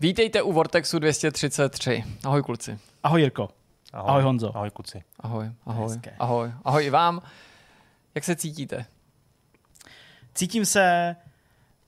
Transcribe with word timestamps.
Vítejte 0.00 0.42
u 0.42 0.52
Vortexu 0.52 0.98
233. 0.98 2.04
Ahoj 2.24 2.42
kluci. 2.42 2.78
Ahoj 3.02 3.20
Jirko. 3.20 3.48
Ahoj, 3.92 4.10
ahoj 4.10 4.22
Honzo. 4.22 4.56
Ahoj 4.56 4.70
kuci. 4.70 5.02
Ahoj, 5.20 5.50
ahoj, 5.66 5.88
Hezké. 5.88 6.16
ahoj. 6.18 6.52
Ahoj 6.64 6.84
i 6.84 6.90
vám. 6.90 7.22
Jak 8.14 8.24
se 8.24 8.36
cítíte? 8.36 8.86
Cítím 10.34 10.64
se 10.66 11.16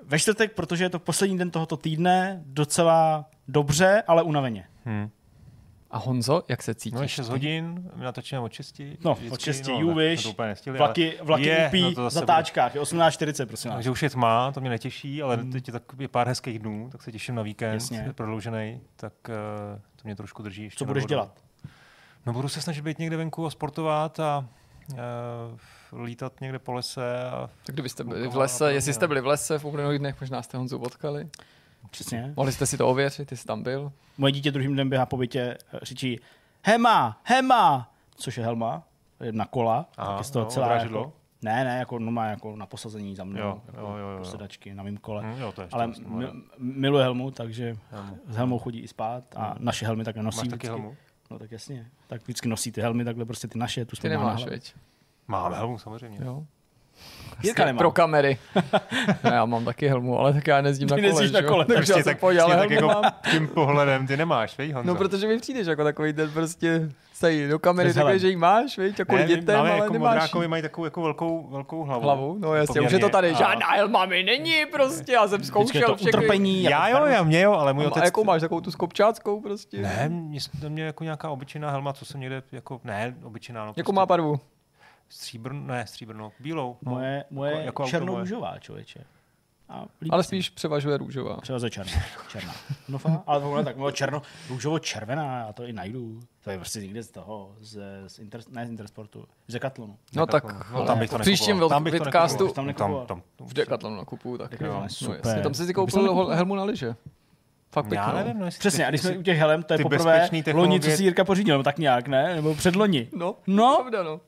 ve 0.07 0.19
čtvrtek, 0.19 0.55
protože 0.55 0.85
je 0.85 0.91
to 0.91 0.99
poslední 0.99 1.39
den 1.39 1.51
tohoto 1.51 1.77
týdne, 1.77 2.43
docela 2.47 3.25
dobře, 3.49 4.03
ale 4.07 4.23
unaveně. 4.23 4.67
Hm. 4.87 5.11
A 5.91 5.99
Honzo, 5.99 6.43
jak 6.49 6.63
se 6.63 6.75
cítíš? 6.75 6.97
No 6.97 7.03
je 7.03 7.09
6 7.09 7.27
ty? 7.27 7.33
hodin, 7.33 7.91
my 7.95 8.05
natočíme 8.05 8.41
od 8.41 8.53
6. 8.53 8.81
No, 9.05 9.15
vždycky, 9.15 9.31
od 9.31 9.41
6 9.41 9.67
no, 9.69 9.95
nestihli, 10.47 10.79
Vlaky, 10.79 11.15
vlaky 11.23 11.45
je, 11.45 11.69
upí 11.69 11.95
no 11.99 12.11
zatáčkách, 12.11 12.75
je 12.75 12.81
18.40, 12.81 13.47
prosím 13.47 13.71
vás. 13.71 13.77
Takže 13.77 13.91
už 13.91 14.03
je 14.03 14.11
tma, 14.11 14.53
to 14.53 14.61
mě 14.61 14.71
netěší, 14.71 15.23
ale 15.23 15.37
teď 15.37 15.69
je 15.69 15.73
tak 15.73 15.83
je 15.99 16.09
pár 16.09 16.29
hezkých 16.29 16.59
dnů, 16.59 16.89
tak 16.93 17.03
se 17.03 17.13
těším 17.13 17.35
na 17.35 17.43
víkend, 17.43 17.75
Jasně. 17.75 18.13
prodloužený, 18.15 18.81
tak 18.97 19.13
uh, 19.29 19.81
to 19.97 20.03
mě 20.05 20.17
trošku 20.17 20.43
drží 20.43 20.63
ještě 20.63 20.79
Co 20.79 20.85
budeš 20.85 21.03
vodu. 21.03 21.09
dělat? 21.09 21.43
No 22.27 22.33
budu 22.33 22.49
se 22.49 22.61
snažit 22.61 22.83
být 22.83 22.99
někde 22.99 23.17
venku 23.17 23.47
a 23.47 23.51
sportovat 23.51 24.21
a 24.21 24.49
uh, 24.93 26.01
lítat 26.03 26.41
někde 26.41 26.59
po 26.59 26.73
lese 26.73 27.25
a 27.25 27.51
Tak 27.67 27.75
kdybyste 27.75 28.05
byli 28.05 28.29
v 28.29 28.37
lese, 28.37 28.73
jestli 28.73 28.93
jste 28.93 29.05
no. 29.05 29.09
byli 29.09 29.21
v 29.21 29.27
lese 29.27 29.59
v 29.59 29.65
uplynulých 29.65 29.99
dnech, 29.99 30.21
možná 30.21 30.43
jste 30.43 30.59
Honzu 30.59 30.79
potkali. 30.79 31.29
Přesně. 31.91 32.33
Mohli 32.37 32.53
jste 32.53 32.67
si 32.67 32.79
to 32.79 32.89
ověřit, 32.89 33.29
ty 33.29 33.37
jsi 33.37 33.47
tam 33.47 33.63
byl. 33.63 33.93
Moje 34.19 34.33
dítě 34.33 34.51
druhým 34.51 34.73
dnem 34.73 34.89
běhá 34.91 35.07
po 35.07 35.17
bytě, 35.17 35.41
eh, 35.41 35.79
řečí 35.83 36.21
Hema, 36.63 37.21
Hema, 37.25 37.93
což 38.17 38.39
je 38.39 38.45
helma, 38.45 38.83
na 39.31 39.47
kola, 39.47 39.87
Aha, 39.97 40.11
tak 40.11 40.19
je 40.21 40.25
z 40.25 40.31
toho 40.31 40.45
no, 40.45 40.51
celá 40.51 40.75
jako, 40.75 41.13
ne, 41.43 41.65
ne, 41.65 41.79
jako, 41.79 41.99
no 41.99 42.11
má 42.11 42.27
jako 42.27 42.57
na 42.57 42.67
posazení 42.67 43.17
za 43.17 43.25
mnou, 43.25 43.41
Jo, 43.41 43.63
jako 43.67 43.81
jo, 43.81 43.97
jo, 43.97 44.09
jo. 44.09 44.19
do 44.19 44.25
sedačky 44.25 44.75
na 44.75 44.83
mým 44.83 44.97
kole. 44.97 45.23
hm, 45.25 45.41
jo, 45.41 45.53
to 45.53 45.61
je 45.61 45.65
ještě 45.65 45.75
Ale 45.75 45.87
vlastně 45.87 46.07
mi, 46.09 46.27
miluje 46.59 47.05
helmu, 47.05 47.31
takže 47.31 47.77
Helmu. 47.91 48.19
s 48.29 48.37
helmou 48.37 48.59
chodí 48.59 48.81
i 48.81 48.89
spát 48.89 49.25
a 49.37 49.55
naše 49.59 49.87
helmy 49.87 50.05
tak 50.05 50.17
nosí 50.17 50.37
Máš 50.39 50.49
taky 50.49 50.57
vždycky. 50.57 50.67
helmu? 50.67 50.97
No 51.31 51.39
tak 51.39 51.53
jasně, 51.53 51.87
tak 52.07 52.23
vždycky 52.23 52.49
nosí 52.49 52.73
ty 52.73 52.81
helmy, 52.81 53.05
takhle 53.05 53.25
prostě 53.25 53.49
ty 53.49 53.59
naše, 53.59 53.85
tu 53.85 53.91
Ty 53.91 53.97
jsme 53.97 54.17
má 54.17 54.23
na 54.23 54.29
nemáš, 54.29 54.45
veď? 54.45 54.75
Mám 55.29 55.53
helmu 55.53 55.79
samozřejmě. 55.79 56.19
Jo. 56.25 56.45
Jirka 57.43 57.65
nemá. 57.65 57.79
Pro 57.79 57.91
kamery. 57.91 58.39
no, 59.25 59.31
já 59.31 59.45
mám 59.45 59.65
taky 59.65 59.89
helmu, 59.89 60.19
ale 60.19 60.33
tak 60.33 60.47
já 60.47 60.61
nezdím 60.61 60.89
Ty 60.89 60.95
na 60.95 60.97
kole. 60.97 61.03
nejezdíš 61.03 61.31
na 61.33 61.43
kole, 61.43 61.65
Takže 61.65 61.93
já 61.93 61.95
Prostě 61.97 62.05
tak, 62.11 62.19
pojď, 62.21 62.39
ale 62.39 62.55
prostě 62.57 62.69
tak 62.69 62.79
helmu 62.81 62.89
jako 62.93 63.03
mám. 63.03 63.13
tím 63.31 63.49
pohledem 63.49 64.07
ty 64.07 64.17
nemáš, 64.17 64.59
vej 64.59 64.73
Honzo? 64.73 64.89
No, 64.93 64.95
protože 64.99 65.27
mi 65.27 65.39
přijdeš 65.39 65.67
jako 65.67 65.85
takový 65.85 66.13
ten 66.13 66.31
prostě 66.31 66.89
sej 67.15 67.49
do 67.49 67.59
kamery, 67.59 67.95
takhle, 67.95 68.19
že 68.19 68.29
ji 68.29 68.37
máš, 68.37 68.79
víš, 68.79 68.99
jako 68.99 69.17
Ne, 69.17 69.25
dětem, 69.25 69.57
máme 69.57 69.71
ale 69.71 69.79
jako 69.79 69.93
nemáš 69.93 70.15
modrákovi 70.15 70.49
mají 70.49 70.63
takovou 70.63 70.85
jako 70.85 71.03
velkou, 71.03 71.49
velkou 71.51 71.85
hlavu. 71.85 72.03
hlavu. 72.03 72.37
No 72.41 72.55
jasně, 72.55 72.81
už 72.81 72.93
je 72.93 72.99
to 72.99 73.09
tady. 73.09 73.31
A- 73.31 73.39
Žádná 73.39 73.67
helma 73.67 74.07
mi 74.07 74.23
není 74.23 74.55
prostě, 74.73 75.13
já 75.13 75.29
jsem 75.29 75.45
zkoušel 75.45 75.89
to 75.89 75.97
všechny. 75.97 76.19
utrpení. 76.19 76.63
Já 76.63 76.89
jako 76.89 77.07
jo, 77.07 77.13
já 77.13 77.23
mě 77.23 77.41
jo, 77.41 77.53
ale 77.53 77.73
můj 77.73 77.85
A, 77.85 77.89
otec... 77.89 78.03
a 78.03 78.05
jakou 78.05 78.25
máš, 78.25 78.41
takovou 78.41 78.61
tu 78.61 78.71
s 78.71 78.75
kopčáckou 78.77 79.41
prostě? 79.41 79.79
Ne, 79.79 80.09
mě, 80.09 80.39
mě 80.69 80.83
jako 80.85 81.05
nějaká 81.05 81.31
obyčejná 81.31 81.71
helma, 81.71 81.93
co 81.93 82.05
jsem 82.05 82.21
někde, 82.21 82.43
jako, 82.53 82.81
ne, 82.85 83.15
obyčejná, 83.23 83.61
no, 83.65 83.69
Jakou 83.69 83.75
prostě 83.83 83.93
má 83.93 84.07
barvu? 84.07 84.41
Stříbrn, 85.13 85.67
ne, 85.67 85.87
stříbrnou, 85.87 86.33
bílou. 86.41 86.77
No, 86.83 86.93
Moje, 86.93 87.25
moje 87.31 87.51
jako- 87.53 87.65
jako 87.65 87.83
auto 87.83 87.91
černoužová, 87.91 88.59
člověče. 88.59 89.01
A 89.69 89.85
Ale 90.11 90.23
spíš 90.25 90.51
převažuje 90.51 90.97
růžová. 90.97 91.37
Převeze 91.41 91.71
černá. 91.71 91.93
černá. 92.29 92.55
No 92.89 92.99
fakt, 92.99 93.23
ale 93.27 93.41
tohle 93.41 93.65
tak 93.65 93.77
bylo 93.77 93.91
černo, 93.91 94.23
růžovo 94.49 94.79
červená, 94.79 95.39
já 95.47 95.53
to 95.53 95.65
i 95.65 95.73
najdu. 95.73 96.21
To 96.45 96.51
je 96.51 96.57
prostě 96.57 96.81
někde 96.81 97.03
z 97.03 97.11
toho, 97.11 97.55
z, 97.61 97.81
z 98.07 98.19
inter, 98.19 98.41
ne 98.51 98.67
z 98.67 98.71
Intersportu, 98.71 99.25
z 99.49 99.53
Decathlonu. 99.53 99.97
No 100.15 100.27
tak 100.27 100.71
no, 100.73 100.87
tam 100.87 100.99
bych 100.99 101.11
to 101.11 101.19
v 101.19 101.21
příštím 101.21 101.47
nekupoval. 101.57 101.69
Tam 101.69 101.85
bych 101.85 101.95
to 101.99 102.05
vidcastu 102.05 102.63
nekupoval. 102.63 103.07
Tam 103.07 103.07
tam, 103.07 103.23
tam, 103.37 103.47
v 103.49 103.53
Decathlonu 103.55 103.97
nakupuju 103.97 104.39
taky. 104.39 104.51
Decathlon 104.51 104.79
No, 104.79 104.85
je 104.85 104.91
super. 104.91 105.21
jasně, 105.25 105.43
tam 105.43 105.55
jsi 105.55 105.67
si 105.67 105.75
koupil 105.75 106.27
helmu 106.27 106.55
na 106.55 106.65
lyže. 106.65 106.95
Fakt 107.73 107.85
já 107.93 108.05
pěknou. 108.05 108.15
nevím, 108.25 108.39
no, 108.41 108.45
jestli 108.45 108.59
Přesně, 108.59 108.87
a 108.87 108.89
když 108.89 109.01
jsme 109.01 109.19
u 109.19 109.23
těch 109.23 109.39
helem, 109.39 109.63
to 109.63 109.75
je 109.75 109.77
ty 109.77 109.83
poprvé 109.83 110.29
loni, 110.53 110.81
co 110.81 110.91
si 110.91 111.03
Jirka 111.03 111.25
pořídil, 111.25 111.63
tak 111.63 111.79
nějak, 111.79 112.09
ne? 112.09 112.35
Nebo 112.35 112.55
předloni. 112.55 113.09
No, 113.17 113.35
No. 113.47 113.77
pravda, 113.81 114.03
no. 114.03 114.21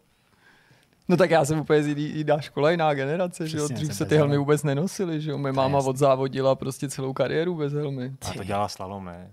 No 1.09 1.17
tak 1.17 1.31
já 1.31 1.45
jsem 1.45 1.61
úplně 1.61 1.83
z 1.83 1.87
jiný- 1.87 2.13
jiná 2.17 2.41
škola, 2.41 2.71
jiná 2.71 2.95
generace, 2.95 3.49
že 3.49 3.59
jo. 3.59 3.65
Přesně, 3.65 3.75
Dřív 3.87 3.95
se 3.97 4.05
ty 4.05 4.15
helmy 4.17 4.21
helmy. 4.31 4.39
vůbec 4.39 4.63
nenosily, 4.63 5.21
že 5.21 5.31
jo. 5.31 5.39
Moje 5.39 5.53
máma 5.53 5.79
jasný. 5.79 5.91
odzávodila 5.91 6.55
prostě 6.55 6.89
celou 6.89 7.13
kariéru 7.13 7.55
bez 7.55 7.73
helmy. 7.73 8.13
A 8.31 8.33
to 8.33 8.45
dělá 8.45 8.69
slalom, 8.69 9.05
ne? 9.05 9.31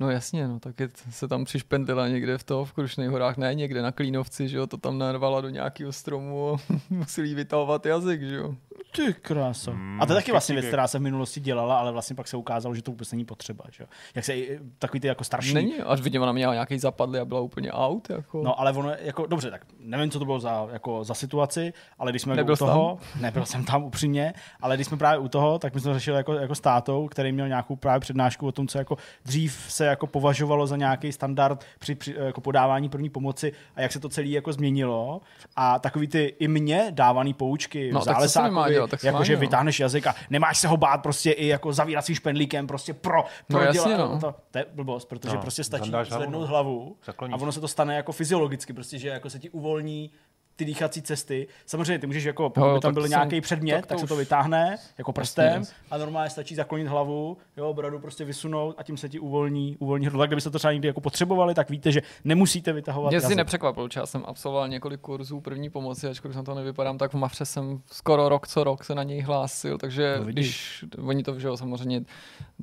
No 0.00 0.10
jasně, 0.10 0.48
no, 0.48 0.60
tak 0.60 0.80
je, 0.80 0.88
se 1.10 1.28
tam 1.28 1.44
přišpendila 1.44 2.08
někde 2.08 2.38
v 2.38 2.44
toho, 2.44 2.64
v 2.64 2.72
Krušných 2.72 3.08
horách, 3.08 3.36
ne 3.36 3.54
někde 3.54 3.82
na 3.82 3.92
Klínovci, 3.92 4.48
že 4.48 4.56
jo, 4.56 4.66
to 4.66 4.76
tam 4.76 4.98
narvala 4.98 5.40
do 5.40 5.48
nějakého 5.48 5.92
stromu 5.92 6.54
a 6.54 6.56
museli 6.90 7.28
jí 7.28 7.34
vytahovat 7.34 7.86
jazyk, 7.86 8.22
že 8.22 8.36
jo. 8.36 8.54
Ty 8.96 9.14
krása. 9.14 9.70
Mm, 9.70 10.02
a 10.02 10.06
to 10.06 10.12
je 10.12 10.16
taky 10.16 10.30
vlastně 10.30 10.54
věc, 10.54 10.66
která 10.66 10.88
se 10.88 10.98
v 10.98 11.02
minulosti 11.02 11.40
dělala, 11.40 11.78
ale 11.78 11.92
vlastně 11.92 12.16
pak 12.16 12.28
se 12.28 12.36
ukázalo, 12.36 12.74
že 12.74 12.82
to 12.82 12.90
vůbec 12.90 13.12
není 13.12 13.24
potřeba. 13.24 13.64
Že? 13.70 13.82
jo. 13.82 13.88
Jak 14.14 14.24
se 14.24 14.34
takový 14.78 15.00
ty 15.00 15.06
jako 15.06 15.24
starší 15.24 15.54
Není, 15.54 15.74
až 15.74 16.00
vidím, 16.00 16.22
ona 16.22 16.32
měla 16.32 16.52
nějaký 16.52 16.78
zapadly 16.78 17.18
a 17.18 17.24
byla 17.24 17.40
úplně 17.40 17.72
out, 17.72 18.10
jako. 18.10 18.42
No, 18.42 18.60
ale 18.60 18.72
ono, 18.72 18.90
jako, 19.00 19.26
dobře, 19.26 19.50
tak 19.50 19.66
nevím, 19.80 20.10
co 20.10 20.18
to 20.18 20.24
bylo 20.24 20.40
za, 20.40 20.68
jako, 20.72 21.04
za 21.04 21.14
situaci, 21.14 21.72
ale 21.98 22.12
když 22.12 22.22
jsme 22.22 22.36
Nebyl 22.36 22.54
u 22.54 22.56
toho, 22.56 22.98
nebyl 23.20 23.46
jsem 23.46 23.64
tam 23.64 23.84
upřímně, 23.84 24.34
ale 24.60 24.76
když 24.76 24.86
jsme 24.86 24.96
právě 24.96 25.18
u 25.18 25.28
toho, 25.28 25.58
tak 25.58 25.74
my 25.74 25.80
jsme 25.80 25.94
řešili 25.94 26.16
jako, 26.16 26.32
jako 26.32 26.54
s 26.54 26.60
tátou, 26.60 27.08
který 27.08 27.32
měl 27.32 27.48
nějakou 27.48 27.76
právě 27.76 28.00
přednášku 28.00 28.46
o 28.46 28.52
tom, 28.52 28.68
co 28.68 28.78
jako 28.78 28.96
dřív 29.24 29.66
se 29.68 29.85
jako 29.86 30.06
považovalo 30.06 30.66
za 30.66 30.76
nějaký 30.76 31.12
standard 31.12 31.64
při, 31.78 31.94
při 31.94 32.14
jako 32.18 32.40
podávání 32.40 32.88
první 32.88 33.10
pomoci 33.10 33.52
a 33.76 33.80
jak 33.80 33.92
se 33.92 34.00
to 34.00 34.08
celé 34.08 34.26
jako 34.26 34.52
změnilo. 34.52 35.20
A 35.56 35.78
takový 35.78 36.06
ty 36.08 36.34
i 36.38 36.48
mě 36.48 36.86
dávaný 36.90 37.34
poučky 37.34 37.92
No, 37.92 38.00
v 38.00 38.04
zálesákovi, 38.04 38.72
dělat, 38.72 38.90
tak 38.90 39.04
jako 39.04 39.12
schválně, 39.14 39.26
že 39.26 39.34
no. 39.34 39.40
vytáhneš 39.40 39.80
jazyk 39.80 40.06
a 40.06 40.14
nemáš 40.30 40.58
se 40.58 40.68
ho 40.68 40.76
bát 40.76 40.98
prostě 41.02 41.30
i 41.30 41.46
jako 41.46 41.72
zavíracím 41.72 42.14
špendlíkem 42.14 42.66
prostě 42.66 42.94
pro, 42.94 43.24
No, 43.48 43.58
pro 43.58 43.60
jasně, 43.66 43.94
dělat- 43.94 44.10
no. 44.10 44.20
to, 44.20 44.34
to, 44.50 44.58
je 44.58 44.66
blbost, 44.74 45.04
protože 45.08 45.34
No, 45.34 45.40
prostě 45.42 45.64
stačí 45.64 45.90
hlavu, 45.90 46.10
zvednout 46.10 46.40
no. 46.40 46.46
hlavu 46.46 46.96
Zakloníš. 47.04 47.34
a 47.34 47.42
ono 47.42 47.52
se 47.52 47.60
to 47.60 47.68
stane 47.68 47.96
jako 47.96 48.12
fyziologicky, 48.12 48.72
prostě, 48.72 48.98
že 48.98 49.08
jako 49.08 49.30
se 49.30 49.38
ti 49.38 49.50
uvolní 49.50 50.10
ty 50.56 50.64
dýchací 50.64 51.02
cesty. 51.02 51.46
Samozřejmě 51.66 51.98
ty 51.98 52.06
můžeš 52.06 52.24
jako, 52.24 52.50
pokud 52.50 52.74
by 52.74 52.80
tam 52.80 52.94
byl 52.94 53.02
to 53.02 53.08
nějaký 53.08 53.40
předmět, 53.40 53.74
tak 53.74 53.86
tak, 53.86 53.96
to 53.96 54.00
se 54.00 54.06
to 54.06 54.16
vytáhne 54.16 54.76
jako 54.98 55.12
prstem 55.12 55.54
Jasně, 55.54 55.74
a 55.90 55.98
normálně 55.98 56.30
stačí 56.30 56.54
zaklonit 56.54 56.88
hlavu, 56.88 57.36
jo, 57.56 57.74
bradu 57.74 57.98
prostě 57.98 58.24
vysunout 58.24 58.74
a 58.78 58.82
tím 58.82 58.96
se 58.96 59.08
ti 59.08 59.18
uvolní, 59.18 59.76
uvolní 59.78 60.06
hrdlo. 60.06 60.22
Tak 60.22 60.28
kdybyste 60.28 60.50
to 60.50 60.58
třeba 60.58 60.72
někdy 60.72 60.88
jako 60.88 61.00
potřebovali, 61.00 61.54
tak 61.54 61.70
víte, 61.70 61.92
že 61.92 62.02
nemusíte 62.24 62.72
vytahovat 62.72 63.10
Mě 63.10 63.20
si 63.20 63.34
nepřekvapil, 63.34 63.88
já 63.96 64.06
jsem 64.06 64.22
absolvoval 64.26 64.68
několik 64.68 65.00
kurzů 65.00 65.40
první 65.40 65.70
pomoci, 65.70 66.08
ačkoliv 66.08 66.36
na 66.36 66.42
to 66.42 66.54
nevypadám, 66.54 66.98
tak 66.98 67.12
v 67.12 67.16
Mafře 67.16 67.44
jsem 67.44 67.80
skoro 67.92 68.28
rok 68.28 68.48
co 68.48 68.64
rok 68.64 68.84
se 68.84 68.94
na 68.94 69.02
něj 69.02 69.20
hlásil, 69.20 69.78
takže 69.78 70.16
No, 70.18 70.24
když 70.24 70.84
oni 70.98 71.22
to, 71.22 71.40
že 71.40 71.48
jo, 71.48 71.56
samozřejmě, 71.56 72.02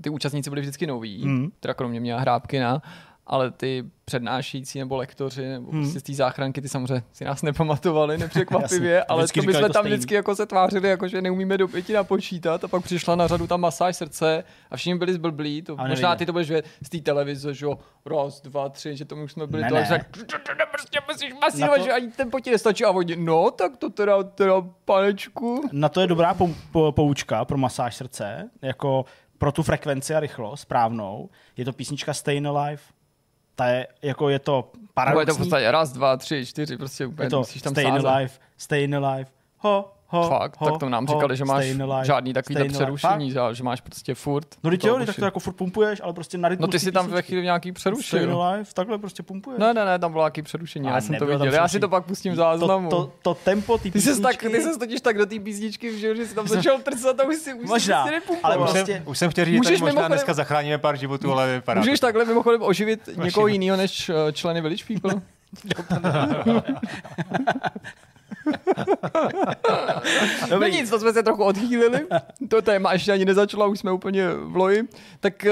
ty 0.02 0.10
účastníci 0.10 0.50
byli 0.50 0.62
vždycky 0.62 0.88
noví, 0.88 1.26
mm. 1.26 1.52
teda 1.60 1.74
kromě 1.74 2.00
mě 2.00 2.16
a 2.16 2.20
Hrábkina, 2.20 2.82
ale 3.28 3.52
ty 3.52 3.84
přednášející 4.06 4.80
nebo 4.80 4.98
lektoři 4.98 5.46
nebo 5.50 5.72
Hmm. 5.72 5.82
prostě 5.84 6.00
z 6.00 6.04
té 6.04 6.14
záchranky, 6.14 6.62
ty 6.62 6.70
samozřejmě 6.70 7.04
si 7.14 7.26
nás 7.26 7.42
nepamatovali 7.42 8.18
nepřekvapivě, 8.18 8.92
Jasně, 8.94 9.04
ale 9.04 9.28
to 9.28 9.42
my 9.42 9.54
jsme 9.54 9.54
to 9.54 9.60
tam 9.74 9.82
stejný. 9.84 9.90
vždycky 9.96 10.14
jako 10.16 10.36
se 10.36 10.46
tvářili, 10.46 10.90
jako 10.90 11.08
že 11.08 11.22
neumíme 11.22 11.58
do 11.58 11.68
pěti 11.68 11.94
napočítat 11.94 12.64
a 12.64 12.68
pak 12.68 12.84
přišla 12.84 13.16
na 13.16 13.28
řadu 13.28 13.48
ta 13.48 13.58
masáž 13.58 13.96
srdce 13.98 14.44
a 14.72 14.78
všichni 14.78 14.96
byli 15.00 15.14
zblblí, 15.14 15.62
to, 15.62 15.76
Ale 15.80 15.90
možná 15.90 16.16
ty 16.16 16.26
to 16.26 16.32
budeš 16.32 16.50
vědět 16.50 16.66
z 16.84 16.90
té 16.90 16.98
televize, 17.00 17.54
že 17.54 17.66
jo, 17.66 17.78
raz, 18.06 18.42
dva, 18.42 18.70
tři, 18.70 18.96
že 18.98 19.06
to 19.06 19.16
my 19.16 19.24
už 19.24 19.32
jsme 19.32 19.48
byli 19.48 19.64
Ne, 19.64 19.70
to, 19.70 19.76
ne. 19.76 20.06
prostě 20.72 21.00
musíš 21.12 21.34
masírovat, 21.42 21.78
to- 21.80 21.84
že 21.86 21.92
ani 21.92 22.08
ten 22.12 22.32
potí 22.32 22.52
nestačí 22.52 22.86
a 22.86 22.92
oni, 22.92 23.16
no, 23.16 23.52
tak 23.52 23.78
to 23.78 23.90
teda, 23.90 24.24
teda, 24.24 24.54
panečku. 24.86 25.64
Na 25.72 25.90
to 25.90 26.02
je 26.02 26.08
dobrá 26.08 26.34
pou, 26.34 26.54
pou, 26.72 26.92
poučka 26.92 27.46
pro 27.46 27.58
masáž 27.58 27.96
srdce, 27.96 28.50
jako 28.62 29.06
pro 29.38 29.52
tu 29.52 29.64
frekvenci 29.64 30.16
a 30.16 30.20
rychlost 30.20 30.62
správnou. 30.62 31.30
Je 31.58 31.66
to 31.66 31.74
písnička 31.74 32.14
Stay 32.14 32.42
Alive. 32.48 32.82
Ta 33.56 33.66
je, 33.68 33.88
jako 34.02 34.30
je 34.30 34.40
to 34.40 34.52
Nebo 34.54 34.60
je 34.60 34.86
to 34.86 34.92
v 34.92 34.94
paradoxní. 34.94 35.38
podstatě 35.38 35.72
raz, 35.72 35.92
dva, 35.92 36.18
tři, 36.18 36.46
čtyři, 36.46 36.78
prostě 36.78 37.06
úplně 37.06 37.26
je 37.26 37.30
to 37.30 37.38
musíš 37.38 37.62
tam 37.62 37.74
Stay 37.74 37.84
sázet. 37.86 38.06
Alive, 38.08 38.32
Stay 38.58 38.96
Alive. 38.96 39.30
Ho, 39.58 39.92
ho, 40.14 40.30
Fakt, 40.30 40.56
ho, 40.60 40.70
tak 40.72 40.80
to 40.80 40.90
nám 40.90 41.08
ho, 41.08 41.14
říkali, 41.14 41.38
že 41.38 41.46
máš 41.46 41.66
stay 41.70 41.82
alive, 41.82 42.06
žádný 42.06 42.34
takový 42.34 42.56
stay 42.56 42.70
přerušení, 42.70 43.32
Fakt? 43.32 43.50
že- 43.52 43.56
že 43.56 43.64
máš 43.64 43.82
prostě 43.82 44.16
furt. 44.16 44.48
No 44.64 44.70
teď 44.70 44.82
to 44.82 44.88
jo, 44.88 45.00
tak 45.06 45.16
to 45.16 45.26
jako 45.26 45.40
furt 45.40 45.54
pumpuješ, 45.54 46.02
ale 46.04 46.14
prostě 46.14 46.38
na 46.38 46.50
No 46.60 46.68
ty 46.68 46.80
si 46.80 46.92
tam 46.92 47.08
ve 47.08 47.22
chvíli 47.22 47.44
nějaký 47.44 47.70
Stay 47.70 47.74
přerušil. 47.74 48.42
Alive, 48.42 48.70
takhle 48.74 48.98
prostě 48.98 49.24
pumpuješ. 49.24 49.60
Ne, 49.60 49.74
ne, 49.74 49.86
ne, 49.86 50.00
tam 50.00 50.12
bylo 50.12 50.24
nějaký 50.24 50.42
přerušení, 50.42 50.86
já 50.86 50.92
Ale 50.92 51.02
jsem 51.02 51.16
to 51.16 51.26
viděl. 51.26 51.46
Já 51.46 51.52
si 51.52 51.58
přerušení. 51.58 51.82
to 51.82 51.90
pak 51.90 52.06
pustím 52.06 52.34
v 52.34 52.36
záznamu. 52.36 52.90
To, 52.90 53.04
to, 53.04 53.12
to 53.22 53.34
tempo 53.34 53.78
Ty 53.78 54.02
jsi 54.02 54.22
tak, 54.22 54.32
písničky... 54.40 54.50
ty 54.50 54.62
jsi 54.74 54.80
totiž 54.80 55.02
tak 55.02 55.18
do 55.18 55.26
té 55.26 55.40
písničky 55.40 55.90
vžil, 55.90 56.16
že 56.16 56.28
jsi 56.28 56.36
tam 56.36 56.48
začal 56.48 56.80
trcat 56.80 57.20
a 57.20 57.24
už 57.24 57.36
si, 57.36 57.54
už 57.54 57.70
Možná, 57.70 57.80
si 57.80 57.94
ale 57.94 58.12
nepumpoval. 58.12 58.64
Už, 58.64 58.70
prostě- 58.72 58.94
jsem, 58.94 59.04
už 59.06 59.18
jsem 59.18 59.32
chtěl 59.32 59.46
říct, 59.46 59.68
že 59.68 59.78
možná 59.78 60.08
dneska 60.08 60.34
zachráníme 60.34 60.78
pár 60.78 60.98
životů, 60.98 61.32
ale 61.32 61.54
vypadá 61.56 61.82
Můžeš 61.82 62.00
takhle 62.00 62.26
mimochodem 62.26 62.62
oživit 62.62 63.10
někoho 63.24 63.48
jiného 63.48 63.78
než 63.78 64.10
eh, 64.10 64.32
členy 64.34 64.62
Village 64.62 64.84
People? 64.88 65.14
No 70.52 70.68
nic, 70.68 70.90
to 70.90 71.00
jsme 71.00 71.14
se 71.14 71.24
trochu 71.24 71.44
odchýlili. 71.44 72.00
To 72.50 72.62
téma 72.62 72.94
ještě 72.94 73.12
ani 73.12 73.26
nezačalo, 73.26 73.70
už 73.70 73.80
jsme 73.80 73.92
úplně 73.92 74.28
v 74.34 74.56
loji. 74.56 74.84
Tak 75.20 75.46
uh, 75.46 75.52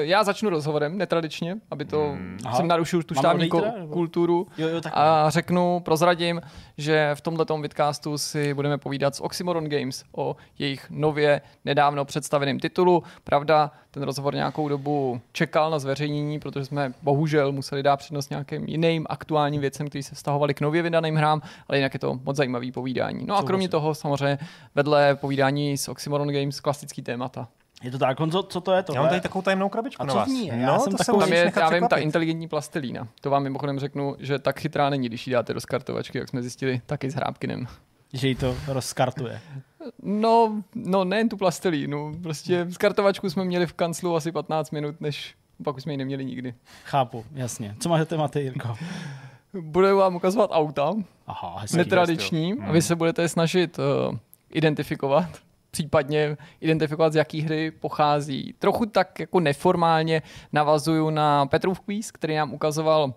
já 0.00 0.24
začnu 0.24 0.50
rozhovorem, 0.50 0.98
netradičně, 0.98 1.56
aby 1.70 1.84
to 1.84 1.98
hmm. 1.98 2.38
Jsem 2.56 2.68
narušil 2.68 3.02
tu 3.02 3.14
nebo? 3.22 3.92
kulturu. 3.92 4.46
Jo, 4.58 4.68
jo, 4.68 4.80
tak 4.80 4.92
A 4.96 5.30
řeknu, 5.30 5.80
prozradím, 5.80 6.40
že 6.78 7.10
v 7.14 7.20
tomto 7.20 7.58
vidcastu 7.58 8.18
si 8.18 8.54
budeme 8.54 8.78
povídat 8.78 9.14
s 9.14 9.20
Oxymoron 9.20 9.68
Games 9.68 10.04
o 10.12 10.36
jejich 10.58 10.86
nově 10.90 11.40
nedávno 11.64 12.04
představeném 12.04 12.58
titulu. 12.58 13.02
Pravda, 13.24 13.70
ten 13.90 14.02
rozhovor 14.02 14.34
nějakou 14.34 14.68
dobu 14.68 15.20
čekal 15.32 15.70
na 15.70 15.78
zveřejnění, 15.78 16.40
protože 16.40 16.64
jsme 16.64 16.92
bohužel 17.02 17.52
museli 17.52 17.82
dát 17.82 17.96
přednost 17.96 18.30
nějakým 18.30 18.68
jiným 18.68 19.06
aktuálním 19.08 19.60
věcem, 19.60 19.88
které 19.88 20.02
se 20.02 20.14
vztahovaly 20.14 20.54
k 20.54 20.60
nově 20.60 20.82
vydaným 20.82 21.14
hrám, 21.14 21.42
ale 21.68 21.78
jinak 21.78 21.94
je 21.94 22.00
to 22.00 22.20
moc 22.24 22.36
zajímavý 22.36 22.72
povídání. 22.72 23.26
No 23.26 23.36
a 23.36 23.42
kromě 23.42 23.68
toho 23.68 23.94
samozřejmě 23.94 24.38
vedle 24.74 25.14
povídání 25.14 25.78
s 25.78 25.88
Oxymoron 25.88 26.28
Games 26.28 26.60
klasický 26.60 27.02
témata. 27.02 27.48
Je 27.82 27.90
to 27.90 27.98
tak, 27.98 28.20
Honzo, 28.20 28.42
co 28.42 28.60
to 28.60 28.72
je 28.72 28.82
to? 28.82 28.94
Já 28.94 29.00
mám 29.00 29.08
tady 29.08 29.20
takovou 29.20 29.42
tajemnou 29.42 29.68
krabičku 29.68 30.02
A 30.02 30.06
na 30.06 30.12
co 30.12 30.16
v 30.16 30.20
vás. 30.20 30.28
ní 30.28 30.46
je? 30.46 30.54
Já 30.56 30.66
no, 30.72 30.80
jsem 30.80 30.92
to 30.92 31.18
Tam 31.18 31.32
je, 31.32 31.52
já 31.60 31.68
vím, 31.70 31.88
ta 31.88 31.96
inteligentní 31.96 32.48
plastilína. 32.48 33.08
To 33.20 33.30
vám 33.30 33.42
mimochodem 33.42 33.78
řeknu, 33.78 34.16
že 34.18 34.38
tak 34.38 34.60
chytrá 34.60 34.90
není, 34.90 35.08
když 35.08 35.26
ji 35.26 35.32
dáte 35.32 35.54
do 35.54 35.60
skartovačky, 35.60 36.18
jak 36.18 36.28
jsme 36.28 36.42
zjistili, 36.42 36.80
taky 36.86 37.10
s 37.10 37.14
hrábkinem. 37.14 37.66
Že 38.12 38.28
jí 38.28 38.34
to 38.34 38.56
rozkartuje. 38.66 39.40
No, 40.02 40.62
no 40.74 41.04
nejen 41.04 41.28
tu 41.28 41.36
plastelínu, 41.36 42.12
prostě 42.22 42.66
z 42.68 42.76
kartovačku 42.76 43.30
jsme 43.30 43.44
měli 43.44 43.66
v 43.66 43.72
kanclu 43.72 44.16
asi 44.16 44.32
15 44.32 44.70
minut, 44.70 45.00
než 45.00 45.34
pak 45.64 45.76
už 45.76 45.82
jsme 45.82 45.92
ji 45.92 45.96
neměli 45.96 46.24
nikdy. 46.24 46.54
Chápu, 46.84 47.24
jasně. 47.34 47.76
Co 47.80 47.88
máš 47.88 48.08
tématy, 48.08 48.40
Jirko? 48.40 48.74
Budu 49.60 49.96
vám 49.96 50.16
ukazovat 50.16 50.50
auta, 50.52 50.92
Aha, 51.26 51.58
hezký. 51.60 51.76
netradiční, 51.76 52.52
Hmm. 52.52 52.64
a 52.68 52.72
vy 52.72 52.82
se 52.82 52.96
budete 52.96 53.28
snažit 53.28 53.78
uh, 53.78 54.16
identifikovat, 54.50 55.28
případně 55.72 56.36
identifikovat, 56.60 57.12
z 57.12 57.16
jaký 57.16 57.40
hry 57.40 57.70
pochází. 57.70 58.54
Trochu 58.58 58.86
tak 58.86 59.20
jako 59.20 59.40
neformálně 59.40 60.22
navazuju 60.52 61.10
na 61.10 61.46
Petrův 61.46 61.80
quiz, 61.80 62.10
který 62.10 62.36
nám 62.36 62.52
ukazoval 62.54 63.14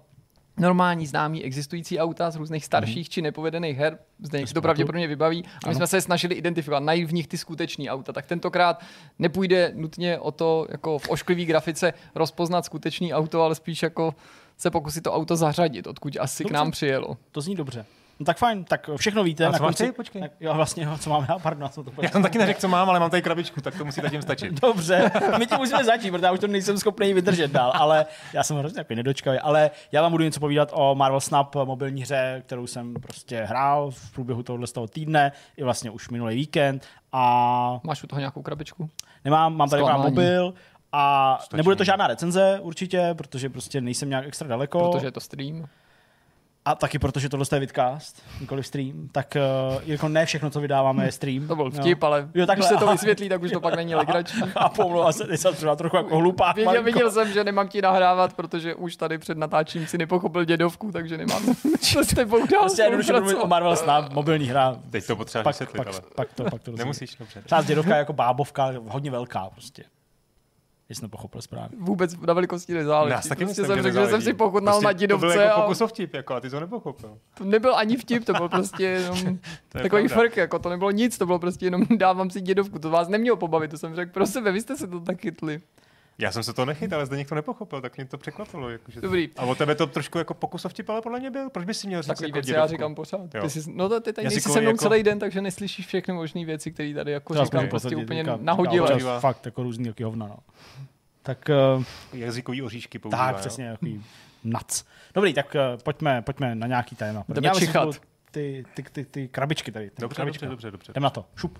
normální 0.57 1.07
známý 1.07 1.44
existující 1.44 2.00
auta 2.00 2.31
z 2.31 2.36
různých 2.36 2.66
starších 2.66 3.10
či 3.10 3.22
nepovedených 3.22 3.78
her, 3.78 3.98
zde 4.19 4.44
to 4.54 4.62
pravděpodobně 4.62 5.07
vybaví. 5.07 5.44
A 5.46 5.48
my 5.48 5.69
Ano. 5.69 5.75
jsme 5.75 5.88
se 5.88 6.02
snažili 6.02 6.36
identifikovat, 6.36 6.80
najít 6.84 7.10
v 7.10 7.13
nich 7.13 7.28
ty 7.28 7.38
skutečný 7.38 7.90
auta. 7.90 8.13
Tak 8.13 8.25
tentokrát 8.25 8.84
nepůjde 9.19 9.72
nutně 9.75 10.19
o 10.19 10.31
to, 10.31 10.66
jako 10.69 11.00
v 11.00 11.10
ošklivý 11.10 11.46
grafice 11.46 11.94
rozpoznat 12.16 12.66
skutečný 12.66 13.13
auto, 13.13 13.42
ale 13.42 13.56
spíš 13.56 13.84
jako 13.84 14.16
se 14.57 14.72
pokusit 14.72 15.04
to 15.04 15.13
auto 15.13 15.36
zařadit, 15.36 15.88
odkud 15.88 16.18
asi 16.19 16.44
Dobře. 16.44 16.52
k 16.52 16.54
nám 16.54 16.72
přijelo. 16.72 17.18
To 17.31 17.42
zní 17.42 17.56
dobře. 17.56 17.86
No 18.19 18.25
tak 18.25 18.38
fajn, 18.38 18.63
tak 18.63 18.89
všechno 18.95 19.23
víte. 19.23 19.45
A 19.45 19.51
na 19.51 19.57
co 19.57 19.63
konci... 19.63 19.91
Počkej. 19.91 20.21
Tak, 20.21 20.31
jo, 20.39 20.53
vlastně, 20.53 20.83
jo, 20.83 20.97
co 20.97 21.09
máme 21.09 21.25
já, 21.29 21.39
pardon, 21.44 21.63
já 21.63 21.69
jsem 21.69 21.83
to 21.83 21.91
Já 22.01 22.09
jsem 22.09 22.23
taky 22.23 22.38
neřekl, 22.38 22.59
co 22.59 22.67
mám, 22.67 22.89
ale 22.89 23.00
mám 23.00 23.09
tady 23.09 23.21
krabičku, 23.21 23.62
tak 23.62 23.77
to 23.77 23.85
musí 23.85 24.01
zatím 24.01 24.21
stačit. 24.21 24.53
Dobře, 24.62 25.12
my 25.38 25.47
tím 25.47 25.57
musíme 25.57 25.83
začít, 25.83 26.12
protože 26.12 26.25
já 26.25 26.31
už 26.31 26.39
to 26.39 26.47
nejsem 26.47 26.77
schopný 26.77 27.13
vydržet 27.13 27.51
dál, 27.51 27.71
ale 27.75 28.06
já 28.33 28.44
jsem 28.44 28.57
hrozně 28.57 28.75
takový 28.75 28.95
nedočkavý, 28.95 29.39
ale 29.39 29.71
já 29.91 30.01
vám 30.01 30.12
budu 30.12 30.23
něco 30.23 30.39
povídat 30.39 30.71
o 30.73 30.95
Marvel 30.95 31.19
Snap 31.19 31.56
mobilní 31.56 32.01
hře, 32.01 32.44
kterou 32.45 32.67
jsem 32.67 32.94
prostě 32.94 33.44
hrál 33.44 33.91
v 33.91 34.12
průběhu 34.12 34.44
tohohle 34.44 34.68
z 34.68 34.71
toho 34.71 34.88
týdne, 34.88 35.31
i 35.57 35.63
vlastně 35.63 35.91
už 35.91 36.09
minulý 36.09 36.35
víkend 36.35 36.85
a 37.11 37.79
Máš 37.83 38.03
u 38.03 38.07
toho 38.07 38.19
nějakou 38.19 38.41
krabičku? 38.41 38.89
nemám, 39.25 39.57
mám 39.57 39.69
tady 39.69 39.81
mám 39.83 40.01
mobil 40.01 40.53
a 40.91 41.38
Stačí. 41.41 41.57
nebude 41.57 41.75
to 41.75 41.83
žádná 41.83 42.07
recenze 42.07 42.59
určitě, 42.61 43.09
protože 43.18 43.50
prostě 43.50 43.81
nejsem 43.81 44.09
nějak 44.09 44.25
extra 44.25 44.47
daleko. 44.47 44.91
Protože 44.91 45.07
je 45.07 45.11
to 45.11 45.19
stream. 45.19 45.68
A 46.67 46.75
taky 46.75 47.00
protože 47.00 47.29
tohle 47.29 47.45
je 47.53 47.59
vidcast, 47.59 48.23
nikoli 48.41 48.63
stream, 48.63 49.09
tak 49.12 49.38
uh, 49.75 49.81
jako 49.85 50.07
ne 50.09 50.25
všechno, 50.25 50.50
co 50.50 50.62
vydáváme, 50.62 51.06
je 51.06 51.12
stream. 51.12 51.47
To 51.47 51.56
byl 51.56 51.71
vtip, 51.71 52.01
jo. 52.01 52.07
ale 52.07 52.19
Jo, 52.19 52.27
když 52.33 52.47
takhle, 52.47 52.67
se 52.67 52.77
to 52.77 52.91
vysvětlí, 52.91 53.29
tak 53.29 53.41
už 53.41 53.51
to 53.51 53.62
pak 53.62 53.75
není 53.75 53.95
legrační. 54.06 54.41
A 54.56 54.69
pomlouvám 54.69 55.13
se, 55.13 55.23
teď 55.23 55.39
jsem 55.39 55.56
třeba 55.56 55.75
trochu 55.75 55.97
jako 55.97 56.17
hlupák. 56.17 56.56
Věděl, 56.56 56.71
malinko. 56.73 56.85
viděl 56.85 57.12
jsem, 57.12 57.33
že 57.33 57.44
nemám 57.44 57.67
ti 57.67 57.81
nahrávat, 57.81 58.33
protože 58.33 58.75
už 58.75 58.95
tady 58.95 59.17
před 59.17 59.38
natáčím 59.38 59.88
si 59.88 59.97
nepochopil 59.97 60.45
dědovku, 60.45 60.91
takže 60.91 61.17
nemám 61.17 61.41
co 61.81 62.03
s 62.03 62.07
tebou 62.07 62.47
dál 62.47 62.62
Prostě 62.62 62.81
jednoduše 62.81 63.13
budu 63.13 63.25
mluvit 63.25 63.44
o. 63.44 63.47
Marvel 63.47 63.75
Snap, 63.75 64.13
mobilní 64.13 64.45
hra. 64.45 64.75
Teď 64.89 65.07
to 65.07 65.15
potřeba 65.15 65.44
Pak, 65.44 65.53
vysvětlit, 65.53 65.77
pak, 65.77 65.88
ale 65.88 66.01
pak, 66.15 66.33
to, 66.33 66.44
pak 66.44 66.63
to 66.63 66.71
nemusíš, 66.71 67.15
dobře. 67.15 67.41
Třeba 67.41 67.61
dědovka 67.61 67.94
je 67.94 68.00
jako 68.00 68.13
bábovka, 68.13 68.73
hodně 68.88 69.11
velká 69.11 69.50
prostě. 69.50 69.83
Jestli 70.89 70.99
jsem 70.99 71.09
pochopil 71.09 71.41
správně. 71.41 71.77
Vůbec 71.79 72.19
na 72.19 72.33
velikosti 72.33 72.73
nezáleží. 72.73 73.11
Nás 73.13 73.27
taky 73.27 73.45
prostě 73.45 73.65
jsem 73.65 73.81
řekl, 73.81 74.01
že 74.01 74.07
jsem 74.07 74.21
si 74.21 74.33
pochutnal 74.33 74.73
Prostě 74.73 74.85
na 74.85 74.93
To 74.93 74.97
dědovce 74.99 75.27
byl 75.27 75.41
jako 75.41 75.55
a 75.59 75.61
pokusov 75.61 75.89
vtip, 75.89 76.13
jako, 76.13 76.33
a 76.33 76.39
ty 76.39 76.49
to 76.49 76.59
nepochopil. 76.59 77.17
to 77.37 77.43
nebyl 77.43 77.75
ani 77.75 77.97
vtip, 77.97 78.25
to 78.25 78.33
byl 78.33 78.49
prostě 78.49 78.83
jenom 78.83 79.19
To 79.69 79.77
je 79.77 79.83
takový 79.83 80.07
pravda. 80.07 80.15
frk, 80.29 80.37
jako 80.37 80.59
to 80.59 80.69
nebylo 80.69 80.91
nic, 80.91 81.17
to 81.17 81.25
bylo 81.25 81.39
prostě 81.39 81.65
jenom 81.65 81.81
dávám 81.97 82.29
si 82.29 82.41
dědovku, 82.41 82.79
to 82.79 82.89
vás 82.89 83.07
nemělo 83.07 83.37
pobavit, 83.37 83.71
to 83.71 83.77
jsem 83.77 83.95
řekl 83.95 84.11
pro 84.11 84.25
sebe, 84.25 84.51
vy 84.51 84.61
jste 84.61 84.77
se 84.77 84.87
to 84.87 84.99
tak 84.99 85.21
chytli. 85.21 85.61
Já 86.17 86.31
jsem 86.31 86.44
se 86.44 86.53
to 86.53 86.65
nechytal, 86.65 87.00
ale 87.00 87.06
zde 87.06 87.17
někdo 87.17 87.35
nepochopil, 87.35 87.81
tak 87.81 87.97
mě 87.97 88.06
to 88.06 88.17
překvapilo. 88.17 88.69
Jako, 88.69 88.91
že 88.91 89.01
Dobrý. 89.01 89.29
A 89.38 89.45
od 89.45 89.57
tebe 89.57 89.75
to 89.75 89.88
trošku 89.88 90.17
jako 90.17 90.33
pokusov 90.33 90.71
vtip, 90.71 90.89
ale 90.89 91.01
podle 91.01 91.19
mě 91.19 91.31
byl. 91.31 91.50
Proč 91.50 91.65
bys 91.65 91.79
si 91.79 91.88
měl 91.88 92.01
říct 92.01 92.07
Takový 92.07 92.29
jako 92.29 92.35
věci 92.35 92.51
já 92.51 92.67
říkám 92.67 92.95
pořád. 92.95 93.21
Ty 93.41 93.50
jsi, 93.50 93.71
no 93.73 93.89
to 93.89 94.01
ty 94.01 94.13
tady 94.13 94.27
nejsi 94.27 94.41
se 94.41 94.62
mnou 94.62 94.69
jako- 94.69 94.77
celý 94.77 95.03
den, 95.03 95.19
takže 95.19 95.41
neslyšíš 95.41 95.88
všechny 95.88 96.13
možné 96.13 96.45
věci, 96.45 96.71
které 96.71 96.94
tady 96.94 97.12
jako 97.12 97.33
já 97.35 97.44
říkám 97.44 97.67
prostě 97.67 97.95
úplně 97.95 98.23
nahodile. 98.39 99.19
Fakt 99.19 99.45
jako 99.45 99.63
různý 99.63 99.88
jaký 99.88 100.03
hovna, 100.03 100.27
no. 100.27 100.38
Tak, 101.23 101.50
uh, 101.77 101.83
Jazykový 102.13 102.61
oříšky 102.61 103.00
používá. 103.00 103.25
tak 103.27 103.35
přesně, 103.35 103.65
jaký 103.65 104.03
nac. 104.44 104.85
Dobrý, 105.13 105.33
tak 105.33 105.56
uh, 105.56 105.81
pojďme, 105.83 106.21
pojďme 106.21 106.56
na 106.56 106.68
nějaký 106.68 106.95
téma. 106.95 107.23
Jdeme 107.29 107.50
čichat. 107.50 107.89
Ty, 108.31 108.65
ty, 108.73 108.83
ty, 108.83 109.06
ty 109.06 109.27
krabičky 109.27 109.71
tady. 109.71 109.89
Ty 109.89 110.01
Dobře, 110.01 110.15
krabička. 110.15 110.45
dobře, 110.45 110.71
dobře, 110.71 110.71
dobře. 110.71 110.91
Jdem 110.91 111.03
na 111.03 111.09
to. 111.09 111.25
Šup. 111.35 111.59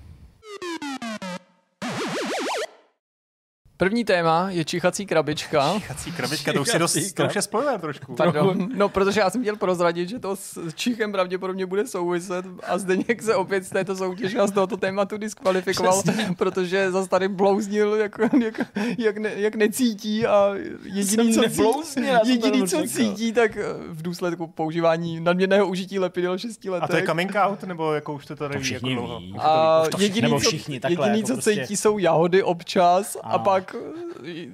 První 3.78 4.06
téma 4.06 4.48
je 4.50 4.66
čichací 4.66 5.06
krabička. 5.06 5.80
Chací 5.80 6.12
krabička, 6.12 6.54
to 6.54 6.62
už, 6.62 6.70
si 6.70 6.80
dost, 6.80 6.94
Čichací 6.94 7.14
to 7.14 7.26
už 7.26 7.36
je 7.36 7.42
spoiler 7.42 7.80
trošku. 7.82 8.16
Pardon. 8.16 8.70
No, 8.76 8.90
protože 8.90 9.20
já 9.20 9.30
jsem 9.30 9.42
chtěl 9.42 9.56
prozradit, 9.56 10.10
že 10.10 10.20
to 10.20 10.36
s 10.36 10.74
Čichem 10.76 11.12
pravděpodobně 11.12 11.66
bude 11.66 11.88
souviset 11.88 12.46
a 12.68 12.78
Zdeněk 12.78 13.22
se 13.24 13.36
opět 13.36 13.64
z 13.66 13.70
této 13.70 13.96
soutěže 13.96 14.40
a 14.40 14.48
z 14.48 14.52
tohoto 14.52 14.78
tématu 14.78 15.18
diskvalifikoval, 15.18 16.02
protože 16.38 16.92
zase 16.92 17.10
tady 17.10 17.28
blouznil, 17.28 17.96
jak, 17.96 18.16
jak, 18.44 18.62
jak, 18.98 19.18
ne, 19.18 19.32
jak 19.36 19.56
necítí 19.56 20.26
a 20.26 20.52
jediný, 20.84 21.34
Jsem 21.34 21.44
co, 21.52 21.74
cítí, 21.84 22.30
jediný, 22.30 22.68
co 22.68 22.84
cítí, 22.88 23.32
tak 23.34 23.58
eh, 23.58 23.64
v 23.90 24.02
důsledku 24.02 24.48
používání 24.48 25.20
nadměrného 25.20 25.68
užití 25.68 26.00
lepidel 26.00 26.38
6 26.38 26.66
letech. 26.66 26.84
A 26.84 26.88
to 26.88 26.96
je 26.96 27.04
coming 27.06 27.32
out, 27.36 27.64
nebo 27.64 27.94
jako 27.94 28.14
už 28.14 28.26
to 28.26 28.36
tady 28.36 28.54
To 28.54 28.60
ví 28.60 28.64
všichni 28.66 28.92
jako 28.92 29.04
dlouho? 29.06 29.20
ví. 29.20 29.34
To 29.34 29.42
A 29.46 29.82
to 29.84 29.98
všichni- 29.98 30.04
jediný, 30.04 30.22
nebo 30.22 30.40
co, 30.42 30.48
všichni 30.50 30.80
takhle, 30.80 31.08
jediný, 31.08 31.20
jako 31.20 31.28
co 31.28 31.34
prostě- 31.34 31.62
cítí, 31.68 31.78
jsou 31.78 31.98
jahody 31.98 32.44
občas 32.44 33.18
a 33.24 33.30
Ano. 33.30 33.44
pak 33.44 33.65
eh, 33.74 34.46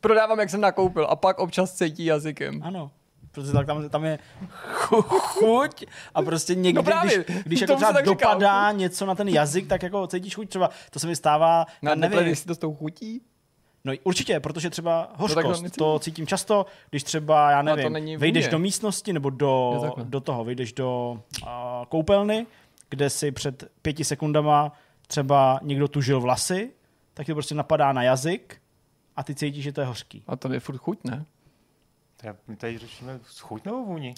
prodávám, 0.00 0.38
jak 0.40 0.50
jsem 0.50 0.60
nakoupil 0.60 1.06
a 1.10 1.16
pak 1.16 1.38
občas 1.38 1.74
cítí 1.74 2.04
jazykem. 2.04 2.62
Ano. 2.62 2.90
Protože 3.32 3.52
tak 3.52 3.66
tam, 3.66 3.88
tam 3.88 4.04
je 4.04 4.18
chu- 4.74 5.02
chuť 5.02 5.84
a 6.14 6.22
prostě 6.22 6.54
někdy, 6.54 6.72
No 6.76 6.82
právě, 6.82 7.24
když, 7.24 7.42
když 7.44 7.60
jako 7.60 7.74
třeba 7.76 8.00
dopadá 8.00 8.72
něco 8.72 9.06
na 9.06 9.14
ten 9.14 9.28
jazyk, 9.28 9.66
tak 9.68 9.82
jako 9.82 10.06
cítíš 10.06 10.34
chuť 10.34 10.48
třeba, 10.48 10.70
to 10.90 10.98
se 10.98 11.06
mi 11.06 11.16
stává, 11.16 11.66
Na 11.82 11.90
já 11.90 11.94
nevím, 11.94 12.18
jestli 12.18 12.46
to 12.46 12.54
s 12.54 12.58
tou 12.58 12.74
chutí. 12.74 13.22
no 13.84 13.92
určitě, 14.04 14.40
protože 14.40 14.70
třeba 14.70 15.04
to 15.04 15.12
hořkost, 15.22 15.62
necítím. 15.62 15.78
to 15.84 15.98
cítím 15.98 16.26
často, 16.26 16.66
když 16.90 17.02
třeba, 17.02 17.50
já 17.50 17.62
No, 17.62 17.76
nevím, 17.76 17.92
není 17.92 18.16
vejdeš 18.16 18.48
do 18.48 18.58
místnosti 18.58 19.12
nebo 19.12 19.30
do, 19.30 19.80
do 20.04 20.20
toho, 20.20 20.44
vejdeš 20.44 20.72
do 20.72 21.18
uh, 21.42 21.48
koupelny, 21.88 22.46
kde 22.90 23.10
si 23.10 23.32
před 23.32 23.64
pěti 23.82 24.04
sekundama 24.04 24.72
třeba 25.06 25.60
někdo 25.62 25.88
tužil 25.88 26.20
vlasy, 26.20 26.70
tak 27.16 27.26
ti 27.26 27.32
to 27.32 27.34
prostě 27.34 27.54
napadá 27.54 27.92
na 27.92 28.02
jazyk 28.02 28.62
a 29.16 29.24
ty 29.24 29.34
cítíš, 29.34 29.64
že 29.64 29.72
to 29.72 29.80
je 29.80 29.86
hořký. 29.86 30.22
A 30.26 30.36
to 30.36 30.52
je 30.52 30.60
furt 30.60 30.76
chuť, 30.78 30.98
ne? 31.04 31.24
Já- 32.22 32.36
My 32.48 32.56
tady 32.56 32.78
řešíme 32.78 33.18
chuť 33.40 33.64
nebo 33.64 33.84
vůni? 33.84 34.14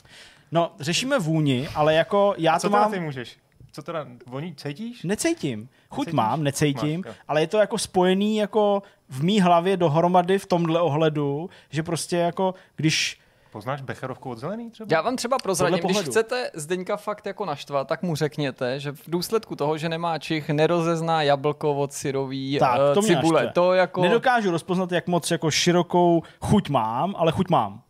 No, 0.52 0.74
řešíme 0.80 1.18
vůni, 1.18 1.68
ale 1.74 1.94
jako 1.94 2.34
já 2.38 2.58
Co 2.58 2.66
to 2.68 2.72
mám... 2.72 2.90
ty 2.92 3.00
můžeš? 3.00 3.38
Co 3.72 3.82
teda, 3.82 4.06
voní, 4.26 4.54
cítíš? 4.54 5.02
Necítím. 5.02 5.68
Chuť 5.90 6.06
Necítíš? 6.06 6.16
mám, 6.16 6.42
necítím, 6.44 7.02
Máš, 7.06 7.16
ale 7.28 7.40
je 7.40 7.46
to 7.46 7.58
jako 7.58 7.78
spojený 7.78 8.36
jako 8.36 8.82
v 9.08 9.22
mý 9.22 9.40
hlavě 9.40 9.76
dohromady 9.76 10.38
v 10.38 10.46
tomhle 10.46 10.80
ohledu, 10.80 11.50
že 11.70 11.82
prostě 11.82 12.16
jako 12.16 12.54
když 12.76 13.20
Poznáš 13.52 13.82
becherovku 13.82 14.30
od 14.30 14.38
zelený 14.38 14.70
třeba? 14.70 14.88
Já 14.90 15.02
vám 15.02 15.16
třeba 15.16 15.36
prozradím, 15.42 15.78
když 15.84 15.98
chcete 15.98 16.50
Zdeňka 16.54 16.96
fakt 16.96 17.26
jako 17.26 17.44
naštvat, 17.44 17.88
tak 17.88 18.02
mu 18.02 18.16
řekněte, 18.16 18.80
že 18.80 18.92
v 18.92 19.02
důsledku 19.08 19.56
toho, 19.56 19.78
že 19.78 19.88
nemá 19.88 20.18
čich, 20.18 20.48
nerozezná 20.48 21.22
jablko 21.22 21.74
od 21.74 21.92
syrový 21.92 22.58
Tak, 22.58 22.80
eh, 22.90 22.94
to 22.94 23.00
mě 23.00 23.16
cibule. 23.16 23.32
naštve. 23.42 23.52
To 23.52 23.72
jako... 23.74 24.02
nedokážu 24.02 24.50
rozpoznat, 24.50 24.92
jak 24.92 25.06
moc 25.06 25.30
jako 25.30 25.50
širokou 25.50 26.22
chuť 26.40 26.68
mám, 26.68 27.14
ale 27.18 27.32
chuť 27.32 27.50
mám. 27.50 27.82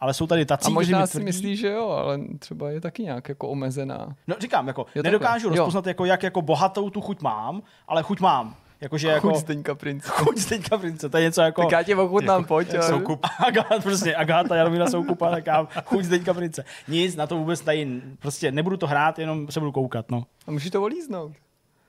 Ale 0.00 0.14
jsou 0.14 0.26
tady 0.26 0.46
tací, 0.46 0.66
a 0.66 0.70
možná 0.70 1.00
mi 1.00 1.06
si 1.06 1.12
tvrdí, 1.12 1.24
myslí, 1.24 1.56
že 1.56 1.68
jo, 1.68 1.88
ale 1.88 2.18
třeba 2.38 2.70
je 2.70 2.80
taky 2.80 3.02
nějak 3.02 3.28
jako 3.28 3.48
omezená. 3.48 4.16
No 4.26 4.36
říkám, 4.40 4.66
jako 4.68 4.86
Jo, 4.94 5.02
nedokážu 5.02 5.32
takhle. 5.32 5.56
Jo. 5.56 5.64
rozpoznat, 5.64 5.86
jako, 5.86 6.04
jak 6.04 6.22
jako 6.22 6.42
bohatou 6.42 6.90
tu 6.90 7.00
chuť 7.00 7.22
mám, 7.22 7.62
ale 7.88 8.02
chuť 8.02 8.20
mám. 8.20 8.54
Jakože 8.80 9.08
jako... 9.08 9.28
Chuť 9.28 9.36
Zdeňka 9.40 9.74
Prince. 9.74 10.08
Chuť 10.12 10.38
Zdeňka 10.38 10.78
Prince, 10.78 11.08
to 11.08 11.16
je 11.16 11.22
něco 11.22 11.40
jako... 11.42 11.62
Tak 11.62 11.72
já 11.72 11.82
tě 11.82 11.96
ochutnám, 11.96 12.44
pojď. 12.44 12.74
ale- 12.74 12.88
Soukup. 12.88 13.26
Agát, 13.46 13.82
prostě 13.82 14.16
Agáta 14.16 14.56
Jaromíra 14.56 14.90
Soukupa, 14.90 15.30
tak 15.30 15.46
já 15.46 15.68
chuť 15.84 16.04
Zdeňka 16.04 16.34
Prince. 16.34 16.64
Nic, 16.88 17.16
na 17.16 17.26
to 17.26 17.36
vůbec 17.36 17.60
tady, 17.60 18.02
prostě 18.18 18.52
nebudu 18.52 18.76
to 18.76 18.86
hrát, 18.86 19.18
jenom 19.18 19.50
se 19.50 19.60
budu 19.60 19.72
koukat, 19.72 20.10
no. 20.10 20.24
A 20.46 20.50
můžeš 20.50 20.70
to 20.70 20.82
olíznout. 20.82 21.32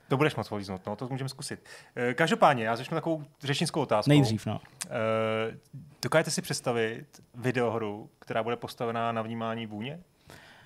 To 0.08 0.18
budeš 0.18 0.36
moc 0.36 0.50
volíznout, 0.50 0.82
no, 0.88 0.96
to 0.96 1.08
můžeme 1.10 1.30
zkusit. 1.30 1.60
Eh, 1.96 2.14
Každopádně, 2.14 2.64
já 2.64 2.76
začnu 2.76 2.96
takovou 2.96 3.24
řečnickou 3.44 3.82
otázkou. 3.82 4.10
Nejdřív, 4.10 4.46
no. 4.46 4.60
Eh, 4.86 5.58
Dokážete 6.04 6.32
si 6.32 6.42
představit 6.42 7.06
videohru, 7.36 8.10
která 8.20 8.44
bude 8.44 8.56
postavená 8.56 9.12
na 9.12 9.22
vnímání 9.22 9.66
vůně? 9.66 10.00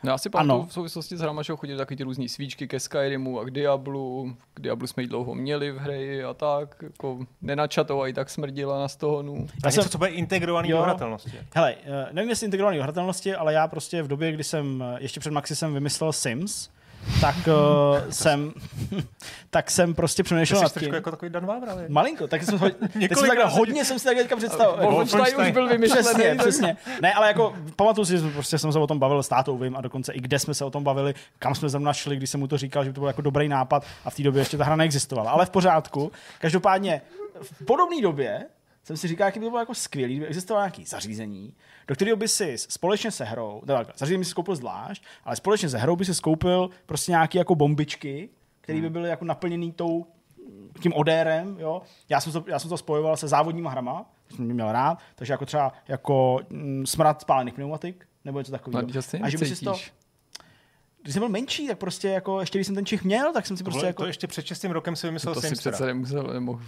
No 0.06 0.12
já 0.12 0.18
si 0.18 0.30
Ano. 0.34 0.48
pamatuju 0.48 0.70
v 0.70 0.74
souvislosti 0.74 1.18
s 1.18 1.22
hrama, 1.22 1.42
že 1.42 1.54
chodili 1.56 1.78
taky 1.78 1.96
ty 1.96 2.04
různý 2.04 2.30
svíčky 2.30 2.68
ke 2.68 2.80
Skyrimu 2.80 3.40
a 3.40 3.44
k 3.46 3.52
Diablu. 3.52 4.36
K 4.54 4.60
Diablu 4.62 4.88
jsme 4.88 5.04
ji 5.04 5.08
dlouho 5.08 5.36
měli 5.36 5.72
v 5.72 5.78
hry 5.78 6.24
a 6.24 6.34
tak. 6.34 6.76
Jako 6.84 7.20
nenačatou 7.42 8.02
a 8.02 8.08
i 8.08 8.14
tak 8.14 8.30
smrdila 8.30 8.80
na 8.80 8.88
stohonu. 8.88 9.48
Já 9.66 9.72
jsem- 9.72 9.80
něco, 9.82 9.90
co 9.90 9.98
bude 9.98 10.10
integrovaný 10.10 10.70
Jo. 10.70 10.78
do 10.78 10.84
hratelnosti. 10.84 11.32
Hele, 11.56 11.76
eh, 11.86 12.08
nevím, 12.12 12.30
jestli 12.30 12.46
integrovaný 12.46 12.78
do 12.78 12.84
hratelnosti, 12.84 13.36
ale 13.36 13.54
já 13.54 13.68
prostě 13.68 14.04
v 14.04 14.08
době, 14.08 14.32
kdy 14.32 14.44
jsem 14.44 14.84
eh, 14.84 14.98
ještě 15.00 15.20
před 15.20 15.32
Maxi 15.32 15.56
jsem 15.56 15.74
vymyslel 15.74 16.12
Sims, 16.14 16.70
tak 17.22 17.36
uh, 17.48 18.10
jsem, 18.12 18.54
tak 19.50 19.72
jsem 19.72 19.94
prostě 19.94 20.24
přemýšlel 20.24 20.62
nad 20.62 20.80
tím. 20.80 20.94
jako 20.94 21.12
takový 21.12 21.32
Dan 21.32 21.46
Vávra? 21.46 21.75
Malinko, 21.88 22.28
tak 22.28 22.44
jsem, 22.44 22.60
ho- 22.60 22.70
teď 23.00 23.18
jsem 23.18 23.28
takhle 23.28 23.46
hodně 23.46 23.86
jsem 23.86 24.00
si 24.00 24.06
tak 24.06 24.18
teďka 24.18 24.36
představil. 24.36 24.92
Wolfenstein 24.92 25.42
už 25.48 25.52
byl 25.52 25.68
vymyšlený. 25.78 26.04
Přesně, 26.04 26.36
přesně. 26.40 26.78
Ne, 27.02 27.14
ale 27.14 27.28
jako 27.28 27.56
pamatuju 27.75 28.06
si, 28.06 28.18
že 28.18 28.30
prostě 28.30 28.58
jsem 28.58 28.72
se 28.72 28.80
o 28.80 28.88
tom 28.88 29.00
bavil 29.00 29.24
s 29.24 29.28
tátou, 29.28 29.58
vím, 29.58 29.75
a 29.75 29.82
dokonce 29.82 30.14
i 30.14 30.20
kde 30.22 30.40
jsme 30.40 30.54
se 30.54 30.66
o 30.66 30.70
tom 30.70 30.84
bavili, 30.84 31.14
kam 31.40 31.56
jsme 31.56 31.70
zrovna 31.70 31.94
šli, 31.94 32.16
když 32.16 32.30
jsem 32.30 32.40
mu 32.40 32.48
to 32.48 32.58
říkal, 32.58 32.84
že 32.84 32.90
by 32.90 32.94
to 32.94 33.02
byl 33.02 33.08
jako 33.08 33.22
dobrý 33.22 33.48
nápad 33.50 33.86
a 34.06 34.10
v 34.10 34.16
té 34.16 34.24
době 34.24 34.42
ještě 34.42 34.58
ta 34.58 34.64
hra 34.64 34.75
neexistovala. 34.75 35.32
Ale 35.32 35.46
v 35.46 35.50
pořádku. 35.50 36.12
Každopádně 36.40 37.02
v 37.42 37.66
podobné 37.66 38.02
době 38.02 38.46
jsem 38.84 38.98
si 38.98 39.08
říkal, 39.08 39.28
jaký 39.28 39.40
by 39.40 39.46
to 39.46 39.50
bylo 39.50 39.60
jako 39.60 39.75
skvělý, 39.75 40.14
kdyby 40.16 40.28
existovalo 40.28 40.64
nějaké 40.66 40.84
zařízení, 40.88 41.54
do 41.88 41.96
kterého 41.96 42.18
by 42.18 42.27
si 42.27 42.58
společně 42.58 43.12
se 43.12 43.24
hrou, 43.25 43.62
teda 43.65 43.86
zařízení 43.98 44.20
by 44.20 44.25
si 44.25 44.34
koupil 44.34 44.56
zvlášť, 44.56 45.04
ale 45.24 45.36
společně 45.36 45.70
se 45.70 45.77
hrou 45.77 45.96
by 45.96 46.06
si 46.06 46.15
skoupil 46.15 46.70
prostě 46.86 47.12
nějaké 47.12 47.38
jako 47.38 47.56
bombičky, 47.56 48.30
které 48.62 48.82
by 48.82 48.89
byly 48.89 49.10
jako 49.10 49.25
naplněný 49.25 49.72
tou 49.72 50.06
tím 50.80 50.94
odérem, 50.94 51.58
jo. 51.60 51.82
Já 52.10 52.22
jsem, 52.22 52.32
to, 52.32 52.44
já 52.48 52.60
jsem 52.60 52.70
to 52.70 52.77
spojoval 52.77 53.18
se 53.18 53.27
závodníma 53.27 53.70
hrama, 53.70 54.06
to 54.27 54.36
jsem 54.36 54.46
měl 54.46 54.72
rád, 54.72 55.00
takže 55.15 55.34
jako 55.34 55.46
třeba 55.46 55.74
jako 55.88 56.39
mm, 56.50 56.86
smrad 56.86 57.22
spálených 57.22 57.54
pneumatik, 57.54 58.08
nebo 58.25 58.39
něco 58.39 58.51
No, 58.51 58.58
takového. 58.58 58.88
to 58.88 59.01
si 59.01 59.20
a 59.20 59.30
že 59.30 59.38
by 59.38 59.46
si 59.46 59.65
to, 59.65 59.75
když 61.01 61.13
jsem 61.13 61.22
byl 61.22 61.30
menší, 61.30 61.68
tak 61.68 61.77
prostě 61.77 62.08
jako, 62.08 62.39
ještě 62.39 62.58
když 62.58 62.65
jsem 62.68 62.75
ten 62.75 62.86
čich 62.86 63.04
měl, 63.04 63.34
tak 63.34 63.46
jsem 63.46 63.58
si 63.58 63.63
To, 63.63 63.65
prostě 63.65 63.80
bylo, 63.80 63.88
jako... 63.88 64.04
to 64.04 64.08
ještě 64.08 64.27
před 64.27 64.46
6 64.46 64.63
rokem 64.63 64.96
si 64.96 65.08
vymyslel 65.08 65.34
To 65.34 65.42
si 65.42 65.56
přece 65.56 65.86
nemusel, 65.86 66.24
nemohl. 66.34 66.62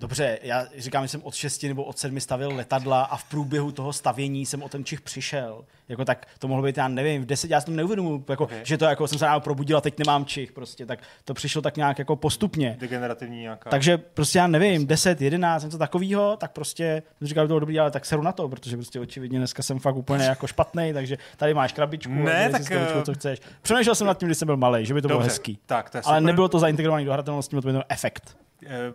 Dobře, 0.00 0.38
já 0.42 0.66
říkám, 0.78 1.04
že 1.04 1.08
jsem 1.08 1.22
od 1.24 1.34
6 1.34 1.62
nebo 1.62 1.84
od 1.84 1.98
7 1.98 2.20
stavil 2.20 2.54
letadla 2.56 3.02
a 3.02 3.16
v 3.16 3.24
průběhu 3.24 3.72
toho 3.72 3.92
stavění 3.92 4.46
jsem 4.46 4.62
o 4.62 4.68
ten 4.68 4.84
čich 4.84 5.00
přišel. 5.00 5.64
Jako 5.88 6.04
tak 6.04 6.26
to 6.38 6.48
mohlo 6.48 6.64
být, 6.64 6.76
já 6.76 6.88
nevím, 6.88 7.22
v 7.22 7.26
10, 7.26 7.50
já 7.50 7.60
si 7.60 7.66
to 7.66 7.72
neuvědomuji, 7.72 8.24
jako, 8.28 8.44
Ok. 8.44 8.50
že 8.62 8.78
to 8.78 8.84
jako 8.84 9.08
jsem 9.08 9.18
se 9.18 9.24
ráno 9.24 9.40
probudil 9.40 9.76
a 9.76 9.80
teď 9.80 9.98
nemám 9.98 10.24
čich 10.24 10.52
prostě, 10.52 10.86
tak 10.86 10.98
to 11.24 11.34
přišlo 11.34 11.62
tak 11.62 11.76
nějak 11.76 11.98
jako 11.98 12.16
postupně. 12.16 12.76
Degenerativní 12.80 13.40
nějaká. 13.40 13.70
Takže 13.70 13.98
prostě 13.98 14.38
já 14.38 14.46
nevím, 14.46 14.86
10, 14.86 15.20
11, 15.20 15.64
něco 15.64 15.78
takového, 15.78 16.36
tak 16.36 16.52
prostě 16.52 17.02
jsem 17.18 17.28
říkal, 17.28 17.44
že 17.44 17.46
to 17.46 17.50
bylo 17.50 17.60
dobrý, 17.60 17.80
ale 17.80 17.90
tak 17.90 18.04
seru 18.06 18.22
na 18.22 18.32
to, 18.32 18.48
protože 18.48 18.76
prostě 18.76 19.00
očividně 19.00 19.38
dneska 19.38 19.62
jsem 19.62 19.78
fakt 19.78 19.96
úplně 19.96 20.24
jako 20.24 20.46
špatný, 20.46 20.92
takže 20.92 21.18
tady 21.36 21.54
máš 21.54 21.72
krabičku, 21.72 22.12
Ne, 22.12 22.48
tak, 22.50 22.64
si 22.64 22.78
ručkou, 22.78 22.98
eh, 22.98 23.04
co 23.04 23.14
chceš. 23.14 23.40
Přemýšlel 23.62 23.94
jsem 23.94 24.06
nad 24.06 24.18
tím, 24.18 24.28
když 24.28 24.38
jsem 24.38 24.46
byl 24.46 24.56
malý, 24.56 24.86
že 24.86 24.94
by 24.94 25.02
to 25.02 25.08
bylo 25.08 25.18
Dobře, 25.18 25.30
hezký. 25.32 25.58
Tak, 25.66 25.90
to 25.90 25.96
Ale 25.96 26.04
super. 26.04 26.22
nebylo 26.22 26.48
to 26.48 26.58
zaintegrovaný 26.58 27.04
do 27.04 27.12
hratelnosti, 27.12 27.56
bylo 27.60 27.72
to 27.80 27.84
efekt. 27.88 28.36
Eh, 28.66 28.92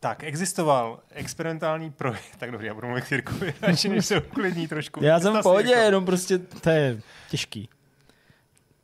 tak, 0.00 0.24
existoval 0.24 1.00
experimentální 1.10 1.90
projekt. 1.90 2.24
Tak 2.38 2.50
dobrý, 2.50 2.66
já 2.66 2.74
budu 2.74 2.86
mluvit 2.86 3.12
Jirkovi, 3.12 3.54
radši 3.62 3.88
než 3.88 4.06
se 4.06 4.20
uklidní 4.20 4.68
trošku. 4.68 5.04
Já 5.04 5.20
jsem 5.20 5.36
v 5.38 5.42
pohodě, 5.42 5.70
jenom 5.70 6.04
prostě 6.04 6.38
to 6.38 6.70
je 6.70 7.00
těžký. 7.30 7.68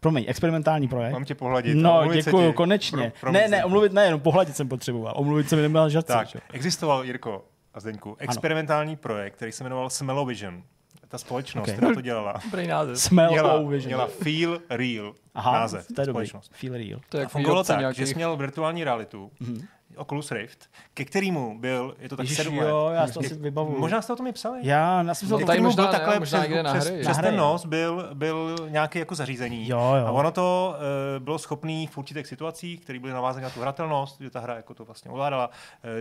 Promiň, 0.00 0.24
experimentální 0.28 0.88
projekt. 0.88 1.12
Mám 1.12 1.24
tě 1.24 1.34
pohladit. 1.34 1.76
No, 1.76 2.12
děkuju, 2.12 2.52
konečně. 2.52 3.12
Pro- 3.20 3.32
ne, 3.32 3.48
ne, 3.48 3.64
omluvit 3.64 3.92
ne, 3.92 4.04
jenom 4.04 4.20
pohladit 4.20 4.56
jsem 4.56 4.68
potřeboval. 4.68 5.12
Omluvit 5.16 5.48
se 5.48 5.56
mi 5.56 5.62
neměl 5.62 5.88
žadce. 5.90 6.12
Tak, 6.12 6.28
čo? 6.28 6.38
existoval, 6.52 7.04
Jirko 7.04 7.44
a 7.74 7.80
Zdeňku, 7.80 8.16
experimentální 8.18 8.96
projekt, 8.96 9.34
který 9.36 9.52
se 9.52 9.64
jmenoval 9.64 9.90
Smellovision. 9.90 10.62
Ta 11.08 11.18
společnost, 11.18 11.68
Ok. 11.68 11.74
která 11.74 11.94
to 11.94 12.00
dělala, 12.00 12.34
Dobrý 12.44 12.66
název. 12.66 12.98
Smell 12.98 13.30
měla, 13.30 13.62
vision. 13.62 13.86
měla 13.86 14.06
Feel 14.06 14.60
Real 14.70 15.14
Aha, 15.34 15.52
název. 15.52 15.86
to 15.94 16.00
je 16.00 16.06
dobrý. 16.06 16.12
společnost. 16.26 16.52
Feel 16.54 16.74
real. 16.74 17.00
To 17.08 17.18
je 17.18 17.26
fungovalo 17.28 17.64
tak, 17.64 17.78
nějakých- 17.78 17.98
že 17.98 18.06
jsi 18.06 18.14
měl 18.14 18.36
virtuální 18.36 18.84
realitu, 18.84 19.30
Mhm. 19.40 19.66
Oculus 19.96 20.30
Rift, 20.30 20.70
ke 20.94 21.04
kterému 21.04 21.58
byl, 21.58 21.96
je 21.98 22.08
to 22.08 22.16
tak 22.16 22.24
Ježiš, 22.24 22.36
sedm 22.36 22.54
jo, 22.54 22.84
let. 22.86 22.94
já 22.94 23.06
si 23.06 23.12
to 23.12 23.20
asi 23.20 23.34
vybavuju. 23.34 23.80
Možná 23.80 24.02
jste 24.02 24.12
o 24.12 24.16
tom 24.16 24.26
i 24.26 24.32
psali. 24.32 24.60
Já, 24.62 25.02
já 25.02 25.14
jsem 25.14 25.28
No, 25.28 25.38
to 25.38 25.46
tady 25.46 25.60
možná 25.60 25.82
byl 25.84 25.92
ne, 25.92 25.98
takhle 25.98 26.18
možná 26.18 26.40
přes, 26.40 26.62
na 26.64 26.72
přes, 26.74 26.84
hry, 26.88 27.00
přes 27.00 27.16
Na 27.16 27.22
ten 27.22 27.36
nos 27.36 27.66
byl, 27.66 28.10
byl 28.14 28.56
nějaký 28.68 28.98
jako 28.98 29.14
zařízení. 29.14 29.68
Jo, 29.68 29.94
jo. 30.00 30.06
A 30.06 30.10
ono 30.10 30.30
to 30.30 30.74
uh, 31.18 31.24
bylo 31.24 31.38
schopný 31.38 31.86
v 31.86 31.98
určitých 31.98 32.26
situacích, 32.26 32.80
které 32.80 32.98
byly 32.98 33.12
navázané 33.12 33.44
na 33.44 33.50
tu 33.50 33.60
hratelnost, 33.60 34.20
že 34.20 34.30
ta 34.30 34.40
hra 34.40 34.56
jako 34.56 34.74
to 34.74 34.84
vlastně 34.84 35.10
ovládala, 35.10 35.46
uh, 35.48 35.52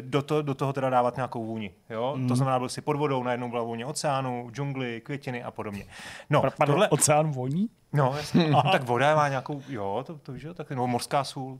do, 0.01 0.21
to, 0.21 0.41
do 0.41 0.53
toho 0.53 0.73
teda 0.73 0.89
dávat 0.89 1.15
nějakou 1.15 1.45
vůni. 1.45 1.71
Jo? 1.89 2.13
Mhm. 2.17 2.27
To 2.27 2.35
znamená, 2.35 2.59
byl 2.59 2.69
si 2.69 2.81
pod 2.81 2.95
vodou, 2.97 3.23
najednou 3.23 3.49
byla 3.49 3.63
vůně 3.63 3.85
oceánu, 3.85 4.49
džungly, 4.51 5.01
květiny 5.01 5.43
a 5.43 5.51
podobně. 5.51 5.85
No, 6.29 6.41
Pardon, 6.41 6.57
tohle, 6.57 6.73
Tohle... 6.73 6.89
oceán 6.89 7.31
voní? 7.31 7.67
no, 7.93 8.13
jasně. 8.17 8.47
no, 8.49 8.63
tak 8.71 8.83
voda 8.83 9.15
má 9.15 9.27
nějakou, 9.27 9.61
jo, 9.69 10.03
to, 10.07 10.17
to 10.17 10.31
víš, 10.31 10.43
jo, 10.43 10.53
tak, 10.53 10.69
nebo 10.69 10.87
morská 10.87 11.23
sůl, 11.23 11.59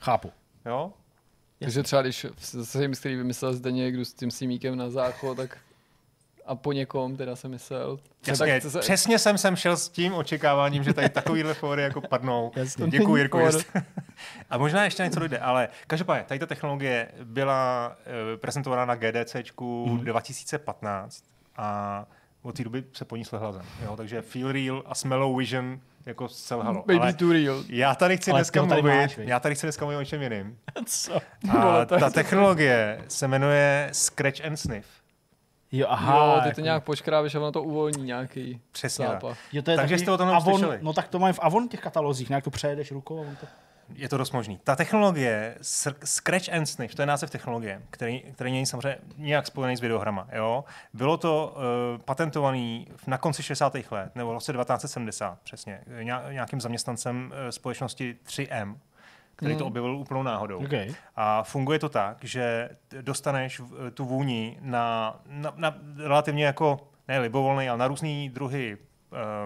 Chápu. 0.00 0.32
jo, 0.66 0.92
Takže 1.58 1.82
třeba 1.82 2.02
když 2.02 2.26
se 2.62 2.82
jim, 2.82 2.92
který 2.92 3.16
vymyslel 3.16 3.52
Zdeněk, 3.54 3.96
jdu 3.96 4.04
s 4.04 4.14
tím 4.14 4.30
símíkem 4.30 4.76
na 4.76 4.90
záchod, 4.90 5.36
tak 5.36 5.58
a 6.46 6.54
po 6.54 6.72
někom 6.72 7.16
teda 7.16 7.36
jsem 7.36 7.50
myslel. 7.50 7.98
Jasně, 8.26 8.60
tak 8.60 8.72
se, 8.72 8.78
přesně 8.80 9.18
jsem 9.18 9.38
sem 9.38 9.56
šel 9.56 9.76
s 9.76 9.88
tím 9.88 10.14
očekáváním, 10.14 10.84
že 10.84 10.92
tady 10.92 11.08
takovýhle 11.08 11.54
fóry 11.54 11.82
jako 11.82 12.00
padnou. 12.00 12.52
Jasně. 12.56 12.86
Děkuji, 12.88 13.16
Jirko. 13.16 13.40
A 14.50 14.58
možná 14.58 14.84
ještě 14.84 15.02
něco 15.02 15.20
dojde, 15.20 15.38
ale 15.38 15.68
každopádně, 15.86 16.24
tady 16.24 16.40
ta 16.40 16.46
technologie 16.46 17.08
byla 17.24 17.88
uh, 18.32 18.40
prezentovaná 18.40 18.84
na 18.84 18.94
Mhm. 19.86 19.98
mm. 19.98 20.04
2015 20.04 21.24
a 21.56 22.06
od 22.44 22.56
té 22.56 22.64
doby 22.64 22.84
se 22.92 23.04
po 23.04 23.16
ní 23.16 23.24
slehla 23.24 23.52
zem. 23.52 23.62
Jo? 23.84 23.96
Takže 23.96 24.22
Feel 24.22 24.52
Real 24.52 24.82
a 24.86 24.94
Smellow 24.94 25.38
Vision 25.38 25.80
jako 26.06 26.28
selhalo. 26.28 26.84
Baby 26.86 26.98
ale 27.00 27.12
too 27.12 27.32
real. 27.32 27.62
já 27.68 27.94
tady 27.94 28.16
chci 28.16 28.30
Ale 28.30 28.40
dneska 28.40 28.66
tady 28.66 28.82
mluvit, 28.82 28.96
máš, 28.96 29.18
já 29.18 29.40
tady 29.40 29.54
chci 29.54 29.66
dneska 29.66 29.84
mluvit 29.84 29.96
o 30.00 30.04
čem 30.04 30.22
jiným. 30.22 30.58
Co? 30.86 31.16
A 31.50 31.64
Vole, 31.64 31.80
je 31.82 31.86
ta 31.86 31.98
to- 31.98 32.10
technologie 32.10 33.04
se 33.08 33.28
jmenuje 33.28 33.88
Scratch 33.92 34.44
and 34.44 34.56
Sniff. 34.56 34.88
Jo, 35.72 35.86
Aha, 35.90 36.16
jo, 36.26 36.34
ty 36.34 36.42
to 36.42 36.48
jako- 36.48 36.60
nějak 36.60 36.84
počkrábeš 36.84 37.34
a 37.34 37.38
ono 37.40 37.52
to 37.52 37.62
uvolní 37.62 38.02
nějaký 38.02 38.60
Přesně 38.72 39.06
zápach. 39.06 39.38
Jo, 39.52 39.62
to 39.62 39.70
je 39.70 39.76
Takže 39.76 39.98
jste 39.98 40.10
o 40.10 40.18
tom 40.18 40.28
Avon, 40.28 40.54
slyšeli. 40.54 40.78
No 40.82 40.92
tak 40.92 41.08
to 41.08 41.18
mají 41.18 41.34
v 41.34 41.38
Avon 41.42 41.68
těch 41.68 41.80
katalozích, 41.80 42.28
nějak 42.28 42.44
to 42.44 42.50
přejedeš 42.50 42.92
rukou. 42.92 43.18
a 43.18 43.20
on 43.20 43.36
To... 43.36 43.46
Je 43.94 44.08
to 44.08 44.18
dost 44.18 44.32
možný. 44.32 44.60
Ta 44.64 44.76
technologie, 44.76 45.56
Scratch 46.04 46.48
and 46.48 46.66
Sniff, 46.66 46.94
to 46.94 47.02
je 47.02 47.06
název 47.06 47.30
technologie, 47.30 47.82
který, 47.90 48.22
který 48.32 48.52
není 48.52 48.66
samozřejmě 48.66 48.98
nějak 49.16 49.46
spojený 49.46 49.76
s 49.76 49.80
videohrama. 49.80 50.28
Jo? 50.32 50.64
Bylo 50.94 51.16
to 51.16 51.54
uh, 51.56 52.02
patentovaný 52.02 52.86
na 53.06 53.18
konci 53.18 53.42
60. 53.42 53.74
let, 53.90 54.10
nebo 54.14 54.30
v 54.30 54.32
roce 54.32 54.52
1970 54.52 55.38
přesně, 55.44 55.80
ně- 56.02 56.22
nějakým 56.32 56.60
zaměstnancem 56.60 57.32
uh, 57.32 57.50
společnosti 57.50 58.16
3M, 58.26 58.76
který 59.36 59.56
to 59.56 59.66
objevil 59.66 59.96
úplnou 59.96 60.22
náhodou. 60.22 60.64
Okay. 60.64 60.94
A 61.16 61.42
funguje 61.42 61.78
to 61.78 61.88
tak, 61.88 62.24
že 62.24 62.70
dostaneš 63.00 63.60
v- 63.60 63.90
tu 63.90 64.04
vůni 64.04 64.58
na, 64.60 65.16
na, 65.28 65.52
na 65.56 65.74
relativně 65.96 66.44
jako, 66.46 66.88
ne 67.08 67.18
libovolný, 67.18 67.68
ale 67.68 67.78
na 67.78 67.88
různý 67.88 68.28
druhy 68.28 68.76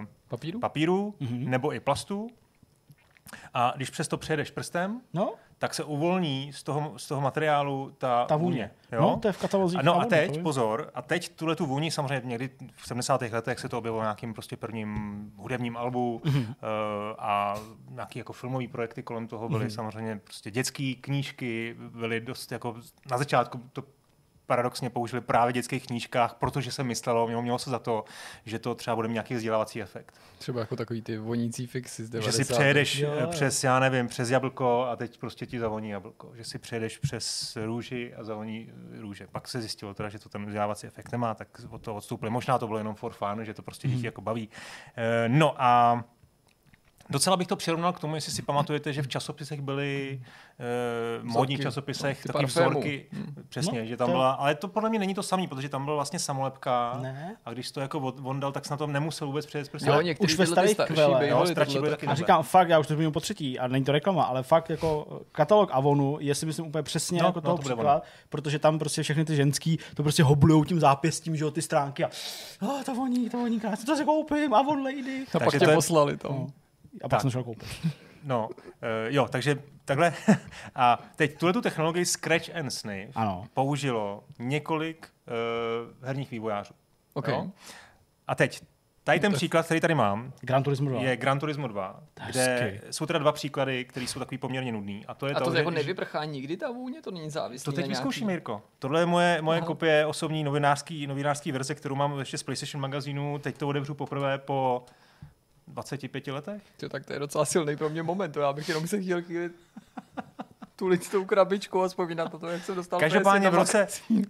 uh, 0.00 0.04
Papíru? 0.28 0.61
papíru 0.61 1.14
mm-hmm. 1.21 1.49
nebo 1.49 1.75
i 1.75 1.80
plastu. 1.80 2.30
A 3.54 3.73
když 3.76 3.90
přes 3.90 4.08
to 4.08 4.16
přejedeš 4.16 4.50
prstem, 4.50 5.00
No, 5.14 5.32
tak 5.58 5.75
se 5.75 5.85
uvolní 5.85 6.52
z 6.52 6.62
toho, 6.62 6.92
z 6.99 7.08
toho 7.08 7.20
materiálu 7.20 7.94
ta, 7.99 8.25
ta 8.25 8.37
vůně. 8.37 8.70
Jo? 8.92 9.00
No, 9.00 9.16
to 9.16 9.28
je 9.28 9.32
v 9.32 9.38
katalozích 9.38 9.78
a 9.80 9.82
no 9.82 10.00
a 10.00 10.04
to 10.04 10.11
teď, 10.11 10.30
vím. 10.32 10.42
pozor, 10.42 10.90
a 10.94 11.02
teď 11.02 11.28
tuhle 11.28 11.56
tu 11.56 11.66
vůni, 11.66 11.90
samozřejmě 11.90 12.28
někdy 12.28 12.50
v 12.76 12.87
70. 12.87 13.23
letech 13.23 13.58
se 13.58 13.68
to 13.68 13.78
objevilo 13.78 14.00
v 14.00 14.04
nějakým 14.04 14.35
prostě 14.35 14.56
prvním 14.56 15.32
hudebním 15.37 15.76
albu 15.76 16.20
Mhm. 16.25 16.35
mm-hmm. 16.35 16.47
uh, 16.49 16.54
a 17.18 17.54
nějaký 17.90 18.18
jako 18.18 18.32
filmový 18.32 18.68
projekty 18.68 19.02
kolem 19.02 19.26
toho 19.28 19.49
byly 19.49 19.66
mm-hmm. 19.66 19.75
samozřejmě 19.75 20.20
prostě 20.25 20.50
dětské 20.50 20.94
knížky, 21.00 21.76
byly 21.78 22.20
dost 22.20 22.52
jako 22.52 22.75
na 23.11 23.18
začátku 23.18 23.61
to 23.73 23.82
paradoxně 24.49 24.90
použili 24.90 25.21
právě 25.21 25.52
v 25.52 25.55
dětských 25.55 25.87
knížkách, 25.87 26.35
protože 26.35 26.73
se 26.73 26.85
myslelo, 26.85 27.26
mělo, 27.26 27.43
mělo 27.43 27.59
se 27.59 27.71
za 27.71 27.78
to, 27.78 28.05
že 28.45 28.59
to 28.59 28.75
třeba 28.75 28.97
bude 28.97 29.09
mít 29.09 29.14
nějaký 29.14 29.35
vzdělávací 29.35 29.83
efekt. 29.83 30.21
Třeba 30.38 30.61
jako 30.61 30.76
takový 30.76 31.02
ty 31.02 31.19
vonící 31.19 31.67
fixy 31.67 32.05
z 32.05 32.11
90. 32.11 32.38
Že 32.38 32.45
si 32.45 32.52
přejedeš 32.52 32.99
Jo, 32.99 33.12
jo, 33.21 33.26
přes, 33.26 33.64
já 33.64 33.78
nevím, 33.78 34.09
přes 34.09 34.31
jablko 34.31 34.87
a 34.90 34.97
teď 34.97 35.19
prostě 35.19 35.47
ti 35.47 35.59
zavoní 35.59 35.90
jablko. 35.90 36.33
Že 36.37 36.45
si 36.45 36.59
přejedeš 36.59 36.99
přes 36.99 37.57
růži 37.64 38.14
a 38.14 38.25
zavoní 38.25 38.71
růže. 39.00 39.26
Pak 39.33 39.49
se 39.49 39.61
zjistilo 39.61 39.95
teda, 39.95 40.09
že 40.09 40.19
to 40.19 40.28
ten 40.28 40.47
vzdělávací 40.47 40.87
efekt 40.87 41.12
nemá, 41.12 41.35
tak 41.35 41.49
od 41.71 41.83
toho 41.83 41.97
odstoupili. 41.97 42.31
Možná 42.31 42.59
to 42.59 42.67
bylo 42.67 42.78
jenom 42.78 42.95
for 42.95 43.12
fun, 43.12 43.45
že 43.45 43.55
to 43.55 43.62
prostě 43.62 43.88
děti 43.88 44.07
jako 44.07 44.21
baví. 44.21 44.49
Eh, 44.97 45.28
No 45.28 45.55
a 45.62 46.05
Docela 47.11 47.37
bych 47.37 47.47
to 47.47 47.57
přirovnal 47.57 47.93
k 47.93 48.00
tomu, 48.00 48.15
jestli 48.15 48.33
si 48.33 48.43
pamatujete, 48.43 48.93
že 48.93 49.03
v 49.03 49.09
časopisech 49.09 49.61
byly 49.61 50.21
uh, 51.21 51.27
módních 51.29 51.61
časopisech 51.61 52.23
Ty 52.23 52.29
taky 52.33 52.47
vzorky. 52.47 53.07
Přesně, 53.49 53.81
No, 53.81 53.87
že 53.87 53.97
tam 53.97 54.07
to- 54.07 54.12
byla, 54.12 54.31
ale 54.31 54.55
to 54.55 54.69
podle 54.69 54.91
mě 54.91 54.99
není 54.99 55.15
to 55.15 55.23
samý, 55.23 55.47
protože 55.47 55.69
tam 55.69 55.85
byla 55.85 55.95
vlastně 55.97 56.19
samolepka 56.19 56.99
Ne. 57.03 57.37
a 57.45 57.53
když 57.53 57.71
to 57.71 57.81
jako 57.81 57.99
on 57.99 58.41
dal, 58.41 58.53
tak 58.53 58.65
se 58.65 58.73
na 58.73 58.77
to 58.77 58.87
nemusel 58.87 59.27
vůbec 59.27 59.47
přejet 59.47 59.69
prostě. 59.71 59.88
Jo, 59.91 60.00
už 60.19 60.37
ve 60.37 60.47
starých 60.47 60.77
jo, 60.91 61.19
byly 61.41 61.55
taky. 61.55 61.79
taky 61.91 62.07
A 62.07 62.15
říkám, 62.15 62.43
fakt, 62.43 62.69
já 62.69 62.79
už 62.79 62.87
to 62.87 62.95
zmiňuji 62.95 63.12
po 63.12 63.21
třetí, 63.21 63.59
a 63.59 63.69
není 63.69 63.85
to 63.85 63.93
reklama, 63.93 64.23
ale 64.25 64.43
fakt 64.43 64.71
jako 64.71 65.21
katalog 65.33 65.71
Avonu 65.73 66.17
je 66.21 66.35
si 66.35 66.47
myslím 66.47 66.67
úplně 66.67 66.83
přesně 66.83 67.19
No, 67.19 67.23
no, 67.23 67.29
jako 67.29 67.38
no, 67.38 67.43
toho 67.43 67.57
to 67.57 67.62
příklad, 67.62 68.05
protože 68.29 68.59
tam 68.59 68.79
prostě 68.79 69.03
všechny 69.03 69.25
ty 69.25 69.37
ženský 69.37 69.79
to 69.95 70.03
prostě 70.03 70.23
hoblujou 70.23 70.65
tím 70.65 70.81
zápěstím, 70.81 71.37
že 71.37 71.45
jo, 71.45 71.50
ty 71.50 71.62
stránky 71.62 72.05
a 72.05 72.11
oh, 72.62 72.83
to 72.83 72.95
voní, 72.95 73.31
to 73.31 73.37
voní 73.38 73.61
krásně, 73.61 73.87
to 73.87 73.97
si 73.97 74.05
koupím, 74.05 74.55
Avon 74.55 74.83
Lady. 74.83 75.27
A 75.35 75.38
pak 75.38 75.50
tě 75.50 75.61
to 75.61 75.73
poslali 75.75 76.17
tam. 76.17 76.53
No. 76.92 76.99
A 77.02 77.09
pak 77.09 77.11
Tak. 77.11 77.21
jsem 77.21 77.30
šel 77.30 77.45
koupit. 77.45 77.68
No, 78.25 78.49
uh, 78.49 78.57
jo, 79.07 79.28
takže 79.30 79.62
takhle. 79.85 80.12
a 80.75 80.99
teď 81.16 81.38
tuhle 81.38 81.52
tu 81.52 81.61
technologii 81.62 82.04
Scratch 82.04 82.57
and 82.57 82.71
Sniff 82.71 83.16
Ano. 83.16 83.45
použilo 83.54 84.25
několik 84.38 85.09
uh, 85.26 86.07
herních 86.07 86.30
vývojářů. 86.30 86.75
OK. 87.14 87.28
Jo? 87.28 87.50
A 88.26 88.35
teď, 88.35 88.61
tady 89.04 89.21
ten 89.21 89.33
příklad, 89.33 89.64
který 89.66 89.80
tady 89.80 89.95
mám, 89.95 90.33
Gran 90.40 90.62
Turismo 90.62 90.90
2. 90.90 91.00
je 91.02 91.16
Gran 91.16 91.38
Turismo 91.38 91.68
2, 91.68 92.00
kde 92.26 92.80
jsou 92.90 93.07
teda 93.07 93.18
dva 93.18 93.33
příklady, 93.33 93.85
které 93.85 94.07
jsou 94.07 94.18
takový 94.18 94.38
poměrně 94.38 94.73
nudný. 94.73 95.07
A 95.07 95.14
to 95.14 95.26
je 95.26 95.35
A 95.35 95.40
to 95.40 95.52
že- 95.52 95.59
jako 95.59 95.71
nevyprchá 95.71 96.25
nikdy 96.25 96.57
ta 96.57 96.71
vůně? 96.71 97.02
To 97.02 97.11
není 97.11 97.30
závislý 97.30 97.64
To 97.64 97.73
teď 97.73 97.76
nějaký... 97.76 97.88
vyzkoušíme, 97.88 98.33
Jirko. 98.33 98.62
Tohle 98.78 99.00
je 99.00 99.07
moje, 99.07 99.42
moje 99.42 99.59
Aha. 99.59 99.66
kopie 99.66 100.07
osobní 100.07 100.45
novinářský, 100.45 101.07
novinářský 101.07 101.52
verze, 101.52 101.75
kterou 101.75 101.95
mám 101.95 102.18
ještě 102.18 102.38
z 102.38 102.42
PlayStation 102.42 102.80
magazínu. 102.83 103.38
Teď 103.38 103.59
to 103.59 103.68
odevřu 103.68 103.95
poprvé 103.95 104.38
po 104.38 104.85
25 105.69 106.27
letech. 106.27 106.63
Jo, 106.83 106.89
tak 106.89 107.07
to 107.07 107.13
je 107.13 107.19
docela 107.19 107.45
silný 107.45 107.77
pro 107.77 107.89
mě 107.89 108.03
moment. 108.03 108.33
To 108.33 108.41
já 108.41 108.53
bych 108.53 108.69
jenom 108.69 108.89
se 108.89 109.01
chtěl 109.03 109.23
chvíli 109.23 109.51
tulit 110.77 111.05
s 111.05 111.09
tou 111.09 111.25
krabičkou 111.25 111.83
a 111.83 111.89
vzpomínat 111.89 112.33
na 112.33 112.39
to, 112.39 112.47
jak 112.47 112.65
jsem 112.65 112.75
dostal 112.75 113.01
Každopádně 113.01 113.49
PS1 113.49 113.53
v 113.53 113.55
roce, 113.55 113.87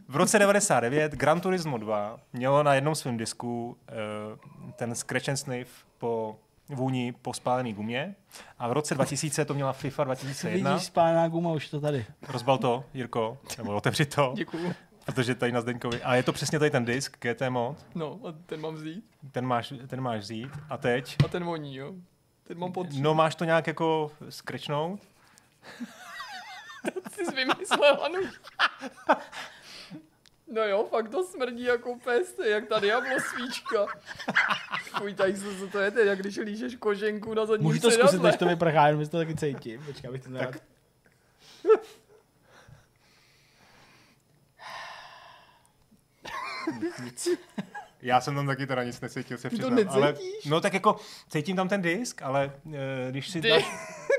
v 0.08 0.16
roce 0.16 0.38
99 0.38 1.12
Gran 1.12 1.40
Turismo 1.40 1.78
2 1.78 2.20
mělo 2.32 2.62
na 2.62 2.74
jednom 2.74 2.94
svém 2.94 3.16
disku 3.16 3.66
uh, 3.68 4.72
ten 4.76 4.94
Scratch 4.94 5.28
and 5.28 5.36
Sniff 5.36 5.70
po 5.98 6.36
vůni 6.68 7.14
po 7.22 7.34
spálený 7.34 7.72
gumě 7.72 8.14
a 8.58 8.68
v 8.68 8.72
roce 8.72 8.94
2000 8.94 9.44
to 9.44 9.54
měla 9.54 9.72
FIFA 9.72 10.04
2001. 10.04 10.72
Vidíš, 10.72 10.86
spálená 10.86 11.28
guma, 11.28 11.52
už 11.52 11.68
to 11.68 11.80
tady. 11.80 12.06
Rozbal 12.28 12.58
to, 12.58 12.84
Jirko, 12.94 13.38
nebo 13.58 13.74
otevři 13.74 14.06
to, 14.06 14.32
Děkuju. 14.36 14.74
Protože 15.12 15.34
tady 15.34 15.52
na 15.52 15.60
Zdeňkovi. 15.60 16.02
A 16.02 16.14
je 16.14 16.22
to 16.22 16.32
přesně 16.32 16.58
tady 16.58 16.70
ten 16.70 16.84
disk, 16.84 17.16
GT 17.20 17.42
mod, 17.48 17.76
No, 17.94 18.20
a 18.28 18.32
ten 18.46 18.60
mám 18.60 18.74
vzít. 18.74 19.04
ten 19.32 19.46
máš, 19.46 19.72
ten 19.86 20.00
máš 20.00 20.20
vzít. 20.20 20.50
A 20.70 20.76
teď, 20.76 21.16
A 21.24 21.28
ten 21.28 21.44
voní, 21.44 21.76
jo. 21.76 21.92
Ten 22.44 22.58
mám 22.58 22.72
pod... 22.72 22.86
no 22.92 23.14
máš 23.14 23.34
to 23.34 23.44
nějak 23.44 23.66
jako 23.66 24.10
skrečnout. 24.28 25.00
Ty 27.16 27.26
jsi 27.26 27.34
vymyslel, 27.34 27.98
ano. 28.04 28.18
No 30.52 30.62
jo, 30.62 30.86
fakt 30.90 31.08
to 31.08 31.24
smrdí 31.24 31.62
jako 31.62 31.98
pest, 32.04 32.38
jak 32.38 32.66
ta 32.68 32.78
Diablo 32.80 33.20
svíčka. 33.20 33.86
Fuj, 34.98 35.14
tady 35.14 35.36
se, 35.36 35.58
co 35.58 35.68
to 35.68 35.78
je 35.78 35.90
teď, 35.90 36.06
jak 36.06 36.18
když 36.18 36.36
lížeš 36.36 36.74
koženku 36.76 37.34
na 37.34 37.46
zadním 37.46 37.66
Můžu 37.68 37.80
to 37.80 37.90
zkusit, 37.90 38.22
než 38.22 38.36
to 38.36 38.46
vyprchá, 38.46 38.86
jenom 38.86 39.08
to 39.08 39.16
taky 39.18 39.36
cítím. 39.36 39.82
Počkej, 39.86 40.08
abych 40.08 40.22
to 40.24 40.30
nerad. 40.30 40.54
Já 48.02 48.20
jsem 48.20 48.34
tam 48.34 48.46
taky 48.46 48.66
teda 48.66 48.84
nic 48.84 49.00
necítil, 49.00 49.38
se 49.38 49.50
Ty 49.50 49.56
to 49.58 49.70
přiznám. 49.70 49.94
ale, 49.96 50.06
necítíš? 50.12 50.44
no 50.44 50.60
tak 50.60 50.74
jako 50.74 50.96
cítím 51.28 51.56
tam 51.56 51.68
ten 51.68 51.82
disk, 51.82 52.22
ale 52.22 52.52
e, 53.06 53.10
když 53.10 53.28
si 53.30 53.40
Ty, 53.40 53.48
dáš, 53.50 53.64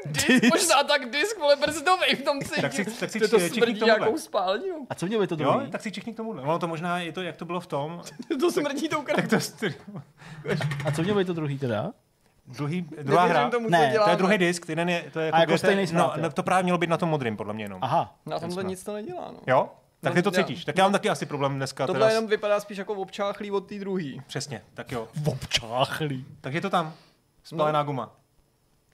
disk, 0.05 0.43
možná 0.53 0.83
tak 0.83 1.09
disk, 1.11 1.37
vole, 1.39 1.55
brzdovej 1.55 2.15
v 2.15 2.21
tom 2.21 2.39
cítím. 2.41 2.61
Tak 2.61 2.73
si- 2.73 2.85
tak 2.85 3.09
si 3.09 3.19
to, 3.19 3.27
to 3.27 3.39
smrdí 3.39 3.81
nějakou 3.85 4.17
spálňou. 4.17 4.87
A 4.89 4.95
co 4.95 5.05
mělo 5.05 5.21
by 5.21 5.27
to 5.27 5.35
jo, 5.39 5.51
druhý? 5.51 5.71
tak 5.71 5.81
si 5.81 5.91
čichni 5.91 6.13
k 6.13 6.17
tomuhle. 6.17 6.41
Ono 6.41 6.59
to 6.59 6.67
možná 6.67 6.99
je 6.99 7.11
to, 7.11 7.21
jak 7.21 7.35
to 7.37 7.45
bylo 7.45 7.59
v 7.59 7.67
tom, 7.67 8.01
To 8.39 8.51
smrdí 8.51 8.89
tou 8.89 9.01
tak 9.01 9.05
krávou. 9.15 9.27
to 9.29 9.35
st- 9.35 9.73
A 10.85 10.91
co 10.91 11.01
mělo 11.01 11.17
by 11.17 11.25
to 11.25 11.33
druhý 11.33 11.57
teda? 11.59 11.91
druhý, 12.47 12.81
druhá 13.01 13.25
hra. 13.25 13.49
Tomu, 13.49 13.69
Ne, 13.69 13.85
to 13.87 13.91
děláme. 13.91 14.05
To 14.05 14.09
je 14.11 14.17
druhý 14.17 14.37
disk, 14.37 14.65
ten 14.65 14.89
je, 14.89 15.05
to 15.13 15.19
je 15.19 15.25
jako, 15.25 15.35
A 15.35 15.39
jako 15.39 15.53
GT 15.53 15.59
stejný 15.59 15.85
no, 15.93 15.99
jo. 16.03 16.21
no, 16.21 16.29
to 16.31 16.43
právě 16.43 16.63
mělo 16.63 16.77
být 16.77 16.89
na 16.89 16.97
tom 16.97 17.09
modrým, 17.09 17.37
podle 17.37 17.53
mě 17.53 17.63
jenom. 17.63 17.79
Aha. 17.83 18.15
Na 18.25 18.39
tomhle 18.39 18.63
nic 18.63 18.83
to 18.83 18.93
nedělá, 18.93 19.31
no. 19.31 19.39
Jo? 19.47 19.69
Tak 20.01 20.13
No, 20.13 20.15
ty 20.15 20.21
to 20.23 20.31
cítíš. 20.31 20.65
Tak 20.65 20.77
já 20.77 20.83
mám 20.83 20.91
taky 20.91 21.09
asi 21.09 21.25
problém 21.25 21.55
dneska. 21.55 21.87
Tohle 21.87 21.99
teda 21.99 22.09
s- 22.09 22.13
jenom 22.13 22.27
vypadá 22.29 22.59
spíš 22.59 22.77
jako 22.77 22.93
občáchlý 22.93 23.51
od 23.51 23.61
té 23.67 23.75
druhý. 23.79 24.21
Přesně, 24.27 24.61
tak 24.73 24.91
jo. 24.91 25.07
Občáchlý. 25.25 26.25
Takže 26.41 26.57
je 26.57 26.61
to 26.61 26.69
tam. 26.69 26.93
Spálená 27.43 27.83
guma. 27.83 28.15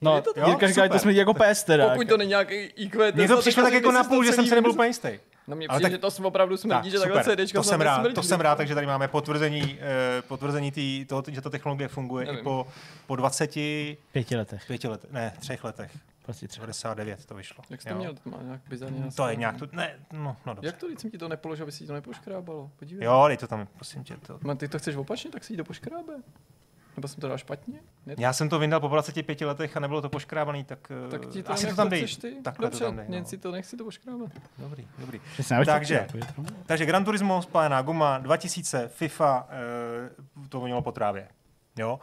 No, 0.00 0.16
Je 0.16 0.22
to 0.22 0.34
tak? 0.34 0.46
Jirka 0.46 0.68
říká, 0.68 0.82
že 0.84 0.88
to 0.88 0.98
smrdí 0.98 1.18
jako 1.18 1.34
pes 1.34 1.64
teda. 1.64 1.88
Pokud 1.88 2.08
to 2.08 2.16
není 2.16 2.28
nějaký 2.28 2.54
IQ 2.54 3.12
Mně 3.14 3.28
to 3.28 3.36
přišlo 3.40 3.62
tak 3.62 3.72
jako 3.72 3.92
na 3.92 4.04
půl, 4.04 4.24
že 4.24 4.32
jsem 4.32 4.46
se 4.46 4.54
nebyl 4.54 4.70
úplně 4.70 4.88
jistý. 4.88 5.08
No 5.48 5.56
mě 5.56 5.68
přijde, 5.68 5.82
tak- 5.82 5.92
že 5.92 5.98
to 5.98 6.10
jsme 6.10 6.26
opravdu 6.26 6.56
smrdí, 6.56 6.90
že 6.90 6.98
takhle 6.98 7.24
super. 7.24 7.36
CDčka 7.38 7.58
to 7.58 7.62
jsem 7.62 7.80
rád, 7.80 7.98
smrdí. 8.00 8.14
to 8.14 8.22
jsem 8.22 8.40
rád, 8.40 8.54
takže 8.54 8.74
tady 8.74 8.86
máme 8.86 9.08
potvrzení, 9.08 9.78
eh, 9.80 10.22
potvrzení 10.22 10.72
tý, 10.72 11.04
toho, 11.04 11.22
že 11.28 11.40
ta 11.40 11.50
technologie 11.50 11.88
funguje 11.88 12.26
Nevím. 12.26 12.40
i 12.40 12.42
po, 12.42 12.66
po 13.06 13.16
25 13.16 13.96
Pěti 14.12 14.36
letech. 14.36 14.70
letech, 14.88 15.10
ne, 15.10 15.32
třech 15.40 15.64
letech. 15.64 15.90
Prostě 16.26 16.48
třeba. 16.48 16.66
99 16.66 17.26
to 17.26 17.34
vyšlo. 17.34 17.64
Jak 17.70 17.80
jsi 17.82 17.88
to 17.88 17.94
jo. 17.94 17.98
měl? 17.98 18.14
To 18.14 18.30
má 18.30 18.42
nějak 18.42 18.60
bizarně 18.68 19.04
To 19.16 19.28
je 19.28 19.36
nějak, 19.36 19.56
to, 19.56 19.68
ne, 19.72 19.94
no, 20.12 20.36
no 20.46 20.54
dobře. 20.54 20.68
Jak 20.68 20.76
to, 20.76 20.86
když 20.86 21.00
jsem 21.00 21.10
ti 21.10 21.18
to 21.18 21.28
nepoložil, 21.28 21.62
aby 21.64 21.72
si 21.72 21.78
ti 21.78 21.86
to 21.86 21.92
nepoškrábalo? 21.92 22.70
Podívej. 22.78 23.04
Jo, 23.06 23.24
dej 23.28 23.36
to 23.36 23.46
tam, 23.46 23.66
prosím 23.74 24.04
tě. 24.04 24.16
To. 24.16 24.38
No, 24.44 24.54
ty 24.56 24.68
to 24.68 24.78
chceš 24.78 24.96
opačně, 24.96 25.30
tak 25.30 25.44
si 25.44 25.52
ti 25.52 25.56
to 25.56 25.64
poškrábe. 25.64 26.12
Nebo 26.96 27.08
jsem 27.08 27.20
to 27.20 27.28
dal 27.28 27.38
špatně? 27.38 27.80
Ne, 28.06 28.14
Já 28.18 28.32
jsem 28.32 28.48
to 28.48 28.58
vyndal 28.58 28.80
po 28.80 28.88
25 28.88 29.40
letech 29.40 29.76
a 29.76 29.80
nebylo 29.80 30.02
to 30.02 30.08
poškrábaný, 30.08 30.64
tak, 30.64 30.92
eh, 31.06 31.10
tak 31.10 31.26
ti 31.28 31.42
to 31.42 31.52
asi 31.52 31.66
to 31.66 31.76
tam 31.76 31.88
dej. 31.88 32.06
ty? 32.06 32.36
Takhle 32.42 32.66
Dobře, 32.66 32.78
to 32.78 32.84
tam 32.84 32.96
dej. 32.96 33.06
No. 33.08 33.14
nechci 33.14 33.38
to, 33.38 33.50
nechci 33.52 33.76
to 33.76 33.84
poškrábat. 33.84 34.30
Dobrý, 34.58 34.88
dobrý. 34.98 35.20
Takže- 35.66 36.06
jako 36.14 36.42
Takže 36.66 36.86
Gran 36.86 37.04
Turismo, 37.04 37.42
spálená 37.42 37.82
guma, 37.82 38.18
2000, 38.18 38.88
FIFA, 38.88 39.48
eh, 39.50 40.48
to 40.48 40.60
mělo 40.60 40.82
po 40.82 40.92
trávě. 40.92 41.28
Jo? 41.78 42.00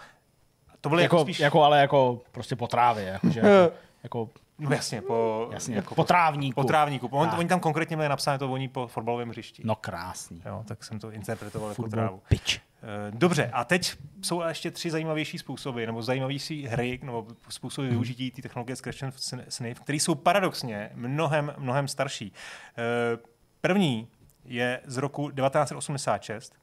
To 0.82 0.90
byly 0.90 1.04
jako, 1.04 1.16
Jako, 1.16 1.26
spíš... 1.26 1.40
jako, 1.40 1.64
ale 1.64 1.82
jako 1.82 2.22
prostě 2.32 2.56
po 2.56 2.68
trávě, 2.68 3.04
jakože, 3.06 3.40
jako, 3.40 3.76
jako, 4.04 4.30
No 4.60 4.72
jasně, 4.72 5.02
po, 5.02 5.50
jasně, 5.54 5.76
jako 5.76 5.96
po 5.96 6.04
trávníku. 6.04 6.62
po 6.62 6.68
trávníku. 6.68 7.08
On, 7.12 7.30
oni 7.38 7.48
tam 7.50 7.60
konkrétně 7.60 7.96
měli 7.96 8.10
napsané 8.10 8.38
to 8.38 8.48
voní 8.48 8.68
po 8.68 8.88
fotbalovém 8.88 9.30
hřišti. 9.30 9.62
No 9.66 9.76
krásný. 9.76 10.42
Jo, 10.46 10.64
tak 10.68 10.84
jsem 10.84 11.00
to 11.00 11.12
interpretoval 11.12 11.70
jako 11.70 11.82
Fotbal 11.82 12.04
trávu. 12.06 12.22
pitch. 12.30 12.56
Eh, 12.56 13.12
Dobře, 13.12 13.50
a 13.54 13.64
teď 13.64 13.96
jsou 14.22 14.42
ještě 14.42 14.72
tři 14.72 14.92
zajímavější 14.92 15.38
způsoby, 15.38 15.86
nebo 15.86 16.02
zajímavější 16.04 16.68
hry, 16.68 17.00
nebo 17.04 17.28
způsoby 17.50 17.86
Mhm. 17.88 17.92
využití 17.96 18.32
té 18.32 18.42
technologie 18.42 18.76
Scratch 18.76 19.04
and 19.04 19.14
Sniff, 19.50 19.80
které 19.80 19.96
jsou 19.96 20.16
paradoxně 20.16 20.90
mnohem, 20.94 21.54
mnohem 21.58 21.88
starší. 21.88 22.34
Eh, 22.78 23.18
První 23.62 24.08
je 24.46 24.82
z 24.86 24.98
roku 24.98 25.32
1986, 25.32 26.54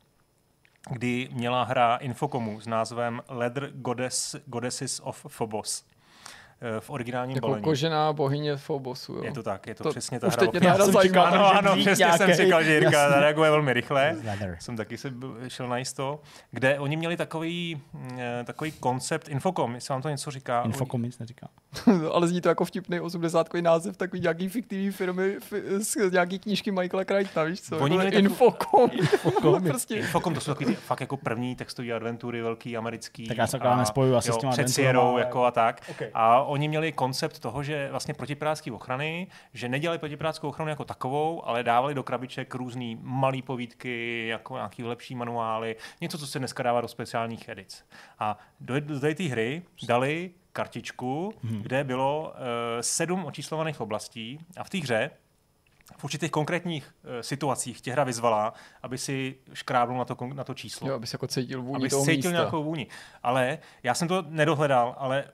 kdy 0.91 1.29
měla 1.33 1.65
hra 1.65 1.97
Infocomu 1.97 2.61
s 2.61 2.67
názvem 2.67 3.23
Leather 3.29 3.71
Goddess, 3.75 4.37
Goddesses 4.47 5.01
of 5.05 5.27
Phobos 5.29 5.85
v 6.81 6.91
originálním 6.91 7.37
Jako 7.37 7.49
balení. 7.49 7.65
kožená 7.65 8.13
bohyně 8.13 8.57
Fobosu, 8.57 9.13
jo. 9.13 9.25
Je 9.25 9.33
to 9.33 9.43
tak, 9.43 9.67
je 9.67 9.75
to, 9.75 9.83
To- 9.85 9.91
přesně 9.91 10.21
ta 10.21 10.27
už 10.27 10.33
hra. 10.37 10.41
teď 10.41 10.51
mě 10.51 10.59
o- 10.61 10.63
ta 10.63 10.75
hra 10.75 10.85
Já 10.87 10.93
jsem 10.93 11.03
čekal, 11.03 11.27
Ano, 11.27 11.51
že 11.53 11.59
ano, 11.59 11.71
přesně 11.77 11.97
jsem 11.97 12.27
nějaký- 12.27 12.37
čekal, 12.45 12.63
že 12.63 12.73
Jirka 12.73 12.99
jasný. 13.01 13.15
zareaguje 13.15 13.51
velmi 13.51 13.73
rychle. 13.73 14.17
Jsem 14.59 14.77
taky 14.77 14.99
se 14.99 15.13
šel 15.49 15.69
na 15.69 15.79
jisto, 15.79 16.21
kde 16.51 16.79
oni 16.79 16.97
měli 16.97 17.17
takový, 17.17 17.81
eh, 18.19 18.45
takový 18.45 18.73
koncept 18.73 19.29
Infocom, 19.29 19.75
jestli 19.75 19.93
vám 19.93 20.03
to 20.03 20.09
něco 20.09 20.31
říká. 20.31 20.63
Infocom 20.63 21.03
nic 21.03 21.19
neříká. 21.19 21.49
Ale 22.13 22.29
zní 22.29 22.41
to 22.41 22.49
jako 22.49 22.65
vtipný 22.65 23.01
80 23.01 23.55
název 23.61 23.97
takový 23.97 24.23
nějaký 24.23 24.49
fiktivní 24.49 24.91
firmy 24.91 25.37
fi, 25.41 25.63
z 25.79 26.11
nějaký 26.13 26.39
knížky 26.39 26.71
Michaela 26.71 27.05
Crichtona, 27.05 27.45
víš 27.47 27.61
co? 27.61 27.79
Oni 27.79 27.97
Jako 27.97 28.09
měli 28.09 28.25
Infocom. 28.25 28.91
Infocom. 28.93 29.63
prostě. 29.69 29.95
Infocom, 29.95 30.35
to 30.35 30.41
jsou 30.41 30.51
takový 30.51 30.67
ty, 30.67 30.75
fakt 30.75 31.01
jako 31.01 31.17
první 31.17 31.57
textové 31.57 31.93
adventury, 31.93 32.43
velký 32.43 32.77
americký. 32.77 33.27
Tak 33.27 33.37
já 33.37 33.47
se 33.47 33.59
takhle 33.59 33.77
nespojuju 33.77 34.17
asi 34.17 34.31
jo, 34.31 34.35
s 34.35 34.39
těma 34.39 34.53
před 34.53 34.69
Sierrou 34.69 35.01
ale- 35.01 35.21
jako 35.21 35.45
a 35.45 35.51
tak. 35.51 35.81
Okay. 35.91 36.11
A 36.15 36.43
oni 36.43 36.69
měli 36.69 36.93
koncept 36.93 37.39
toho, 37.39 37.63
že 37.63 37.89
vlastně 37.91 38.15
protiprácké 38.15 38.73
ochrany, 38.73 39.27
že 39.55 39.69
nedělali 39.69 39.99
protipráckou 39.99 40.49
ochranu 40.49 40.69
jako 40.69 40.85
takovou, 40.85 41.47
ale 41.49 41.63
dávali 41.63 41.95
do 41.95 42.03
krabiček 42.03 42.55
různé 42.55 42.97
malé 43.03 43.43
povídky, 43.43 44.27
jako 44.27 44.55
nějaký 44.55 44.85
lepší 44.85 45.15
manuály, 45.15 45.77
něco, 46.01 46.19
co 46.19 46.27
se 46.27 46.39
dneska 46.39 46.63
dává 46.63 46.81
do 46.81 46.89
speciálních 46.89 47.49
edic. 47.49 47.85
A 48.19 48.39
do, 48.61 48.81
do 48.81 49.01
té 49.01 49.25
hry 49.25 49.63
dali 49.87 50.31
kartičku, 50.61 51.33
hmm. 51.45 51.63
kde 51.63 51.85
bylo 51.85 52.23
uh, 52.23 52.35
sedm 52.81 53.25
očíslovaných 53.25 53.81
oblastí 53.81 54.39
a 54.57 54.65
v 54.65 54.71
té 54.71 54.79
hře 54.79 55.11
v 55.97 56.05
určitých 56.05 56.31
konkrétních 56.31 56.85
uh, 57.05 57.11
situacích 57.21 57.81
tě 57.81 57.93
hra 57.93 58.05
vyzvala, 58.05 58.53
aby 58.83 58.99
si 58.99 59.37
škrábnul 59.53 59.99
na 59.99 60.05
to, 60.05 60.17
na 60.35 60.45
to 60.45 60.55
číslo 60.55 60.89
Jo, 60.89 60.95
aby 60.95 61.07
se 61.07 61.15
jako 61.15 61.27
cítil 61.27 61.63
vůni 61.63 61.77
aby 61.77 61.89
toho 61.89 62.05
cítil 62.05 62.17
místa. 62.17 62.31
nějakou 62.31 62.65
vůni. 62.65 62.87
Ale 63.23 63.59
já 63.83 63.95
jsem 63.95 64.09
to 64.09 64.25
nedohledal, 64.29 64.95
ale 64.99 65.25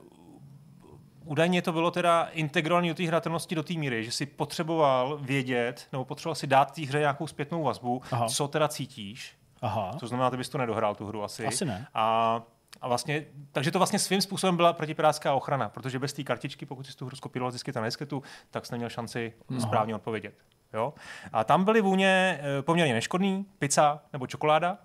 údajně 1.25 1.63
to 1.63 1.73
bylo 1.73 1.91
teda 1.91 2.29
integrovaný 2.33 2.89
do 2.89 2.95
té 2.95 3.07
hratelnosti 3.07 3.55
do 3.55 3.63
té 3.63 3.75
míry, 3.75 4.05
že 4.05 4.13
si 4.13 4.27
potřeboval 4.27 5.19
vědět, 5.19 5.89
nebo 5.93 6.05
potřeboval 6.05 6.35
si 6.35 6.47
dát 6.47 6.75
té 6.75 6.83
hře 6.83 6.99
nějakou 6.99 7.27
zpětnou 7.27 7.63
vazbu, 7.63 8.03
Aha. 8.11 8.29
co 8.29 8.49
teda 8.49 8.69
cítíš. 8.69 9.37
Aha. 9.63 9.93
To 10.01 10.07
znamená, 10.07 10.31
ty 10.31 10.37
bys 10.37 10.49
to 10.49 10.59
nedohrál 10.59 10.95
tu 10.95 11.07
hru 11.07 11.25
asi. 11.25 11.47
Asi 11.47 11.65
ne. 11.65 11.87
A 11.95 12.43
a 12.81 12.89
vlastně, 12.89 13.25
takže 13.53 13.71
to 13.71 13.79
vlastně 13.79 13.99
svým 13.99 14.21
způsobem 14.21 14.57
byla 14.57 14.73
protipirátská 14.73 15.35
ochrana, 15.35 15.69
protože 15.69 15.99
bez 15.99 16.13
té 16.13 16.25
kartičky, 16.25 16.67
pokud 16.67 16.87
jsi 16.87 16.97
tu 16.97 17.07
hru 17.07 17.17
skopíroval 17.17 17.51
vždycky 17.51 17.73
tam 17.73 17.83
na 17.83 17.87
disketu, 17.87 18.23
tak 18.51 18.67
jsi 18.67 18.73
neměl 18.73 18.89
šanci 18.91 19.33
Mhm. 19.49 19.61
správně 19.61 19.95
odpovědět. 19.95 20.35
Jo? 20.75 20.95
A 21.33 21.45
tam 21.45 21.65
byly 21.65 21.81
vůně 21.81 22.41
eh, 22.43 22.63
poměrně 22.63 22.95
neškodný, 22.95 23.47
pizza 23.59 24.03
nebo 24.13 24.27
čokoláda. 24.27 24.79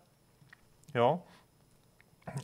Jo? 0.96 1.20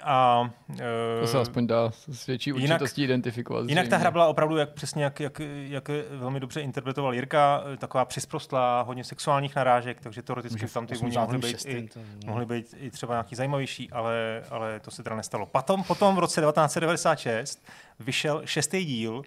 A, 0.03 0.49
eh, 0.79 1.21
To 1.21 1.27
se 1.27 1.39
aspoň 1.39 1.67
dá 1.67 1.91
s 2.11 2.25
větší 2.25 2.53
jinak- 2.53 2.63
určitostí 2.75 3.03
identifikovat. 3.03 3.69
Jinak 3.69 3.83
ta 3.85 3.87
zřejmě. 3.89 3.97
hra 4.01 4.11
byla 4.11 4.27
opravdu, 4.27 4.57
jak 4.57 4.69
přesně 4.73 5.03
jak, 5.03 5.19
jak, 5.19 5.41
jak 5.67 5.89
velmi 6.11 6.39
dobře 6.39 6.61
interpretoval 6.61 7.13
Jirka, 7.13 7.63
eh, 7.73 7.77
taková 7.77 8.05
přisprostlá, 8.05 8.81
hodně 8.81 9.03
sexuálních 9.03 9.55
narážek, 9.55 10.01
takže 10.01 10.21
teoreticky 10.21 10.61
Může 10.61 10.73
tam 10.73 10.87
ty 10.87 10.95
vůně 10.95 11.19
mohly 11.19 11.37
být, 11.37 11.55
86. 11.55 11.65
i, 11.67 11.89
mohly 12.25 12.45
být 12.45 12.75
i 12.79 12.91
třeba 12.91 13.13
nějaký 13.13 13.35
zajímavější, 13.35 13.89
ale, 13.91 14.43
ale 14.49 14.79
to 14.79 14.91
se 14.91 15.03
teda 15.03 15.15
nestalo. 15.15 15.45
Potom, 15.45 15.83
potom 15.83 16.15
v 16.15 16.19
roce 16.19 16.41
1996 16.41 17.63
vyšel 17.99 18.41
šestý 18.45 18.85
díl 18.85 19.13
uh, 19.13 19.23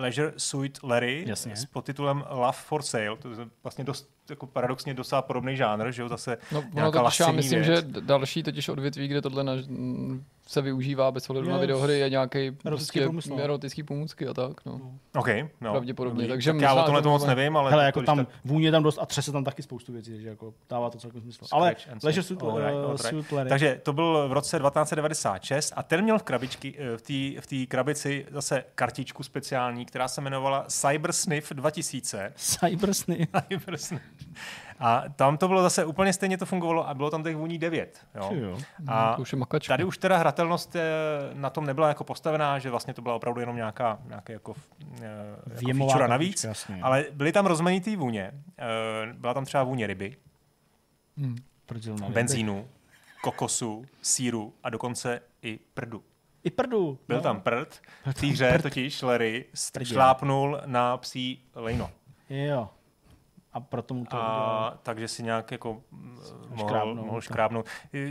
Leisure 0.00 0.32
Suit 0.36 0.78
Larry 0.82 1.24
Jasně. 1.26 1.56
s 1.56 1.64
podtitulem 1.66 2.24
Love 2.30 2.52
for 2.52 2.82
Sale. 2.82 3.16
To 3.16 3.30
je 3.30 3.36
vlastně 3.62 3.84
dost 3.84 4.10
jako 4.30 4.46
paradoxně 4.46 4.94
docela 4.94 5.22
podobný 5.22 5.56
žánr, 5.56 5.92
že 5.92 6.02
jo, 6.02 6.08
zase 6.08 6.38
No, 6.52 6.58
ono 6.58 6.68
nějaká 6.74 7.02
totiž 7.02 7.20
já 7.20 7.26
lascivní 7.26 7.36
myslím, 7.36 7.62
věc. 7.62 7.86
že 7.94 8.00
další 8.00 8.42
totiž 8.42 8.68
odvětví, 8.68 9.08
kde 9.08 9.22
tohle 9.22 9.44
na, 9.44 9.52
se 10.46 10.62
využívá 10.62 11.12
bez 11.12 11.30
ohledu 11.30 11.50
na 11.50 11.58
videohry, 11.58 11.98
je 11.98 12.10
nějaký 12.10 12.50
prostě 12.50 13.00
průmysl, 13.00 13.30
no. 13.30 13.42
erotický 13.42 13.82
pomůcky 13.82 14.28
a 14.28 14.34
tak. 14.34 14.66
No. 14.66 14.80
OK, 15.14 15.28
no. 15.60 15.70
pravděpodobně, 15.72 16.22
Dobrý. 16.22 16.28
takže 16.28 16.52
tak 16.52 16.60
já 16.60 16.74
o 16.74 16.82
tomhle 16.82 17.02
to 17.02 17.08
moc 17.08 17.26
nevím, 17.26 17.56
ale 17.56 17.70
Hele, 17.70 17.84
jako 17.84 18.02
tam 18.02 18.18
tak- 18.18 18.28
vůně 18.44 18.70
tam 18.70 18.82
dost 18.82 18.98
a 18.98 19.06
třese 19.06 19.32
tam 19.32 19.44
taky 19.44 19.62
spoustu 19.62 19.92
věcí, 19.92 20.10
takže 20.10 20.28
jako 20.28 20.54
dává 20.70 20.90
to 20.90 20.98
celkem 20.98 21.20
smysl. 21.20 21.44
Ale 21.52 21.76
Leisure 22.02 22.22
Suit. 22.22 22.42
Uh, 22.42 22.50
alright. 22.50 23.06
Suit 23.06 23.32
Larry. 23.32 23.48
Takže 23.48 23.80
to 23.82 23.92
byl 23.92 24.28
v 24.28 24.32
roce 24.32 24.58
1996 24.58 25.72
a 25.76 25.82
ten 25.82 26.02
měl 26.02 26.18
v, 26.18 26.22
krabičky, 26.22 26.74
eh, 26.78 26.96
v 26.96 27.02
té 27.02 27.40
v 27.40 27.46
té 27.46 27.66
krabici 27.66 28.26
zase 28.30 28.64
kartičku 28.74 29.22
speciální, 29.22 29.86
která 29.86 30.08
se 30.08 30.20
jmenovala 30.20 30.64
Cybersniff 30.68 31.52
2000. 31.52 32.32
Cybersny. 32.36 33.28
Cybersniff. 33.48 34.02
A 34.80 35.02
tam 35.16 35.36
to 35.38 35.48
bylo 35.48 35.62
zase 35.62 35.84
úplně 35.84 36.12
stejně 36.12 36.38
to 36.38 36.46
fungovalo 36.46 36.88
a 36.88 36.94
bylo 36.94 37.10
tam 37.10 37.22
těch 37.22 37.36
vůní 37.36 37.58
9. 37.58 38.06
Jo? 38.14 38.30
Jo. 38.34 38.58
A 38.86 39.14
to 39.14 39.22
už 39.22 39.32
je 39.32 39.38
makačka. 39.38 39.72
tady 39.72 39.84
už 39.84 39.98
teda 39.98 40.16
hratelnost 40.16 40.76
eh, 40.76 40.80
na 41.34 41.50
tom 41.50 41.66
nebyla 41.66 41.88
jako 41.88 42.04
postavená, 42.04 42.58
že 42.58 42.70
vlastně 42.70 42.94
to 42.94 43.02
byla 43.02 43.14
opravdu 43.14 43.40
jenom 43.40 43.56
nějaká, 43.56 43.98
nějaká 44.08 44.32
jako, 44.32 44.54
eh, 45.02 45.04
jako 45.50 45.60
Věmová 45.66 45.88
feature 45.92 46.08
navíc, 46.08 46.44
jasně. 46.44 46.78
ale 46.82 47.04
byly 47.12 47.32
tam 47.32 47.46
rozmanitý 47.46 47.96
vůně. 47.96 48.32
Eh, 48.58 49.12
Byla 49.12 49.34
tam 49.34 49.44
třeba 49.44 49.62
vůně 49.64 49.86
ryby, 49.86 50.16
Hm. 51.16 51.36
Ryby? 51.70 52.12
benzínu, 52.12 52.68
kokosu, 53.22 53.84
síru 54.02 54.54
a 54.62 54.70
dokonce 54.70 55.20
i 55.42 55.58
prdu. 55.74 56.02
I 56.44 56.50
prdu. 56.50 56.98
Byl 57.08 57.16
no. 57.16 57.22
tam 57.22 57.40
prd, 57.40 57.80
v 58.06 58.14
té 58.14 58.26
hře 58.26 58.58
totiž 58.62 59.02
Larry 59.02 59.44
šlápnul 59.82 60.60
na 60.66 60.96
psí 60.96 61.42
lejno. 61.54 61.90
Jo. 62.30 62.68
A 63.56 63.60
proto 63.60 63.94
mu 63.94 64.04
to. 64.04 64.16
A, 64.16 64.78
takže 64.82 65.08
si 65.08 65.22
nějak 65.22 65.50
jako 65.50 65.82
mohl, 66.48 66.68
Škrábnout, 66.68 67.06
mohl 67.06 67.20
škrábnout. 67.20 67.66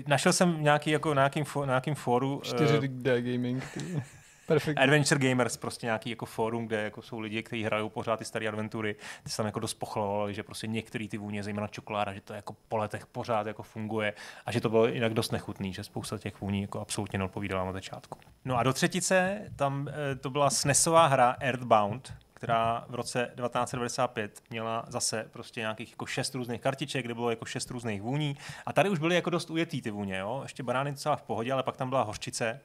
Našel 0.08 0.34
jsem 0.34 0.64
nějaký, 0.64 0.90
jako 0.92 1.14
na 1.14 1.22
nějakým, 1.22 1.46
na 1.60 1.66
nějakým 1.66 1.96
fóru 1.96 2.42
eh, 2.46 2.50
4D 2.50 3.34
gaming. 3.34 3.64
ty. 3.74 4.04
Perfektní. 4.48 4.84
Adventure 4.84 5.30
Gamers, 5.30 5.58
prostě 5.58 5.86
nějaký 5.86 6.10
jako 6.10 6.26
fórum, 6.26 6.68
kde 6.68 6.82
jako 6.82 7.02
jsou 7.02 7.20
lidi, 7.20 7.44
kteří 7.44 7.64
hrajou 7.64 7.90
pořád 7.90 8.18
ty 8.18 8.26
staré 8.26 8.48
adventury, 8.48 8.96
ty 9.24 9.30
se 9.30 9.38
tam 9.38 9.46
jako 9.46 9.60
dost 9.60 9.74
pochvalovali, 9.74 10.34
že 10.34 10.44
prostě 10.44 10.68
některé 10.68 11.08
ty 11.08 11.18
vůně, 11.18 11.44
zejména 11.44 11.68
čokoláda, 11.68 12.14
že 12.14 12.22
to 12.22 12.34
jako 12.34 12.56
po 12.68 12.78
letech 12.78 13.06
pořád 13.06 13.48
jako 13.48 13.64
funguje 13.64 14.14
a 14.46 14.52
že 14.52 14.62
to 14.62 14.70
bylo 14.70 14.88
jinak 14.88 15.14
dost 15.14 15.32
nechutný, 15.32 15.74
že 15.74 15.84
spousta 15.84 16.18
těch 16.18 16.42
vůní 16.42 16.62
jako 16.62 16.80
absolutně 16.80 17.20
neodpovídala 17.20 17.66
na 17.66 17.72
začátku. 17.72 18.20
No 18.46 18.58
a 18.58 18.64
do 18.64 18.74
třetice 18.74 19.42
tam 19.56 19.88
eh, 19.88 20.16
to 20.16 20.30
byla 20.30 20.50
SNESová 20.50 21.08
hra 21.08 21.36
Earthbound, 21.40 22.14
která 22.36 22.86
v 22.90 22.96
roce 22.96 23.20
1995 23.20 24.42
měla 24.50 24.86
zase 24.88 25.30
prostě 25.32 25.60
nějakých 25.60 25.92
jako 25.92 26.06
šest 26.06 26.36
různých 26.36 26.62
kartiček, 26.62 27.06
kde 27.06 27.14
bylo 27.14 27.30
jako 27.30 27.46
šest 27.46 27.72
různých 27.72 28.02
vůní. 28.02 28.38
A 28.66 28.74
tady 28.74 28.90
už 28.90 29.00
byly 29.00 29.16
jako 29.16 29.30
dost 29.30 29.50
ujetý 29.50 29.82
ty 29.82 29.92
vůně, 29.92 30.18
jo? 30.18 30.40
Ještě 30.44 30.64
banány 30.64 30.92
docela 30.92 31.16
v 31.16 31.22
pohodě, 31.22 31.54
ale 31.54 31.64
pak 31.64 31.78
tam 31.78 31.90
byla 31.90 32.02
hořčice 32.02 32.60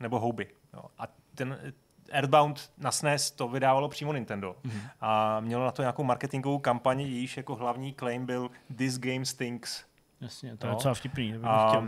nebo 0.00 0.20
houby. 0.20 0.48
Jo? 0.74 0.82
A 0.98 1.08
ten 1.34 1.72
Earthbound 2.10 2.70
na 2.78 2.92
SNES 2.92 3.30
to 3.30 3.48
vydávalo 3.48 3.88
přímo 3.88 4.12
Nintendo. 4.12 4.56
Mm-hmm. 4.64 4.90
A 5.00 5.40
mělo 5.40 5.64
na 5.64 5.70
to 5.70 5.82
nějakou 5.82 6.04
marketingovou 6.04 6.58
kampaň, 6.58 7.00
jejíž 7.00 7.36
jako 7.36 7.54
hlavní 7.54 7.94
claim 7.94 8.26
byl 8.26 8.50
This 8.76 8.98
game 8.98 9.24
stinks. 9.24 9.84
Jasně, 10.22 10.56
to 10.56 10.66
je 10.66 10.68
No. 10.70 10.74
docela 10.76 10.94
vtipný. 10.94 11.34
A 11.44 11.80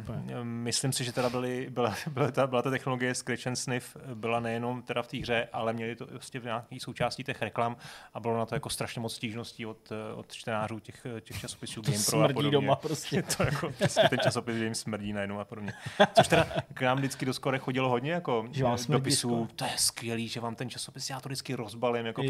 myslím 0.42 0.92
si, 0.92 1.05
že 1.05 1.12
teda 1.12 1.31
byly, 1.31 1.66
byla, 1.70 1.94
byla, 2.11 2.31
ta, 2.31 2.47
byla 2.47 2.62
ta 2.62 2.70
technologie 2.70 3.14
Scratch 3.14 3.47
and 3.47 3.57
Sniff 3.57 3.97
byla 4.14 4.40
nejenom 4.40 4.83
teda 4.83 5.03
v 5.03 5.07
té 5.09 5.18
hře, 5.18 5.49
ale 5.53 5.73
měli 5.73 5.97
to 5.97 6.07
prostě 6.07 6.40
v 6.40 6.44
nějaký 6.44 6.81
součástí 6.81 7.25
těch 7.25 7.42
reklam 7.42 7.77
a 8.14 8.20
bylo 8.20 8.38
na 8.38 8.47
to 8.47 8.55
jako 8.55 8.70
strašně 8.70 9.01
moc 9.01 9.14
stížností 9.14 9.66
od, 9.66 9.92
od 10.14 10.33
čtenářů 10.33 10.79
těch, 10.79 11.07
těch 11.20 11.40
časopisů 11.40 11.83
To 11.83 11.90
GamePro 11.90 12.18
a 12.20 12.25
smrdí 12.25 12.35
podobně. 12.35 12.51
doma 12.53 12.77
prostě. 12.77 13.23
To 13.37 13.42
jako 13.42 13.70
přesně 13.70 14.09
ten 14.09 14.18
časopis, 14.18 14.57
že 14.57 14.64
jim 14.64 14.75
smrdí 14.75 15.12
najednou 15.12 15.38
a 15.40 15.44
podobně. 15.44 15.73
Což 16.12 16.29
teda 16.29 16.47
k 16.75 16.83
nám 16.83 16.99
vždycky 16.99 17.27
do 17.27 17.35
skore 17.35 17.59
chodilo 17.59 17.88
hodně 17.88 18.12
jako 18.12 18.47
Že 18.51 18.64
vám 18.64 18.79
smrdí 18.79 19.01
dopisů, 19.01 19.49
to 19.57 19.64
je 19.64 19.70
skvělý, 19.77 20.29
že 20.29 20.40
vám 20.40 20.55
ten 20.55 20.70
časopis, 20.70 21.11
já 21.11 21.20
to 21.20 21.29
vždycky 21.29 21.55
rozbalím 21.55 22.07
jako 22.07 22.23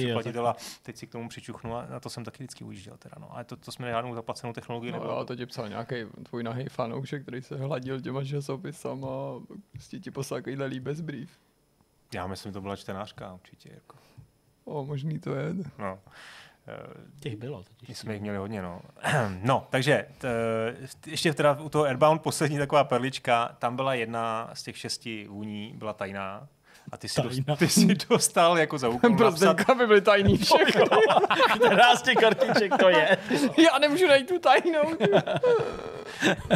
a 0.49 0.57
teď 0.83 0.97
si 0.97 1.07
k 1.07 1.13
tomu 1.13 1.29
přičuchnu 1.29 1.77
a 1.77 1.87
na 1.87 2.01
to 2.01 2.11
jsem 2.11 2.25
taky 2.25 2.37
vždycky 2.45 2.65
ujížděl 2.65 2.97
teda, 2.97 3.15
no. 3.21 3.33
Ale 3.35 3.45
to, 3.45 3.57
to 3.57 3.73
jsme 3.73 3.91
žádnou 3.91 4.15
zaplacenou 4.15 4.53
technologii 4.53 4.93
No, 4.93 4.99
nebylo. 4.99 5.19
a 5.19 5.25
to 5.25 5.37
ti 5.37 5.47
psal 5.47 5.69
nějaký 5.69 5.94
tvůj 6.23 6.43
nahý 6.43 6.69
fanoušek, 6.69 7.23
který 7.23 7.43
se 7.43 7.57
hladil 7.57 8.01
těma 8.01 8.25
časopisama 8.25 9.09
a 9.09 9.41
prostě 9.73 9.99
ti 9.99 10.11
poslal 10.11 10.41
takovýhle 10.41 10.67
líbez 10.67 11.01
brief. 11.01 11.31
Já 12.15 12.27
myslím, 12.27 12.53
to 12.53 12.61
byla 12.61 12.77
čtenářka 12.77 13.35
určitě. 13.35 13.71
Jako. 13.75 13.97
O, 14.65 14.85
možný 14.85 15.19
to 15.19 15.35
je. 15.35 15.55
No. 15.79 15.99
Eh, 16.69 17.21
Těch 17.21 17.37
bylo 17.37 17.63
totiž. 17.63 17.89
My 17.89 17.95
jsme 17.95 18.13
jich 18.13 18.23
měli 18.23 18.37
hodně, 18.39 18.63
no. 18.63 18.81
no, 19.43 19.67
takže 19.71 20.07
t, 20.19 20.29
ještě 21.07 21.35
teda 21.35 21.61
u 21.61 21.69
toho 21.69 21.85
Airbound 21.85 22.23
poslední 22.23 22.59
taková 22.59 22.85
perlička, 22.85 23.57
tam 23.59 23.77
byla 23.77 23.95
jedna 23.95 24.51
z 24.55 24.63
těch 24.63 24.79
šesti 24.79 25.27
vůní, 25.29 25.75
byla 25.77 25.93
tajná. 25.93 26.49
A 26.93 26.97
ty 26.97 27.09
si, 27.09 27.23
dost, 27.23 27.41
ty 27.59 27.69
si 27.69 27.87
dostal 28.11 28.59
jako 28.59 28.79
za 28.79 28.89
úkol 28.89 29.17
Pro 29.17 29.25
napsat, 29.25 29.77
by 29.77 29.87
byly 29.87 30.01
tajný 30.01 30.39
všechno. 30.45 30.85
Která 31.57 31.97
z 31.97 32.03
těch 32.03 32.15
kartiček 32.15 32.73
to 32.79 32.89
je? 32.89 33.17
Já 33.59 33.79
nemůžu 33.79 34.07
najít 34.07 34.29
tu 34.29 34.39
tajnou. 34.39 34.83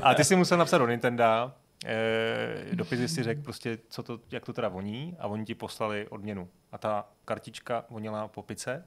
a 0.02 0.14
ty 0.14 0.24
si 0.24 0.36
musel 0.36 0.58
napsat 0.58 0.78
do 0.78 0.86
Nintendo, 0.86 1.52
eh, 1.84 2.64
dopis 2.72 3.14
si 3.14 3.22
řekl 3.22 3.42
prostě, 3.42 3.78
co 3.88 4.02
to, 4.02 4.18
jak 4.30 4.44
to 4.44 4.52
teda 4.52 4.68
voní 4.68 5.16
a 5.18 5.26
oni 5.26 5.44
ti 5.44 5.54
poslali 5.54 6.06
odměnu. 6.08 6.48
A 6.72 6.78
ta 6.78 7.04
kartička 7.24 7.84
vonila 7.90 8.28
po 8.28 8.42
pice 8.42 8.84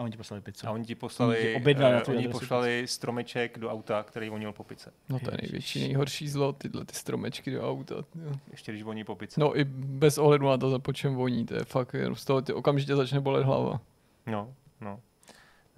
A 0.00 0.02
oni 0.02 0.10
ti 0.10 0.16
poslali 0.16 0.40
pizzu. 0.42 0.66
a 0.66 0.70
oni 0.70 0.84
ti 0.84 0.92
Oni 0.92 1.00
poslali, 1.00 1.60
ti 1.64 1.74
na 1.74 1.88
eh, 1.88 2.00
tvou 2.00 2.16
oni 2.16 2.28
poslali 2.28 2.82
stromeček 2.86 3.58
do 3.58 3.70
auta, 3.70 4.02
který 4.02 4.28
vonil 4.28 4.52
po 4.52 4.64
pice. 4.64 4.92
No 5.08 5.18
to 5.18 5.30
je 5.30 5.38
největší, 5.42 5.80
nejhorší 5.80 6.28
zlo, 6.28 6.52
tyhle 6.52 6.84
ty 6.84 6.94
stromečky 6.94 7.50
do 7.50 7.70
auta. 7.70 7.94
Jo. 7.94 8.32
Ještě 8.50 8.72
když 8.72 8.82
voní 8.82 9.04
po 9.04 9.16
pice. 9.16 9.40
No 9.40 9.58
i 9.58 9.64
bez 9.64 10.18
ohledu 10.18 10.46
na 10.46 10.58
to, 10.58 10.70
za 10.70 10.78
po 10.78 10.92
čem 10.92 11.14
voní, 11.14 11.46
to 11.46 11.54
je 11.54 11.64
fakt, 11.64 11.94
jenom 11.94 12.16
z 12.16 12.24
toho 12.24 12.42
ty 12.42 12.52
okamžitě 12.52 12.96
začne 12.96 13.20
bolet 13.20 13.44
hlava. 13.44 13.80
No, 14.26 14.54
no. 14.80 15.00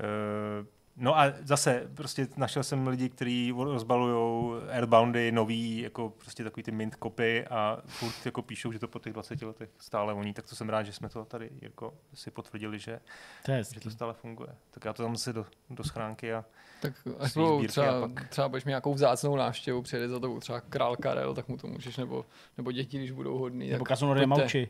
Uh, 0.01 0.67
no 0.97 1.19
a 1.19 1.33
zase 1.43 1.89
prostě 1.95 2.29
našel 2.37 2.63
jsem 2.63 2.87
lidi, 2.87 3.09
kteří 3.09 3.53
rozbalují 3.57 4.53
Airboundy 4.71 5.33
nový, 5.33 5.81
jako 5.81 6.11
prostě 6.11 6.45
takový 6.45 6.63
ty 6.63 6.71
mint 6.71 6.97
kopy 6.97 7.47
a 7.47 7.79
furt 7.87 8.27
jako 8.27 8.43
píšou, 8.43 8.73
že 8.73 8.79
to 8.79 8.89
po 8.89 8.99
těch 8.99 9.13
20 9.13 9.43
letech 9.43 9.71
stále 9.79 10.15
voní, 10.15 10.33
tak 10.33 10.47
to 10.49 10.57
jsem 10.57 10.69
rád, 10.69 10.83
že 10.83 10.93
jsme 10.93 11.09
to 11.09 11.25
tady 11.25 11.51
Jirko 11.63 11.95
si 12.15 12.31
potvrdili, 12.31 12.79
že, 12.79 13.01
To 13.45 13.53
je 13.53 13.65
že 13.75 13.81
to 13.81 13.91
stále 13.91 14.13
funguje. 14.15 14.49
Tak 14.71 14.85
já 14.85 14.93
to 14.93 15.03
tam 15.03 15.17
si 15.17 15.33
do, 15.33 15.47
do 15.71 15.85
schránky 15.85 16.35
a 16.35 16.45
Tak 16.83 16.93
až 17.19 17.35
budou 17.35 17.67
třeba, 17.67 17.99
a 17.99 18.01
pak- 18.01 18.29
třeba 18.29 18.49
budeš 18.49 18.65
mít 18.65 18.71
nějakou 18.71 18.95
vzácnou 18.95 19.37
návštěvu, 19.37 19.83
přijede 19.83 20.09
za 20.09 20.21
tebou 20.21 20.41
třeba 20.41 20.61
král 20.61 20.97
Karel, 20.97 21.35
tak 21.35 21.49
mu 21.49 21.57
to 21.57 21.67
můžeš, 21.67 21.97
nebo, 21.97 22.25
nebo 22.57 22.73
děti, 22.73 22.99
když 22.99 23.11
budou 23.11 23.39
hodný. 23.39 23.71
Nebo 23.71 23.85
pojďte. 24.27 24.43
Mauči. 24.43 24.69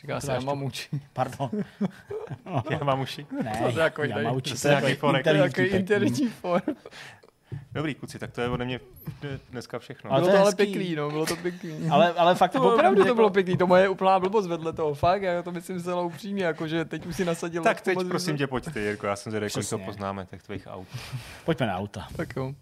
Říká 0.00 0.20
se 0.20 0.26
dáš 0.26 0.36
to. 0.38 0.42
Yamamuchi. 0.50 1.00
Pardon. 1.12 1.50
já 2.70 2.78
mám 2.84 3.00
uši. 3.00 3.26
Ne, 3.44 3.58
To 3.62 3.68
je 3.68 3.74
takový 3.74 4.08
tady- 4.12 4.24
Yamauchi. 4.24 4.54
to 4.54 4.68
je 4.68 4.74
nějaký 4.80 4.94
forek. 4.94 5.24
To 5.24 5.60
je 5.60 5.68
interní 5.68 6.28
form. 6.28 6.62
Dobrý 7.72 7.94
kluci, 7.94 8.18
tak 8.18 8.32
to 8.32 8.40
je 8.40 8.48
ode 8.48 8.64
mě 8.64 8.80
dneska 9.50 9.78
všechno. 9.78 10.10
Ale 10.12 10.20
Bylo 10.20 10.32
to 10.32 10.36
to 10.38 10.42
ale 10.42 10.54
pěkný, 10.54 10.94
no, 10.94 11.10
bylo 11.10 11.26
to 11.26 11.36
pěkný. 11.36 11.88
Ale, 11.90 12.12
ale 12.12 12.34
fakt 12.34 12.52
to 12.52 12.58
jako- 12.58 12.74
opravdu 12.74 13.00
to 13.02 13.06
jako- 13.06 13.14
bylo 13.14 13.30
pěkný, 13.30 13.56
to 13.56 13.66
moje 13.66 13.88
úplná 13.88 14.18
blbost 14.20 14.46
vedle 14.46 14.72
toho, 14.72 14.94
fakt, 14.94 15.22
já 15.22 15.42
to 15.42 15.52
myslím 15.52 15.80
zcela 15.80 16.02
upřímně, 16.02 16.44
jakože 16.44 16.84
teď 16.84 17.06
už 17.06 17.16
si 17.16 17.24
nasadil. 17.24 17.62
tak 17.62 17.80
teď 17.80 17.98
prosím 18.08 18.36
tě 18.36 18.46
pojď 18.46 18.72
ty, 18.72 18.80
Jirko, 18.80 19.06
já 19.06 19.16
jsem 19.16 19.30
zvědavý, 19.30 19.52
kolik 19.52 19.68
to 19.68 19.78
poznáme, 19.78 20.26
těch 20.26 20.42
tvých 20.42 20.66
aut. 20.70 20.88
Pojďme 21.44 21.66
na 21.66 21.76
auta. 21.76 22.08
Tak 22.16 22.36
jo. 22.36 22.54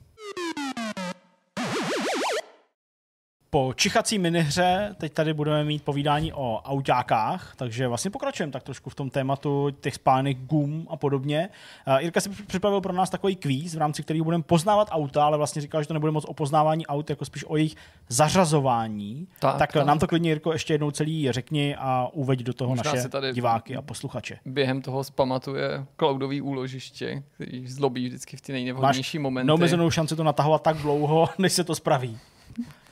Po 3.51 3.73
čichací 3.77 4.19
minihře 4.19 4.95
teď 4.99 5.13
tady 5.13 5.35
budeme 5.35 5.65
mít 5.65 5.83
povídání 5.83 6.33
o 6.33 6.61
autákách, 6.65 7.53
takže 7.57 7.89
vlastně 7.89 8.11
pokračujeme 8.11 8.53
tak 8.53 8.63
trošku 8.63 8.91
v 8.91 8.95
tom 8.95 9.11
tématu 9.11 9.71
těch 9.81 9.95
spánek 9.95 10.39
gum 10.39 10.87
a 10.91 10.97
podobně. 10.97 11.49
Uh, 11.89 11.97
Jirka 11.97 12.21
si 12.21 12.29
připravil 12.29 12.81
pro 12.81 12.93
nás 12.93 13.11
takový 13.11 13.37
kvíz, 13.37 13.75
v 13.75 13.79
rámci 13.79 14.03
kterého 14.03 14.25
budeme 14.25 14.43
poznávat 14.43 14.89
auta, 14.91 15.25
ale 15.25 15.37
vlastně 15.37 15.63
říkal, 15.63 15.83
že 15.83 15.89
to 15.89 15.95
nebude 15.95 16.13
moc 16.13 16.25
o 16.25 16.35
poznávání 16.35 16.87
aut, 16.87 17.11
jako 17.11 17.25
spíš 17.25 17.45
o 17.49 17.57
jejich 17.57 17.75
zařazování. 18.09 19.29
Tak, 19.39 19.59
tak, 19.59 19.73
tak. 19.73 19.87
nám 19.87 19.99
to 19.99 20.07
klidně, 20.07 20.31
Jirko, 20.31 20.53
ještě 20.53 20.75
jednou 20.75 20.91
celý 20.91 21.33
řekni 21.33 21.77
a 21.77 22.09
uveď 22.13 22.41
do 22.41 22.53
toho 22.55 22.69
Možná 22.77 22.93
naše 22.93 23.09
tady- 23.09 23.33
diváky 23.33 23.77
a 23.77 23.83
posluchače. 23.83 24.39
Během 24.45 24.83
toho 24.83 25.05
spamatuje 25.05 25.87
cloudový 25.99 26.41
úložiště, 26.41 27.23
který 27.35 27.67
zlobí 27.67 28.07
vždycky 28.09 28.37
v 28.37 28.41
ty 28.41 28.53
nejnevhodnější 28.53 29.19
momenty. 29.19 29.47
neomezenou 29.47 29.91
šanci 29.91 30.17
to 30.17 30.25
natahovat 30.25 30.63
tak 30.63 30.77
dlouho, 30.77 31.29
než 31.39 31.53
se 31.53 31.65
to 31.65 31.75
spraví. 31.75 32.19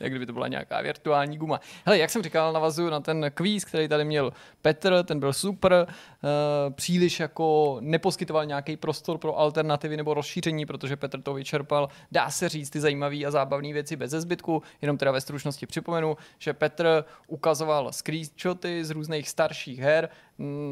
Jak 0.00 0.12
kdyby 0.12 0.26
to 0.26 0.32
byla 0.32 0.48
nějaká 0.48 0.80
virtuální 0.80 1.38
guma. 1.38 1.60
Hele, 1.84 1.98
jak 1.98 2.10
jsem 2.10 2.22
říkal, 2.22 2.52
navazuju 2.52 2.90
na 2.90 3.00
ten 3.00 3.30
kvíz, 3.34 3.64
který 3.64 3.88
tady 3.88 4.04
měl 4.04 4.32
Petr, 4.62 5.02
ten 5.04 5.20
byl 5.20 5.32
super, 5.32 5.86
uh, 5.86 6.72
příliš 6.72 7.20
jako 7.20 7.76
neposkytoval 7.80 8.46
nějaký 8.46 8.76
prostor 8.76 9.18
pro 9.18 9.38
alternativy 9.38 9.96
nebo 9.96 10.14
rozšíření, 10.14 10.66
protože 10.66 10.96
Petr 10.96 11.22
to 11.22 11.34
vyčerpal, 11.34 11.88
dá 12.12 12.30
se 12.30 12.48
říct 12.48 12.70
ty 12.70 12.80
zajímavé 12.80 13.24
a 13.24 13.30
zábavné 13.30 13.72
věci 13.72 13.96
bez 13.96 14.10
zbytku, 14.10 14.62
jenom 14.82 14.98
teda 14.98 15.12
ve 15.12 15.20
stručnosti 15.20 15.66
připomenu, 15.66 16.16
že 16.38 16.52
Petr 16.52 17.04
ukazoval 17.26 17.92
screenshoty 17.92 18.84
z 18.84 18.90
různých 18.90 19.28
starších 19.28 19.78
her, 19.78 20.08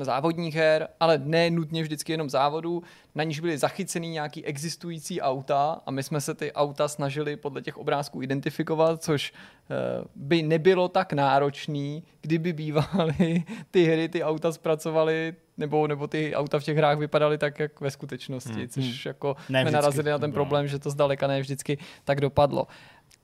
závodních 0.00 0.54
her, 0.54 0.88
ale 1.00 1.18
ne 1.18 1.50
nutně 1.50 1.82
vždycky 1.82 2.12
jenom 2.12 2.30
závodů, 2.30 2.82
na 3.14 3.24
níž 3.24 3.40
byly 3.40 3.58
zachycený 3.58 4.08
nějaký 4.08 4.44
existující 4.44 5.20
auta 5.20 5.80
a 5.86 5.90
my 5.90 6.02
jsme 6.02 6.20
se 6.20 6.34
ty 6.34 6.52
auta 6.52 6.88
snažili 6.88 7.36
podle 7.36 7.62
těch 7.62 7.76
obrázků 7.76 8.22
identifikovat, 8.22 9.02
což 9.02 9.32
eh, 9.32 10.04
by 10.14 10.42
nebylo 10.42 10.88
tak 10.88 11.12
náročný, 11.12 12.02
kdyby 12.20 12.52
bývaly 12.52 13.44
ty 13.70 13.84
hry, 13.84 14.08
ty 14.08 14.24
auta 14.24 14.52
zpracovaly 14.52 15.34
nebo, 15.56 15.86
nebo 15.86 16.06
ty 16.06 16.34
auta 16.34 16.58
v 16.58 16.64
těch 16.64 16.76
hrách 16.76 16.98
vypadaly 16.98 17.38
tak, 17.38 17.58
jak 17.58 17.80
ve 17.80 17.90
skutečnosti, 17.90 18.52
hmm. 18.52 18.68
což 18.68 19.06
jako 19.06 19.36
Ne 19.48 19.62
jsme 19.62 19.70
narazili 19.70 20.10
na 20.10 20.18
ten 20.18 20.30
bylo. 20.30 20.44
problém, 20.44 20.68
že 20.68 20.78
to 20.78 20.90
zdaleka 20.90 21.26
ne 21.26 21.40
vždycky 21.40 21.78
tak 22.04 22.20
dopadlo. 22.20 22.66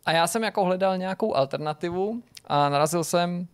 A 0.06 0.12
já 0.12 0.26
jsem 0.26 0.42
jako 0.42 0.64
hledal 0.64 0.98
nějakou 0.98 1.34
alternativu 1.34 2.22
a 2.46 2.68
narazil 2.68 3.04
jsem 3.04 3.48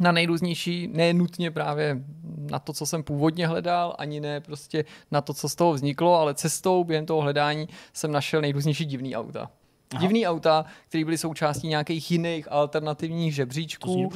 na 0.00 0.12
nejrůznější, 0.12 0.88
ne 0.92 1.12
nutně 1.12 1.50
právě 1.50 2.02
na 2.50 2.58
to, 2.58 2.72
co 2.72 2.86
jsem 2.86 3.02
původně 3.02 3.46
hledal, 3.46 3.94
ani 3.98 4.20
ne 4.20 4.40
prostě 4.40 4.84
na 5.10 5.20
to, 5.20 5.34
co 5.34 5.48
z 5.48 5.54
toho 5.54 5.72
vzniklo, 5.72 6.14
ale 6.14 6.34
cestou 6.34 6.84
během 6.84 7.06
toho 7.06 7.20
hledání 7.20 7.68
jsem 7.92 8.12
našel 8.12 8.40
nejrůznější 8.40 8.84
divný 8.84 9.16
auta. 9.16 9.50
Aha. 9.92 10.00
Divný 10.00 10.26
auta, 10.26 10.64
které 10.88 11.04
byly 11.04 11.18
součástí 11.18 11.68
nějakých 11.68 12.10
jiných 12.10 12.52
alternativních 12.52 13.34
žebříčků. 13.34 14.10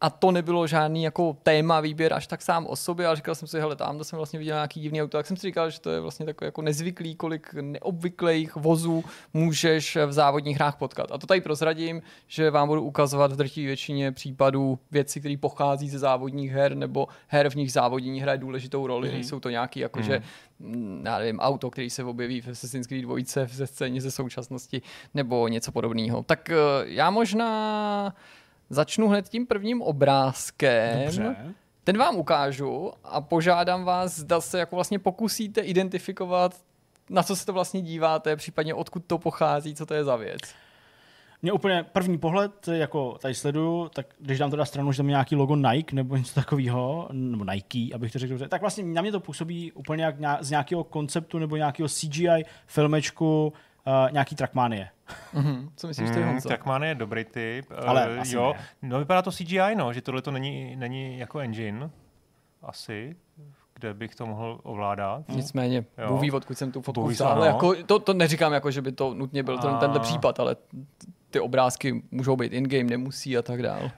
A 0.00 0.10
to 0.10 0.30
nebylo 0.30 0.66
žádný 0.66 1.02
jako 1.02 1.36
téma 1.42 1.80
výběr 1.80 2.12
až 2.14 2.26
tak 2.26 2.42
sám 2.42 2.66
o 2.66 2.76
sobě, 2.76 3.06
ale 3.06 3.16
říkal 3.16 3.34
jsem 3.34 3.48
si, 3.48 3.60
hele, 3.60 3.76
tam 3.76 4.04
jsem 4.04 4.16
vlastně 4.16 4.38
viděl 4.38 4.56
nějaký 4.56 4.80
divný 4.80 5.02
auto, 5.02 5.16
tak 5.16 5.26
jsem 5.26 5.36
si 5.36 5.46
říkal, 5.46 5.70
že 5.70 5.80
to 5.80 5.90
je 5.90 6.00
vlastně 6.00 6.26
takový 6.26 6.46
jako 6.46 6.62
nezvyklý, 6.62 7.14
kolik 7.14 7.54
neobvyklých 7.54 8.56
vozů 8.56 9.04
můžeš 9.34 9.98
v 10.06 10.12
závodních 10.12 10.56
hrách 10.56 10.76
potkat. 10.76 11.12
A 11.12 11.18
to 11.18 11.26
tady 11.26 11.40
prozradím, 11.40 12.02
že 12.26 12.50
vám 12.50 12.68
budu 12.68 12.82
ukazovat 12.82 13.32
v 13.32 13.36
drtivé 13.36 13.66
většině 13.66 14.12
případů 14.12 14.78
věci, 14.90 15.20
které 15.20 15.36
pochází 15.40 15.90
ze 15.90 15.98
závodních 15.98 16.50
her, 16.52 16.74
nebo 16.74 17.08
her 17.28 17.50
v 17.50 17.54
nich 17.54 17.72
závodění 17.72 18.20
hraje 18.20 18.38
důležitou 18.38 18.86
roli. 18.86 19.08
Mm. 19.08 19.14
Nejsou 19.14 19.40
to 19.40 19.50
nějaký, 19.50 19.80
jako 19.80 20.02
že, 20.02 20.22
mm, 20.58 21.02
já 21.04 21.18
nevím, 21.18 21.40
auto, 21.40 21.70
který 21.70 21.90
se 21.90 22.04
objeví 22.04 22.40
v 22.40 22.48
Assassin's 22.48 22.86
Creed 22.86 23.04
2 23.04 23.46
ze 23.46 23.66
scéně 23.66 24.00
ze 24.00 24.10
současnosti, 24.10 24.82
nebo 25.14 25.48
něco 25.48 25.72
podobného. 25.72 26.22
Tak 26.22 26.50
eh, 26.50 26.56
já 26.84 27.10
možná 27.10 28.14
Začnu 28.70 29.08
hned 29.08 29.28
tím 29.28 29.46
prvním 29.46 29.82
obrázkem. 29.82 31.04
Dobře. 31.04 31.36
Ten 31.84 31.98
vám 31.98 32.16
ukážu 32.16 32.92
a 33.04 33.20
požádám 33.20 33.84
vás, 33.84 34.16
zda 34.18 34.40
se 34.40 34.58
jako 34.58 34.76
vlastně 34.76 34.98
pokusíte 34.98 35.60
identifikovat, 35.60 36.54
na 37.10 37.22
co 37.22 37.36
se 37.36 37.46
to 37.46 37.52
vlastně 37.52 37.82
díváte, 37.82 38.36
případně 38.36 38.74
odkud 38.74 39.04
to 39.06 39.18
pochází, 39.18 39.74
co 39.74 39.86
to 39.86 39.94
je 39.94 40.04
za 40.04 40.16
věc. 40.16 40.40
Mě 41.42 41.52
úplně 41.52 41.84
první 41.92 42.18
pohled, 42.18 42.68
jako 42.68 43.18
tady 43.18 43.34
sleduju, 43.34 43.88
tak 43.88 44.06
když 44.18 44.38
dám 44.38 44.50
teda 44.50 44.64
stranu, 44.64 44.92
že 44.92 44.96
tam 44.96 45.06
je 45.06 45.10
nějaký 45.10 45.36
logo 45.36 45.56
Nike 45.56 45.96
nebo 45.96 46.16
něco 46.16 46.34
takového, 46.34 47.08
nebo 47.12 47.44
Nike, 47.44 47.94
abych 47.94 48.12
to 48.12 48.18
řekl 48.18 48.30
dobře, 48.30 48.48
tak 48.48 48.60
vlastně 48.60 48.84
na 48.84 49.02
mě 49.02 49.12
to 49.12 49.20
působí 49.20 49.72
úplně 49.72 50.04
jak 50.04 50.16
z 50.40 50.50
nějakého 50.50 50.84
konceptu 50.84 51.38
nebo 51.38 51.56
nějakého 51.56 51.88
CGI 51.88 52.44
filmečku 52.66 53.52
uh, 54.06 54.12
nějaký 54.12 54.34
Trackmanie. 54.36 54.88
Mhm. 55.34 55.70
Co 55.76 55.86
myslíš 55.86 56.10
ty, 56.10 56.20
Mm, 56.20 56.26
Honzo? 56.28 56.48
Trackman 56.48 56.82
je 56.82 56.94
dobrý 56.94 57.24
typ. 57.24 57.66
Ale 57.86 58.08
Eh, 58.16 58.18
asi 58.20 58.34
jo. 58.36 58.54
ne. 58.56 58.88
No 58.88 58.98
vypadá 58.98 59.22
to 59.22 59.32
CGI, 59.32 59.74
no, 59.74 59.92
že 59.92 60.02
tohle 60.02 60.22
to 60.22 60.30
není, 60.30 60.76
není 60.76 61.18
jako 61.18 61.38
engine. 61.38 61.90
Asi. 62.62 63.16
Kde 63.74 63.94
bych 63.94 64.14
to 64.14 64.26
mohl 64.26 64.60
ovládat. 64.62 65.28
Nicméně, 65.28 65.84
Jo. 65.98 66.08
Bůh 66.08 66.20
ví, 66.20 66.30
odkud 66.32 66.58
jsem 66.58 66.72
tu 66.72 66.82
fotku 66.82 67.00
Bůh 67.02 67.12
vzal. 67.12 67.32
ano. 67.32 67.44
Jako, 67.44 67.74
to, 67.86 67.98
to 67.98 68.14
neříkám, 68.14 68.52
jako, 68.52 68.70
že 68.70 68.82
by 68.82 68.92
to 68.92 69.14
nutně 69.14 69.42
byl 69.42 69.58
ten, 69.58 69.70
A- 69.70 69.78
tenhle 69.78 70.00
případ, 70.00 70.40
ale 70.40 70.56
ty 71.30 71.40
obrázky 71.40 72.02
můžou 72.10 72.36
být 72.36 72.52
in-game, 72.52 72.84
nemusí 72.90 73.38
a 73.38 73.42
tak 73.42 73.62
dál. 73.62 73.90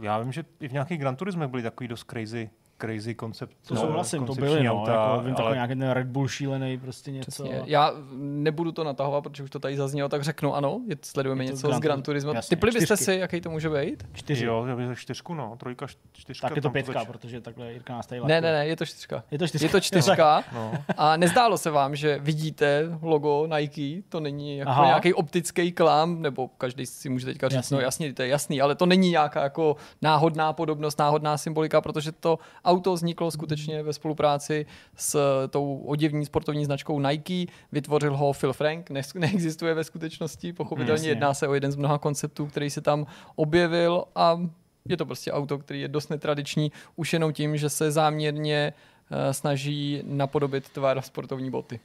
Já 0.00 0.18
vím, 0.18 0.32
že 0.32 0.44
i 0.60 0.68
v 0.68 0.72
nějakých 0.72 0.98
Gran 1.00 1.16
Turismech 1.16 1.48
byly 1.48 1.62
takový 1.62 1.88
dost 1.88 2.04
crazy, 2.10 2.50
crazy 2.80 3.14
koncept. 3.14 3.56
To 3.68 3.74
no, 3.74 3.80
souhlasím, 3.80 4.26
to 4.26 4.34
byly, 4.34 4.64
no, 4.64 4.82
auta, 4.82 4.92
jako, 4.92 5.26
vím, 5.26 5.34
ale 5.38 5.54
nějaký 5.54 5.74
ten 5.74 5.90
Red 5.90 6.06
Bull 6.06 6.28
šílený, 6.28 6.78
prostě 6.78 7.12
něco. 7.12 7.44
Přesně. 7.44 7.62
Já 7.66 7.92
nebudu 8.18 8.72
to 8.72 8.84
natahovat, 8.84 9.20
protože 9.20 9.42
už 9.42 9.50
to 9.50 9.58
tady 9.58 9.76
zaznělo, 9.76 10.08
tak 10.08 10.22
řeknu 10.22 10.54
ano, 10.54 10.80
je, 10.88 10.96
sledujeme 11.02 11.44
Je 11.44 11.50
něco 11.50 11.72
z 11.72 11.78
Gran 11.78 12.02
Turismo. 12.02 12.32
Jasně, 12.32 12.56
Typli 12.56 12.70
byste 12.70 12.96
si, 12.96 13.14
jaký 13.14 13.40
to 13.40 13.50
může 13.50 13.70
být? 13.70 14.06
Čtyři. 14.12 14.44
Jo, 14.44 14.64
já 14.66 14.76
bych 14.76 14.98
čtyřku, 14.98 15.34
no. 15.34 15.56
Trojka, 15.56 15.86
čtyřka. 16.12 16.48
Tak 16.48 16.56
je 16.56 16.62
to 16.62 16.70
pětka, 16.70 16.92
zač- 16.92 17.06
protože 17.08 17.40
takhle 17.40 17.72
Jirka 17.72 17.92
nás 17.92 18.06
tady 18.06 18.20
Ne, 18.20 18.40
ne, 18.40 18.52
ne, 18.52 18.66
je 18.66 18.76
to 18.76 18.86
čtyřka. 18.86 19.24
Je 19.30 19.38
to 19.38 19.48
čtyřka. 19.48 19.66
Je 19.66 19.70
to 19.70 19.80
čtyřka. 19.80 20.44
No. 20.52 20.72
A 20.96 21.16
nezdálo 21.16 21.58
se 21.58 21.70
vám, 21.70 21.96
že 21.96 22.18
vidíte 22.18 22.98
logo 23.02 23.46
Nike, 23.46 24.02
to 24.08 24.20
není 24.20 24.58
jako 24.58 24.70
Aha. 24.70 24.86
nějaký 24.86 25.14
optický 25.14 25.72
klam, 25.72 26.22
nebo 26.22 26.48
každý 26.48 26.86
si 26.86 27.08
může 27.08 27.26
teďka 27.26 27.48
říct, 27.48 27.70
no 27.70 27.80
jasně, 27.80 28.12
to 28.12 28.22
je 28.22 28.28
jasný, 28.28 28.60
ale 28.60 28.74
to 28.74 28.86
není 28.86 29.10
nějaká 29.10 29.42
jako 29.42 29.76
náhodná 30.02 30.52
podobnost, 30.52 30.98
náhodná 30.98 31.38
symbolika, 31.38 31.80
protože 31.80 32.12
to 32.12 32.38
auto 32.70 32.94
vzniklo 32.94 33.30
skutečně 33.30 33.82
ve 33.82 33.92
spolupráci 33.92 34.66
s 34.96 35.46
tou 35.48 35.78
oděvní 35.78 36.26
sportovní 36.26 36.64
značkou 36.64 37.00
Nike, 37.00 37.52
vytvořil 37.72 38.16
ho 38.16 38.32
Phil 38.32 38.52
Frank, 38.52 38.90
ne- 38.90 39.02
neexistuje 39.14 39.74
ve 39.74 39.84
skutečnosti, 39.84 40.52
pochopitelně 40.52 40.92
Jasně. 40.92 41.08
jedná 41.10 41.34
se 41.34 41.48
o 41.48 41.54
jeden 41.54 41.72
z 41.72 41.76
mnoha 41.76 41.98
konceptů, 41.98 42.46
který 42.46 42.70
se 42.70 42.80
tam 42.80 43.06
objevil 43.36 44.04
a 44.14 44.40
je 44.88 44.96
to 44.96 45.06
prostě 45.06 45.32
auto, 45.32 45.58
který 45.58 45.80
je 45.80 45.88
dost 45.88 46.08
netradiční, 46.08 46.72
už 46.96 47.12
jenom 47.12 47.32
tím, 47.32 47.56
že 47.56 47.68
se 47.68 47.90
záměrně 47.90 48.72
eh, 49.10 49.34
snaží 49.34 50.02
napodobit 50.04 50.68
tvar 50.68 51.02
sportovní 51.02 51.50
boty. 51.50 51.80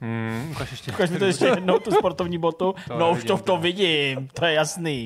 Hmm, 0.00 0.48
ukaž 0.50 0.70
ještě. 0.70 0.92
Ukaž 0.92 1.10
mi 1.10 1.18
to 1.18 1.24
ještě 1.24 1.44
jednou, 1.46 1.78
tu 1.78 1.90
sportovní 1.90 2.38
botu. 2.38 2.74
To 2.88 2.98
no 2.98 3.10
už 3.10 3.24
to 3.24 3.36
v 3.36 3.42
tom 3.42 3.58
to. 3.58 3.62
vidím, 3.62 4.28
to 4.32 4.44
je 4.44 4.52
jasný. 4.52 5.04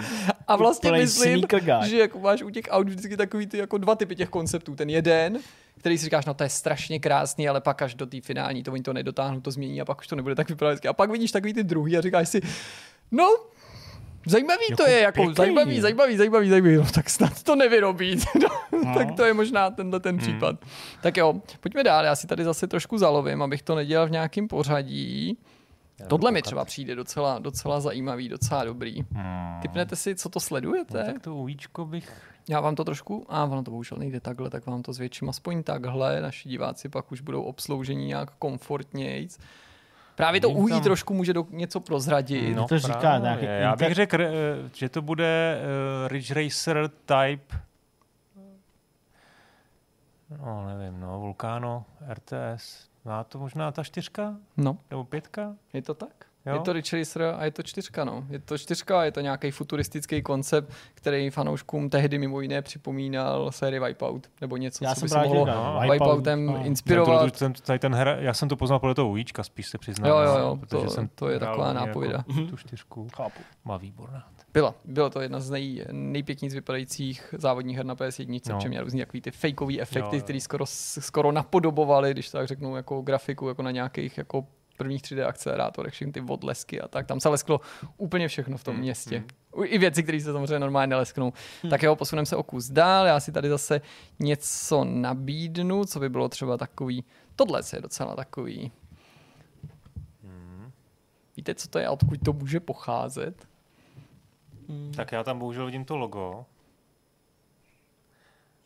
A 0.48 0.56
vlastně 0.56 0.90
Úplnej 0.90 1.02
myslím, 1.02 1.44
že 1.84 1.98
jako 1.98 2.18
máš 2.18 2.42
u 2.42 2.50
těch 2.50 2.64
aut 2.70 2.88
vždycky 2.88 3.16
takový 3.16 3.46
ty 3.46 3.58
jako 3.58 3.78
dva 3.78 3.94
typy 3.94 4.16
těch 4.16 4.28
konceptů. 4.28 4.76
Ten 4.76 4.90
jeden, 4.90 5.38
který 5.78 5.98
si 5.98 6.04
říkáš, 6.04 6.26
no 6.26 6.34
to 6.34 6.42
je 6.42 6.48
strašně 6.48 7.00
krásný, 7.00 7.48
ale 7.48 7.60
pak 7.60 7.82
až 7.82 7.94
do 7.94 8.06
té 8.06 8.20
finální 8.20 8.62
to 8.62 8.72
oni 8.72 8.82
to 8.82 8.92
nedotáhnou, 8.92 9.40
to 9.40 9.50
změní 9.50 9.80
a 9.80 9.84
pak 9.84 9.98
už 9.98 10.06
to 10.06 10.16
nebude 10.16 10.34
tak 10.34 10.48
vypadat. 10.48 10.86
A 10.86 10.92
pak 10.92 11.10
vidíš 11.10 11.32
takový 11.32 11.54
ty 11.54 11.64
druhý 11.64 11.98
a 11.98 12.00
říkáš 12.00 12.28
si, 12.28 12.40
no, 13.10 13.36
Zajímavý 14.26 14.64
Jako 14.70 14.82
to 14.82 14.88
je, 14.88 15.00
jako 15.00 15.14
pěkný. 15.16 15.34
zajímavý, 15.34 15.80
zajímavý, 15.80 16.16
zajímavý, 16.16 16.48
zajímavý, 16.50 16.76
no, 16.76 16.86
tak 16.94 17.10
snad 17.10 17.42
to 17.42 17.56
nevyrobí. 17.56 18.16
No, 18.42 18.48
No. 18.84 18.94
tak 18.94 19.12
to 19.16 19.24
je 19.24 19.34
možná 19.34 19.70
tenhle 19.70 20.00
ten 20.00 20.18
případ. 20.18 20.56
Tak 21.02 21.16
jo, 21.16 21.34
pojďme 21.60 21.82
dál, 21.84 22.04
já 22.04 22.16
si 22.16 22.26
tady 22.26 22.44
zase 22.44 22.66
trošku 22.66 22.98
zalovím, 22.98 23.42
abych 23.42 23.62
to 23.62 23.74
nedělal 23.74 24.06
v 24.06 24.10
nějakém 24.10 24.48
pořadí. 24.48 25.38
Tohle 26.08 26.30
mi 26.30 26.42
třeba 26.42 26.64
přijde 26.64 26.94
docela, 26.94 27.38
docela 27.38 27.80
zajímavý, 27.80 28.28
docela 28.28 28.64
dobrý. 28.64 29.04
Hmm. 29.12 29.60
Typnete 29.62 29.96
si, 29.96 30.14
co 30.14 30.28
to 30.28 30.36
No, 30.36 30.40
sledujete? 30.40 31.04
tak 31.04 31.22
to 31.22 31.34
uvíčko 31.34 31.84
bych... 31.86 32.12
Já 32.48 32.60
vám 32.60 32.74
to 32.74 32.84
trošku, 32.84 33.26
a 33.28 33.44
ono 33.44 33.62
to 33.62 33.70
bohužel 33.70 33.98
nejde 33.98 34.20
takhle, 34.20 34.50
tak 34.50 34.66
vám 34.66 34.82
to 34.82 34.92
zvětším 34.92 35.28
aspoň 35.28 35.62
takhle. 35.62 36.20
Naši 36.20 36.48
diváci 36.48 36.88
pak 36.88 37.12
už 37.12 37.20
budou 37.20 37.42
obsloužení 37.42 38.06
nějak 38.06 38.30
komfortnějc. 38.38 39.38
Právě 40.20 40.40
to 40.40 40.48
Vidím 40.48 40.62
ují 40.62 40.72
tam- 40.74 40.82
trošku 40.82 41.14
může 41.14 41.32
do, 41.32 41.46
něco 41.50 41.80
prozradit. 41.80 42.56
No. 42.56 42.68
to 42.68 42.78
říká 42.78 42.98
právě. 43.00 43.20
nějaký 43.22 43.44
Já 43.44 43.76
bych 43.76 43.94
řekl, 43.94 44.22
eh, 44.22 44.30
že 44.74 44.88
to 44.88 45.02
bude 45.02 45.60
uh, 46.02 46.08
Ridge 46.08 46.30
Racer 46.30 46.88
type 47.06 47.56
No, 50.38 50.66
nevím, 50.66 51.00
no, 51.00 51.20
Vulcano, 51.20 51.84
RTS. 52.12 52.88
Má 53.04 53.24
to 53.24 53.38
možná 53.38 53.72
ta 53.72 53.84
čtyřka? 53.84 54.34
No, 54.56 54.78
Nebo 54.90 55.04
pětka? 55.04 55.54
je 55.72 55.82
to 55.82 55.94
tak? 55.94 56.26
Jo? 56.50 56.56
Je 56.56 56.60
to 56.60 56.72
Ridge 56.72 56.92
Racer 56.92 57.22
a 57.38 57.44
je 57.44 57.50
to 57.50 57.62
čtyřka, 57.62 58.04
no. 58.04 58.24
Je 58.30 58.38
to 58.38 58.58
čtyřka, 58.58 59.04
je 59.04 59.12
to 59.12 59.20
nějaký 59.20 59.50
futuristický 59.50 60.22
koncept, 60.22 60.72
který 60.94 61.30
fanouškům 61.30 61.90
tehdy 61.90 62.18
mimo 62.18 62.40
jiné 62.40 62.62
připomínal 62.62 63.52
sérii 63.52 63.80
Wipeout, 63.80 64.26
nebo 64.40 64.56
něco, 64.56 64.84
Já 64.84 64.94
co 64.94 65.00
jsem 65.00 65.04
by 65.06 65.08
se 65.08 65.14
právě 65.14 65.28
mohlo 65.28 65.46
říkal, 65.46 65.90
Wipeoutem 65.90 66.46
no. 66.46 66.64
inspirovat. 66.64 67.38
Ten, 67.38 67.52
ten, 67.52 67.62
tady 67.66 67.78
ten 67.78 67.94
hra, 67.94 68.16
já 68.16 68.34
jsem 68.34 68.48
to 68.48 68.56
poznal 68.56 68.78
podle 68.78 68.94
toho 68.94 69.08
ujíčka, 69.08 69.42
spíš 69.42 69.66
se 69.68 69.78
přiznám. 69.78 70.08
Jo, 70.10 70.16
no, 70.16 70.22
jo, 70.32 70.38
jo, 70.38 70.56
protože 70.56 70.84
to- 70.84 70.90
jsem 70.90 71.08
to 71.14 71.28
je 71.28 71.38
taková 71.38 71.66
hodně 71.66 71.80
nápověda. 71.86 72.24
Jako 72.28 72.50
tu 72.50 72.56
čtyřku. 72.56 73.08
Chápu. 73.16 73.40
Má 73.64 73.76
výborná. 73.76 74.28
Byla. 74.52 74.74
Bylo 74.84 75.10
to 75.10 75.20
jedna 75.20 75.40
z 75.40 75.50
nej, 75.50 75.84
nejpěkněji 75.92 76.50
vypadajících 76.54 77.34
závodních 77.38 77.76
her 77.76 77.86
na 77.86 77.94
PS1, 77.96 78.40
No. 78.50 78.58
no. 78.62 78.68
měla 78.68 78.84
různý 78.84 79.00
takový 79.00 79.20
ty 79.20 79.30
fakeový 79.30 79.80
efekty, 79.80 80.16
Jo, 80.16 80.18
jo. 80.18 80.24
které 80.24 80.40
skoro, 80.40 80.64
skoro 80.66 81.32
napodobovaly, 81.32 82.10
když 82.10 82.30
to 82.30 82.38
tak 82.38 82.46
řeknu, 82.48 82.76
jako 82.76 83.00
grafiku, 83.02 83.48
jako 83.48 83.62
na 83.62 83.70
nějakých 83.70 84.18
jako 84.18 84.46
prvních 84.80 85.02
3D 85.02 85.26
akcelerátorech, 85.26 85.92
všechny 85.94 86.12
ty 86.12 86.20
odlesky 86.28 86.80
a 86.80 86.88
tak. 86.88 87.06
Tam 87.06 87.20
se 87.20 87.28
lesklo 87.28 87.60
úplně 87.96 88.28
všechno 88.28 88.56
v 88.56 88.64
tom 88.64 88.74
Hmm, 88.74 88.82
městě. 88.82 89.18
hmm. 89.18 89.64
I 89.64 89.78
věci, 89.78 90.02
které 90.02 90.20
se 90.20 90.32
samozřejmě 90.32 90.58
normálně 90.58 90.86
nelesknou. 90.86 91.32
Tak 91.70 91.82
jo, 91.82 91.96
posuneme 91.96 92.26
se 92.26 92.36
o 92.36 92.42
kus 92.42 92.68
dál. 92.70 93.06
Já 93.06 93.20
si 93.20 93.32
tady 93.32 93.48
zase 93.48 93.80
něco 94.18 94.84
nabídnu, 94.84 95.84
co 95.84 96.00
by 96.00 96.08
bylo 96.08 96.28
třeba 96.28 96.56
takový. 96.56 97.04
Tohle 97.36 97.60
je 97.72 97.80
docela 97.80 98.16
takový. 98.16 98.72
Hmm. 100.24 100.70
Víte, 101.36 101.54
co 101.54 101.68
to 101.68 101.78
je 101.78 101.86
a 101.86 101.90
odkud 101.92 102.20
to 102.24 102.32
může 102.32 102.60
pocházet? 102.60 103.48
Tak 104.96 105.12
já 105.12 105.24
tam 105.24 105.38
bohužel 105.38 105.66
vidím 105.66 105.84
to 105.84 105.96
logo. 105.96 106.44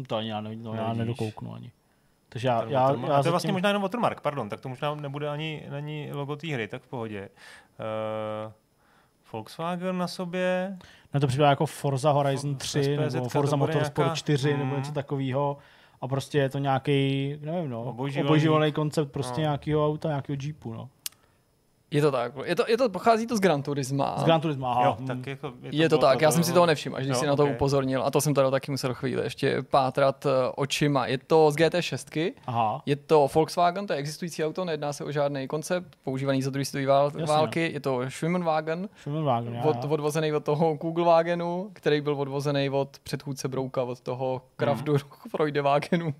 To 0.06 0.16
ani 0.16 0.30
já, 0.30 0.40
ne, 0.40 0.56
no, 0.56 0.74
já 0.74 0.92
nedokouknu 0.92 1.54
ani. 1.54 1.72
Takže 2.34 2.48
já, 2.48 2.64
já, 2.68 2.88
watermark- 2.92 3.08
já 3.08 3.16
a 3.16 3.22
to 3.22 3.28
je 3.28 3.30
vlastně 3.30 3.48
zatím- 3.48 3.52
možná 3.54 3.68
jenom 3.68 3.82
watermark, 3.82 4.20
pardon, 4.20 4.48
tak 4.48 4.60
to 4.60 4.68
možná 4.68 4.94
nebude 4.94 5.28
ani, 5.28 5.68
ani 5.76 6.10
logo 6.12 6.36
té 6.36 6.46
hry, 6.54 6.68
tak 6.68 6.82
v 6.82 6.86
pohodě. 6.86 7.28
Uh, 8.46 8.52
Volkswagen 9.32 9.98
na 9.98 10.08
sobě, 10.08 10.76
Mně 11.12 11.20
to 11.20 11.26
připadá 11.26 11.50
jako 11.50 11.66
Forza 11.66 12.10
Horizon 12.10 12.56
3 12.56 12.82
SPZ 12.84 13.14
nebo 13.14 13.28
Forza 13.28 13.56
Motorsport 13.56 13.96
nějaká- 14.06 14.14
4 14.16 14.52
nebo 14.56 14.64
Mm. 14.64 14.76
něco 14.76 14.92
takového. 14.92 15.56
A 16.00 16.08
prostě 16.08 16.38
je 16.38 16.48
to 16.48 16.58
nějaký, 16.58 17.36
nevím 17.40 17.70
no, 17.70 17.82
obojživelný 17.84 18.72
koncept 18.72 19.12
prostě 19.12 19.40
No. 19.40 19.42
nějakého 19.42 19.86
auta, 19.86 20.08
nějakého 20.08 20.36
Jeepu, 20.42 20.72
no. 20.74 20.88
Je 21.94 22.02
to 22.02 22.10
tak. 22.12 22.32
Je 22.44 22.56
to, 22.56 22.64
je 22.68 22.76
to, 22.76 22.88
pochází 22.88 23.26
to 23.26 23.36
z 23.36 23.40
Gran 23.40 23.62
Turisma. 23.62 24.14
Z 24.18 24.24
Gran 24.24 24.40
Turismo, 24.40 24.66
aha. 24.66 24.84
jo, 24.84 24.96
hm. 25.00 25.06
tak 25.06 25.26
jako 25.26 25.52
Je 25.62 25.88
to 25.88 25.98
bylo 25.98 26.10
tak, 26.10 26.20
já 26.20 26.30
jsem 26.30 26.44
si 26.44 26.50
jo. 26.50 26.54
toho 26.54 26.66
nevšiml, 26.66 26.96
až 26.96 27.04
když 27.04 27.16
Jo, 27.16 27.20
si 27.20 27.26
na 27.26 27.36
to 27.36 27.44
ok. 27.44 27.50
upozornil 27.50 28.02
a 28.02 28.10
to 28.10 28.20
jsem 28.20 28.34
tady 28.34 28.50
taky 28.50 28.70
musel 28.70 28.94
chvíli 28.94 29.22
ještě 29.22 29.62
pátrat 29.62 30.26
eh, 30.26 30.30
očima. 30.56 31.06
Je 31.06 31.18
to 31.18 31.50
z 31.50 31.56
GT6, 31.56 32.32
Aha. 32.46 32.82
je 32.86 32.96
to 32.96 33.28
Volkswagen, 33.34 33.86
to 33.86 33.92
je 33.92 33.98
existující 33.98 34.44
auto, 34.44 34.64
nejedná 34.64 34.92
se 34.92 35.04
o 35.04 35.12
žádný 35.12 35.48
koncept, 35.48 35.88
používaný 36.04 36.42
za 36.42 36.50
druhé 36.50 36.64
světové 36.64 36.92
vál- 36.92 37.04
Jasně. 37.18 37.26
války, 37.26 37.70
je 37.72 37.80
to 37.80 38.00
Schwimmenwagen, 38.08 38.88
Schwimmenwagen, 38.96 39.60
od, 39.64 39.76
já. 39.84 39.90
odvozený 39.90 40.32
od 40.32 40.44
toho 40.44 40.78
Kugelwagenu, 40.78 41.70
který 41.72 42.00
byl 42.00 42.14
odvozený 42.20 42.70
od 42.70 42.98
předchůdce 43.02 43.48
Brouka, 43.48 43.82
od 43.82 44.00
toho 44.00 44.42
Kraftwerk 44.56 45.06
Freudewagenu. 45.30 46.14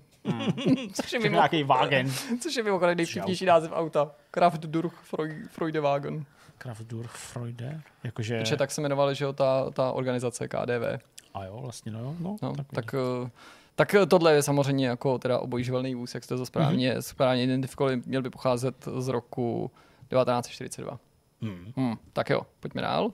Což, 0.93 1.13
je 1.13 1.19
mimo, 1.19 1.33
nějaký 1.35 1.63
wagen. 1.63 2.11
což 2.41 2.55
je 2.55 2.63
mimochodem 2.63 2.97
nejvtipnější 2.97 3.45
název 3.45 3.71
auta. 3.73 4.11
Kraftwerk 4.31 4.93
Freu- 5.11 5.47
Freudewagen. 5.49 6.25
Kraftwerk 6.57 7.11
Freude. 7.11 7.81
Jakože, 8.03 8.39
Protože 8.39 8.57
tak 8.57 8.71
se 8.71 8.81
jmenovali, 8.81 9.15
že 9.15 9.25
jo, 9.25 9.33
ta, 9.33 9.69
ta 9.71 9.91
organizace 9.91 10.47
KDV. 10.47 11.01
a 11.33 11.45
jo, 11.45 11.59
vlastně, 11.61 11.91
no, 11.91 11.99
jo, 11.99 12.15
no, 12.19 12.37
No, 12.41 12.53
tak, 12.55 12.67
tak, 12.73 12.93
eh, 13.25 13.29
tak 13.75 13.93
eh, 13.95 14.05
tohle 14.05 14.33
je 14.33 14.43
samozřejmě 14.43 14.87
jako 14.87 15.17
teda 15.19 15.39
obojživelný 15.39 15.95
vůz, 15.95 16.13
jak 16.15 16.23
jste 16.23 16.37
to 16.37 16.45
správně, 16.45 16.93
mm-hmm. 16.93 16.99
správně 17.01 17.43
identifikovali, 17.43 18.01
měl 18.05 18.21
by 18.21 18.29
pocházet 18.29 18.87
z 18.97 19.07
roku 19.07 19.71
1942. 20.09 20.99
Hmm. 21.41 21.73
Hmm, 21.77 21.95
tak 22.13 22.29
jo, 22.29 22.41
pojďme 22.59 22.81
dál. 22.81 23.11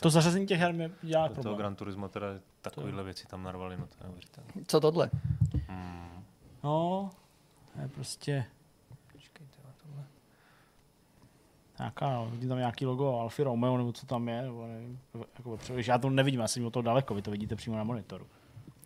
To 0.00 0.10
zařazení 0.10 0.46
těch 0.46 0.60
her 0.60 0.74
mi 0.74 0.90
dělá 1.02 1.28
toho 1.28 1.34
problém. 1.34 1.58
Gran 1.58 1.74
Turismo 1.74 2.08
teda 2.08 2.26
takovýhle 2.62 3.02
věci 3.02 3.26
tam 3.26 3.42
narvali, 3.42 3.76
no 3.76 3.86
to 3.86 3.94
neuvěřitelné. 4.04 4.50
Co 4.66 4.80
tohle? 4.80 5.10
Hmm. 5.68 6.11
No, 6.64 7.10
to 7.74 7.80
je 7.80 7.88
prostě 7.88 8.44
Počkejte, 9.12 9.56
a 9.64 9.72
tohle. 9.82 10.04
nějaká, 11.78 12.12
no, 12.12 12.28
vidím 12.30 12.48
tam 12.48 12.58
nějaký 12.58 12.86
logo 12.86 13.20
Alfa 13.20 13.44
Romeo, 13.44 13.76
nebo 13.76 13.92
co 13.92 14.06
tam 14.06 14.28
je, 14.28 14.42
nebo 14.42 14.66
nevím. 14.66 14.98
Jako, 15.38 15.58
já 15.86 15.98
to 15.98 16.10
nevidím, 16.10 16.40
já 16.40 16.48
jsem 16.48 16.66
od 16.66 16.70
toho 16.70 16.82
daleko, 16.82 17.14
vy 17.14 17.22
to 17.22 17.30
vidíte 17.30 17.56
přímo 17.56 17.76
na 17.76 17.84
monitoru. 17.84 18.26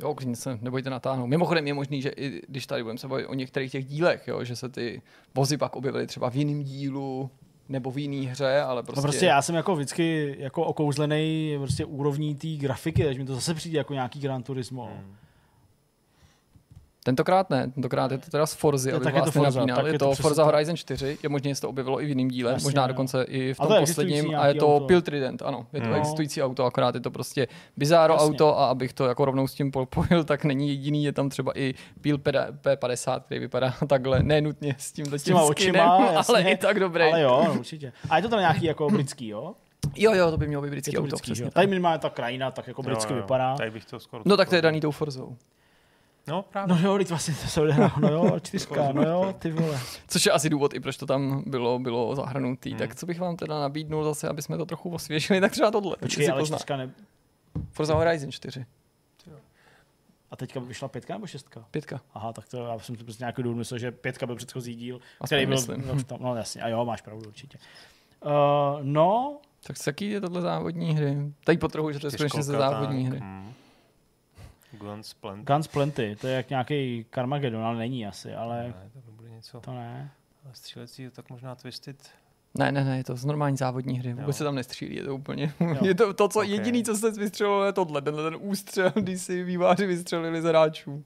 Jo, 0.01 0.15
klidně 0.15 0.37
se 0.37 0.59
nebojte 0.63 0.91
natáhnout. 0.91 1.27
Mimochodem 1.27 1.67
je 1.67 1.75
možný, 1.75 2.03
že 2.03 2.09
i 2.09 2.43
když 2.49 2.67
tady 2.67 2.83
budeme 2.83 2.99
se 2.99 3.09
bavit 3.09 3.27
o 3.27 3.35
některých 3.35 3.73
těch 3.73 3.87
dílech, 3.87 4.29
jo, 4.29 4.45
že 4.45 4.57
se 4.57 4.69
ty 4.69 5.03
vozy 5.35 5.57
pak 5.57 5.77
objevily 5.77 6.07
třeba 6.07 6.31
v 6.31 6.37
jiném 6.37 6.63
dílu 6.63 7.31
nebo 7.69 7.91
v 7.91 7.99
jiné 7.99 8.31
hře, 8.31 8.61
ale 8.61 8.83
prostě... 8.83 8.99
No 8.99 9.03
prostě 9.03 9.27
já 9.27 9.43
jsem 9.43 9.55
jako 9.55 9.77
vždycky 9.77 10.37
jako 10.39 10.65
okouzlený 10.65 11.55
prostě 11.59 11.85
úrovní 11.85 12.35
té 12.35 12.49
grafiky, 12.49 13.05
takže 13.05 13.21
mi 13.21 13.27
to 13.27 13.35
zase 13.35 13.55
přijde 13.55 13.79
jako 13.79 13.93
nějaký 13.93 14.21
Gran 14.21 14.43
Turismo. 14.43 14.85
Hmm. 14.85 15.17
Tentokrát 17.07 17.51
ne, 17.51 17.71
tentokrát 17.75 18.13
je 18.13 18.19
to 18.19 18.31
teda 18.31 18.47
z 18.47 18.55
Forzy, 18.55 18.93
abych 18.93 19.05
tak 19.05 19.15
je 19.15 19.21
vás 19.21 19.33
to 19.33 19.41
Forza, 19.41 19.67
tak 19.67 19.87
Je 19.87 19.93
je 19.93 19.99
to 19.99 20.05
to 20.09 20.15
Forza. 20.15 20.45
Horizon 20.45 20.77
4, 20.77 21.19
je 21.23 21.29
možné, 21.29 21.49
že 21.51 21.55
se 21.55 21.61
to 21.61 21.69
objevilo 21.69 22.03
i 22.03 22.07
v 22.07 22.09
jiném 22.09 22.29
díle, 22.29 22.53
Jasně, 22.53 22.65
možná 22.67 22.83
jo. 22.83 22.89
dokonce 22.89 23.23
i 23.23 23.55
v 23.55 23.61
A 23.61 23.63
tom 23.63 23.69
to 23.69 23.75
je 23.75 23.81
posledním, 23.81 24.35
a 24.35 24.47
je 24.47 24.55
to 24.55 24.77
auto. 24.77 24.87
Pil 24.87 25.03
Trident, 25.03 25.43
ano, 25.43 25.67
je 25.73 25.81
to. 25.81 25.89
No. 25.89 25.97
existující 25.97 26.43
auto, 26.43 26.65
akorát 26.65 26.95
je 26.95 27.01
to 27.01 27.11
prostě 27.11 27.49
bizáro 27.77 28.15
Jasně. 28.15 28.29
auto 28.29 28.59
a 28.59 28.67
abych 28.67 28.93
to 28.93 29.07
jako 29.07 29.25
rovnou 29.25 29.47
s 29.47 29.55
tím 29.55 29.71
popojil, 29.71 30.25
tak 30.25 30.45
není 30.45 30.69
jediný, 30.69 31.05
je 31.05 31.13
tam 31.13 31.29
třeba 31.29 31.53
i 31.59 31.75
Pil 32.01 32.19
P50, 32.19 33.21
který 33.21 33.41
vypadá 33.41 33.75
takhle, 33.87 34.23
ne 34.23 34.41
nutně 34.41 34.75
s 34.79 34.93
tím 34.93 35.07
S 35.19 35.23
těma 35.23 35.43
očima, 35.43 36.11
jasně, 36.13 36.35
ale 36.35 36.43
i 36.43 36.57
tak 36.57 36.81
dobrý. 36.81 37.05
Ale 37.05 37.21
jo, 37.23 37.45
no, 37.49 37.55
určitě. 37.55 37.93
A 38.11 38.17
je 38.17 38.23
to 38.23 38.29
tam 38.29 38.41
nějaký 38.41 38.65
jako 38.67 38.91
britský, 38.91 39.29
jo? 39.29 39.55
Jo, 39.97 40.15
jo, 40.15 40.31
to 40.31 40.37
by 40.37 40.47
mělo 40.47 40.63
být 40.63 40.67
Je 40.67 40.71
britský 40.71 40.93
to 40.93 40.99
auto, 41.01 41.09
britský, 41.09 41.33
přesně. 41.33 41.51
Tady 41.51 41.67
minimálně 41.67 41.99
ta 41.99 42.11
krajina 42.11 42.51
tak 42.51 42.67
jako 42.67 42.83
britsky 42.83 43.13
Jo, 43.13 43.17
jo. 43.17 43.23
vypadá. 43.23 43.57
Tady 43.57 43.71
bych 43.71 43.85
to 43.85 44.01
skoro... 44.01 44.23
No 44.27 44.37
tak 44.37 44.49
to 44.49 44.55
je 44.55 44.63
daný 44.63 44.81
tou 44.81 44.91
Forzou. 44.91 45.37
No 46.29 46.43
právě. 46.43 46.75
No 46.75 46.81
jo, 46.91 46.99
teď 46.99 47.09
vlastně 47.09 47.35
to 47.35 47.49
se 47.49 47.61
odehrává, 47.61 47.95
no 48.01 48.09
jo, 48.09 48.41
čtyřka, 48.41 48.93
no 48.93 49.03
jo, 49.03 49.35
ty 49.39 49.51
vole. 49.53 49.81
Což 50.09 50.27
je 50.27 50.33
asi 50.33 50.51
důvod, 50.51 50.75
i 50.75 50.81
proč 50.81 50.97
to 50.97 51.07
tam 51.07 51.43
bylo, 51.47 51.79
bylo 51.79 52.17
zahrnutý. 52.17 52.71
Hmm. 52.71 52.79
Tak 52.79 52.95
co 52.95 53.07
bych 53.07 53.21
vám 53.21 53.37
teda 53.37 53.61
nabídnul 53.61 54.05
zase, 54.05 54.29
aby 54.29 54.43
jsme 54.43 54.57
to 54.57 54.67
trochu 54.67 54.91
osvěžili, 54.91 55.41
tak 55.41 55.53
třeba 55.53 55.71
tohle. 55.71 55.97
Počkej, 56.01 56.31
ale 56.31 56.41
pozná. 56.41 56.57
čtyřka 56.57 56.77
ne... 56.77 56.91
Forza 57.73 57.95
Horizon 57.95 58.33
4, 58.33 58.67
A 60.31 60.37
teďka 60.37 60.61
by 60.61 60.67
vyšla 60.67 60.89
pětka 60.89 61.15
nebo 61.15 61.27
šestka? 61.27 61.65
pětka. 61.71 62.01
Aha, 62.15 62.33
tak 62.33 62.49
to 62.49 62.57
já 62.67 62.79
jsem 62.79 62.97
si 62.97 63.05
prostě 63.05 63.23
nějaký 63.23 63.43
důvod 63.43 63.57
myslel, 63.59 63.79
že 63.79 63.93
pětka 63.93 64.27
byl 64.27 64.37
předchozí 64.37 64.75
díl, 64.75 64.97
Aspoň 65.21 65.27
který 65.27 65.47
byl, 65.47 65.55
myslím. 65.57 65.85
no, 65.87 65.95
v 65.95 66.05
tom, 66.05 66.19
no 66.21 66.37
jasně, 66.37 66.63
a 66.63 66.69
jo, 66.69 66.85
máš 66.85 67.01
pravdu 67.01 67.29
určitě. 67.29 67.59
Uh, 68.25 68.31
no, 68.83 69.39
Tak 69.67 69.77
jaký 69.87 70.11
je 70.11 70.21
tohle 70.21 70.41
závodní 70.43 70.95
hry? 70.95 71.17
Tady 71.45 71.59
potrhu, 71.59 71.93
že 71.93 71.99
to 72.01 72.07
je 72.07 72.11
skutečně 72.11 72.43
ze 72.43 72.53
závodní 72.53 73.07
hry. 73.07 73.19
hmm. 73.19 73.53
Guns 74.77 75.15
Plant. 75.15 75.47
Guns 75.47 75.67
Plenty, 75.67 76.17
to 76.21 76.27
je 76.27 76.35
jak 76.35 76.51
nějaký 76.51 77.07
Carmageddon, 77.15 77.65
ale 77.65 77.79
není 77.79 78.07
asi, 78.07 78.35
ale 78.35 78.63
Ne, 78.95 79.03
to 79.05 79.11
bude 79.13 79.31
něco. 79.31 79.61
to 79.61 79.73
ne. 79.75 80.11
Ale 80.45 80.55
střílecí, 80.55 81.11
tak 81.11 81.31
možná 81.31 81.55
Twisted. 81.55 82.11
Ne, 82.55 82.73
ne, 82.73 82.85
ne, 82.85 82.97
je 82.97 83.05
to 83.05 83.17
z 83.17 83.25
normální 83.25 83.57
závodní 83.57 83.99
hry. 83.99 84.11
Vůbec 84.13 84.27
Jo. 84.27 84.33
se 84.33 84.45
tam 84.45 84.55
nestřílí, 84.55 84.97
je 84.97 85.05
to 85.05 85.15
úplně... 85.15 85.55
Jo. 85.61 85.77
je 85.85 85.95
to, 85.95 86.15
to 86.15 86.29
co 86.29 86.39
Ok. 86.41 86.47
jediný, 86.49 86.85
co 86.85 86.97
se 86.97 87.11
vystřelilo, 87.11 87.65
je 87.65 87.73
tohle, 87.73 88.03
tenhle 88.03 88.31
ten 88.31 88.41
ústřel, 88.43 88.91
když 88.95 89.21
si 89.21 89.45
výváři 89.45 89.87
vystřelili 89.87 90.43
z 90.43 90.45
hráčů. 90.45 91.05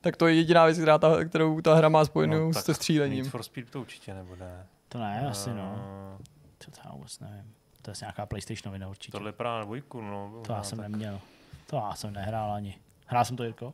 Tak 0.00 0.16
to 0.16 0.26
je 0.26 0.34
jediná 0.34 0.64
věc, 0.64 0.76
která 0.78 0.98
ta, 0.98 1.24
kterou 1.24 1.60
ta 1.60 1.74
hra 1.74 1.88
má 1.88 2.04
spojenou 2.04 2.46
No, 2.46 2.52
tak 2.52 2.64
se 2.64 2.74
střílením. 2.74 3.18
Need 3.18 3.30
for 3.30 3.42
Speed 3.42 3.70
to 3.70 3.80
určitě 3.80 4.14
nebude. 4.14 4.66
To 4.88 4.98
ne, 4.98 5.26
asi 5.30 5.50
no. 5.50 5.74
To 6.64 6.70
já 6.84 6.92
vůbec 6.92 7.20
nevím. 7.20 7.52
To 7.82 7.90
je 7.90 7.92
asi 7.92 8.04
nějaká 8.04 8.26
PlayStationovina 8.26 8.88
určitě. 8.88 9.12
Tohle 9.12 9.30
vypadá 9.32 9.58
na 9.58 9.64
dvojku, 9.64 10.00
no. 10.00 10.42
to 10.46 10.52
já 10.52 10.62
jsem 10.62 10.78
tak. 10.78 10.88
neměl. 10.88 11.20
To 11.66 11.76
já 11.76 11.94
jsem 11.94 12.12
nehrál 12.12 12.52
ani. 12.52 12.78
Hrál 13.10 13.24
jsem 13.24 13.36
to, 13.36 13.44
Jirko? 13.44 13.66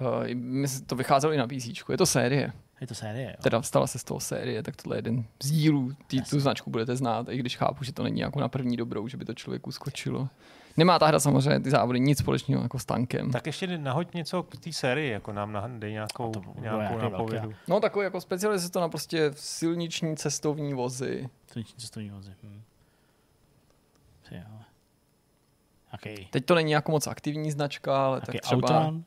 Uh, 0.00 0.34
my- 0.34 0.68
to 0.86 0.96
vycházelo 0.96 1.32
i 1.32 1.36
na 1.36 1.46
PC, 1.46 1.66
je 1.90 1.96
to 1.96 2.06
série. 2.06 2.52
Je 2.80 2.86
to 2.86 2.94
série, 2.94 3.30
jo? 3.30 3.36
Teda 3.42 3.62
stala 3.62 3.86
se 3.86 3.98
z 3.98 4.04
toho 4.04 4.20
série, 4.20 4.62
tak 4.62 4.76
tohle 4.76 4.96
je 4.96 4.98
jeden 4.98 5.24
z 5.42 5.50
dílů. 5.50 5.92
Tý, 6.06 6.22
tu 6.22 6.40
značku 6.40 6.70
budete 6.70 6.96
znát, 6.96 7.26
i 7.28 7.36
když 7.36 7.56
chápu, 7.56 7.84
že 7.84 7.92
to 7.92 8.02
není 8.02 8.20
jako 8.20 8.40
na 8.40 8.48
první 8.48 8.76
dobrou, 8.76 9.08
že 9.08 9.16
by 9.16 9.24
to 9.24 9.34
člověku 9.34 9.72
skočilo. 9.72 10.28
Nemá 10.76 10.98
ta 10.98 11.06
hra 11.06 11.20
samozřejmě 11.20 11.60
ty 11.60 11.70
závody 11.70 12.00
nic 12.00 12.18
společného 12.18 12.62
jako 12.62 12.78
s 12.78 12.84
tankem. 12.84 13.30
Tak 13.30 13.46
ještě 13.46 13.78
nahoď 13.78 14.14
něco 14.14 14.42
k 14.42 14.56
té 14.56 14.72
sérii, 14.72 15.10
jako 15.10 15.32
nám 15.32 15.52
nah- 15.52 15.78
dej 15.78 15.92
nějakou, 15.92 16.30
to 16.32 16.42
nějakou 16.60 16.98
napovědu. 16.98 17.52
No 17.68 17.80
takový 17.80 18.04
jako 18.04 18.20
specializuje 18.20 18.66
se 18.66 18.72
to 18.72 18.80
na 18.80 18.88
prostě 18.88 19.30
silniční 19.34 20.16
cestovní 20.16 20.74
vozy. 20.74 21.28
Nic 21.56 21.74
cestovní 21.76 22.10
vozy. 22.10 22.32
Hm. 22.42 22.62
Ty. 24.28 24.42
Jaký, 25.92 26.26
Teď 26.30 26.44
to 26.44 26.54
není 26.54 26.72
jako 26.72 26.92
moc 26.92 27.06
aktivní 27.06 27.50
značka, 27.50 28.06
ale 28.06 28.16
jaký 28.16 28.26
tak 28.26 28.40
třeba 28.40 28.80
Outrun? 28.80 29.04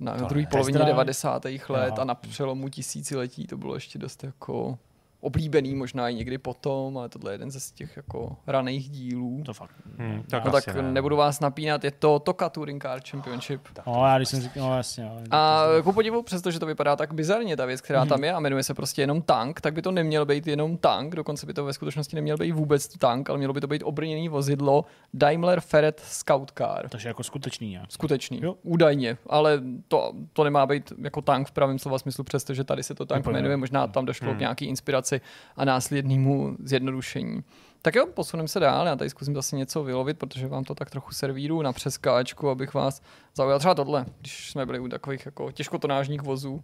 na 0.00 0.16
druhé 0.16 0.46
polovině 0.46 0.78
Test 0.78 0.84
drive? 0.84 0.92
90. 0.92 1.44
let 1.44 1.92
Aha. 1.92 1.96
a 2.02 2.04
na 2.04 2.14
přelomu 2.14 2.68
tisíciletí 2.68 3.46
to 3.46 3.56
bylo 3.56 3.74
ještě 3.74 3.98
dost 3.98 4.24
jako 4.24 4.78
oblíbený, 5.22 5.74
možná 5.74 6.08
i 6.08 6.14
někdy 6.14 6.38
potom, 6.38 6.98
ale 6.98 7.08
tohle 7.08 7.30
je 7.30 7.34
jeden 7.34 7.50
ze 7.50 7.60
z 7.60 7.72
těch 7.72 7.96
jako 7.96 8.36
raných 8.46 8.88
dílů. 8.90 9.42
To 9.46 9.52
fakt. 9.54 9.74
Hmm, 9.98 10.22
No 10.32 10.40
tak 10.50 10.68
asi 10.68 10.82
ne. 10.82 10.92
nebudu 10.92 11.16
vás 11.16 11.40
napínat, 11.40 11.84
je 11.84 11.90
to 11.90 12.18
Toka 12.18 12.48
Touring 12.48 12.82
Car 12.82 13.00
Championship. 13.10 13.60
No, 13.86 14.06
já 14.06 14.16
když 14.16 14.28
jsem 14.28 14.40
říkal, 14.40 14.68
no 14.70 14.76
jasně. 14.76 15.04
No, 15.04 15.12
A 15.30 15.64
ku 15.84 15.92
podivu, 15.92 16.22
přestože 16.22 16.58
to 16.58 16.66
vypadá 16.66 16.96
tak 16.96 17.14
bizarně, 17.14 17.56
ta 17.56 17.66
věc, 17.66 17.80
která 17.80 18.00
Mhm. 18.00 18.08
tam 18.08 18.24
je 18.24 18.32
a 18.32 18.40
jmenuje 18.40 18.62
se 18.62 18.74
prostě 18.74 19.02
jenom 19.02 19.22
tank, 19.22 19.60
tak 19.60 19.74
by 19.74 19.82
to 19.82 19.90
neměl 19.90 20.26
být 20.26 20.46
jenom 20.46 20.76
tank, 20.76 21.14
dokonce 21.14 21.46
by 21.46 21.54
to 21.54 21.64
ve 21.64 21.72
skutečnosti 21.72 22.16
neměl 22.16 22.36
být 22.36 22.52
vůbec 22.52 22.88
tank, 22.88 23.30
ale 23.30 23.38
mělo 23.38 23.52
by 23.52 23.60
to 23.60 23.66
být 23.66 23.82
obrněný 23.82 24.28
vozidlo 24.28 24.84
Daimler 25.14 25.60
Ferret 25.60 26.00
Scout 26.04 26.52
Car. 26.58 26.88
Takže 26.88 27.08
jako 27.08 27.22
skutečný 27.22 27.70
nějak. 27.70 27.92
Skutečný, 27.92 28.40
Jo. 28.42 28.56
údajně, 28.62 29.16
ale 29.26 29.60
to, 29.88 30.12
to 30.32 30.44
nemá 30.44 30.66
být 30.66 30.92
jako 31.02 31.22
tank 31.22 31.48
v 31.48 31.52
pravém 31.52 31.78
slova 31.78 31.98
smyslu, 31.98 32.24
přestože 32.24 32.64
tady 32.64 32.82
se 32.82 32.94
to 32.94 33.06
tank 33.06 33.20
Úplně. 33.20 33.34
jmenuje, 33.36 33.56
možná 33.56 33.86
tam 33.86 34.04
došlo 34.04 34.28
Hmm. 34.28 34.36
k 34.36 34.40
nějaký 34.40 34.64
inspiraci 34.64 35.11
a 35.56 35.64
následnému 35.64 36.56
zjednodušení. 36.64 37.44
Tak 37.82 37.94
jo, 37.94 38.06
posuneme 38.14 38.48
se 38.48 38.60
dál, 38.60 38.86
já 38.86 38.96
tady 38.96 39.10
zkusím 39.10 39.34
zase 39.34 39.56
něco 39.56 39.84
vylovit, 39.84 40.18
protože 40.18 40.48
vám 40.48 40.64
to 40.64 40.74
tak 40.74 40.90
trochu 40.90 41.12
servíru 41.12 41.62
na 41.62 41.72
přeskáčku, 41.72 42.48
abych 42.48 42.74
vás 42.74 43.02
zaujal. 43.34 43.58
Třeba 43.58 43.74
tohle, 43.74 44.06
když 44.20 44.50
jsme 44.50 44.66
byli 44.66 44.80
u 44.80 44.88
takových 44.88 45.26
jako 45.26 45.52
těžkotonážních 45.52 46.22
vozů. 46.22 46.62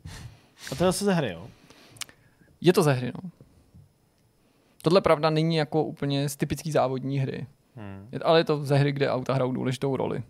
A 0.72 0.74
to 0.74 0.84
je 0.84 0.88
zase 0.88 1.04
ze 1.04 1.12
hry, 1.12 1.30
jo? 1.32 1.48
Je 2.60 2.72
to 2.72 2.82
ze 2.82 2.92
hry, 2.92 3.12
no. 3.22 3.30
Tohle 4.82 5.00
pravda 5.00 5.30
není 5.30 5.56
jako 5.56 5.84
úplně 5.84 6.28
z 6.28 6.36
typický 6.36 6.72
závodní 6.72 7.18
hry. 7.18 7.46
Hmm. 7.76 8.08
Ale 8.24 8.40
je 8.40 8.44
to 8.44 8.64
ze 8.64 8.76
hry, 8.76 8.92
kde 8.92 9.10
auta 9.10 9.34
hrajou 9.34 9.52
důležitou 9.52 9.96
roli. 9.96 10.22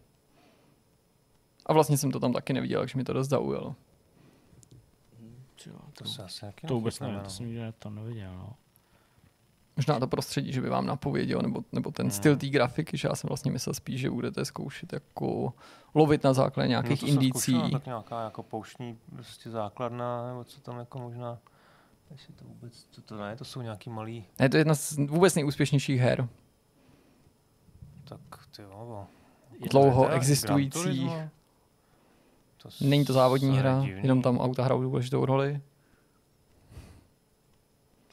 A 1.66 1.73
vlastně 1.73 1.99
jsem 1.99 2.11
to 2.11 2.21
tam 2.21 2.33
taky 2.33 2.53
neviděl, 2.53 2.81
takže 2.81 2.99
mi 2.99 3.05
to 3.05 3.12
dost 3.12 3.29
zaujalo. 3.29 3.75
To, 5.65 5.71
To 6.05 6.05
se 6.09 6.23
asi 6.23 6.41
taky 6.41 6.67
to 6.67 6.75
vůbec 6.75 7.01
nevím, 7.01 7.17
to 7.17 7.23
no. 7.23 7.31
jsem 7.31 7.47
nikdy 7.47 7.63
to 7.79 7.91
neviděl, 7.91 8.35
no. 8.39 8.53
Možná 9.77 9.99
to 10.01 10.07
prostředí, 10.07 10.53
že 10.53 10.61
by 10.61 10.69
vám 10.69 10.87
napověděl, 10.87 11.43
nebo, 11.43 11.65
nebo 11.73 11.91
ten 11.91 12.05
Hmm. 12.07 12.11
styl 12.11 12.37
té 12.37 12.47
grafiky, 12.47 12.97
že 12.97 13.09
já 13.09 13.15
jsem 13.15 13.29
vlastně 13.29 13.51
myslel 13.53 13.75
spíš, 13.75 14.01
že 14.01 14.11
budete 14.11 14.45
zkoušet 14.45 14.93
jako 14.93 15.53
lovit 15.95 16.25
na 16.25 16.33
základě 16.33 16.69
nějakých 16.69 16.91
No, 16.91 16.97
to 16.97 17.07
jsem 17.07 17.15
indicí. 17.15 17.53
zkoušel, 17.53 17.71
Tak 17.71 17.87
nějaká 17.87 18.25
jako 18.25 18.43
pouštní 18.43 18.99
prostě 19.17 19.51
základna, 19.51 20.27
nebo 20.29 20.45
co 20.45 20.61
tam 20.61 20.79
jako 20.79 20.99
možná... 20.99 21.39
Jestli 22.11 22.35
to 22.35 22.45
vůbec, 22.45 22.85
to, 22.85 23.03
to 23.03 23.17
ne, 23.17 23.37
to 23.37 23.45
jsou 23.45 23.61
nějaký 23.63 23.91
malý, 23.91 24.25
Ne, 24.39 24.49
to 24.49 24.57
je 24.57 24.61
jedna 24.61 24.75
z 24.75 24.97
vůbec 24.97 25.35
nejúspěšnějších 25.35 26.01
her. 26.01 26.29
tak 28.05 28.21
ty 28.57 28.63
jo. 28.63 29.07
Dlouho 29.71 30.05
Gran 30.05 30.17
existující. 30.17 30.71
Turismo? 30.83 31.29
To 32.63 32.69
Není 32.81 33.05
to 33.05 33.13
závodní 33.13 33.59
hra, 33.59 33.81
divný. 33.85 34.03
jenom 34.03 34.23
tam 34.23 34.39
auta 34.39 34.65
hrajou 34.65 34.83
důležitou 34.83 35.25
roli. 35.25 35.61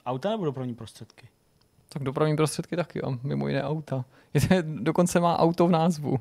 Auta 0.06 0.30
nebo 0.30 0.46
dopravní 0.46 0.76
prostředky? 0.76 1.28
Tak 1.90 2.04
dopravní 2.04 2.36
prostředky 2.36 2.76
taky, 2.76 3.02
a 3.02 3.08
mimo 3.24 3.48
jiné 3.48 3.64
auta. 3.64 4.06
Je 4.34 4.42
to, 4.42 4.48
dokonce 4.62 5.20
má 5.20 5.40
auto 5.40 5.68
v 5.68 5.72
názvu. 5.72 6.20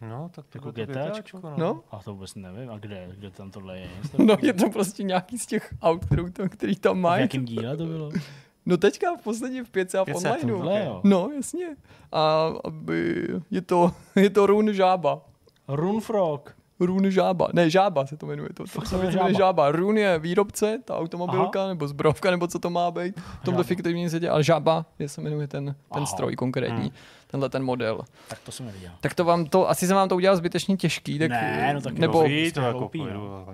No, 0.00 0.30
tak 0.34 0.46
to 0.46 0.58
Jako 0.58 0.70
GTAčko? 0.72 1.10
GTAčko, 1.10 1.40
No, 1.56 1.80
A 1.90 1.98
to 1.98 2.14
vůbec 2.14 2.34
nevím. 2.34 2.70
A 2.70 2.78
kde, 2.78 3.08
kde 3.18 3.30
tam 3.30 3.50
tohle 3.50 3.78
je? 3.78 3.88
no 4.18 4.36
je 4.42 4.52
to 4.52 4.70
prostě 4.70 5.02
nějaký 5.02 5.38
z 5.38 5.46
těch 5.46 5.74
aut, 5.82 6.04
kterou 6.04 6.28
tam, 6.28 6.48
který 6.48 6.76
tam 6.76 6.96
V 6.98 7.00
mají. 7.00 7.22
jakém 7.22 7.44
díle 7.44 7.76
to 7.76 7.86
bylo? 7.86 8.10
No 8.66 8.76
teďka 8.76 9.16
v 9.16 9.22
poslední 9.22 9.60
v 9.64 9.70
pěce 9.70 9.98
a 9.98 10.02
v 10.02 10.04
Pětce, 10.04 10.30
onlineu. 10.30 10.56
Tohle, 10.58 10.84
jo. 10.84 11.00
No, 11.04 11.30
jasně. 11.36 11.76
A 12.12 12.52
aby, 12.64 13.26
je 13.50 13.62
to, 13.62 13.92
je 14.16 14.30
to 14.30 14.46
Run 14.46 14.72
Žába. 14.72 15.20
Runfrog. 15.68 16.56
Run 16.86 17.10
Žába. 17.10 17.48
Ne, 17.52 17.70
Žába 17.70 18.06
se 18.06 18.16
to 18.16 18.26
jmenuje. 18.26 18.48
To, 18.54 18.64
to 18.64 18.80
se 18.86 19.12
Žába. 19.12 19.32
Žába. 19.32 19.72
Run 19.72 19.98
je 19.98 20.18
výrobce, 20.18 20.78
ta 20.84 20.96
automobilka, 20.96 21.60
Aha. 21.60 21.68
nebo 21.68 21.88
zbrojovka, 21.88 22.30
nebo 22.30 22.46
co 22.46 22.58
to 22.58 22.70
má 22.70 22.90
být. 22.90 23.20
V 23.20 23.44
Žába. 23.44 23.62
fiktivním 23.62 24.08
světě, 24.08 24.30
ale 24.30 24.42
Žába 24.44 24.86
je 24.98 25.08
se 25.08 25.20
jmenuje 25.20 25.46
ten, 25.48 25.64
ten 25.64 25.74
Aha. 25.90 26.06
stroj 26.06 26.36
konkrétní. 26.36 26.80
Hmm. 26.80 26.90
Tenhle 27.26 27.48
ten 27.48 27.62
model. 27.64 28.00
Tak 28.28 28.38
to 28.38 28.52
jsem 28.52 28.66
neviděl. 28.66 28.90
Tak 29.00 29.14
to 29.14 29.24
vám 29.24 29.46
to, 29.46 29.70
asi 29.70 29.86
jsem 29.86 29.96
vám 29.96 30.08
to 30.08 30.16
udělal 30.16 30.36
zbytečně 30.36 30.76
těžký. 30.76 31.18
Tak, 31.18 31.30
Ne, 31.30 31.70
no 31.74 31.80
tak 31.80 31.94
nebo, 31.98 32.18
Dobrý, 32.22 32.52
to 32.52 32.60
jako 32.60 32.78
hloupý, 32.78 32.98
pojedu, 32.98 33.20
no. 33.20 33.46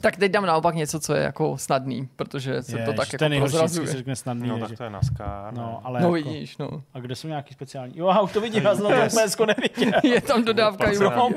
tak 0.00 0.16
teď 0.16 0.32
dám 0.32 0.46
naopak 0.46 0.74
něco, 0.74 1.00
co 1.00 1.14
je 1.14 1.22
jako 1.22 1.58
snadný, 1.58 2.08
protože 2.16 2.62
se 2.62 2.78
Je, 2.78 2.84
to 2.86 2.92
tak 2.92 3.12
jako 3.12 3.36
prozrazuje. 3.38 3.86
se 3.86 3.96
řekne 3.96 4.16
snadný. 4.16 4.48
No, 4.48 4.58
tak 4.58 4.68
že- 4.68 4.76
to 4.76 4.84
je 4.84 4.90
NASCAR. 4.90 5.54
No, 5.54 5.80
ale 5.84 6.00
No 6.00 6.16
jako, 6.16 6.28
vidíš, 6.30 6.56
no. 6.58 6.68
A 6.94 6.98
kde 7.00 7.16
jsou 7.16 7.28
nějaký 7.28 7.54
speciální? 7.54 7.92
Jo, 7.98 8.08
a 8.08 8.20
už 8.20 8.32
to 8.32 8.40
vidím, 8.40 8.62
já 8.64 8.74
jsem 8.74 8.84
na 8.84 8.90
to 8.90 8.96
Yes. 8.96 9.14
PSko 9.24 9.46
neviděl. 9.46 10.00
Je 10.14 10.20
tam 10.20 10.44
dodávka. 10.44 10.84
Euro. 10.84 11.28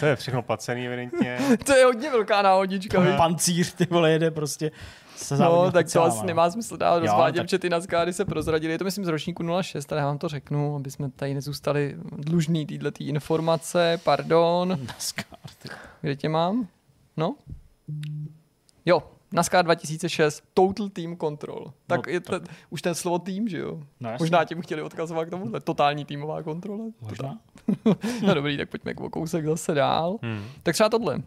To 0.00 0.06
je 0.06 0.16
všechno 0.16 0.42
placený 0.42 0.86
evidentně. 0.86 1.38
To 1.66 1.72
je 1.72 1.84
hodně 1.84 2.10
velká 2.10 2.42
náhodička. 2.42 3.16
Pancíř, 3.16 3.72
ty 3.74 3.86
vole, 3.90 4.10
jede 4.12 4.30
prostě 4.30 4.70
se 5.16 5.36
No, 5.36 5.72
tak 5.72 5.92
to 5.92 6.02
asi 6.02 6.26
nemá 6.26 6.50
smysl 6.50 6.76
dál 6.76 7.00
rozvádět, 7.00 7.36
tak- 7.36 7.46
protože 7.46 7.58
ty 7.58 7.70
NASCARy 7.70 8.12
se 8.12 8.24
prozradili. 8.24 8.72
Je 8.72 8.78
to 8.78 8.84
myslím 8.84 9.04
z 9.04 9.08
ročníku 9.08 9.42
06, 9.62 9.92
ale 9.92 10.00
já 10.00 10.06
vám 10.06 10.18
to 10.18 10.28
řeknu, 10.28 10.76
aby 10.76 10.90
jsme 10.90 11.10
tady 11.10 11.34
nezůstali 11.34 11.96
dlužní 12.16 12.66
této 12.66 13.04
informace. 13.04 14.00
Pardon, 14.04 14.68
NASCAR, 14.86 15.26
kde 16.00 16.16
tě 16.16 16.28
mám? 16.28 16.68
No? 17.16 17.34
Jo, 18.86 19.02
NASCAR 19.32 19.64
2006, 19.64 20.42
Total 20.54 20.88
Team 20.88 21.16
Control. 21.16 21.72
Tak 21.86 22.06
No, 22.06 22.12
je 22.12 22.20
to, 22.20 22.40
už 22.70 22.82
ten 22.82 22.94
slovo 22.94 23.18
tým, 23.18 23.48
že 23.48 23.58
jo? 23.58 23.80
No. 24.00 24.10
Možná 24.18 24.44
tím 24.44 24.62
chtěli 24.62 24.82
odkazovat 24.82 25.24
k 25.26 25.30
tomuhle. 25.30 25.60
Totální 25.60 26.04
týmová 26.04 26.42
kontrola. 26.42 26.84
Možná. 27.00 27.38
No 28.26 28.34
dobrý, 28.34 28.56
tak 28.56 28.68
pojďme 28.68 28.94
o 28.94 29.10
kousek 29.10 29.46
zase 29.46 29.74
dál. 29.74 30.16
Hmm. 30.22 30.44
Tak 30.62 30.74
třeba 30.74 30.88
tohle. 30.88 31.18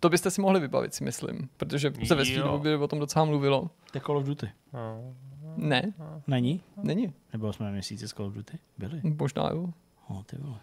To 0.00 0.08
byste 0.08 0.30
si 0.30 0.40
mohli 0.40 0.60
vybavit, 0.60 0.94
si 0.94 1.04
myslím, 1.04 1.48
protože 1.56 1.92
se 2.04 2.14
ve. 2.14 2.24
Steelu 2.24 2.58
by 2.58 2.76
o 2.76 2.88
tom 2.88 2.98
docela 2.98 3.24
mluvilo. 3.24 3.60
To 3.92 3.98
je 3.98 4.00
Call 4.00 4.16
of 4.18 4.24
Duty. 4.24 4.50
No. 4.72 5.14
Ne, 5.56 5.92
Není? 6.26 6.60
není. 6.76 7.12
Nebo 7.32 7.52
jsme 7.52 7.66
na 7.66 7.72
měsíci 7.72 8.08
z 8.08 8.12
Call 8.12 8.26
of 8.28 8.34
Duty? 8.34 8.58
Byli. 8.78 9.00
Možná 9.18 9.48
jo. 9.50 9.68
Oh, 10.08 10.22
ty 10.22 10.36
vole. 10.38 10.58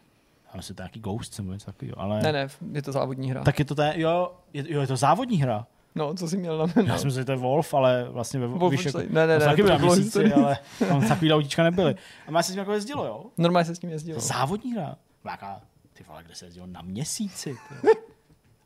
Ale 0.53 0.63
se 0.63 0.73
to 0.73 0.81
nějaký 0.83 0.99
Ghost 0.99 1.37
nebo 1.39 1.53
něco 1.53 1.65
takového. 1.65 1.99
Ale... 1.99 2.21
Ne, 2.21 2.31
ne, 2.31 2.47
je 2.71 2.81
to 2.81 2.91
závodní 2.91 3.31
hra. 3.31 3.43
Tak 3.43 3.59
je 3.59 3.65
to 3.65 3.75
té, 3.75 3.93
jo, 3.95 4.31
je, 4.53 4.73
jo, 4.73 4.81
je 4.81 4.87
to 4.87 4.97
závodní 4.97 5.37
hra. 5.37 5.67
No, 5.95 6.13
co 6.13 6.27
jsi 6.27 6.37
měl 6.37 6.57
na 6.57 6.63
Já 6.75 6.81
jméno? 6.81 6.97
jsem 6.97 7.07
myslel, 7.07 7.21
že 7.21 7.25
to 7.25 7.31
je 7.31 7.37
Wolf, 7.37 7.73
ale 7.73 8.09
vlastně 8.09 8.39
ve 8.39 8.47
Wolf 8.47 8.71
víš, 8.71 8.85
jako, 8.85 8.97
Ne, 8.99 9.05
ne, 9.09 9.27
ne, 9.27 9.39
taky 9.39 9.61
to 9.61 9.65
byl 9.65 9.73
na 9.73 9.79
bylo 9.79 9.95
měsíci, 9.95 10.33
ale 10.33 10.57
tam 10.87 11.07
takový 11.07 11.33
autíčka 11.33 11.63
nebyly. 11.63 11.95
A 12.27 12.31
má 12.31 12.43
se 12.43 12.47
s 12.51 12.53
tím 12.53 12.59
jako 12.59 12.73
jezdilo, 12.73 13.05
jo? 13.05 13.25
Normálně 13.37 13.65
se 13.65 13.75
s 13.75 13.79
tím 13.79 13.89
jezdilo. 13.89 14.19
Závodní 14.19 14.73
hra. 14.73 14.95
Nějaká, 15.23 15.61
ty 15.93 16.03
vole, 16.07 16.23
kde 16.23 16.35
se 16.35 16.45
jezdilo 16.45 16.67
na 16.67 16.81
měsíci. 16.81 17.55
Ty. 17.81 17.87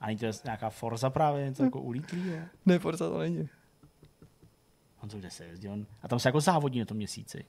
A 0.01 0.07
není 0.07 0.17
to 0.19 0.25
nějaká 0.43 0.69
Forza 0.69 1.09
právě, 1.09 1.45
něco 1.45 1.63
jako 1.63 1.81
ulítlý, 1.81 2.27
jo? 2.27 2.37
Ne, 2.65 2.79
Forza 2.79 3.09
to 3.09 3.19
není. 3.19 3.49
On 5.03 5.09
to 5.09 5.17
kde 5.17 5.29
se 5.31 5.45
jezdil? 5.45 5.85
A 6.03 6.07
tam 6.07 6.19
se 6.19 6.27
jako 6.29 6.39
závodí 6.41 6.79
na 6.79 6.85
tom 6.85 6.97
měsíci. 6.97 7.45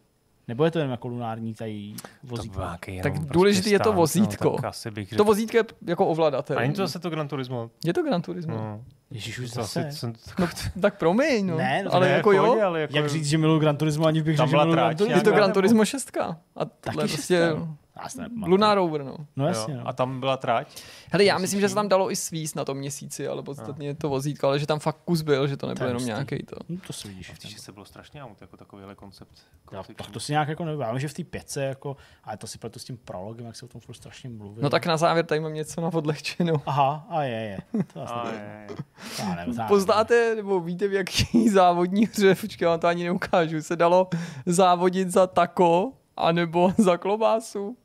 Nebo 0.49 0.65
je 0.65 0.71
to 0.71 0.79
jen 0.79 0.91
jako 0.91 1.09
lunární 1.09 1.55
tady 1.55 1.95
To 2.01 2.09
vozítko? 2.27 2.61
nějaký 2.61 3.01
Tak 3.03 3.13
jenom 3.15 3.29
důležitý 3.29 3.71
je 3.71 3.79
to 3.79 3.83
stán, 3.85 3.95
vozítko. 3.97 4.45
No, 4.51 4.57
tak 4.57 4.65
asi 4.65 4.91
bych 4.91 5.09
To 5.09 5.15
řekl. 5.15 5.25
vozítko 5.25 5.57
je 5.57 5.65
jako 5.87 6.07
ovladatel. 6.07 6.59
A 6.59 6.61
není 6.61 6.75
to 6.75 6.83
zase 6.87 6.99
to 6.99 7.11
Gran 7.11 7.29
Turismo? 7.29 7.71
Je 7.85 7.93
to 7.95 8.03
Gran 8.03 8.23
Turismo. 8.23 8.55
No. 8.55 8.61
No. 8.63 8.85
Ježíš, 9.11 9.39
už 9.39 9.51
To 9.51 9.55
zase. 9.55 9.93
jsem, 9.93 10.13
no 10.39 10.47
tak 10.81 10.99
promiň, 10.99 11.47
no. 11.47 11.57
Ne, 11.57 11.83
no 11.85 11.95
ale 11.95 12.07
ne, 12.07 12.13
jako 12.13 12.31
v 12.31 12.35
jo. 12.35 12.43
pohodě, 12.45 12.63
ale 12.63 12.81
jako, 12.81 12.97
Jak 12.97 13.09
říct, 13.09 13.27
že 13.27 13.39
miluju 13.39 13.61
Gran 13.61 13.77
Turismo, 13.77 14.07
aniž 14.07 14.23
bych 14.23 14.37
řekl, 14.37 14.49
že 14.49 14.51
byla 14.51 14.65
miluju 14.65 14.77
Gran 14.77 14.97
Turismo? 14.97 15.17
Je 15.19 15.23
to 15.25 15.31
Gran 15.33 15.53
Turismo 15.53 15.85
6. 15.85 16.17
A 16.17 16.21
tohle 16.65 16.67
Taky 16.81 16.97
je 16.99 17.09
prostě 17.09 17.37
šestka. 17.37 17.77
Já. 18.19 18.47
Lunar 18.47 18.77
Rover, 18.79 19.05
no. 19.05 19.17
No 19.37 19.47
jasně, 19.47 19.75
jo. 19.75 19.81
no. 19.81 19.89
A 19.89 19.93
tam 19.93 20.21
byla 20.21 20.37
trať? 20.37 20.83
Hele, 21.13 21.25
já 21.25 21.39
myslím, 21.39 21.61
že 21.61 21.69
se 21.69 21.75
tam 21.75 21.89
dalo 21.89 22.11
i 22.13 22.17
svíst 22.17 22.57
na 22.57 22.65
tom 22.65 22.77
měsíci, 22.77 23.29
ale 23.29 23.43
podstatně 23.43 23.95
to 23.95 24.09
vozítko, 24.09 24.47
ale 24.47 24.59
že 24.59 24.67
tam 24.67 24.79
fakt 24.79 24.99
kus 25.05 25.23
byl, 25.23 25.47
že 25.47 25.57
to 25.57 25.67
nebyl 25.67 25.87
je 25.87 25.91
jenom 25.91 26.05
nějaký 26.05 26.43
to. 26.43 26.57
No, 26.69 26.77
to 26.87 26.93
si 26.93 27.09
vidíš. 27.09 27.31
Příště 27.31 27.61
se 27.61 27.73
bylo 27.73 27.85
strašně 27.85 28.23
aut, 28.23 28.41
jako 28.41 28.57
takovýhle 28.57 28.95
koncept. 28.95 29.31
Já, 29.73 29.79
koncept. 29.79 29.97
tak 29.97 30.11
to 30.11 30.21
si 30.21 30.33
nějak 30.33 30.49
jako 30.49 30.65
nevím. 30.65 30.81
Já 30.81 30.91
vím, 30.91 31.01
že 31.01 31.09
v 31.09 31.15
té 31.15 31.25
pětce, 31.25 31.65
jako, 31.65 31.97
ale 32.25 32.37
to 32.37 32.47
si 32.47 32.59
pletu 32.59 32.79
s 32.79 32.85
tím 32.85 32.97
prologem, 32.97 33.47
jak 33.47 33.57
se 33.57 33.65
o 33.65 33.69
tom 33.69 33.81
furt 33.81 33.95
strašně 33.95 34.31
mluví. 34.31 34.63
No 34.63 34.71
tak 34.71 34.87
na 34.87 34.97
závěr 34.97 35.27
tady 35.27 35.41
mám 35.41 35.55
něco 35.55 35.81
na 35.81 35.89
odlehčenou. 35.93 36.55
Aha, 36.67 37.07
a 37.09 37.23
je, 37.23 37.31
je. 37.41 37.59
To 37.93 38.03
asi 38.03 38.13
A 38.15 38.25
nevím. 38.25 38.41
je, 38.41 38.67
je. 38.71 38.77
Já 39.19 39.25
nevím, 39.25 39.39
já 39.39 39.45
nevím. 39.45 39.69
Poznáte, 39.69 40.35
nebo 40.37 40.61
víte, 40.61 40.89
v 40.89 40.93
jaký 40.93 41.49
závodní 41.53 42.07
hře, 42.07 42.35
počkej, 42.35 42.67
já 42.67 42.71
vám 42.71 42.81
to 42.81 42.87
ani 42.87 43.05
neukážu, 43.05 43.63
se 43.63 43.77
dalo 43.77 44.09
závodit 44.47 45.11
za 45.11 45.27
tako, 45.27 45.93
anebo 46.17 46.73
za 46.79 46.97
klobásu. 46.97 47.77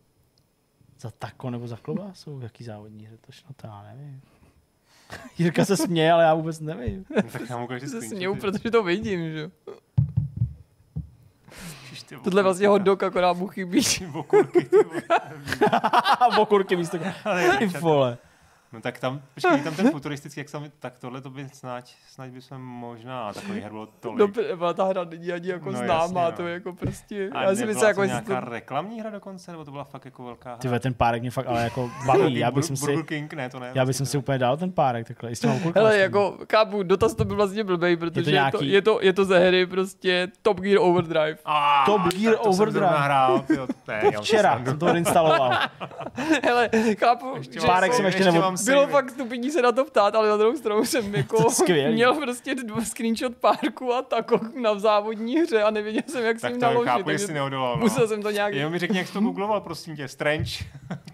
Za 1.00 1.12
tako 1.12 1.50
nebo 1.50 1.68
za 1.68 1.78
klobásu? 1.78 2.39
Jaký 2.43 2.64
závodní 2.64 3.06
hře 3.06 3.18
to 3.18 3.32
šlo, 3.32 3.50
to 3.56 3.68
já 3.68 3.84
nevím. 3.84 4.22
Jirka 5.38 5.66
se 5.66 5.78
směje, 5.78 6.12
ale 6.12 6.24
já 6.24 6.34
vůbec 6.34 6.60
nevím. 6.60 7.06
No, 7.16 7.22
tak 7.32 7.50
já 7.50 7.58
mu 7.58 7.66
ukážu 7.66 7.88
Se 7.88 8.02
směju, 8.02 8.36
protože 8.36 8.72
to 8.72 8.84
vidím, 8.84 9.32
že 9.32 9.52
Tohle 12.24 12.39
je 12.39 12.43
vlastně 12.43 12.68
hot 12.68 12.82
dog, 12.82 13.04
akorát 13.04 13.38
mu 13.38 13.48
chybí. 13.48 13.84
Ty 13.84 14.08
okurky, 14.14 14.66
ty 14.66 14.84
vole. 14.84 15.02
A 16.20 16.28
okurky 16.38 16.76
místo. 16.76 16.98
Ty 17.60 17.66
vole. 17.66 18.18
No 18.74 18.82
tak 18.82 18.99
tam, 18.99 19.22
počkej, 19.34 19.59
tam 19.61 19.76
ten 19.76 19.91
futuristický, 19.91 20.39
jak 20.39 20.49
sam, 20.49 20.63
tak 20.80 20.99
tohle 20.99 21.22
to 21.22 21.30
by 21.30 21.49
snad, 21.53 21.84
snad 22.09 22.30
by 22.30 22.41
jsme 22.41 22.57
možná 22.57 23.34
takový 23.34 23.59
her 23.61 23.72
bylo 23.72 23.86
tolik. 23.99 24.36
No, 24.59 24.74
ta 24.74 24.84
hra 24.84 25.03
není 25.03 25.32
ani 25.32 25.49
jako 25.49 25.72
No, 25.72 25.78
známá, 25.78 26.01
jasně, 26.01 26.15
no. 26.22 26.32
to 26.32 26.47
je 26.47 26.53
jako 26.53 26.74
prostě, 26.74 27.30
A 27.34 27.43
já 27.43 27.49
si 27.49 27.55
nebyla 27.55 27.68
myslím, 27.74 27.88
jako 27.88 27.97
to 27.99 28.03
jestli 28.03 28.07
nějaká 28.30 28.45
to, 28.45 28.51
reklamní 28.51 28.99
hra 29.01 29.09
dokonce, 29.09 29.51
nebo 29.51 29.65
to 29.65 29.72
byla 29.72 29.84
fakt 29.84 30.05
jako 30.05 30.24
velká 30.24 30.49
hra? 30.49 30.57
Ty 30.57 30.68
vole, 30.68 30.80
ten 30.80 30.93
párek 30.93 31.22
mě 31.22 31.32
fakt 31.32 31.47
ale 31.47 31.63
jako 31.63 31.91
baví. 32.05 32.36
Já 32.39 32.51
bych 32.51 32.65
si, 32.65 32.74
Burger 32.74 33.03
King, 33.05 33.34
ne, 33.34 33.49
to 33.49 33.59
ne. 33.59 33.68
já 33.74 33.86
bych 33.86 33.88
vlastně 33.88 34.05
si 34.05 34.18
úplně 34.18 34.38
dal 34.38 34.57
ten 34.57 34.72
párek 34.72 35.07
takhle. 35.07 35.32
I 35.32 35.36
s 35.36 35.39
těma 35.39 35.53
okurkama 35.53 35.88
Hele, 35.88 35.99
jako, 35.99 36.38
chápu, 36.51 36.84
dotaz 36.84 37.13
to 37.15 37.26
byl 37.26 37.36
vlastně 37.36 37.63
blbej, 37.63 37.97
protože 37.97 38.20
je 38.22 38.24
to, 38.26 38.30
nějaký- 38.32 38.72
je 38.72 38.82
to, 38.82 38.99
je 39.01 39.13
to 39.13 39.26
ze 39.26 39.39
hry 39.39 39.65
prostě 39.65 40.28
Top 40.41 40.59
Gear 40.59 40.78
Overdrive. 40.82 41.38
Ah, 41.45 41.86
Top 41.86 42.01
Gear 42.01 42.36
to 42.38 42.43
jsem 42.43 42.51
Overdrive. 42.53 42.72
zrovna 42.88 42.99
hrál, 43.03 43.39
tyjo, 43.39 43.68
to 43.86 43.91
je, 43.91 44.01
já 44.13 44.22
Včera 44.22 44.55
jsem 44.55 44.65
jsem 44.65 44.80
to 44.80 44.86
odinstaloval. 44.86 45.51
Hele, 46.43 46.70
chápu, 46.99 47.34
Ještě 47.38 47.53
že 47.53 47.68
mám 47.68 47.76
Párek 47.76 47.93
jsem 47.93 48.05
ještě 48.05 48.24
nebo- 48.24 48.39
mám 48.39 48.57
bylo 48.66 48.88
fakt 48.88 49.10
stupidní 49.10 49.51
se 49.51 49.62
na 49.62 49.72
to 49.72 49.86
ptát, 49.86 50.16
ale 50.16 50.30
na 50.30 50.38
druhou 50.38 50.58
stranu 50.58 50.86
jsem 50.86 51.16
jako 51.16 51.45
měl 51.91 52.14
prostě 52.16 52.55
dva 52.55 52.82
screenshot 52.82 53.36
párku 53.36 53.93
a 53.93 54.01
tako 54.01 54.39
na 54.62 54.80
závodní 54.80 55.39
hře 55.39 55.64
a 55.64 55.72
nevěděl 55.72 56.03
jsem, 56.08 56.24
jak 56.26 56.39
s 56.39 56.41
Tak 56.41 56.51
ním 56.51 56.60
to 56.60 56.66
naložit. 56.66 56.89
chápu, 56.89 57.03
takže 57.03 57.24
jestli 57.24 57.34
neodolal. 57.34 57.76
No. 57.76 57.82
musel 57.82 58.08
jsem 58.08 58.22
to 58.24 58.32
nějak 58.32 58.53
Jenom 58.53 58.72
mi 58.74 58.80
řekni, 58.80 58.97
jak 58.97 59.08
jsi 59.08 59.14
to 59.14 59.22
googloval, 59.22 59.62
prosím 59.62 59.95
tě. 59.95 60.08
Strange. 60.08 60.51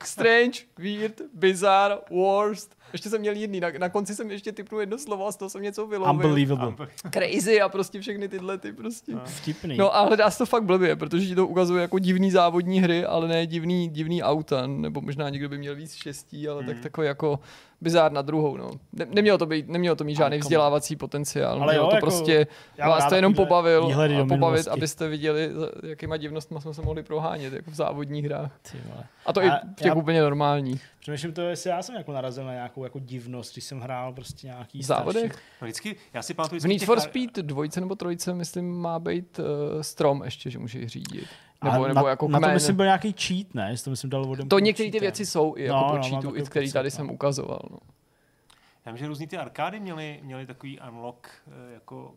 strange, 0.04 0.60
weird, 0.78 1.22
bizarre, 1.34 1.98
worst. 2.12 2.76
Ještě 2.94 3.10
jsem 3.10 3.22
měl 3.22 3.36
jiný, 3.36 3.60
na, 3.60 3.68
na 3.80 3.90
konci 3.90 4.16
jsem 4.16 4.32
ještě 4.32 4.52
typnul 4.52 4.82
jedno 4.82 4.98
slovo 4.98 5.28
a 5.28 5.32
z 5.32 5.36
toho 5.36 5.50
jsem 5.50 5.62
něco 5.62 5.88
vylovil. 5.88 6.14
Unbelievable. 6.16 6.88
Crazy 7.14 7.62
a 7.62 7.70
prostě 7.70 8.02
všechny 8.02 8.28
tyhle 8.30 8.58
ty 8.58 8.72
prostě. 8.74 9.12
Vtipný. 9.26 9.78
No 9.78 9.96
a 9.96 10.02
hledá 10.06 10.32
se 10.32 10.38
to 10.38 10.46
fakt 10.46 10.64
blbě, 10.64 10.96
protože 10.96 11.28
ti 11.28 11.36
to 11.36 11.48
ukazuje 11.48 11.82
jako 11.82 12.00
divný 12.00 12.32
závodní 12.32 12.80
hry, 12.82 13.06
ale 13.06 13.28
ne 13.28 13.48
divný, 13.48 13.90
divný 13.90 14.24
auta, 14.24 14.68
nebo 14.68 15.02
možná 15.02 15.30
někdo 15.30 15.50
by 15.50 15.58
měl 15.58 15.76
víc 15.76 15.94
štěstí, 15.94 16.48
ale 16.48 16.64
Hmm. 16.64 16.74
tak 16.74 16.80
takový 16.84 17.08
jako 17.08 17.40
bizár 17.84 18.12
na 18.12 18.22
druhou, 18.22 18.58
no. 18.58 18.72
Ne, 18.94 19.06
nemělo, 19.10 19.38
to 19.38 19.46
být, 19.46 19.68
nemělo 19.70 19.96
to 19.96 20.04
mít 20.04 20.16
žádný 20.16 20.38
vzdělávací 20.38 20.96
potenciál, 20.96 21.64
Ale 21.64 21.76
jo, 21.76 21.88
to 21.88 21.96
jako- 21.96 22.06
prostě 22.06 22.48
vás 22.88 23.10
to 23.10 23.16
jenom 23.16 23.34
pobavil 23.34 23.92
a 24.22 24.26
pobavit, 24.26 24.68
abyste 24.68 25.08
viděli, 25.08 25.50
jakýma 25.84 26.18
divnostma 26.18 26.60
jsme 26.62 26.74
se 26.74 26.82
mohli 26.82 27.04
prohánět, 27.04 27.54
jako 27.54 27.72
v 27.72 27.76
závodních 27.76 28.26
hrách. 28.26 28.52
A 29.26 29.34
to 29.34 29.40
A 29.40 29.44
i 29.44 29.50
v 29.50 29.76
těch 29.76 29.88
já- 29.88 29.94
úplně 29.94 30.22
normálních. 30.22 30.84
Přemýšlím 31.00 31.34
to, 31.34 31.42
jestli 31.42 31.70
já 31.70 31.82
jsem 31.82 31.96
jako 31.96 32.12
narazil 32.12 32.46
na 32.46 32.54
nějakou 32.54 32.84
jako 32.84 33.00
divnost, 33.00 33.54
když 33.54 33.64
jsem 33.64 33.80
hrál 33.80 34.14
prostě 34.14 34.48
nějaký 34.48 34.80
V 34.80 34.84
závodech? 34.86 35.32
starší- 35.34 35.44
No 35.62 35.66
vždycky, 35.66 35.96
já 36.14 36.22
si 36.22 36.34
pamatuju, 36.34 36.62
V 36.62 36.66
Need 36.68 36.84
for 36.84 37.00
Speed 37.00 37.36
dvojce 37.36 37.80
nebo 37.82 37.96
trojce, 37.96 38.34
myslím, 38.34 38.72
má 38.82 39.00
být 39.00 39.40
uh, 39.40 39.46
strom 39.82 40.22
ještě, 40.26 40.50
že 40.50 40.60
můžeš 40.60 40.86
řídit. 40.92 41.26
Nebo, 41.64 41.86
A 41.86 41.88
nebo 41.88 42.04
na, 42.04 42.10
jako 42.10 42.28
na 42.28 42.40
to 42.40 42.44
kmen. 42.44 42.54
myslím 42.54 42.76
byl 42.76 42.86
nějaký 42.86 43.14
cheat, 43.14 43.54
ne? 43.54 43.72
Jestli 43.72 43.84
to 43.84 43.90
myslím 43.90 44.10
dal 44.10 44.26
vodem 44.26 44.50
To 44.50 44.60
některé 44.60 44.92
ty 44.92 45.00
věci 45.00 45.26
jsou 45.26 45.58
i 45.58 45.64
jako 45.64 45.76
No, 45.76 45.82
no, 45.82 45.88
no, 45.88 46.04
po 46.04 46.10
mám 46.10 46.22
cheatu, 46.22 46.38
i 46.38 46.42
který 46.44 46.72
tady 46.72 46.88
no. 46.88 46.92
jsem 46.92 47.10
ukazoval. 47.10 47.62
No. 47.72 47.78
Já 48.86 48.92
vím, 48.92 48.98
že 48.98 49.08
různý 49.08 49.28
ty 49.28 49.38
arkády 49.38 49.80
měly, 49.80 50.20
měly 50.24 50.46
takový 50.46 50.80
unlock 50.90 51.28
eh, 51.48 51.74
jako 51.74 52.14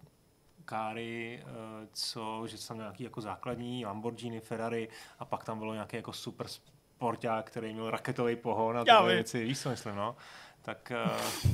káry, 0.65 1.43
eh, 1.43 1.87
co, 1.93 2.43
že 2.47 2.59
jsou 2.59 2.69
tam 2.69 2.79
nějaký 2.79 3.05
jako 3.05 3.21
základní 3.21 3.87
Lamborghini, 3.87 4.41
Ferrari 4.41 4.89
a 5.19 5.25
pak 5.25 5.45
tam 5.45 5.59
bylo 5.59 5.75
nějaký 5.75 5.97
jako 5.97 6.13
super 6.13 6.47
sporták, 6.49 7.47
který 7.47 7.73
měl 7.73 7.91
raketový 7.91 8.37
pohon 8.37 8.77
a 8.77 8.85
Já 8.87 8.99
tyhle 8.99 9.15
věci, 9.15 9.45
víš 9.45 9.59
co 9.61 9.71
myslím, 9.71 9.95
no? 9.95 10.17
Tak 10.63 10.91
eh, 10.91 11.51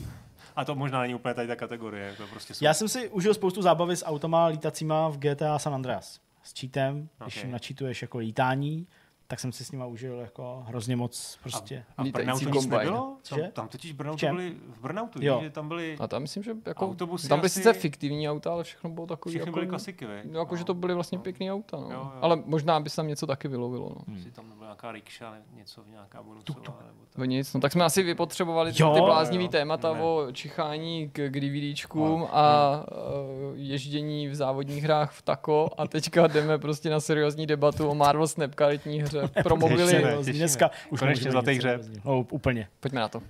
a 0.56 0.64
to 0.64 0.74
možná 0.74 1.00
není 1.00 1.14
úplně 1.14 1.34
tady 1.34 1.48
ta 1.48 1.56
kategorie, 1.56 2.14
to 2.16 2.26
prostě 2.26 2.54
jsou 2.54 2.64
Já 2.64 2.74
jsem 2.74 2.88
si 2.88 3.08
užil 3.08 3.34
spoustu 3.34 3.62
zábavy 3.62 3.96
s 3.96 4.04
autama 4.04 4.46
lítacíma 4.46 5.08
v 5.08 5.18
GTA 5.18 5.58
San 5.58 5.74
Andreas. 5.74 6.20
S 6.42 6.52
cheatem, 6.60 7.08
když 7.24 7.36
Ok. 7.36 7.42
jim 7.42 7.52
načítuješ 7.52 8.02
jako 8.02 8.18
lítání, 8.18 8.86
tak 9.32 9.40
jsem 9.40 9.52
si 9.52 9.64
s 9.64 9.72
nima 9.72 9.86
užil 9.86 10.18
jako 10.20 10.64
hrozně 10.66 10.96
moc 10.96 11.38
prostě. 11.42 11.84
A 11.96 12.02
v 12.02 12.04
Lítající 12.04 12.26
Burnoutu 12.44 12.44
nic 12.58 12.62
kombajn. 12.64 12.84
nebylo? 12.88 13.16
Tam, 13.28 13.38
Že? 13.38 13.50
tam 13.52 13.68
totiž 13.68 13.92
v 13.92 13.96
Burnoutu 13.96 14.18
čem? 14.18 14.36
byli, 14.36 14.54
v 14.68 14.80
Burnoutu, 14.80 15.18
Jo. 15.22 15.38
že 15.42 15.50
tam 15.50 15.68
byli, 15.68 15.96
A 16.00 16.06
tam 16.06 16.22
myslím, 16.22 16.42
že 16.42 16.56
jako, 16.66 16.86
Autobusy 16.86 17.28
tam 17.28 17.38
byly 17.40 17.46
asi- 17.46 17.54
sice 17.54 17.72
fiktivní 17.72 18.30
auta, 18.30 18.52
ale 18.52 18.64
všechno 18.64 18.90
bylo 18.90 19.06
takový 19.06 19.32
všechny 19.32 19.48
jako, 19.48 19.54
byly 19.56 19.66
klasiky, 19.66 20.06
viď? 20.06 20.32
no, 20.32 20.38
jako, 20.40 20.56
že 20.56 20.64
to 20.64 20.74
byly 20.74 20.94
vlastně 20.94 21.18
pěkný 21.18 21.52
auta, 21.52 21.76
no. 21.76 21.82
Jo, 21.90 21.90
jo. 21.92 22.12
Ale 22.20 22.42
možná 22.44 22.80
by 22.80 22.90
se 22.90 22.96
tam 22.96 23.08
něco 23.08 23.26
taky 23.26 23.48
vylovilo, 23.48 23.88
no. 24.08 24.14
Jestli 24.14 24.30
tam 24.30 24.48
nebyla 24.48 24.66
nějaká 24.66 24.92
rikša, 24.92 25.30
ne- 25.30 25.42
něco, 25.56 25.82
nějaká 25.90 26.22
bonusová, 26.22 26.60
nebo 26.86 27.04
tak. 27.10 27.18
No 27.18 27.24
nic, 27.24 27.54
no 27.54 27.60
tak 27.60 27.72
jsme 27.72 27.84
asi 27.84 28.02
vypotřebovali 28.02 28.72
Jo, 28.76 28.94
ty 28.94 29.00
bláznivý 29.00 29.44
jo. 29.44 29.50
témata 29.50 29.94
Ne. 29.94 30.00
o 30.02 30.26
čichání 30.32 31.08
k, 31.12 31.28
k 31.28 31.40
DVDčkům 31.40 32.26
a 32.32 32.70
uh, 32.90 33.56
ježdění 33.56 34.28
v 34.28 34.34
závodních 34.34 34.82
hrách 34.84 35.12
v 35.12 35.22
tako 35.22 35.68
a 35.78 35.86
teďka 35.86 36.26
jdeme 36.26 36.58
prostě 36.58 36.90
na 36.90 37.00
seriózní 37.00 37.46
debatu 37.46 37.88
o 37.88 37.94
Marvel 37.94 38.26
Snap 38.28 38.54
karetní 38.54 39.02
hře 39.02 39.21
pro 39.42 39.56
mobily. 39.56 39.92
těšíme. 39.92 40.14
Dneska 40.32 40.70
už 40.90 41.00
Konečně 41.00 41.30
zlatý 41.30 41.50
hřeb. 41.50 41.60
seriózního. 41.82 42.12
No, 42.12 42.26
úplně. 42.30 42.68
Pojďme 42.80 43.00
na 43.00 43.08
to. 43.08 43.22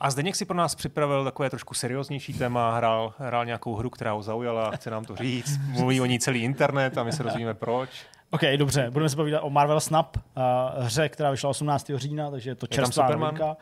A 0.00 0.10
Zdeněk 0.10 0.36
si 0.36 0.44
pro 0.44 0.56
nás 0.56 0.74
připravil 0.74 1.24
takové 1.24 1.50
trošku 1.50 1.74
serióznější 1.74 2.32
téma, 2.34 2.76
hrál, 2.76 3.14
hrál 3.18 3.44
nějakou 3.44 3.74
hru, 3.74 3.90
která 3.90 4.12
ho 4.12 4.22
zaujala, 4.22 4.70
chce 4.70 4.90
nám 4.90 5.04
to 5.04 5.16
říct, 5.16 5.58
mluví 5.78 6.00
o 6.00 6.04
ní 6.04 6.18
celý 6.18 6.42
internet 6.42 6.98
a 6.98 7.04
my 7.04 7.12
se 7.12 7.22
rozumíme 7.22 7.54
proč. 7.54 7.90
OK, 8.30 8.40
dobře, 8.56 8.90
budeme 8.90 9.08
se 9.08 9.16
povídat 9.16 9.40
o 9.44 9.50
Marvel 9.50 9.80
Snap, 9.80 10.16
uh, 10.16 10.22
hře, 10.84 11.08
která 11.08 11.30
vyšla 11.30 11.50
18. 11.50 11.90
října, 11.94 12.30
takže 12.30 12.50
je 12.50 12.54
to 12.54 12.66
tam 12.66 12.74
čerstvá 12.74 13.08
novinka. 13.10 13.56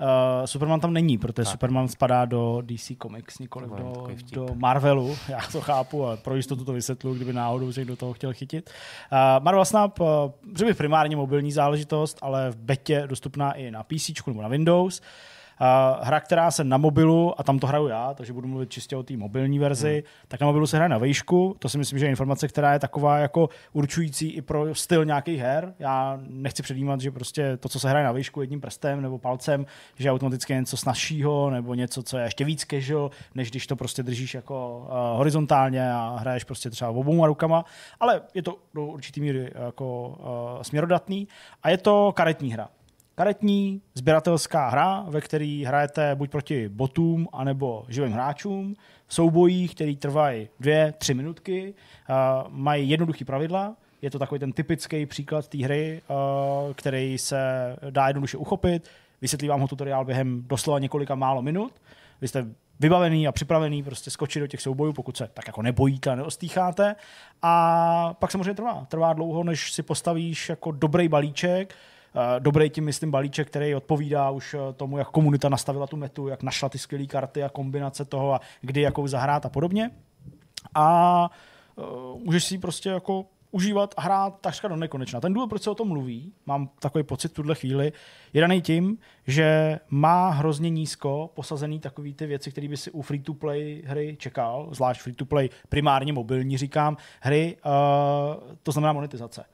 Uh, 0.00 0.46
Superman 0.46 0.80
tam 0.80 0.92
není, 0.92 1.18
protože 1.18 1.44
Tak. 1.44 1.52
Superman 1.52 1.88
spadá 1.88 2.24
do 2.24 2.62
DC 2.62 2.92
Comics, 3.02 3.38
nikoli 3.38 3.66
do, 3.66 4.06
do 4.32 4.54
Marvelu. 4.54 5.16
Já 5.28 5.40
to 5.52 5.60
chápu, 5.60 6.04
ale 6.04 6.16
pro 6.16 6.36
jistotu 6.36 6.64
to 6.64 6.72
vysvětlu, 6.72 7.14
kdyby 7.14 7.32
náhodou 7.32 7.72
se 7.72 7.84
do 7.84 7.96
toho 7.96 8.12
chtěl 8.12 8.32
chytit. 8.32 8.70
Uh, 9.12 9.44
Marvel 9.44 9.64
Snap, 9.64 10.00
uh, 10.00 10.06
řekl 10.54 10.70
bych 10.70 10.76
primárně 10.76 11.16
mobilní 11.16 11.52
záležitost, 11.52 12.18
ale 12.22 12.50
v 12.50 12.56
betě 12.56 13.02
dostupná 13.06 13.52
i 13.52 13.70
na 13.70 13.82
PC 13.82 14.26
nebo 14.26 14.42
na 14.42 14.48
Windows. 14.48 15.00
Uh, 15.00 15.06
hra, 16.00 16.20
která 16.20 16.50
se 16.50 16.64
na 16.64 16.76
mobilu, 16.76 17.40
a 17.40 17.42
tam 17.42 17.58
to 17.58 17.66
hraju 17.66 17.86
já, 17.86 18.14
takže 18.14 18.32
budu 18.32 18.48
mluvit 18.48 18.70
čistě 18.70 18.96
o 18.96 19.02
té 19.02 19.16
mobilní 19.16 19.58
verzi, 19.58 19.92
hmm. 19.92 20.28
tak 20.28 20.40
na 20.40 20.46
mobilu 20.46 20.66
se 20.66 20.76
hraje 20.76 20.88
na 20.88 20.98
vejšku. 20.98 21.56
To 21.58 21.68
si 21.68 21.78
myslím, 21.78 21.98
že 21.98 22.06
je 22.06 22.10
informace, 22.10 22.48
která 22.48 22.72
je 22.72 22.78
taková 22.78 23.18
jako 23.18 23.48
určující 23.72 24.30
i 24.30 24.42
pro 24.42 24.74
styl 24.74 25.04
nějakých 25.04 25.40
her. 25.40 25.74
Já 25.78 26.18
nechci 26.28 26.62
předjímat, 26.62 27.00
že 27.00 27.10
prostě 27.10 27.56
to, 27.56 27.68
co 27.68 27.80
se 27.80 27.90
hraje 27.90 28.04
na 28.04 28.12
vejšku 28.12 28.40
jedním 28.40 28.60
prstem 28.60 29.02
nebo 29.02 29.18
palcem, 29.18 29.66
že 29.96 30.08
je 30.08 30.12
automaticky 30.12 30.54
něco 30.54 30.76
snažšího 30.76 31.50
nebo 31.50 31.74
něco, 31.74 32.02
co 32.02 32.18
je 32.18 32.24
ještě 32.24 32.44
víc 32.44 32.66
casual, 32.70 33.10
než 33.34 33.50
když 33.50 33.66
to 33.66 33.76
prostě 33.76 34.02
držíš 34.02 34.34
jako 34.34 34.78
uh, 34.78 35.18
horizontálně 35.18 35.92
a 35.92 36.16
hraješ 36.20 36.44
prostě 36.44 36.70
třeba 36.70 36.90
obou 36.90 37.26
rukama. 37.26 37.64
Ale 38.00 38.22
je 38.34 38.42
to 38.42 38.58
do 38.74 38.86
určitý 38.86 39.20
míry 39.20 39.50
jako 39.54 40.08
uh, 40.08 40.62
směrodatný 40.62 41.28
a 41.62 41.70
je 41.70 41.78
to 41.78 42.12
karetní 42.16 42.52
hra 42.52 42.68
karetní 43.14 43.82
sběratelská 43.94 44.68
hra, 44.68 45.04
ve 45.08 45.20
které 45.20 45.64
hrajete 45.66 46.14
buď 46.14 46.30
proti 46.30 46.68
botům, 46.68 47.28
anebo 47.32 47.84
živým 47.88 48.12
hráčům 48.12 48.74
v 49.06 49.14
soubojích, 49.14 49.74
který 49.74 49.96
trvají 49.96 50.48
dvě, 50.60 50.94
tři 50.98 51.14
minutky, 51.14 51.74
mají 52.48 52.90
jednoduchý 52.90 53.24
pravidla, 53.24 53.76
je 54.02 54.10
to 54.10 54.18
takový 54.18 54.38
ten 54.38 54.52
typický 54.52 55.06
příklad 55.06 55.48
té 55.48 55.58
hry, 55.58 56.02
který 56.74 57.18
se 57.18 57.38
dá 57.90 58.06
jednoduše 58.06 58.36
uchopit, 58.36 58.90
vysvětlí 59.20 59.48
vám 59.48 59.60
ho 59.60 59.68
tutoriál 59.68 60.04
během 60.04 60.42
doslova 60.46 60.78
několika 60.78 61.14
málo 61.14 61.42
minut, 61.42 61.72
vy 62.20 62.28
jste 62.28 62.46
vybavený 62.80 63.28
a 63.28 63.32
připravený 63.32 63.82
prostě 63.82 64.10
skočit 64.10 64.42
do 64.42 64.46
těch 64.46 64.60
soubojů, 64.60 64.92
pokud 64.92 65.16
se 65.16 65.28
tak 65.34 65.46
jako 65.46 65.62
nebojíte 65.62 66.10
a 66.10 66.14
neostýcháte. 66.14 66.96
A 67.42 68.14
pak 68.18 68.32
samozřejmě 68.32 68.54
trvá. 68.54 68.86
Trvá 68.88 69.12
dlouho, 69.12 69.44
než 69.44 69.72
si 69.72 69.82
postavíš 69.82 70.48
jako 70.48 70.72
dobrý 70.72 71.08
balíček, 71.08 71.74
dobrý 72.38 72.70
tím 72.70 72.84
myslím 72.84 73.10
balíček, 73.10 73.48
který 73.48 73.74
odpovídá 73.74 74.30
už 74.30 74.54
uh, 74.54 74.60
tomu, 74.76 74.98
jak 74.98 75.08
komunita 75.08 75.48
nastavila 75.48 75.86
tu 75.86 75.96
metu, 75.96 76.28
jak 76.28 76.42
našla 76.42 76.68
ty 76.68 76.78
skvělé 76.78 77.06
karty 77.06 77.42
a 77.42 77.48
kombinace 77.48 78.04
toho 78.04 78.34
a 78.34 78.40
kdy 78.60 78.80
jakou 78.80 79.06
zahrát 79.06 79.46
a 79.46 79.48
podobně. 79.48 79.90
A 80.74 81.30
uh, 81.76 82.20
můžeš 82.24 82.44
si 82.44 82.58
prostě 82.58 82.88
jako 82.88 83.26
užívat 83.50 83.94
a 83.96 84.02
hrát 84.02 84.40
takřka 84.40 84.68
do 84.68 84.76
nekonečna. 84.76 85.20
Ten 85.20 85.32
důvod, 85.32 85.48
proč 85.48 85.62
se 85.62 85.70
o 85.70 85.74
tom 85.74 85.88
mluví, 85.88 86.32
mám 86.46 86.68
takový 86.78 87.04
pocit 87.04 87.28
v 87.28 87.34
tuhle 87.34 87.54
chvíli, 87.54 87.92
je 88.32 88.40
daný 88.40 88.62
tím, 88.62 88.98
že 89.26 89.78
má 89.88 90.30
hrozně 90.30 90.70
nízko 90.70 91.30
posazený 91.34 91.80
takový 91.80 92.14
ty 92.14 92.26
věci, 92.26 92.50
které 92.50 92.68
by 92.68 92.76
si 92.76 92.90
u 92.90 93.02
free-to-play 93.02 93.82
hry 93.86 94.16
čekal, 94.20 94.68
zvlášť 94.72 95.00
free-to-play 95.00 95.48
primárně 95.68 96.12
mobilní, 96.12 96.58
říkám, 96.58 96.96
hry, 97.20 97.56
uh, 97.66 98.54
to 98.62 98.72
znamená 98.72 98.92
monetizace 98.92 99.44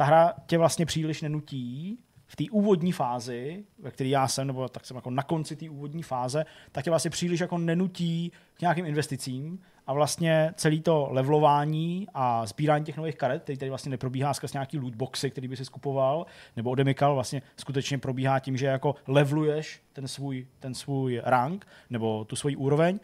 ta 0.00 0.06
hra 0.06 0.34
tě 0.46 0.58
vlastně 0.58 0.86
příliš 0.86 1.22
nenutí 1.22 1.98
v 2.26 2.36
té 2.36 2.44
úvodní 2.50 2.92
fázi, 2.92 3.64
ve 3.78 3.90
které 3.90 4.10
já 4.10 4.28
jsem, 4.28 4.46
nebo 4.46 4.68
tak 4.68 4.86
jsem 4.86 4.96
jako 4.96 5.10
na 5.10 5.22
konci 5.22 5.56
té 5.56 5.70
úvodní 5.70 6.02
fáze, 6.02 6.44
tak 6.72 6.84
tě 6.84 6.90
vlastně 6.90 7.10
příliš 7.10 7.40
jako 7.40 7.58
nenutí 7.58 8.32
k 8.54 8.60
nějakým 8.60 8.86
investicím 8.86 9.58
a 9.86 9.92
vlastně 9.92 10.52
celý 10.56 10.80
to 10.80 11.08
levelování 11.10 12.06
a 12.14 12.46
sbírání 12.46 12.84
těch 12.84 12.96
nových 12.96 13.16
karet, 13.16 13.42
který 13.42 13.58
tady 13.58 13.68
vlastně 13.68 13.90
neprobíhá 13.90 14.34
skrz 14.34 14.52
nějaký 14.52 14.78
lootboxy, 14.78 15.30
který 15.30 15.48
by 15.48 15.56
si 15.56 15.64
skupoval 15.64 16.26
nebo 16.56 16.70
odemykal, 16.70 17.14
vlastně 17.14 17.42
skutečně 17.56 17.98
probíhá 17.98 18.38
tím, 18.38 18.56
že 18.56 18.66
jako 18.66 18.94
leveluješ 19.06 19.82
ten 19.92 20.08
svůj, 20.08 20.46
ten 20.58 20.74
svůj 20.74 21.20
rank 21.24 21.66
nebo 21.90 22.24
tu 22.24 22.36
svoji 22.36 22.56
úroveň, 22.56 23.00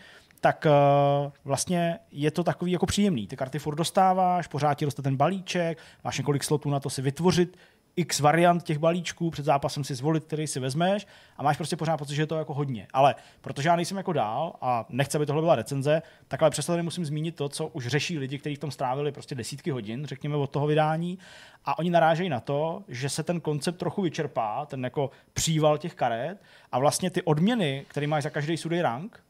tak 0.46 0.66
uh, 0.66 1.32
vlastně 1.44 1.98
je 2.10 2.30
to 2.30 2.44
takový 2.44 2.72
jako 2.72 2.86
příjemný. 2.86 3.26
Ty 3.26 3.36
karty 3.36 3.58
furt 3.58 3.74
dostáváš, 3.74 4.46
pořád 4.46 4.74
ti 4.74 4.84
roste 4.84 5.02
ten 5.02 5.16
balíček, 5.16 5.78
máš 6.04 6.18
několik 6.18 6.44
slotů 6.44 6.70
na 6.70 6.80
to 6.80 6.90
si 6.90 7.02
vytvořit 7.02 7.56
x 7.96 8.20
variant 8.20 8.62
těch 8.62 8.78
balíčků, 8.78 9.30
před 9.30 9.44
zápasem 9.44 9.84
si 9.84 9.94
zvolit, 9.94 10.24
který 10.24 10.46
si 10.46 10.60
vezmeš 10.60 11.06
a 11.36 11.42
máš 11.42 11.56
prostě 11.56 11.76
pořád 11.76 11.96
pocit, 11.96 12.14
že 12.14 12.22
je 12.22 12.26
to 12.26 12.38
jako 12.38 12.54
hodně. 12.54 12.86
Ale 12.92 13.14
protože 13.40 13.68
já 13.68 13.76
nejsem 13.76 13.96
jako 13.96 14.12
dál 14.12 14.52
a 14.60 14.86
nechci, 14.88 15.16
aby 15.16 15.26
tohle 15.26 15.42
byla 15.42 15.54
recenze, 15.54 16.02
tak 16.28 16.42
ale 16.42 16.50
přesto 16.50 16.72
tady 16.72 16.82
musím 16.82 17.04
zmínit 17.04 17.36
to, 17.36 17.48
co 17.48 17.66
už 17.66 17.86
řeší 17.86 18.18
lidi, 18.18 18.38
kteří 18.38 18.56
v 18.56 18.58
tom 18.58 18.70
strávili 18.70 19.12
prostě 19.12 19.34
desítky 19.34 19.70
hodin, 19.70 20.06
řekněme, 20.06 20.36
od 20.36 20.50
toho 20.50 20.66
vydání. 20.66 21.18
A 21.64 21.78
oni 21.78 21.90
narážejí 21.90 22.28
na 22.28 22.40
to, 22.40 22.82
že 22.88 23.08
se 23.08 23.22
ten 23.22 23.40
koncept 23.40 23.76
trochu 23.76 24.02
vyčerpá, 24.02 24.66
ten 24.66 24.84
jako 24.84 25.10
příval 25.32 25.78
těch 25.78 25.94
karet 25.94 26.42
a 26.72 26.78
vlastně 26.78 27.10
ty 27.10 27.22
odměny, 27.22 27.84
které 27.88 28.06
máš 28.06 28.22
za 28.22 28.30
každý 28.30 28.56
sudý 28.56 28.82
rank, 28.82 29.25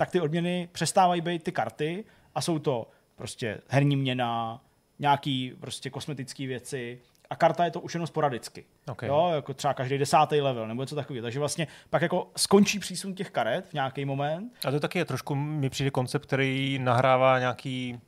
tak 0.00 0.10
ty 0.10 0.20
odměny 0.20 0.68
přestávají 0.72 1.20
být 1.20 1.42
ty 1.42 1.52
karty 1.52 2.04
a 2.34 2.40
jsou 2.40 2.58
to 2.58 2.90
prostě 3.16 3.60
herní 3.68 3.96
měna, 3.96 4.60
nějaký 4.98 5.54
prostě 5.60 5.90
kosmetické 5.90 6.46
věci, 6.46 7.00
a 7.30 7.36
karta 7.36 7.64
je 7.64 7.70
to 7.70 7.80
už 7.80 7.94
jenom 7.94 8.06
sporadicky. 8.06 8.64
Okay. 8.88 9.08
Jo, 9.08 9.30
jako 9.34 9.54
třeba 9.54 9.74
každý 9.74 9.98
desátý 9.98 10.40
level 10.40 10.68
nebo 10.68 10.82
něco 10.82 10.94
takového. 10.94 11.22
Takže 11.22 11.38
vlastně 11.38 11.66
pak 11.90 12.02
jako 12.02 12.30
skončí 12.36 12.78
přísun 12.78 13.14
těch 13.14 13.30
karet 13.30 13.66
v 13.66 13.72
nějaký 13.72 14.04
moment. 14.04 14.52
A 14.64 14.70
to 14.70 14.80
taky 14.80 14.98
je 14.98 15.04
trošku, 15.04 15.34
mi 15.34 15.70
přijde 15.70 15.90
koncept, 15.90 16.26
který 16.26 16.78
nahrává 16.82 17.38
nějaký 17.38 18.00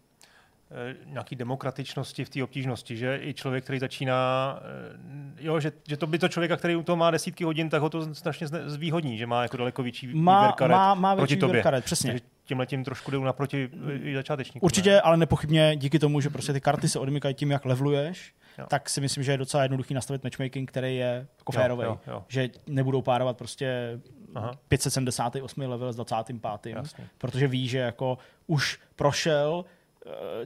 nějaký 1.07 1.37
demokratičnosti 1.37 2.25
v 2.25 2.31
té 2.31 2.43
obtížnosti, 2.45 2.97
že 2.97 3.19
i 3.23 3.35
člověk, 3.35 3.65
který 3.65 3.79
začíná, 3.79 4.59
eh, 4.61 5.45
jo, 5.45 5.61
že, 5.61 5.73
že 5.89 5.97
to 5.97 6.07
by 6.07 6.19
to 6.19 6.29
člověka, 6.29 6.57
který 6.57 6.77
u 6.77 6.83
toho 6.83 6.97
má 6.97 7.11
desítky 7.11 7.45
hodin, 7.45 7.69
tak 7.69 7.83
ho 7.83 7.91
to 7.91 8.15
strašně 8.15 8.47
zvýhodní, 8.47 9.19
že 9.19 9.27
má 9.27 9.43
jako 9.43 9.57
daleko 9.57 9.83
větší 9.83 10.15
má, 10.15 10.41
výběr 10.41 10.53
karet 10.53 10.77
má, 10.77 10.95
má 10.95 11.17
proti 11.17 11.35
větší 11.35 11.41
tobě. 11.41 11.63
karet, 11.63 11.85
přesně. 11.85 12.11
Takže 12.11 12.25
tímhle 12.45 12.67
tím 12.67 12.85
trošku 12.85 13.11
jdou 13.11 13.25
naproti 13.25 13.71
i 14.03 14.15
začátečníkům. 14.15 14.67
Určitě, 14.67 14.91
ne? 14.91 15.01
ale 15.01 15.17
nepochybně 15.17 15.77
díky 15.77 15.99
tomu, 15.99 16.21
že 16.21 16.31
prostě 16.31 16.53
ty 16.53 16.61
karty 16.61 16.89
se 16.89 16.99
odmykají 16.99 17.35
tím, 17.35 17.51
jak 17.51 17.65
levluješ, 17.65 18.35
Jo. 18.59 18.67
tak 18.69 18.91
si 18.91 19.01
myslím, 19.01 19.25
že 19.25 19.33
je 19.33 19.39
docela 19.39 19.63
jednoduchý 19.63 19.95
nastavit 19.95 20.25
matchmaking, 20.25 20.71
který 20.71 20.97
je 20.97 21.27
jako 21.39 21.53
férový. 21.53 21.85
Že 22.29 22.49
nebudou 22.67 23.03
párovat 23.03 23.37
prostě 23.37 24.01
Aha. 24.35 24.53
578 24.69 25.61
level 25.61 25.93
s 25.93 25.97
25. 25.97 26.77
Jasně. 26.77 27.09
Protože 27.19 27.49
ví, 27.49 27.69
že 27.69 27.79
jako 27.79 28.19
už 28.47 28.79
prošel 28.97 29.65
eh, 29.65 29.82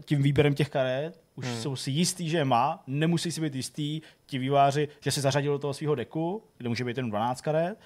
tím 0.04 0.22
výběrem 0.22 0.54
těch 0.54 0.68
karet, 0.68 1.20
už 1.34 1.46
hmm. 1.46 1.56
jsou 1.56 1.76
si 1.76 1.90
jistý, 1.90 2.28
že 2.28 2.36
je 2.36 2.44
má, 2.44 2.82
nemusí 2.86 3.32
si 3.32 3.40
být 3.40 3.54
jistý 3.54 4.00
ti 4.26 4.38
výváři, 4.38 4.88
že 5.00 5.10
si 5.10 5.20
zařadil 5.20 5.52
do 5.52 5.58
toho 5.58 5.74
svého 5.74 5.94
deku, 5.94 6.42
kde 6.58 6.68
může 6.68 6.84
být 6.84 6.96
jen 6.96 7.10
12 7.10 7.40
karet, 7.40 7.78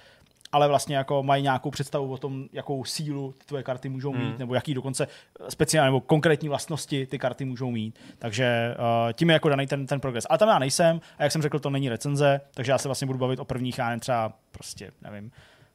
ale 0.53 0.69
vlastně 0.69 0.97
jako 0.97 1.23
mají 1.23 1.43
nějakou 1.43 1.71
představu 1.71 2.13
o 2.13 2.19
tom, 2.19 2.47
jakou 2.53 2.85
sílu 2.85 3.35
ty 3.39 3.47
tvoje 3.47 3.63
karty 3.63 3.89
můžou 3.89 4.13
mít, 4.13 4.21
Hmm. 4.21 4.39
nebo 4.39 4.55
jaký 4.55 4.75
dokonce 4.75 5.07
speciální 5.49 5.89
nebo 5.89 6.01
konkrétní 6.01 6.49
vlastnosti 6.49 7.07
ty 7.07 7.19
karty 7.19 7.45
můžou 7.45 7.71
mít. 7.71 7.99
Takže 8.19 8.75
uh, 8.79 9.13
tím 9.13 9.31
je 9.31 9.35
jako 9.35 9.49
daný 9.49 9.67
ten, 9.67 9.87
ten 9.87 10.01
progres. 10.01 10.27
Ale 10.31 10.39
tam 10.39 10.49
já 10.49 10.59
nejsem, 10.59 11.01
a 11.19 11.23
jak 11.23 11.33
jsem 11.33 11.43
řekl, 11.43 11.59
to 11.59 11.71
není 11.71 11.89
recenze, 11.89 12.41
takže 12.55 12.73
já 12.73 12.79
se 12.79 12.89
vlastně 12.89 13.07
budu 13.07 13.19
bavit 13.19 13.41
o 13.41 13.45
prvních, 13.45 13.79
já 13.79 13.87
nevím, 13.87 14.01
třeba 14.01 14.33
prostě, 14.53 14.91
nevím, 15.03 15.31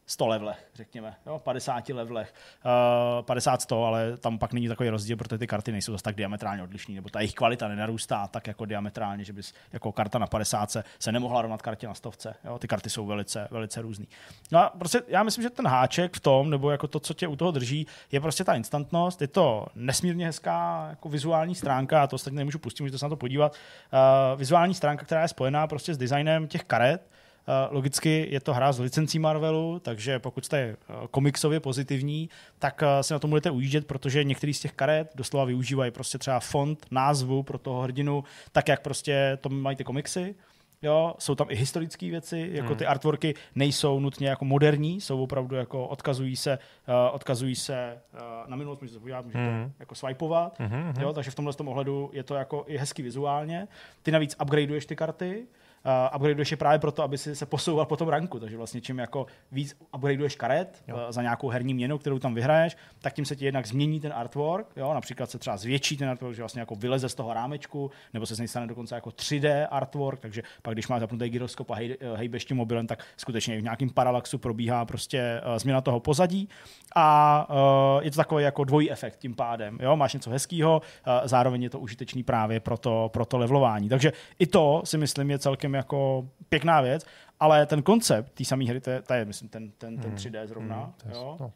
100 0.07 0.27
levelech, 0.27 0.69
řekněme, 0.75 1.15
jo, 1.25 1.39
50 1.39 1.89
levelech, 1.89 2.33
uh, 3.19 3.25
50-100, 3.25 3.83
ale 3.83 4.17
tam 4.17 4.39
pak 4.39 4.53
není 4.53 4.67
takový 4.67 4.89
rozdíl, 4.89 5.17
protože 5.17 5.37
ty 5.37 5.47
karty 5.47 5.71
nejsou 5.71 5.91
zase 5.91 6.03
tak 6.03 6.15
diametrálně 6.15 6.63
odlišné, 6.63 6.95
nebo 6.95 7.09
ta 7.09 7.19
jejich 7.19 7.33
kvalita 7.33 7.67
nenarůstá 7.67 8.27
tak 8.27 8.47
jako 8.47 8.65
diametrálně, 8.65 9.23
že 9.23 9.33
bys 9.33 9.53
jako 9.73 9.91
karta 9.91 10.19
na 10.19 10.27
50 10.27 10.77
se 10.99 11.11
nemohla 11.11 11.41
rovnat 11.41 11.61
kartě 11.61 11.87
na 11.87 11.93
stovce. 11.93 12.35
Jo, 12.43 12.59
ty 12.59 12.67
karty 12.67 12.89
jsou 12.89 13.05
velice, 13.05 13.47
velice 13.51 13.81
různý. 13.81 14.07
No 14.51 14.59
a 14.59 14.69
prostě 14.69 15.01
já 15.07 15.23
myslím, 15.23 15.43
že 15.43 15.49
ten 15.49 15.67
háček 15.67 16.15
v 16.15 16.19
tom, 16.19 16.49
nebo 16.49 16.71
jako 16.71 16.87
to, 16.87 16.99
co 16.99 17.13
tě 17.13 17.27
u 17.27 17.35
toho 17.35 17.51
drží, 17.51 17.87
je 18.11 18.21
prostě 18.21 18.43
ta 18.43 18.53
instantnost, 18.53 19.21
je 19.21 19.27
to 19.27 19.65
nesmírně 19.75 20.25
hezká 20.25 20.87
jako 20.89 21.09
vizuální 21.09 21.55
stránka, 21.55 22.03
a 22.03 22.07
to 22.07 22.15
ostatně 22.15 22.37
nemůžu 22.37 22.59
pustit, 22.59 22.83
můžete 22.83 22.97
se 22.97 23.05
na 23.05 23.09
to 23.09 23.15
podívat. 23.15 23.53
Uh, 23.53 24.39
vizuální 24.39 24.73
stránka, 24.73 25.05
která 25.05 25.21
je 25.21 25.27
spojená 25.27 25.67
prostě 25.67 25.93
s 25.93 25.97
designem 25.97 26.47
těch 26.47 26.63
karet, 26.63 27.07
logicky 27.71 28.27
je 28.31 28.39
to 28.39 28.53
hra 28.53 28.71
z 28.71 28.79
licencí 28.79 29.19
Marvelu, 29.19 29.79
takže 29.79 30.19
pokud 30.19 30.45
jste 30.45 30.75
uh, 30.89 30.95
komiksově 31.07 31.59
pozitivní, 31.59 32.29
tak 32.59 32.81
uh, 32.81 33.01
si 33.01 33.13
na 33.13 33.19
to 33.19 33.27
budete 33.27 33.51
ujíždět, 33.51 33.87
protože 33.87 34.23
některý 34.23 34.53
z 34.53 34.59
těch 34.59 34.71
karet 34.71 35.11
doslova 35.15 35.45
využívají 35.45 35.91
prostě 35.91 36.17
třeba 36.17 36.39
font, 36.39 36.85
názvu 36.91 37.43
pro 37.43 37.57
toho 37.57 37.81
hrdinu, 37.81 38.23
tak 38.51 38.67
jak 38.67 38.81
prostě 38.81 39.37
to 39.41 39.49
mají 39.49 39.75
ty 39.77 39.83
komiksy. 39.83 40.35
Jo, 40.81 41.15
jsou 41.19 41.35
tam 41.35 41.47
i 41.49 41.55
historické 41.55 42.09
věci, 42.09 42.49
jako 42.53 42.67
Hmm. 42.67 42.77
ty 42.77 42.85
artworky 42.85 43.33
nejsou 43.55 43.99
nutně 43.99 44.27
jako 44.29 44.45
moderní, 44.45 45.01
jsou 45.01 45.23
opravdu 45.23 45.55
jako 45.55 45.87
odkazují 45.87 46.35
se, 46.35 46.59
uh, 46.87 46.93
odkazují 47.15 47.55
se 47.55 47.97
uh, 48.13 48.19
na 48.49 48.55
minulost, 48.55 48.81
můžete 48.81 48.93
se 48.93 48.99
podívat, 48.99 49.25
můžete 49.25 49.43
Hmm. 49.51 49.71
jako 49.79 49.95
swipeovat, 49.95 50.59
Mhm, 50.59 50.77
mhm. 50.79 51.01
jo, 51.01 51.13
takže 51.13 51.31
v 51.31 51.35
tomhle 51.35 51.53
tom 51.53 51.67
ohledu 51.67 52.09
je 52.13 52.23
to 52.23 52.35
jako 52.35 52.63
i 52.67 52.77
hezky 52.77 53.01
vizuálně. 53.01 53.67
Ty 54.03 54.11
navíc 54.11 54.35
upgradeuješ 54.41 54.85
ty 54.85 54.95
karty, 54.95 55.45
uh, 55.85 56.15
upgradeuješ 56.15 56.51
je 56.51 56.57
právě 56.57 56.79
proto, 56.79 57.03
aby 57.03 57.17
si 57.17 57.35
se 57.35 57.45
posouval 57.45 57.85
po 57.85 57.97
tom 57.97 58.07
ranku, 58.07 58.39
takže 58.39 58.57
vlastně 58.57 58.81
čím 58.81 58.99
jako 58.99 59.25
víc 59.51 59.77
upgradeuješ 59.95 60.35
karet 60.35 60.83
Jo. 60.87 60.95
uh, 60.95 61.01
za 61.09 61.21
nějakou 61.21 61.49
herní 61.49 61.73
měnu, 61.73 61.97
kterou 61.97 62.19
tam 62.19 62.33
vyhraješ, 62.33 62.77
tak 62.99 63.13
tím 63.13 63.25
se 63.25 63.35
ti 63.35 63.45
jednak 63.45 63.67
změní 63.67 63.99
ten 63.99 64.13
artwork, 64.15 64.67
jo, 64.75 64.93
například 64.93 65.31
se 65.31 65.39
třeba 65.39 65.57
zvětší 65.57 65.97
ten 65.97 66.09
artwork, 66.09 66.35
že 66.35 66.41
vlastně 66.41 66.59
jako 66.59 66.75
vyleze 66.75 67.09
z 67.09 67.15
toho 67.15 67.33
rámečku, 67.33 67.91
nebo 68.13 68.25
se 68.25 68.35
z 68.35 68.39
něj 68.39 68.47
stane 68.47 68.67
dokonce 68.67 68.95
jako 68.95 69.09
3D 69.09 69.67
artwork, 69.71 70.19
takže 70.19 70.43
pak 70.61 70.73
když 70.73 70.87
máš 70.87 70.99
zapnutý 70.99 71.29
gyroskop 71.29 71.71
a 71.71 71.75
hej, 71.75 71.97
eh, 71.99 72.17
hejbeš 72.17 72.45
tím 72.45 72.57
mobilem, 72.57 72.87
tak 72.87 73.03
skutečně 73.17 73.57
v 73.57 73.63
nějakým 73.63 73.89
paralaxu 73.89 74.37
probíhá 74.37 74.85
prostě 74.85 75.41
uh, 75.45 75.57
změna 75.57 75.81
toho 75.81 75.99
pozadí 75.99 76.49
a 76.95 77.47
uh, 77.49 78.03
je 78.03 78.11
to 78.11 78.17
takový 78.17 78.43
jako 78.43 78.63
dvojí 78.63 78.91
efekt 78.91 79.17
tím 79.17 79.35
pádem. 79.35 79.77
Jo? 79.81 79.95
Máš 79.95 80.13
něco 80.13 80.29
hezkého, 80.29 80.81
uh, 81.07 81.13
zároveň 81.23 81.63
je 81.63 81.69
to 81.69 81.79
užitečný 81.79 82.23
právě 82.23 82.59
pro 82.59 82.77
to, 82.77 83.09
pro 83.13 83.25
to 83.25 83.37
levelování. 83.37 83.89
Takže 83.89 84.13
i 84.39 84.47
to 84.47 84.81
si 84.85 84.97
myslím 84.97 85.31
je 85.31 85.39
celkem 85.39 85.74
jako 85.75 86.27
pěkná 86.49 86.81
věc, 86.81 87.05
ale 87.39 87.65
ten 87.65 87.81
koncept 87.81 88.31
té 88.33 88.45
samé 88.45 88.65
hry, 88.65 88.79
to 88.81 88.89
je, 88.89 89.01
to 89.01 89.13
je 89.13 89.25
myslím 89.25 89.49
ten, 89.49 89.71
ten, 89.77 89.97
ten 89.97 90.15
3D 90.15 90.47
zrovna. 90.47 90.75
Hmm, 90.75 90.93
to 90.97 91.07
je- 91.09 91.15
jo? 91.15 91.51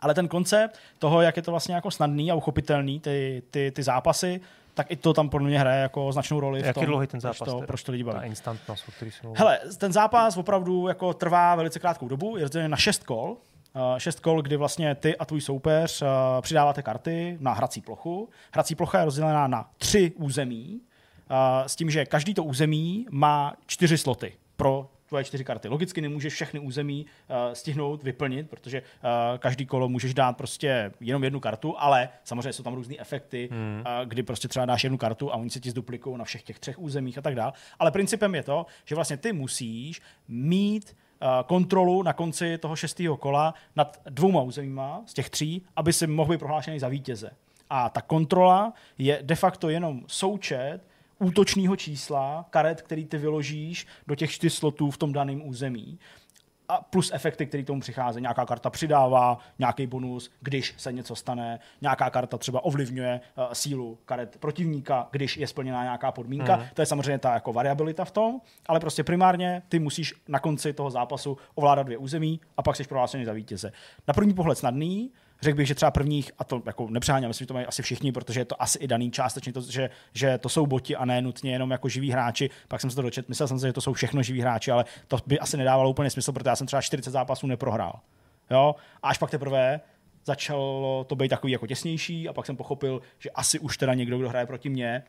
Ale 0.00 0.14
ten 0.14 0.28
koncept 0.28 0.78
toho, 0.98 1.22
jak 1.22 1.36
je 1.36 1.42
to 1.42 1.50
vlastně 1.50 1.74
jako 1.74 1.90
snadný 1.90 2.30
a 2.30 2.34
uchopitelný, 2.34 3.00
ty, 3.00 3.42
ty, 3.50 3.70
ty 3.70 3.82
zápasy, 3.82 4.40
tak 4.74 4.90
i 4.90 4.96
to 4.96 5.12
tam 5.12 5.28
podle 5.28 5.48
mě 5.48 5.58
hraje 5.58 5.82
jako 5.82 6.12
značnou 6.12 6.40
roli. 6.40 6.62
v 6.62 6.66
Jak 6.66 6.76
je 6.76 6.80
tom, 6.80 6.86
dlouhý 6.86 7.06
ten 7.06 7.20
proč 7.20 7.38
zápas? 7.38 7.48
To, 7.48 7.54
teda? 7.54 7.66
proč 7.66 7.82
to 7.82 7.92
lidi 7.92 8.04
baví. 8.04 8.18
Ta 8.18 8.24
instantnost, 8.24 8.88
o 8.88 8.92
který 8.92 9.10
jsem 9.10 9.20
mluvil. 9.22 9.38
Hele, 9.38 9.58
ten 9.78 9.92
zápas 9.92 10.36
opravdu 10.36 10.88
jako 10.88 11.14
trvá 11.14 11.54
velice 11.54 11.78
krátkou 11.78 12.08
dobu, 12.08 12.36
je 12.36 12.42
rozdělen 12.42 12.70
na 12.70 12.76
šest 12.76 13.04
kol. 13.04 13.36
Uh, 13.74 13.98
šest 13.98 14.20
kol, 14.20 14.42
kdy 14.42 14.56
vlastně 14.56 14.94
ty 14.94 15.16
a 15.16 15.24
tvůj 15.24 15.40
soupeř 15.40 16.02
uh, 16.02 16.08
přidáváte 16.40 16.82
karty 16.82 17.36
na 17.40 17.52
hrací 17.52 17.80
plochu. 17.80 18.28
Hrací 18.52 18.74
plocha 18.74 18.98
je 18.98 19.04
rozdělená 19.04 19.46
na 19.46 19.70
tři 19.78 20.12
území, 20.16 20.80
s 21.66 21.76
tím, 21.76 21.90
že 21.90 22.06
každý 22.06 22.34
to 22.34 22.44
území 22.44 23.06
má 23.10 23.54
čtyři 23.66 23.98
sloty 23.98 24.32
pro 24.56 24.88
tvoje 25.08 25.24
čtyři 25.24 25.44
karty. 25.44 25.68
Logicky 25.68 26.00
nemůžeš 26.00 26.34
všechny 26.34 26.60
území 26.60 27.06
uh, 27.06 27.36
stihnout, 27.52 28.02
vyplnit, 28.02 28.50
protože 28.50 28.80
uh, 28.82 29.38
každý 29.38 29.66
kolo 29.66 29.88
můžeš 29.88 30.14
dát 30.14 30.36
prostě 30.36 30.92
jenom 31.00 31.24
jednu 31.24 31.40
kartu, 31.40 31.74
ale 31.78 32.08
samozřejmě 32.24 32.52
jsou 32.52 32.62
tam 32.62 32.74
různé 32.74 32.94
efekty, 32.98 33.48
hmm. 33.52 33.80
uh, 33.80 34.08
kdy 34.08 34.22
prostě 34.22 34.48
třeba 34.48 34.66
dáš 34.66 34.84
jednu 34.84 34.98
kartu 34.98 35.32
a 35.32 35.36
oni 35.36 35.50
se 35.50 35.60
ti 35.60 35.70
zduplikují 35.70 36.18
na 36.18 36.24
všech 36.24 36.42
těch 36.42 36.58
třech 36.58 36.78
územích 36.78 37.18
a 37.18 37.20
tak 37.20 37.34
dále. 37.34 37.52
Ale 37.78 37.90
principem 37.90 38.34
je 38.34 38.42
to, 38.42 38.66
že 38.84 38.94
vlastně 38.94 39.16
ty 39.16 39.32
musíš 39.32 40.00
mít 40.28 40.96
uh, 41.22 41.28
kontrolu 41.46 42.02
na 42.02 42.12
konci 42.12 42.58
toho 42.58 42.76
šestého 42.76 43.16
kola 43.16 43.54
nad 43.76 44.00
dvouma 44.10 44.42
územíma 44.42 45.02
z 45.06 45.14
těch 45.14 45.30
tří, 45.30 45.62
aby 45.76 45.92
si 45.92 46.06
mohl 46.06 46.30
být 46.32 46.38
prohlášený 46.38 46.78
za 46.78 46.88
vítěze. 46.88 47.30
A 47.70 47.88
ta 47.88 48.00
kontrola 48.00 48.72
je 48.98 49.18
de 49.22 49.34
facto 49.34 49.68
jenom 49.68 50.02
součet 50.06 50.80
útočného 51.22 51.76
čísla 51.76 52.46
karet, 52.50 52.82
který 52.82 53.06
ty 53.06 53.18
vyložíš 53.18 53.86
do 54.06 54.14
těch 54.14 54.30
čtyř 54.30 54.52
slotů 54.52 54.90
v 54.90 54.98
tom 54.98 55.12
daném 55.12 55.48
území. 55.48 55.98
A 56.68 56.80
plus 56.80 57.10
efekty, 57.14 57.46
které 57.46 57.64
tomu 57.64 57.80
přicházejí. 57.80 58.22
Nějaká 58.22 58.46
karta 58.46 58.70
přidává 58.70 59.38
nějaký 59.58 59.86
bonus, 59.86 60.30
když 60.40 60.74
se 60.76 60.92
něco 60.92 61.16
stane. 61.16 61.58
Nějaká 61.80 62.10
karta 62.10 62.38
třeba 62.38 62.64
ovlivňuje 62.64 63.20
uh, 63.36 63.44
sílu 63.52 63.98
karet 64.04 64.36
protivníka, 64.40 65.08
když 65.10 65.36
je 65.36 65.46
splněná 65.46 65.82
nějaká 65.82 66.12
podmínka. 66.12 66.56
Mhm. 66.56 66.66
To 66.74 66.82
je 66.82 66.86
samozřejmě 66.86 67.18
ta 67.18 67.34
jako 67.34 67.52
variabilita 67.52 68.04
v 68.04 68.10
tom, 68.10 68.40
ale 68.66 68.80
prostě 68.80 69.04
primárně 69.04 69.62
ty 69.68 69.78
musíš 69.78 70.14
na 70.28 70.38
konci 70.38 70.72
toho 70.72 70.90
zápasu 70.90 71.38
ovládat 71.54 71.82
dvě 71.82 71.98
území 71.98 72.40
a 72.56 72.62
pak 72.62 72.76
jsi 72.76 72.84
prohlášený 72.84 73.24
za 73.24 73.32
vítěze. 73.32 73.72
Na 74.08 74.14
první 74.14 74.34
pohled 74.34 74.58
snadný, 74.58 75.10
Řekl 75.42 75.56
bych, 75.56 75.66
že 75.66 75.74
třeba 75.74 75.90
prvních, 75.90 76.32
a 76.38 76.44
to 76.44 76.62
jako 76.66 76.88
nepřeháněm, 76.90 77.28
myslím, 77.28 77.44
že 77.44 77.48
to 77.48 77.54
mají 77.54 77.66
asi 77.66 77.82
všichni, 77.82 78.12
protože 78.12 78.40
je 78.40 78.44
to 78.44 78.62
asi 78.62 78.78
i 78.78 78.88
daný 78.88 79.10
částečně, 79.10 79.52
to, 79.52 79.60
že, 79.60 79.90
že 80.14 80.38
to 80.38 80.48
jsou 80.48 80.66
boti 80.66 80.96
a 80.96 81.04
ne 81.04 81.22
nutně 81.22 81.52
jenom 81.52 81.70
jako 81.70 81.88
živí 81.88 82.10
hráči. 82.10 82.50
Pak 82.68 82.80
jsem 82.80 82.90
se 82.90 82.96
to 82.96 83.02
dočet, 83.02 83.28
myslel 83.28 83.48
jsem 83.48 83.58
si, 83.58 83.66
že 83.66 83.72
to 83.72 83.80
jsou 83.80 83.92
všechno 83.92 84.22
živí 84.22 84.40
hráči, 84.40 84.70
ale 84.70 84.84
to 85.08 85.18
by 85.26 85.38
asi 85.38 85.56
nedávalo 85.56 85.90
úplně 85.90 86.10
smysl, 86.10 86.32
protože 86.32 86.50
já 86.50 86.56
jsem 86.56 86.66
třeba 86.66 86.82
40 86.82 87.10
zápasů 87.10 87.46
neprohrál. 87.46 88.00
Jo? 88.50 88.74
A 89.02 89.08
až 89.08 89.18
pak 89.18 89.30
teprve 89.30 89.80
začalo 90.24 91.04
to 91.08 91.16
být 91.16 91.28
takový 91.28 91.52
jako 91.52 91.66
těsnější 91.66 92.28
a 92.28 92.32
pak 92.32 92.46
jsem 92.46 92.56
pochopil, 92.56 93.02
že 93.18 93.30
asi 93.30 93.58
už 93.58 93.78
teda 93.78 93.94
někdo, 93.94 94.18
kdo 94.18 94.28
hraje 94.28 94.46
proti 94.46 94.68
mně, 94.68 95.02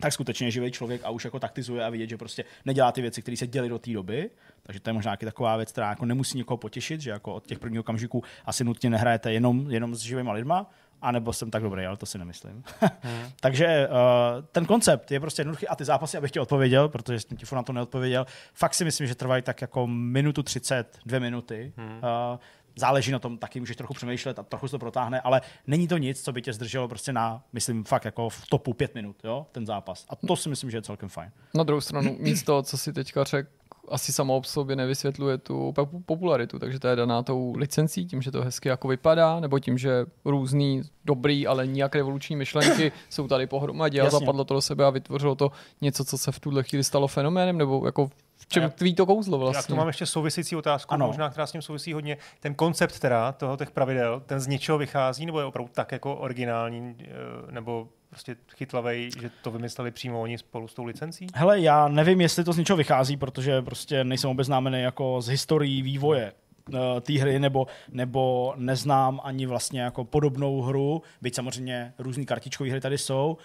tak 0.00 0.12
skutečně 0.12 0.50
živý 0.50 0.70
člověk 0.70 1.00
a 1.04 1.10
už 1.10 1.24
jako 1.24 1.40
taktizuje 1.40 1.84
a 1.84 1.90
vidět, 1.90 2.08
že 2.08 2.16
prostě 2.16 2.44
nedělá 2.64 2.92
ty 2.92 3.00
věci, 3.00 3.22
které 3.22 3.36
se 3.36 3.46
děly 3.46 3.68
do 3.68 3.78
té 3.78 3.92
doby. 3.92 4.30
Takže 4.62 4.80
to 4.80 4.90
je 4.90 4.94
možná 4.94 5.08
nějaký 5.08 5.26
taková 5.26 5.56
věc, 5.56 5.72
která 5.72 5.88
jako 5.88 6.04
nemusí 6.06 6.38
někoho 6.38 6.56
potěšit, 6.58 7.00
že 7.00 7.10
jako 7.10 7.34
od 7.34 7.46
těch 7.46 7.58
prvních 7.58 7.80
okamžiků 7.80 8.24
asi 8.44 8.64
nutně 8.64 8.90
nehrajete 8.90 9.32
jenom, 9.32 9.70
jenom 9.70 9.94
s 9.94 10.00
živýma 10.00 10.32
lidma, 10.32 10.70
anebo 11.02 11.32
jsem 11.32 11.50
tak 11.50 11.62
dobrý, 11.62 11.86
ale 11.86 11.96
to 11.96 12.06
si 12.06 12.18
nemyslím. 12.18 12.64
hmm. 12.80 13.24
Takže 13.40 13.88
uh, 13.88 14.44
ten 14.52 14.66
koncept 14.66 15.10
je 15.10 15.20
prostě 15.20 15.40
jednoduchý 15.40 15.68
a 15.68 15.76
ty 15.76 15.84
zápasy, 15.84 16.16
abych 16.16 16.30
ti 16.30 16.40
odpověděl, 16.40 16.88
protože 16.88 17.20
jsem 17.20 17.36
ti 17.36 17.54
na 17.54 17.62
to 17.62 17.72
neodpověděl, 17.72 18.26
fakt 18.54 18.74
si 18.74 18.84
myslím, 18.84 19.06
že 19.06 19.14
trvají 19.14 19.42
tak 19.42 19.60
jako 19.60 19.86
minutu 19.86 20.42
30, 20.42 20.98
dvě 21.06 21.20
minuty. 21.20 21.72
Hmm. 21.76 21.96
Uh, 21.96 22.38
záleží 22.76 23.12
na 23.12 23.18
tom, 23.18 23.38
taky 23.38 23.60
můžeš 23.60 23.76
trochu 23.76 23.94
přemýšlet 23.94 24.38
a 24.38 24.42
trochu 24.42 24.68
se 24.68 24.72
to 24.72 24.78
protáhne, 24.78 25.20
ale 25.20 25.40
není 25.66 25.88
to 25.88 25.98
nic, 25.98 26.22
co 26.22 26.32
by 26.32 26.42
tě 26.42 26.52
zdrželo 26.52 26.88
prostě 26.88 27.12
na, 27.12 27.42
myslím, 27.52 27.84
fakt 27.84 28.04
jako 28.04 28.28
v 28.28 28.46
topu 28.48 28.72
pět 28.72 28.94
minut, 28.94 29.16
jo, 29.24 29.46
ten 29.52 29.66
zápas. 29.66 30.06
A 30.08 30.16
to 30.16 30.36
si 30.36 30.48
myslím, 30.48 30.70
že 30.70 30.76
je 30.76 30.82
celkem 30.82 31.08
fajn. 31.08 31.30
Na 31.54 31.64
druhou 31.64 31.80
stranu, 31.80 32.16
nic 32.20 32.42
toho, 32.42 32.62
co 32.62 32.78
si 32.78 32.92
teďka 32.92 33.24
řekl, 33.24 33.48
asi 33.88 34.12
samo 34.12 34.36
o 34.36 34.42
sobě 34.42 34.76
nevysvětluje 34.76 35.38
tu 35.38 35.74
popularitu, 36.06 36.58
takže 36.58 36.78
to 36.78 36.88
je 36.88 36.96
daná 36.96 37.22
tou 37.22 37.54
licencí, 37.56 38.06
tím, 38.06 38.22
že 38.22 38.30
to 38.30 38.42
hezky 38.42 38.68
jako 38.68 38.88
vypadá, 38.88 39.40
nebo 39.40 39.58
tím, 39.58 39.78
že 39.78 40.06
různý 40.24 40.82
dobrý, 41.04 41.46
ale 41.46 41.66
nijak 41.66 41.94
revoluční 41.94 42.36
myšlenky 42.36 42.92
jsou 43.10 43.28
tady 43.28 43.46
pohromadě 43.46 44.00
a 44.00 44.10
zapadlo 44.10 44.44
to 44.44 44.54
do 44.54 44.60
sebe 44.60 44.84
a 44.84 44.90
vytvořilo 44.90 45.34
to 45.34 45.52
něco, 45.80 46.04
co 46.04 46.18
se 46.18 46.32
v 46.32 46.40
tuhle 46.40 46.62
chvíli 46.62 46.84
stalo 46.84 47.08
fenoménem, 47.08 47.58
nebo 47.58 47.82
jako 47.86 48.10
v 48.42 48.46
čem 48.46 48.70
tví 48.70 48.94
to 48.94 49.06
kouzlo 49.06 49.38
vlastně? 49.38 49.58
Já 49.58 49.62
tu 49.62 49.76
mám 49.76 49.86
ještě 49.86 50.06
souvisící 50.06 50.56
otázku, 50.56 50.94
ano. 50.94 51.06
možná 51.06 51.30
která 51.30 51.46
s 51.46 51.52
tím 51.52 51.62
souvisí 51.62 51.92
hodně. 51.92 52.16
Ten 52.40 52.54
koncept 52.54 52.98
teda 52.98 53.32
toho 53.32 53.56
těch 53.56 53.70
pravidel, 53.70 54.22
ten 54.26 54.40
z 54.40 54.46
něčeho 54.46 54.78
vychází, 54.78 55.26
nebo 55.26 55.38
je 55.38 55.44
opravdu 55.44 55.70
tak 55.74 55.92
jako 55.92 56.16
originální, 56.16 56.96
eh, 57.00 57.06
nebo 57.52 57.88
prostě 58.10 58.36
chytlavej, 58.56 59.10
že 59.20 59.30
to 59.42 59.50
vymysleli 59.50 59.90
přímo 59.90 60.20
oni 60.20 60.38
spolu 60.38 60.68
s 60.68 60.74
tou 60.74 60.84
licencí? 60.84 61.26
Hele, 61.34 61.60
já 61.60 61.88
nevím, 61.88 62.20
jestli 62.20 62.44
to 62.44 62.52
z 62.52 62.58
něčeho 62.58 62.76
vychází, 62.76 63.16
protože 63.16 63.62
prostě 63.62 64.04
nejsem 64.04 64.30
obeznámený 64.30 64.82
jako 64.82 65.20
z 65.20 65.28
historií 65.28 65.82
vývoje 65.82 66.32
uh, 66.68 67.00
té 67.00 67.12
hry, 67.12 67.38
nebo, 67.38 67.66
nebo 67.88 68.54
neznám 68.56 69.20
ani 69.24 69.46
vlastně 69.46 69.80
jako 69.80 70.04
podobnou 70.04 70.62
hru, 70.62 71.02
byť 71.22 71.34
samozřejmě 71.34 71.92
různý 71.98 72.26
kartičkové 72.26 72.70
hry 72.70 72.80
tady 72.80 72.98
jsou, 72.98 73.38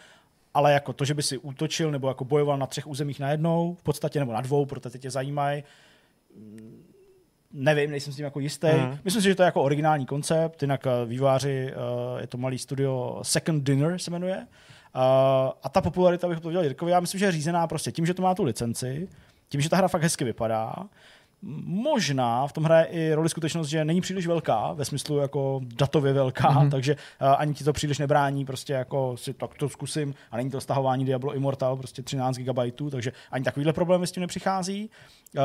ale 0.57 0.73
jako 0.73 0.93
to, 0.93 1.05
že 1.05 1.13
by 1.13 1.23
si 1.23 1.37
útočil 1.37 1.91
nebo 1.91 2.07
jako 2.07 2.25
bojoval 2.25 2.57
na 2.57 2.67
třech 2.67 2.87
územích 2.87 3.19
najednou, 3.19 3.75
v 3.79 3.83
podstatě 3.83 4.19
nebo 4.19 4.33
na 4.33 4.41
dvou, 4.41 4.65
protože 4.65 4.99
tě 4.99 5.11
zajímají, 5.11 5.63
mm, 6.35 6.83
nevím, 7.53 7.91
nejsem 7.91 8.13
s 8.13 8.15
tím 8.15 8.25
jako 8.25 8.39
jistý. 8.39 8.67
Mm. 8.67 8.99
Myslím 9.03 9.21
si, 9.21 9.27
že 9.27 9.35
to 9.35 9.43
je 9.43 9.45
jako 9.45 9.63
originální 9.63 10.05
koncept, 10.05 10.61
jinak 10.61 10.87
eh, 10.87 11.05
výváři, 11.05 11.73
uh, 11.73 12.21
je 12.21 12.27
to 12.27 12.37
malý 12.37 12.57
studio 12.57 13.19
Second 13.21 13.63
Dinner 13.63 13.99
se 13.99 14.11
jmenuje. 14.11 14.37
Uh, 14.37 14.41
a 15.63 15.69
ta 15.71 15.81
popularita, 15.81 16.27
bych 16.27 16.39
to 16.39 16.47
viděl 16.47 16.63
Jirkovi, 16.63 16.91
já 16.91 16.99
myslím, 16.99 17.19
že 17.19 17.25
je 17.25 17.31
řízená 17.31 17.67
prostě 17.67 17.91
tím, 17.91 18.05
že 18.05 18.13
to 18.13 18.21
má 18.21 18.35
tu 18.35 18.43
licenci, 18.43 19.07
tím, 19.49 19.61
že 19.61 19.69
ta 19.69 19.77
hra 19.77 19.87
fakt 19.87 20.01
hezky 20.01 20.23
vypadá, 20.23 20.73
Možná 21.41 22.47
v 22.47 22.53
tom 22.53 22.63
hraje 22.63 22.85
i 22.85 23.13
roli 23.13 23.29
skutečnost, 23.29 23.67
že 23.67 23.85
není 23.85 24.01
příliš 24.01 24.27
velká, 24.27 24.73
ve 24.73 24.85
smyslu 24.85 25.17
jako 25.17 25.61
datově 25.63 26.13
velká, 26.13 26.49
mm-hmm. 26.49 26.69
takže 26.71 26.95
uh, 26.95 27.27
ani 27.38 27.53
ti 27.53 27.63
to 27.63 27.73
příliš 27.73 27.99
nebrání, 27.99 28.45
prostě 28.45 28.73
jako 28.73 29.17
si 29.17 29.33
tak 29.33 29.53
to 29.53 29.69
zkusím 29.69 30.13
a 30.31 30.38
není 30.38 30.49
to 30.49 30.61
stahování 30.61 31.05
Diablo 31.05 31.33
Immortal, 31.33 31.77
prostě 31.77 32.01
13 32.01 32.38
GB, 32.38 32.59
takže 32.91 33.11
ani 33.31 33.45
takovýhle 33.45 33.73
problémy 33.73 34.07
s 34.07 34.11
tím 34.11 34.21
nepřichází. 34.21 34.89
Uh, 35.35 35.43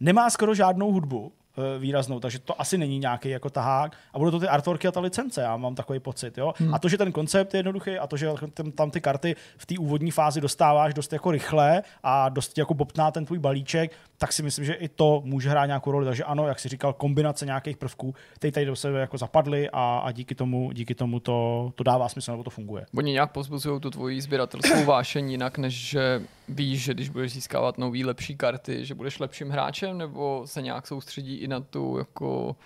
nemá 0.00 0.30
skoro 0.30 0.54
žádnou 0.54 0.92
hudbu, 0.92 1.32
výraznou, 1.78 2.20
takže 2.20 2.38
to 2.38 2.60
asi 2.60 2.78
není 2.78 2.98
nějaký 2.98 3.28
jako 3.28 3.50
tahák. 3.50 3.96
A 4.12 4.18
budou 4.18 4.30
to 4.30 4.40
ty 4.40 4.48
artworky 4.48 4.88
a 4.88 4.92
ta 4.92 5.00
licence, 5.00 5.40
já 5.40 5.56
mám 5.56 5.74
takový 5.74 6.00
pocit. 6.00 6.38
Jo? 6.38 6.52
Hmm. 6.56 6.74
A 6.74 6.78
to, 6.78 6.88
že 6.88 6.98
ten 6.98 7.12
koncept 7.12 7.54
je 7.54 7.58
jednoduchý 7.58 7.98
a 7.98 8.06
to, 8.06 8.16
že 8.16 8.28
tam 8.74 8.90
ty 8.90 9.00
karty 9.00 9.36
v 9.56 9.66
té 9.66 9.74
úvodní 9.78 10.10
fázi 10.10 10.40
dostáváš 10.40 10.94
dost 10.94 11.12
jako 11.12 11.30
rychle 11.30 11.82
a 12.02 12.28
dost 12.28 12.58
jako 12.58 12.74
bobtná 12.74 13.10
ten 13.10 13.26
tvůj 13.26 13.38
balíček, 13.38 13.92
tak 14.18 14.32
si 14.32 14.42
myslím, 14.42 14.64
že 14.64 14.74
i 14.74 14.88
to 14.88 15.22
může 15.24 15.50
hrát 15.50 15.66
nějakou 15.66 15.90
roli. 15.90 16.06
Takže 16.06 16.24
ano, 16.24 16.48
jak 16.48 16.60
si 16.60 16.68
říkal, 16.68 16.92
kombinace 16.92 17.46
nějakých 17.46 17.76
prvků, 17.76 18.14
které 18.34 18.52
tady 18.52 18.66
do 18.66 18.76
sebe 18.76 19.00
jako 19.00 19.18
zapadly 19.18 19.70
a, 19.72 20.02
a 20.04 20.12
díky 20.12 20.34
tomu, 20.34 20.72
díky 20.72 20.94
tomu 20.94 21.20
to, 21.20 21.72
to 21.74 21.84
dává 21.84 22.08
smysl, 22.08 22.30
nebo 22.30 22.44
to 22.44 22.50
funguje. 22.50 22.86
Oni 22.96 23.12
nějak 23.12 23.32
pozbuzují 23.32 23.80
tu 23.80 23.90
tvoji 23.90 24.20
sběratelskou 24.20 24.84
vášení 24.84 25.32
jinak, 25.32 25.58
než 25.58 25.88
že 25.88 26.22
víš, 26.48 26.82
že 26.82 26.94
když 26.94 27.08
budeš 27.08 27.32
získávat 27.32 27.78
nový 27.78 28.04
lepší 28.04 28.36
karty, 28.36 28.84
že 28.84 28.94
budeš 28.94 29.18
lepším 29.18 29.50
hráčem, 29.50 29.98
nebo 29.98 30.42
se 30.44 30.62
nějak 30.62 30.86
soustředí 30.86 31.36
i 31.36 31.47
na 31.48 31.60
tu 31.60 31.98
jako 31.98 32.56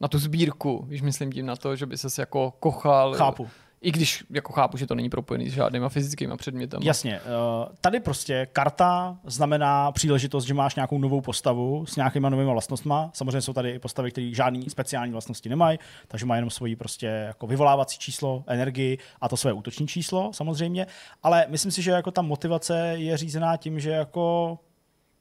na 0.00 0.08
tu 0.08 0.18
sbírku, 0.18 0.84
když 0.88 1.02
myslím 1.02 1.32
tím 1.32 1.46
na 1.46 1.56
to, 1.56 1.76
že 1.76 1.86
by 1.86 1.98
se 1.98 2.22
jako 2.22 2.52
kochal. 2.60 3.14
Chápu. 3.14 3.48
I 3.80 3.92
když 3.92 4.24
jako 4.30 4.52
chápu, 4.52 4.76
že 4.76 4.86
to 4.86 4.94
není 4.94 5.10
propojený 5.10 5.50
s 5.50 5.52
žádnýma 5.52 5.88
fyzickými 5.88 6.36
předmětami. 6.36 6.86
Jasně. 6.86 7.16
Eh, 7.16 7.76
tady 7.80 8.00
prostě 8.00 8.46
karta 8.52 9.18
znamená 9.24 9.92
příležitost, 9.92 10.44
že 10.44 10.54
máš 10.54 10.74
nějakou 10.74 10.98
novou 10.98 11.20
postavu 11.20 11.86
s 11.86 11.96
nějakýma 11.96 12.28
novými 12.28 12.50
vlastnostmi. 12.50 12.94
Samozřejmě 13.12 13.40
jsou 13.40 13.52
tady 13.52 13.70
i 13.70 13.78
postavy, 13.78 14.10
které 14.10 14.30
žádný 14.32 14.70
speciální 14.70 15.12
vlastnosti 15.12 15.48
nemají, 15.48 15.78
takže 16.08 16.26
má 16.26 16.36
jenom 16.36 16.50
svoji 16.50 16.76
prostě 16.76 17.06
jako 17.06 17.46
vyvolávací 17.46 17.98
číslo, 17.98 18.44
energii 18.46 18.98
a 19.20 19.28
to 19.28 19.36
své 19.36 19.52
útoční 19.52 19.88
číslo 19.88 20.32
samozřejmě. 20.32 20.86
Ale 21.22 21.46
myslím 21.48 21.72
si, 21.72 21.82
že 21.82 21.90
jako 21.90 22.10
ta 22.10 22.22
motivace 22.22 22.94
je 22.96 23.16
řízená 23.16 23.56
tím, 23.56 23.80
že 23.80 23.90
jako 23.90 24.58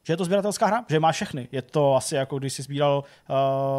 že 0.04 0.14
je 0.14 0.18
to 0.18 0.26
sběratelská 0.26 0.66
hra, 0.66 0.86
že 0.90 1.00
má 1.00 1.12
všechny. 1.12 1.48
Je 1.52 1.62
to 1.62 1.96
asi 1.96 2.16
jako 2.16 2.40
když 2.40 2.54
jsi 2.54 2.62
sbíral 2.62 3.04
uh, 3.30 3.36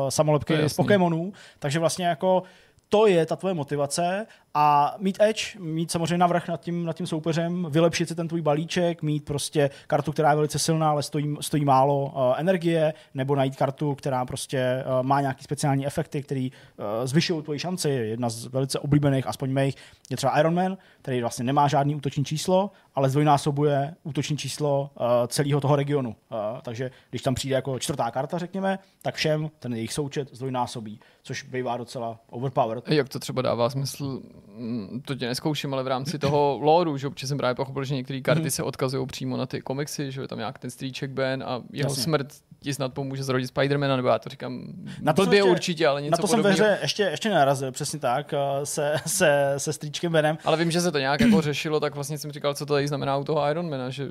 samolepky 0.08 0.68
z 0.68 0.74
Pokémonů, 0.74 1.32
takže 1.58 1.78
vlastně 1.78 2.06
jako 2.06 2.42
to 2.88 3.06
je 3.06 3.26
ta 3.26 3.36
tvoje 3.36 3.54
motivace 3.54 4.26
a 4.54 4.94
mít 4.98 5.20
edge, 5.20 5.58
mít 5.58 5.90
samozřejmě 5.90 6.18
navrh 6.18 6.48
nad 6.48 6.60
tím, 6.60 6.84
nad 6.84 6.96
tím 6.96 7.06
soupeřem, 7.06 7.66
vylepšit 7.70 8.08
si 8.08 8.14
ten 8.14 8.28
tvůj 8.28 8.42
balíček, 8.42 9.02
mít 9.02 9.24
prostě 9.24 9.70
kartu, 9.86 10.12
která 10.12 10.30
je 10.30 10.36
velice 10.36 10.58
silná, 10.58 10.90
ale 10.90 11.02
stojí, 11.02 11.36
stojí 11.40 11.64
málo 11.64 12.04
uh, 12.04 12.34
energie, 12.36 12.94
nebo 13.14 13.36
najít 13.36 13.56
kartu, 13.56 13.94
která 13.94 14.24
prostě 14.24 14.84
uh, 14.86 15.06
má 15.06 15.20
nějaký 15.20 15.44
speciální 15.44 15.86
efekty, 15.86 16.22
které 16.22 16.48
uh, 16.50 16.84
zvyšují 17.04 17.42
tvoji 17.42 17.58
šanci. 17.58 17.90
Jedna 17.90 18.30
z 18.30 18.46
velice 18.46 18.78
oblíbených, 18.78 19.26
aspoň 19.26 19.52
mých, 19.52 19.76
je 20.10 20.16
třeba 20.16 20.38
Iron 20.40 20.54
Man, 20.54 20.76
který 21.02 21.20
vlastně 21.20 21.44
nemá 21.44 21.68
žádný 21.68 21.94
útoční 21.94 22.24
číslo, 22.24 22.70
ale 22.94 23.10
zdvojnásobuje 23.10 23.94
útoční 24.02 24.36
číslo 24.36 24.90
uh, 24.94 25.06
celého 25.26 25.60
toho 25.60 25.76
regionu. 25.76 26.08
Uh, 26.10 26.38
takže 26.62 26.90
když 27.10 27.22
tam 27.22 27.34
přijde 27.34 27.54
jako 27.54 27.78
čtvrtá 27.78 28.10
karta, 28.10 28.38
řekněme, 28.38 28.78
tak 29.02 29.14
všem 29.14 29.50
ten 29.58 29.74
jejich 29.74 29.92
součet 29.92 30.28
zdvojnásobí, 30.32 31.00
což 31.22 31.42
bývá 31.42 31.76
docela 31.76 32.18
overpowered. 32.30 32.88
Jak 32.88 33.08
to 33.08 33.18
třeba 33.18 33.42
dává 33.42 33.70
smysl 33.70 34.20
to 35.04 35.14
tě 35.14 35.26
neskouším, 35.26 35.74
ale 35.74 35.82
v 35.82 35.86
rámci 35.86 36.18
toho 36.18 36.58
lore, 36.62 36.98
že 36.98 37.06
občas 37.06 37.28
jsem 37.28 37.38
právě 37.38 37.54
pochopil, 37.54 37.84
že 37.84 37.94
některé 37.94 38.20
karty 38.20 38.42
mm. 38.42 38.50
se 38.50 38.62
odkazují 38.62 39.06
přímo 39.06 39.36
na 39.36 39.46
ty 39.46 39.60
komiksy, 39.60 40.12
že 40.12 40.20
je 40.20 40.28
tam 40.28 40.38
nějak 40.38 40.58
ten 40.58 40.70
stříček 40.70 41.10
Ben 41.10 41.42
a 41.46 41.62
jeho 41.72 41.90
Jasně. 41.90 42.02
smrt 42.02 42.26
ti 42.60 42.74
snad 42.74 42.94
pomůže 42.94 43.24
zrodit 43.24 43.46
Spidermana, 43.46 43.96
nebo 43.96 44.08
já 44.08 44.18
to 44.18 44.28
říkám 44.28 44.62
na 45.00 45.12
to 45.12 45.22
ještě, 45.22 45.42
určitě, 45.42 45.86
ale 45.86 46.02
něco 46.02 46.10
Na 46.10 46.16
to 46.16 46.26
podobného. 46.26 46.56
jsem 46.56 46.66
ve 46.66 46.72
hře 46.72 46.82
ještě, 46.82 47.02
ještě 47.02 47.28
nenarazil, 47.28 47.72
přesně 47.72 47.98
tak, 47.98 48.34
eh, 48.34 48.66
se, 48.66 48.94
se, 49.06 49.54
se 49.56 49.72
stříčkem 49.72 50.12
Benem. 50.12 50.38
Ale 50.44 50.56
vím, 50.56 50.70
že 50.70 50.80
se 50.80 50.92
to 50.92 50.98
nějak 50.98 51.20
jako 51.20 51.40
řešilo, 51.40 51.80
tak 51.80 51.94
vlastně 51.94 52.18
jsem 52.18 52.32
říkal, 52.32 52.54
co 52.54 52.66
to 52.66 52.74
tady 52.74 52.88
znamená 52.88 53.16
u 53.16 53.24
toho 53.24 53.50
Ironmana, 53.50 53.90
že 53.90 54.08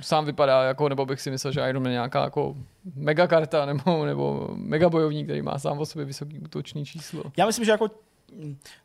sám 0.00 0.24
vypadá 0.24 0.64
jako, 0.64 0.88
nebo 0.88 1.06
bych 1.06 1.20
si 1.20 1.30
myslel, 1.30 1.52
že 1.52 1.68
Iron 1.68 1.82
Man 1.82 1.92
je 1.92 1.96
nějaká 1.96 2.24
jako 2.24 2.56
mega 2.96 3.26
karta 3.26 3.66
nebo, 3.66 4.04
nebo 4.04 4.48
mega 4.54 4.88
bojovník, 4.88 5.26
který 5.26 5.42
má 5.42 5.58
sám 5.58 5.78
o 5.78 5.86
sobě 5.86 6.04
vysoký 6.04 6.38
útočný 6.38 6.84
číslo. 6.84 7.22
Já 7.36 7.46
myslím, 7.46 7.64
že 7.64 7.70
jako 7.70 7.88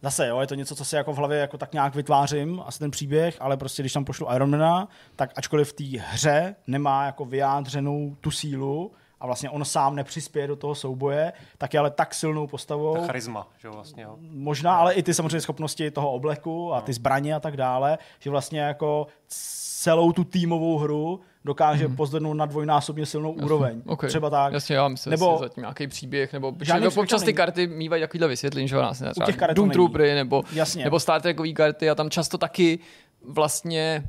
zase, 0.01 0.27
jo, 0.27 0.39
je 0.39 0.47
to 0.47 0.55
něco, 0.55 0.75
co 0.75 0.85
si 0.85 0.95
jako 0.95 1.13
v 1.13 1.17
hlavě 1.17 1.37
jako 1.37 1.57
tak 1.57 1.73
nějak 1.73 1.95
vytvářím, 1.95 2.61
asi 2.65 2.79
ten 2.79 2.91
příběh, 2.91 3.37
ale 3.39 3.57
prostě 3.57 3.81
když 3.81 3.93
tam 3.93 4.05
pošlu 4.05 4.27
Ironmana, 4.35 4.87
tak 5.15 5.31
ačkoliv 5.35 5.69
v 5.69 5.73
té 5.73 5.99
hře 5.99 6.55
nemá 6.67 7.05
jako 7.05 7.25
vyjádřenou 7.25 8.17
tu 8.21 8.31
sílu, 8.31 8.91
a 9.19 9.25
vlastně 9.25 9.49
on 9.49 9.65
sám 9.65 9.95
nepřispěje 9.95 10.47
do 10.47 10.55
toho 10.55 10.75
souboje, 10.75 11.33
tak 11.57 11.73
je 11.73 11.79
ale 11.79 11.91
tak 11.91 12.13
silnou 12.13 12.47
postavou. 12.47 12.95
Ta 12.95 13.05
charisma, 13.05 13.47
že 13.57 13.69
vlastně. 13.69 14.03
Jo. 14.03 14.15
Možná, 14.19 14.75
ale 14.75 14.93
i 14.93 15.03
ty 15.03 15.13
samozřejmě 15.13 15.41
schopnosti 15.41 15.91
toho 15.91 16.11
obleku 16.11 16.73
a 16.73 16.81
ty 16.81 16.93
zbraně 16.93 17.35
a 17.35 17.39
tak 17.39 17.57
dále, 17.57 17.97
že 18.19 18.29
vlastně 18.29 18.59
jako 18.59 19.07
celou 19.27 20.11
tu 20.11 20.23
týmovou 20.23 20.77
hru 20.77 21.19
dokáže 21.45 21.87
hmm. 21.87 21.95
pozdrnout 21.95 22.37
na 22.37 22.45
dvojnásobně 22.45 23.05
silnou 23.05 23.29
Jasně. 23.29 23.45
úroveň. 23.45 23.81
Okay. 23.85 24.09
Třeba 24.09 24.29
tak. 24.29 24.53
Jasně, 24.53 24.75
já 24.75 24.87
myslím, 24.87 25.11
nebo 25.11 25.37
zatím 25.39 25.61
nějaký 25.61 25.87
příběh, 25.87 26.33
nebo 26.33 26.55
že 26.61 26.73
občas 26.95 27.23
ty 27.23 27.33
karty 27.33 27.67
mývají 27.67 28.01
takovýhle 28.01 28.27
vysvětlení, 28.27 28.67
že 28.67 28.75
nás 28.75 28.99
ne, 28.99 29.11
Doom 29.53 29.69
Troopery, 29.69 30.15
nebo, 30.15 30.43
Jasně. 30.53 30.83
nebo 30.83 30.99
Star 30.99 31.21
Trekový 31.21 31.53
karty 31.53 31.89
a 31.89 31.95
tam 31.95 32.09
často 32.09 32.37
taky 32.37 32.79
vlastně 33.25 34.03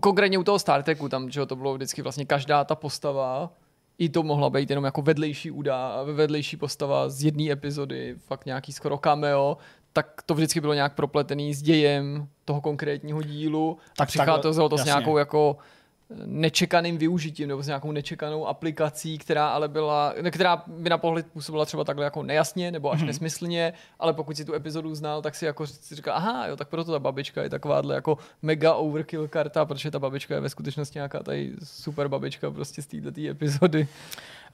konkrétně 0.00 0.38
u 0.38 0.44
toho 0.44 0.58
Star 0.58 0.82
Treku, 0.82 1.08
tam, 1.08 1.30
že 1.30 1.46
to 1.46 1.56
bylo 1.56 1.74
vždycky 1.74 2.02
vlastně 2.02 2.24
každá 2.24 2.64
ta 2.64 2.74
postava 2.74 3.52
i 3.98 4.08
to 4.08 4.22
mohla 4.22 4.50
být 4.50 4.70
jenom 4.70 4.84
jako 4.84 5.02
vedlejší 5.02 5.50
údá, 5.50 6.02
vedlejší 6.02 6.56
postava 6.56 7.08
z 7.08 7.24
jedné 7.24 7.50
epizody, 7.50 8.14
fakt 8.18 8.46
nějaký 8.46 8.72
skoro 8.72 8.98
cameo, 8.98 9.56
tak 9.92 10.22
to 10.26 10.34
vždycky 10.34 10.60
bylo 10.60 10.74
nějak 10.74 10.94
propletený 10.94 11.54
s 11.54 11.62
dějem 11.62 12.28
toho 12.44 12.60
konkrétního 12.60 13.22
dílu 13.22 13.78
tak 13.96 14.08
přicházelo 14.08 14.68
to 14.68 14.78
s 14.78 14.84
nějakou 14.84 15.18
jako 15.18 15.56
nečekaným 16.26 16.98
využitím 16.98 17.48
nebo 17.48 17.62
s 17.62 17.66
nějakou 17.66 17.92
nečekanou 17.92 18.46
aplikací, 18.46 19.18
která 19.18 19.48
ale 19.48 19.68
byla, 19.68 20.14
která 20.30 20.62
by 20.66 20.90
na 20.90 20.98
pohled 20.98 21.26
působila 21.26 21.64
třeba 21.64 21.84
takhle 21.84 22.04
jako 22.04 22.22
nejasně 22.22 22.70
nebo 22.70 22.92
až 22.92 23.02
mm-hmm. 23.02 23.06
nesmyslně, 23.06 23.72
ale 23.98 24.12
pokud 24.12 24.36
si 24.36 24.44
tu 24.44 24.54
epizodu 24.54 24.94
znal, 24.94 25.22
tak 25.22 25.34
si 25.34 25.44
jako 25.44 25.66
si 25.66 25.94
říkal, 25.94 26.16
aha, 26.16 26.46
jo, 26.46 26.56
tak 26.56 26.68
proto 26.68 26.92
ta 26.92 26.98
babička 26.98 27.42
je 27.42 27.50
takováhle 27.50 27.94
jako 27.94 28.18
mega 28.42 28.74
overkill 28.74 29.28
karta, 29.28 29.64
protože 29.64 29.90
ta 29.90 29.98
babička 29.98 30.34
je 30.34 30.40
ve 30.40 30.50
skutečnosti 30.50 30.98
nějaká 30.98 31.22
tady 31.22 31.52
super 31.64 32.08
babička 32.08 32.50
prostě 32.50 32.82
z 32.82 32.86
této 32.86 33.20
epizody. 33.30 33.88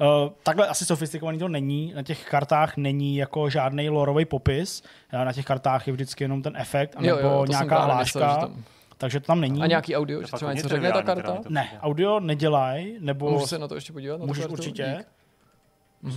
Uh, 0.00 0.32
takhle 0.42 0.68
asi 0.68 0.84
sofistikovaný 0.84 1.38
to 1.38 1.48
není. 1.48 1.92
Na 1.96 2.02
těch 2.02 2.28
kartách 2.28 2.76
není 2.76 3.16
jako 3.16 3.50
žádný 3.50 3.90
lorový 3.90 4.24
popis. 4.24 4.82
Uh, 5.14 5.24
na 5.24 5.32
těch 5.32 5.44
kartách 5.44 5.86
je 5.86 5.92
vždycky 5.92 6.24
jenom 6.24 6.42
ten 6.42 6.56
efekt, 6.56 6.94
Jo, 7.00 7.16
nebo 7.16 7.28
jo, 7.28 7.44
nějaká 7.48 7.84
hláška. 7.84 8.32
myslel, 8.32 8.50
Takže 8.98 9.20
to 9.20 9.26
tam 9.26 9.40
není. 9.40 9.62
A 9.62 9.66
nějaký 9.66 9.96
audio, 9.96 10.20
že 10.20 10.26
třeba 10.32 10.52
něco 10.52 10.68
řekne 10.68 10.92
ta 10.92 11.02
karta? 11.02 11.38
Ne, 11.48 11.78
audio 11.80 12.20
nedělaj, 12.20 12.94
nebo 13.00 13.30
Můžu 13.30 13.46
se 13.46 13.58
na 13.58 13.68
to 13.68 13.74
ještě 13.74 13.92
podívat? 13.92 14.20
Můžeš 14.20 14.44
kartu? 14.44 14.52
určitě. 14.52 14.96
Dík. 14.98 15.06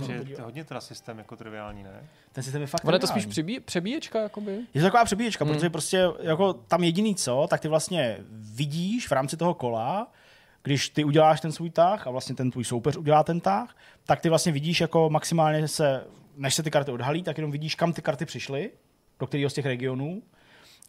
Že 0.06 0.12
je 0.12 0.36
to 0.36 0.42
hodně 0.42 0.64
teda 0.64 0.80
systém 0.80 1.18
jako 1.18 1.36
triviální, 1.36 1.82
ne? 1.82 2.08
Ten 2.32 2.44
systém 2.44 2.60
je 2.60 2.66
fakt 2.66 2.84
Ono 2.84 2.94
je 2.94 2.98
to 2.98 3.06
spíš 3.06 3.26
přebí, 3.26 3.60
přebíječka, 3.60 4.20
jakoby? 4.22 4.58
Je 4.74 4.80
to 4.80 4.86
taková 4.86 5.04
přebíječka, 5.04 5.44
Hmm. 5.44 5.54
protože 5.54 5.70
prostě 5.70 6.08
jako 6.20 6.52
tam 6.52 6.84
jediný 6.84 7.14
co, 7.14 7.46
tak 7.50 7.60
ty 7.60 7.68
vlastně 7.68 8.18
vidíš 8.30 9.08
v 9.08 9.12
rámci 9.12 9.36
toho 9.36 9.54
kola, 9.54 10.12
když 10.62 10.88
ty 10.88 11.04
uděláš 11.04 11.40
ten 11.40 11.52
svůj 11.52 11.70
tah 11.70 12.06
a 12.06 12.10
vlastně 12.10 12.34
ten 12.34 12.50
tvůj 12.50 12.64
soupeř 12.64 12.96
udělá 12.96 13.22
ten 13.24 13.40
tah, 13.40 13.76
tak 14.06 14.20
ty 14.20 14.28
vlastně 14.28 14.52
vidíš 14.52 14.80
jako 14.80 15.10
maximálně 15.10 15.68
se, 15.68 16.04
než 16.36 16.54
se 16.54 16.62
ty 16.62 16.70
karty 16.70 16.90
odhalí, 16.90 17.22
tak 17.22 17.38
jenom 17.38 17.50
vidíš, 17.52 17.74
kam 17.74 17.92
ty 17.92 18.02
karty 18.02 18.24
přišly, 18.24 18.70
do 19.20 19.26
kterého 19.26 19.50
z 19.50 19.54
těch 19.54 19.66
regionů 19.66 20.22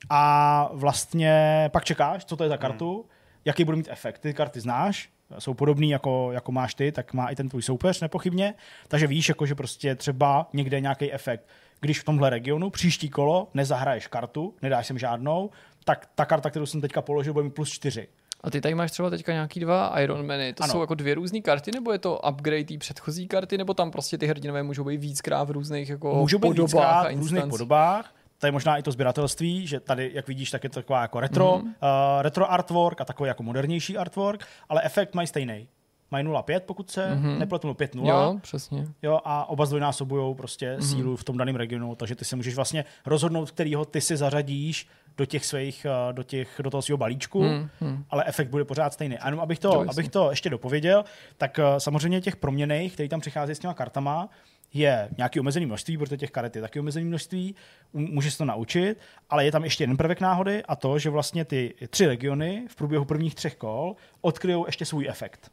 a 0.10 0.70
vlastně 0.74 1.70
pak 1.74 1.86
čekáš, 1.86 2.26
co 2.26 2.36
to 2.36 2.44
je 2.44 2.50
za 2.50 2.58
kartu, 2.58 2.94
hmm. 2.94 3.10
jaký 3.46 3.66
bude 3.66 3.78
mít 3.78 3.88
efekt. 3.92 4.20
Ty 4.20 4.34
karty 4.34 4.60
znáš, 4.60 5.10
jsou 5.40 5.54
podobný 5.54 5.90
jako, 5.90 6.32
jako 6.32 6.52
máš 6.52 6.74
ty, 6.74 6.92
tak 6.92 7.14
má 7.14 7.28
i 7.28 7.36
ten 7.36 7.50
tvůj 7.50 7.62
soupeř 7.62 8.02
nepochybně, 8.02 8.54
takže 8.88 9.08
víš, 9.08 9.30
jako, 9.30 9.46
že 9.46 9.56
prostě 9.56 9.96
třeba 9.96 10.50
někde 10.54 10.80
nějaký 10.80 11.14
efekt. 11.14 11.48
Když 11.80 12.00
v 12.00 12.04
tomhle 12.04 12.30
regionu 12.30 12.70
příští 12.70 13.10
kolo 13.10 13.48
nezahraješ 13.54 14.08
kartu, 14.08 14.54
nedáš 14.62 14.88
sem 14.88 15.00
žádnou, 15.00 15.50
tak 15.84 16.10
ta 16.16 16.26
karta, 16.26 16.50
kterou 16.50 16.66
jsem 16.66 16.82
teďka 16.82 17.02
položil, 17.02 17.34
bude 17.34 17.44
mít 17.44 17.56
plus 17.56 17.70
čtyři. 17.70 18.08
A 18.44 18.50
ty 18.50 18.62
tady 18.62 18.76
máš 18.76 18.92
třeba 18.92 19.10
teďka 19.10 19.32
nějaký 19.32 19.60
dva 19.60 20.00
Ironmany. 20.00 20.54
To 20.54 20.64
Ano. 20.64 20.72
jsou 20.72 20.82
jako 20.82 20.96
dvě 20.96 21.16
různé 21.16 21.42
karty, 21.42 21.72
nebo 21.72 21.92
je 21.92 22.00
to 22.00 22.20
upgrade 22.30 22.64
té 22.64 22.78
předchozí 22.78 23.28
karty, 23.28 23.58
nebo 23.58 23.74
tam 23.74 23.92
prostě 23.92 24.18
ty 24.18 24.28
hrdinové 24.28 24.64
můžou 24.64 24.84
být 24.84 24.98
víckrát 24.98 25.48
v 25.48 25.52
různých 25.52 25.90
jako 25.90 26.16
Můžou 26.16 26.40
být 26.40 26.48
podobách 26.48 26.66
víckrát 26.66 27.06
a 27.06 27.10
v 27.10 27.16
různých 27.16 27.46
podobách. 27.46 28.14
To 28.44 28.48
je 28.48 28.52
možná 28.52 28.78
i 28.78 28.84
to 28.84 28.92
sběratelství, 28.92 29.68
že 29.68 29.80
tady, 29.80 30.12
jak 30.14 30.28
vidíš, 30.28 30.52
tak 30.52 30.64
je 30.64 30.70
to 30.70 30.80
taková 30.80 31.02
jako 31.02 31.20
retro, 31.20 31.46
mm-hmm. 31.58 31.64
uh, 31.66 32.22
retro 32.22 32.52
artwork 32.52 33.02
a 33.02 33.06
takový 33.06 33.28
jako 33.28 33.44
modernější 33.44 33.98
artwork, 33.98 34.46
ale 34.70 34.82
efekt 34.84 35.16
mají 35.16 35.28
stejný. 35.28 35.68
Mají 36.12 36.26
0,5, 36.26 36.60
pokud 36.60 36.92
se 36.92 37.08
mm-hmm. 37.10 37.20
Mhm. 37.20 37.40
nepletu 37.40 37.72
5,0. 37.72 38.08
Jo, 38.08 38.38
přesně. 38.42 38.88
Jo, 39.02 39.20
a 39.26 39.50
oba 39.50 39.66
zdvojnásobují 39.66 40.36
prostě 40.36 40.72
Mhm. 40.72 40.80
mm-hmm. 40.80 40.96
sílu 40.96 41.16
v 41.16 41.24
tom 41.24 41.38
daném 41.38 41.56
regionu, 41.56 41.96
takže 41.96 42.16
ty 42.16 42.26
si 42.26 42.36
můžeš 42.36 42.56
vlastně 42.56 42.86
rozhodnout, 43.06 43.52
kterýho 43.52 43.86
ty 43.86 44.02
si 44.02 44.18
zařadíš 44.18 44.88
do 45.18 45.26
těch 45.26 45.46
svých, 45.46 45.86
eh, 45.86 46.14
do, 46.14 46.24
těch, 46.24 46.62
do 46.64 46.70
toho 46.70 46.82
svého 46.82 46.98
balíčku, 46.98 47.42
Hmm, 47.42 47.70
hmm. 47.80 48.06
ale 48.10 48.24
efekt 48.28 48.50
bude 48.50 48.66
pořád 48.66 48.94
stejný. 48.94 49.18
A 49.18 49.28
jenom 49.28 49.40
abych 49.40 49.60
to, 49.60 49.68
Jo, 49.68 49.86
abych 49.90 50.10
to 50.10 50.30
ještě 50.30 50.50
dopověděl, 50.50 51.06
tak 51.38 51.60
eh, 51.60 51.64
samozřejmě 51.80 52.22
těch 52.22 52.36
proměných, 52.36 52.94
který 52.94 53.10
tam 53.10 53.20
přichází 53.20 53.56
s 53.56 53.60
těma 53.60 53.74
kartama, 53.74 54.30
je 54.74 55.10
nějaký 55.18 55.40
omezený 55.40 55.66
množství, 55.66 55.98
protože 55.98 56.18
těch 56.18 56.32
karet 56.32 56.56
je 56.56 56.62
taky 56.62 56.80
omezený 56.80 57.06
množství, 57.06 57.56
m- 57.94 58.08
můžeš 58.12 58.34
se 58.34 58.38
to 58.38 58.46
naučit, 58.46 58.96
ale 59.30 59.46
je 59.46 59.52
tam 59.52 59.64
ještě 59.64 59.84
jeden 59.84 59.98
prvek 59.98 60.22
náhody 60.22 60.64
a 60.64 60.76
to, 60.76 61.00
že 61.00 61.10
vlastně 61.10 61.46
ty 61.46 61.74
tři 61.90 62.06
regiony 62.08 62.66
v 62.70 62.76
průběhu 62.76 63.06
prvních 63.06 63.36
třech 63.36 63.56
kol 63.56 63.96
odkryjou 64.22 64.66
ještě 64.66 64.86
svůj 64.86 65.08
efekt. 65.10 65.52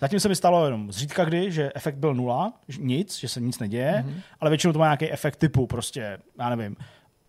Zatím 0.00 0.20
se 0.20 0.28
mi 0.28 0.36
stalo 0.36 0.64
jenom 0.64 0.92
zřídka 0.92 1.24
kdy, 1.24 1.52
že 1.52 1.72
efekt 1.74 1.94
byl 1.96 2.14
nula, 2.14 2.52
nic, 2.78 3.18
že 3.18 3.28
se 3.28 3.40
nic 3.40 3.58
neděje, 3.58 4.02
Mhm. 4.06 4.12
mm-hmm. 4.14 4.20
ale 4.40 4.50
většinou 4.50 4.72
to 4.72 4.78
má 4.78 4.84
nějaký 4.86 5.12
efekt 5.12 5.36
typu 5.36 5.66
prostě, 5.66 6.18
já 6.38 6.48
nevím, 6.56 6.76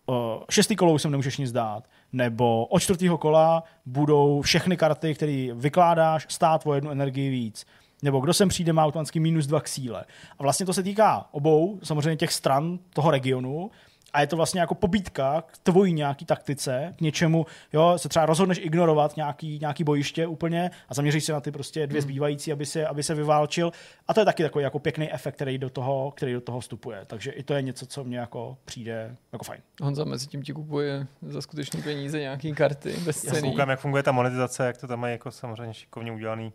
o 0.06 0.44
šestý 0.50 0.76
kolo 0.76 0.92
už 0.92 1.02
sem 1.02 1.10
nemůžeš 1.10 1.38
nic 1.38 1.52
dát, 1.52 1.84
nebo 2.12 2.66
od 2.66 2.78
čtvrtého 2.80 3.18
kola 3.18 3.64
budou 3.86 4.42
všechny 4.42 4.76
karty, 4.76 5.14
které 5.14 5.48
vykládáš, 5.54 6.26
stát 6.28 6.62
o 6.66 6.74
jednu 6.74 6.90
energii 6.90 7.30
víc. 7.30 7.66
Nebo 8.02 8.20
kdo 8.20 8.34
sem 8.34 8.48
přijde, 8.48 8.72
má 8.72 8.84
automaticky 8.84 9.20
minus 9.20 9.46
dva 9.46 9.60
k 9.60 9.68
síle. 9.68 10.04
A 10.38 10.42
vlastně 10.42 10.66
to 10.66 10.72
se 10.72 10.82
týká 10.82 11.28
obou, 11.30 11.78
samozřejmě 11.82 12.16
těch 12.16 12.32
stran 12.32 12.78
toho 12.92 13.10
regionu, 13.10 13.70
a 14.12 14.20
je 14.20 14.26
to 14.26 14.36
vlastně 14.36 14.60
jako 14.60 14.74
pobítka 14.74 15.44
k 15.46 15.58
tvojí 15.58 15.92
nějaký 15.92 16.24
taktice, 16.24 16.94
k 16.96 17.00
něčemu, 17.00 17.46
jo, 17.72 17.94
se 17.96 18.08
třeba 18.08 18.26
rozhodneš 18.26 18.58
ignorovat 18.62 19.16
nějaký, 19.16 19.58
nějaký 19.58 19.84
bojiště 19.84 20.26
úplně 20.26 20.70
a 20.88 20.94
zaměříš 20.94 21.24
se 21.24 21.32
na 21.32 21.40
ty 21.40 21.50
prostě 21.50 21.86
dvě 21.86 22.02
zbývající, 22.02 22.52
aby 22.52 22.66
se, 22.66 22.86
aby 22.86 23.02
se 23.02 23.14
vyválčil. 23.14 23.72
A 24.08 24.14
to 24.14 24.20
je 24.20 24.24
taky 24.24 24.42
takový 24.42 24.62
jako 24.62 24.78
pěkný 24.78 25.12
efekt, 25.12 25.34
který 25.34 25.58
do 25.58 25.70
toho, 25.70 26.10
který 26.10 26.32
do 26.32 26.40
toho 26.40 26.60
vstupuje. 26.60 27.04
Takže 27.06 27.30
i 27.30 27.42
to 27.42 27.54
je 27.54 27.62
něco, 27.62 27.86
co 27.86 28.04
mně 28.04 28.18
jako 28.18 28.56
přijde 28.64 29.16
jako 29.32 29.44
fajn. 29.44 29.60
Honza 29.82 30.04
mezi 30.04 30.26
tím 30.26 30.42
ti 30.42 30.52
kupuje 30.52 31.06
za 31.22 31.42
skutečné 31.42 31.82
peníze 31.82 32.20
nějaký 32.20 32.54
karty 32.54 32.96
bez 33.04 33.24
Já 33.24 33.40
koukám, 33.40 33.70
jak 33.70 33.80
funguje 33.80 34.02
ta 34.02 34.12
monetizace, 34.12 34.66
jak 34.66 34.78
to 34.78 34.86
tam 34.86 35.00
mají 35.00 35.12
jako 35.12 35.30
samozřejmě 35.30 35.74
šikovně 35.74 36.12
udělaný. 36.12 36.52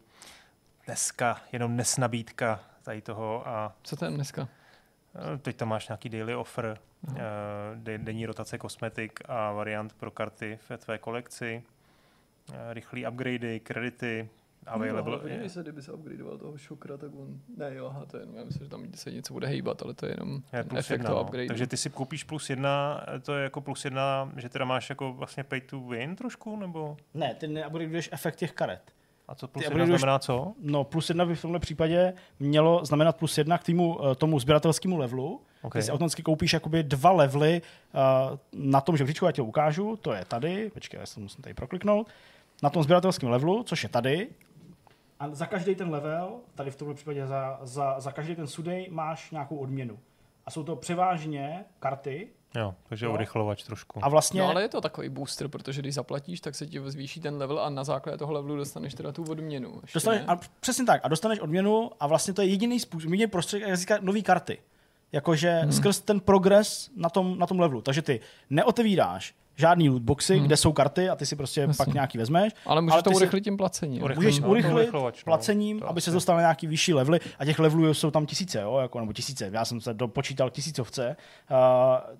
Dneska 0.85 1.41
jenom 1.51 1.73
dnes 1.73 1.97
nabídka 1.97 2.59
tady 2.83 3.01
toho 3.01 3.47
a 3.47 3.75
Co 3.83 3.95
to 3.95 4.05
je 4.05 4.11
dneska? 4.11 4.47
eh, 5.33 5.37
teď 5.37 5.55
tam 5.55 5.67
máš 5.69 5.87
nějaký 5.87 6.09
daily 6.09 6.35
offer, 6.35 6.77
eh, 7.09 7.21
de- 7.75 7.97
denní 7.97 8.25
rotace 8.25 8.57
kosmetik 8.57 9.19
a 9.25 9.51
variant 9.51 9.93
pro 9.93 10.11
karty 10.11 10.59
ve 10.69 10.77
tvé 10.77 10.97
kolekci, 10.97 11.63
eh, 12.53 12.73
rychlý 12.73 13.07
upgradey, 13.07 13.59
kredity, 13.59 14.29
available. 14.65 15.19
No, 15.43 15.49
se, 15.49 15.61
kdyby 15.61 15.81
se 15.81 15.91
upgradeoval 15.93 16.37
toho 16.37 16.57
šokra, 16.57 16.97
tak 16.97 17.11
on... 17.15 17.39
Ne, 17.57 17.75
jo, 17.75 17.87
aha, 17.87 18.05
to 18.05 18.17
je 18.17 18.23
jenom, 18.23 18.35
já 18.35 18.43
myslím, 18.43 18.63
že 18.65 18.69
tam 18.69 18.93
se 18.95 19.11
něco 19.11 19.33
bude 19.33 19.47
hejbat, 19.47 19.81
ale 19.81 19.93
to 19.93 20.05
je 20.05 20.11
jenom 20.11 20.35
Je 20.35 20.41
ten 20.59 20.67
plus 20.67 20.79
efekt 20.79 20.91
jedna, 20.99 21.09
toho 21.09 21.19
no. 21.21 21.25
upgrade. 21.25 21.47
Takže 21.47 21.67
ty 21.67 21.77
si 21.77 21.89
koupíš 21.89 22.23
plus 22.23 22.49
jedna, 22.49 23.05
to 23.21 23.33
je 23.33 23.43
jako 23.43 23.61
plus 23.61 23.85
jedna, 23.85 24.31
že 24.37 24.49
teda 24.49 24.65
máš 24.65 24.89
jako 24.89 25.13
vlastně 25.13 25.43
pay 25.43 25.61
to 25.61 25.79
win 25.79 26.15
trošku, 26.15 26.55
nebo? 26.55 26.97
Ne, 27.13 27.35
ty 27.35 27.47
neupgradeuješ 27.47 28.09
efekt 28.11 28.35
těch 28.35 28.51
karet. 28.51 28.94
A 29.27 29.35
co 29.35 29.47
plus 29.47 29.65
jedna 29.65 29.85
znamená 29.85 30.19
co? 30.19 30.53
No 30.59 30.83
plus 30.83 31.09
jedna 31.09 31.25
by 31.25 31.35
v 31.35 31.41
tomhle 31.41 31.59
případě 31.59 32.13
mělo 32.39 32.85
znamenat 32.85 33.17
plus 33.17 33.37
jedna 33.37 33.57
k 33.57 33.63
týmu, 33.63 33.99
eh, 34.05 34.15
tomu 34.15 34.39
sběratelskému 34.39 34.97
levelu. 34.97 35.41
Okay. 35.61 35.81
Ty 35.81 35.85
si 35.85 35.91
automaticky 35.91 36.23
koupíš 36.23 36.53
jakoby 36.53 36.83
dva 36.83 37.11
levely 37.11 37.61
uh, 37.61 38.37
na 38.53 38.81
tom 38.81 38.97
žebříčku, 38.97 39.25
já 39.25 39.31
ti 39.31 39.41
ukážu, 39.41 39.95
to 39.95 40.13
je 40.13 40.25
tady, 40.25 40.69
počkej, 40.69 40.99
já 40.99 41.05
se 41.05 41.19
musím 41.19 41.43
tady 41.43 41.53
prokliknout, 41.53 42.07
na 42.63 42.69
tom 42.69 42.83
sběratelském 42.83 43.29
levelu, 43.29 43.63
což 43.63 43.83
je 43.83 43.89
tady. 43.89 44.27
A 45.19 45.29
za 45.29 45.45
každý 45.45 45.75
ten 45.75 45.89
level, 45.89 46.33
tady 46.55 46.71
v 46.71 46.75
tomhle 46.75 46.95
případě 46.95 47.27
za, 47.27 47.59
za, 47.61 47.99
za 47.99 48.11
každý 48.11 48.35
ten 48.35 48.47
sudej 48.47 48.87
máš 48.91 49.31
nějakou 49.31 49.57
odměnu. 49.57 49.99
A 50.45 50.51
jsou 50.51 50.63
to 50.63 50.75
převážně 50.75 51.65
karty 51.79 52.27
Jo, 52.55 52.75
takže 52.89 53.05
Jo. 53.05 53.13
urychlovač 53.13 53.63
trošku. 53.63 54.05
a 54.05 54.09
vlastně... 54.09 54.41
No 54.41 54.49
ale 54.49 54.61
je 54.61 54.69
to 54.69 54.81
takový 54.81 55.09
booster, 55.09 55.47
protože 55.47 55.81
když 55.81 55.93
zaplatíš, 55.93 56.41
tak 56.41 56.55
se 56.55 56.67
ti 56.67 56.81
zvýší 56.85 57.19
ten 57.19 57.37
level 57.37 57.59
a 57.59 57.69
na 57.69 57.83
základě 57.83 58.17
toho 58.17 58.33
levelu 58.33 58.55
dostaneš 58.55 58.93
teda 58.93 59.11
tu 59.11 59.23
odměnu. 59.23 59.79
Ještě 59.81 59.95
Dostaneš, 59.95 60.21
ne? 60.21 60.25
a 60.27 60.39
přesně 60.59 60.85
tak. 60.85 61.01
A 61.03 61.07
dostaneš 61.07 61.39
odměnu 61.39 61.91
a 61.99 62.07
vlastně 62.07 62.33
to 62.33 62.41
je 62.41 62.47
jediný 62.47 62.79
způsob, 62.79 63.11
jediný 63.11 63.27
prostředek, 63.27 63.67
jak 63.67 63.77
získat 63.77 64.01
nové 64.01 64.21
karty. 64.21 64.57
Jakože 65.11 65.51
hmm. 65.51 65.71
skrz 65.71 65.99
ten 65.99 66.19
progres 66.19 66.89
na 66.95 67.09
tom, 67.09 67.39
na 67.39 67.47
tom 67.47 67.59
levelu. 67.59 67.81
Takže 67.81 68.01
ty 68.01 68.19
neotevíráš 68.49 69.33
žádný 69.55 69.89
lootboxy, 69.89 70.35
hmm. 70.35 70.45
kde 70.45 70.57
jsou 70.57 70.73
karty 70.73 71.09
a 71.09 71.15
ty 71.15 71.25
si 71.25 71.35
prostě 71.35 71.61
Jasně. 71.61 71.85
pak 71.85 71.93
nějaký 71.93 72.17
vezmeš. 72.17 72.53
ale 72.65 72.81
můžeš 72.81 72.93
ale 72.93 73.03
to 73.03 73.09
ty 73.09 73.15
si- 73.15 73.17
urychlit 73.17 73.43
tím 73.43 73.57
placením. 73.57 74.03
Urychlím. 74.03 74.25
Můžeš 74.25 74.39
no, 74.39 74.49
urychlit 74.49 74.93
no. 74.93 75.11
placením, 75.25 75.79
To 75.79 75.89
aby 75.89 76.01
se 76.01 76.11
dostal 76.11 76.35
na 76.35 76.41
nějaký 76.41 76.67
vyšší 76.67 76.93
levely 76.93 77.19
a 77.39 77.45
těch 77.45 77.59
levelů 77.59 77.93
jsou 77.93 78.11
tam 78.11 78.25
tisíce, 78.25 78.61
jo, 78.61 78.77
jako, 78.77 78.99
nebo 78.99 79.13
tisíce, 79.13 79.49
já 79.53 79.65
jsem 79.65 79.81
se 79.81 79.93
dopočítal 79.93 80.49
tisícovce, 80.49 81.15
uh, 81.51 81.57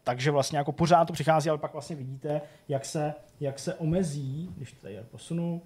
takže 0.04 0.32
vlastně 0.32 0.58
jako 0.58 0.72
pořád 0.72 1.06
to 1.06 1.14
přichází, 1.14 1.50
ale 1.50 1.58
pak 1.58 1.74
vlastně 1.74 1.96
vidíte, 1.96 2.42
jak 2.68 2.86
se, 2.86 3.14
jak 3.40 3.60
se 3.60 3.74
omezí, 3.74 4.54
když 4.58 4.72
to 4.72 4.82
tady 4.82 5.00
posunu, 5.12 5.62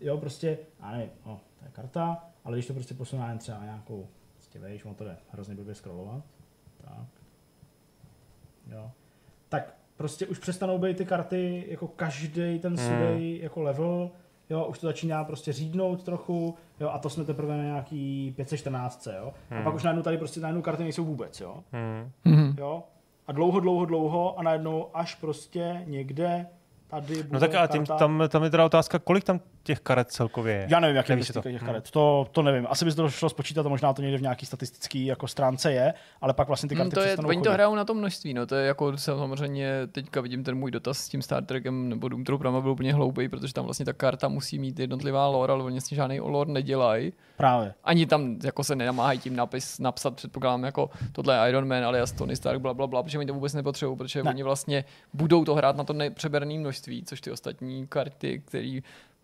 jo, 0.00 0.18
prostě, 0.18 0.58
já 0.82 0.90
nevím, 0.90 1.10
no, 1.26 1.40
to 1.58 1.64
je 1.64 1.70
karta, 1.70 2.24
ale 2.44 2.56
když 2.56 2.66
to 2.66 2.72
prostě 2.74 2.94
posunu 2.94 3.28
jen 3.28 3.38
třeba 3.38 3.58
na 3.58 3.64
nějakou, 3.64 4.06
prostě 4.34 4.58
vejš, 4.58 4.84
on 4.84 4.94
to 4.94 5.04
jde 5.04 5.16
hrozně 5.32 5.54
blbě 5.54 5.74
scrollovat, 5.74 6.22
tak, 6.84 7.06
jo, 8.72 8.90
tak 9.48 9.79
prostě 10.00 10.26
už 10.26 10.38
přestanou 10.38 10.78
být 10.78 10.96
ty 10.96 11.04
karty 11.04 11.64
jako 11.68 11.88
každý 11.88 12.58
ten 12.58 12.76
sudej 12.76 13.38
jako 13.42 13.62
level, 13.62 14.10
jo, 14.50 14.64
už 14.64 14.78
to 14.78 14.86
začíná 14.86 15.24
prostě 15.24 15.52
řídnout 15.52 16.02
trochu, 16.02 16.54
jo, 16.80 16.88
a 16.88 16.98
to 16.98 17.10
jsme 17.10 17.24
teprve 17.24 17.56
na 17.56 17.62
nějaký 17.62 18.32
514, 18.36 19.08
jo, 19.16 19.32
a 19.60 19.62
pak 19.62 19.74
už 19.74 19.82
najednou 19.82 20.02
tady 20.02 20.18
prostě 20.18 20.40
najednou 20.40 20.62
karty 20.62 20.82
nejsou 20.82 21.04
vůbec, 21.04 21.40
jo, 21.40 21.56
Hmm. 21.72 22.10
Mhm. 22.24 22.54
jo, 22.58 22.82
a 23.26 23.32
dlouho, 23.32 23.60
dlouho, 23.60 23.84
dlouho 23.84 24.38
a 24.38 24.42
najednou 24.42 24.86
až 24.94 25.14
prostě 25.14 25.82
někde 25.86 26.46
tady 26.90 27.14
bude 27.14 27.28
No 27.30 27.40
tak 27.40 27.54
a 27.54 27.66
tím, 27.66 27.86
karta. 27.86 27.96
tam, 27.98 28.22
tam 28.28 28.44
je 28.44 28.50
teda 28.50 28.64
otázka, 28.64 28.98
kolik 28.98 29.24
tam 29.24 29.40
těch 29.62 29.80
karet 29.80 30.10
celkově 30.10 30.54
je? 30.54 30.66
Já 30.70 30.80
nevím, 30.80 30.96
jak 30.96 31.08
je 31.08 31.24
si 31.24 31.32
to? 31.32 31.40
těch 31.42 31.62
karet. 31.62 31.90
To, 31.90 32.26
to 32.32 32.42
nevím. 32.42 32.66
Asi 32.70 32.84
by 32.84 32.90
se 32.90 32.96
to 32.96 33.10
šlo 33.10 33.28
spočítat 33.28 33.66
a 33.66 33.68
možná 33.68 33.92
to 33.92 34.02
někde 34.02 34.18
v 34.18 34.22
nějaký 34.22 34.46
statistický 34.46 35.06
jako 35.06 35.28
stránce 35.28 35.72
je, 35.72 35.94
ale 36.20 36.34
pak 36.34 36.48
vlastně 36.48 36.68
ty 36.68 36.74
karty 36.74 36.82
Hmm, 36.84 36.90
to 36.90 37.00
je, 37.00 37.06
přestanou 37.06 37.28
oni 37.28 37.38
to 37.38 37.40
chodit. 37.44 37.54
hrajou 37.54 37.74
na 37.74 37.84
to 37.84 37.94
množství, 37.94 38.34
no 38.34 38.46
to 38.46 38.54
je 38.54 38.66
jako 38.66 38.96
samozřejmě, 38.96 39.72
teďka 39.92 40.20
vidím 40.20 40.44
ten 40.44 40.54
můj 40.54 40.70
dotaz 40.70 40.98
s 40.98 41.08
tím 41.08 41.22
Star 41.22 41.44
Trekem 41.44 41.88
nebo 41.88 42.08
Doom 42.08 42.24
Trooperama 42.24 42.60
byl 42.60 42.70
úplně 42.70 42.94
hloupý, 42.94 43.28
protože 43.28 43.54
tam 43.54 43.64
vlastně 43.64 43.86
ta 43.86 43.92
karta 43.92 44.28
musí 44.28 44.58
mít 44.58 44.78
jednotlivá 44.78 45.26
lore, 45.26 45.52
ale 45.52 45.64
oni 45.64 45.74
vlastně 45.74 45.96
žádný 45.96 46.20
lore 46.20 46.52
nedělají. 46.52 47.12
Právě. 47.36 47.74
Ani 47.84 48.06
tam 48.06 48.36
jako 48.44 48.64
se 48.64 48.76
nenamáhají 48.76 49.18
tím 49.18 49.36
napis, 49.36 49.78
napsat, 49.78 50.14
předpokládám, 50.16 50.64
jako 50.64 50.90
tohle 51.12 51.34
je 51.36 51.48
Iron 51.50 51.68
Man, 51.68 51.84
alias 51.84 52.12
Tony 52.12 52.36
Stark, 52.36 52.60
bla, 52.60 52.74
bla, 52.74 52.86
bla, 52.86 53.02
protože 53.02 53.18
oni 53.18 53.26
to 53.26 53.34
vůbec 53.34 53.54
nepotřebují, 53.54 53.98
protože 53.98 54.22
Ne. 54.22 54.30
oni 54.30 54.42
vlastně 54.42 54.84
budou 55.14 55.44
to 55.44 55.54
hrát 55.54 55.76
na 55.76 55.84
to 55.84 55.92
nepřeberné 55.92 56.54
množství, 56.58 56.79
což 57.04 57.20
ty 57.20 57.30
ostatní 57.30 57.86
karty, 57.86 58.42
které 58.46 58.80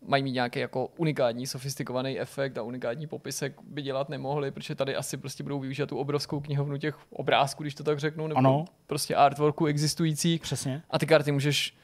mají 0.07 0.22
mít 0.22 0.32
nějaký 0.32 0.59
jako 0.59 0.86
unikátní, 0.96 1.46
sofistikovaný 1.46 2.20
efekt 2.20 2.59
a 2.59 2.62
unikátní 2.62 3.07
popisek 3.07 3.54
by 3.62 3.82
dělat 3.82 4.09
nemohli, 4.09 4.50
protože 4.50 4.74
tady 4.74 4.96
asi 4.96 5.16
prostě 5.16 5.42
budou 5.42 5.61
využívat 5.61 5.88
tu 5.88 5.98
obrovskou 5.98 6.40
knihovnu 6.40 6.76
těch 6.78 6.98
obrázků, 7.12 7.62
když 7.62 7.74
to 7.74 7.84
tak 7.84 7.98
řeknu, 7.98 8.26
nebo 8.26 8.38
Ano. 8.38 8.64
prostě 8.86 9.14
artworků 9.14 9.66
existujících. 9.66 10.40
Přesně. 10.40 10.82
A 10.90 10.98
ty 10.98 11.07
karty 11.07 11.32
můžeš 11.32 11.74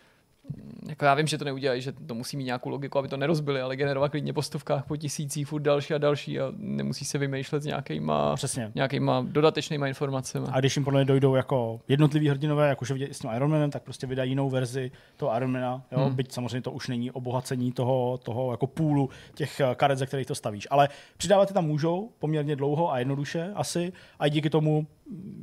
jako 0.88 1.05
já 1.05 1.14
vím, 1.14 1.26
že 1.26 1.38
to 1.38 1.45
neudělají, 1.45 1.82
že 1.82 1.93
to 1.93 2.14
musí 2.14 2.36
mít 2.36 2.45
nějakou 2.45 2.68
logiku, 2.68 2.99
aby 2.99 3.09
to 3.09 3.16
nerozbili, 3.16 3.61
ale 3.61 3.76
generovat 3.76 4.11
klidně 4.11 4.32
po 4.32 4.43
stovkách, 4.43 4.86
po 4.86 4.97
tisících, 4.97 5.47
furt 5.47 5.61
další 5.61 5.95
a 5.95 5.99
další 5.99 6.40
a 6.40 6.53
nemusí 6.57 7.05
se 7.05 7.18
vymýšlet 7.18 7.62
s 7.62 7.66
nějakýma, 7.66 8.34
Přesně. 8.34 8.72
nějakýma 8.74 9.26
dodatečnýma 9.28 9.86
informacemi. 9.86 10.47
A 10.53 10.61
když 10.61 10.76
jim 10.76 10.84
podle 10.84 11.01
mě 11.01 11.05
dojdou 11.05 11.34
jako 11.34 11.80
jednotliví 11.88 12.28
hrdinové, 12.28 12.68
jak 12.68 12.82
už 12.82 12.88
je 12.88 12.93
vidět 12.93 13.14
s 13.14 13.18
tím 13.18 13.30
Ironmanem, 13.36 13.70
tak 13.70 13.82
prostě 13.82 14.07
vydají 14.07 14.30
jinou 14.30 14.51
verzi 14.51 14.90
toho 15.16 15.36
Ironmana, 15.36 15.82
jo? 15.93 16.05
Hmm. 16.05 16.14
byť 16.14 16.32
samozřejmě 16.32 16.61
to 16.61 16.70
už 16.70 16.88
není 16.88 17.11
obohacení 17.11 17.72
toho, 17.72 18.18
toho 18.18 18.51
jako 18.51 18.66
půlu 18.66 19.11
těch 19.34 19.61
eh, 19.61 19.74
karet, 19.74 19.99
ze 19.99 20.07
kterých 20.07 20.26
to 20.26 20.34
stavíš. 20.34 20.68
Ale 20.70 20.88
přidávat 21.16 21.51
je 21.51 21.55
tam 21.55 21.66
můžou 21.66 22.11
poměrně 22.18 22.57
dlouho 22.57 22.93
a 22.93 22.99
jednoduše 22.99 23.53
asi 23.55 23.93
a 24.18 24.28
díky 24.28 24.51
tomu 24.51 24.86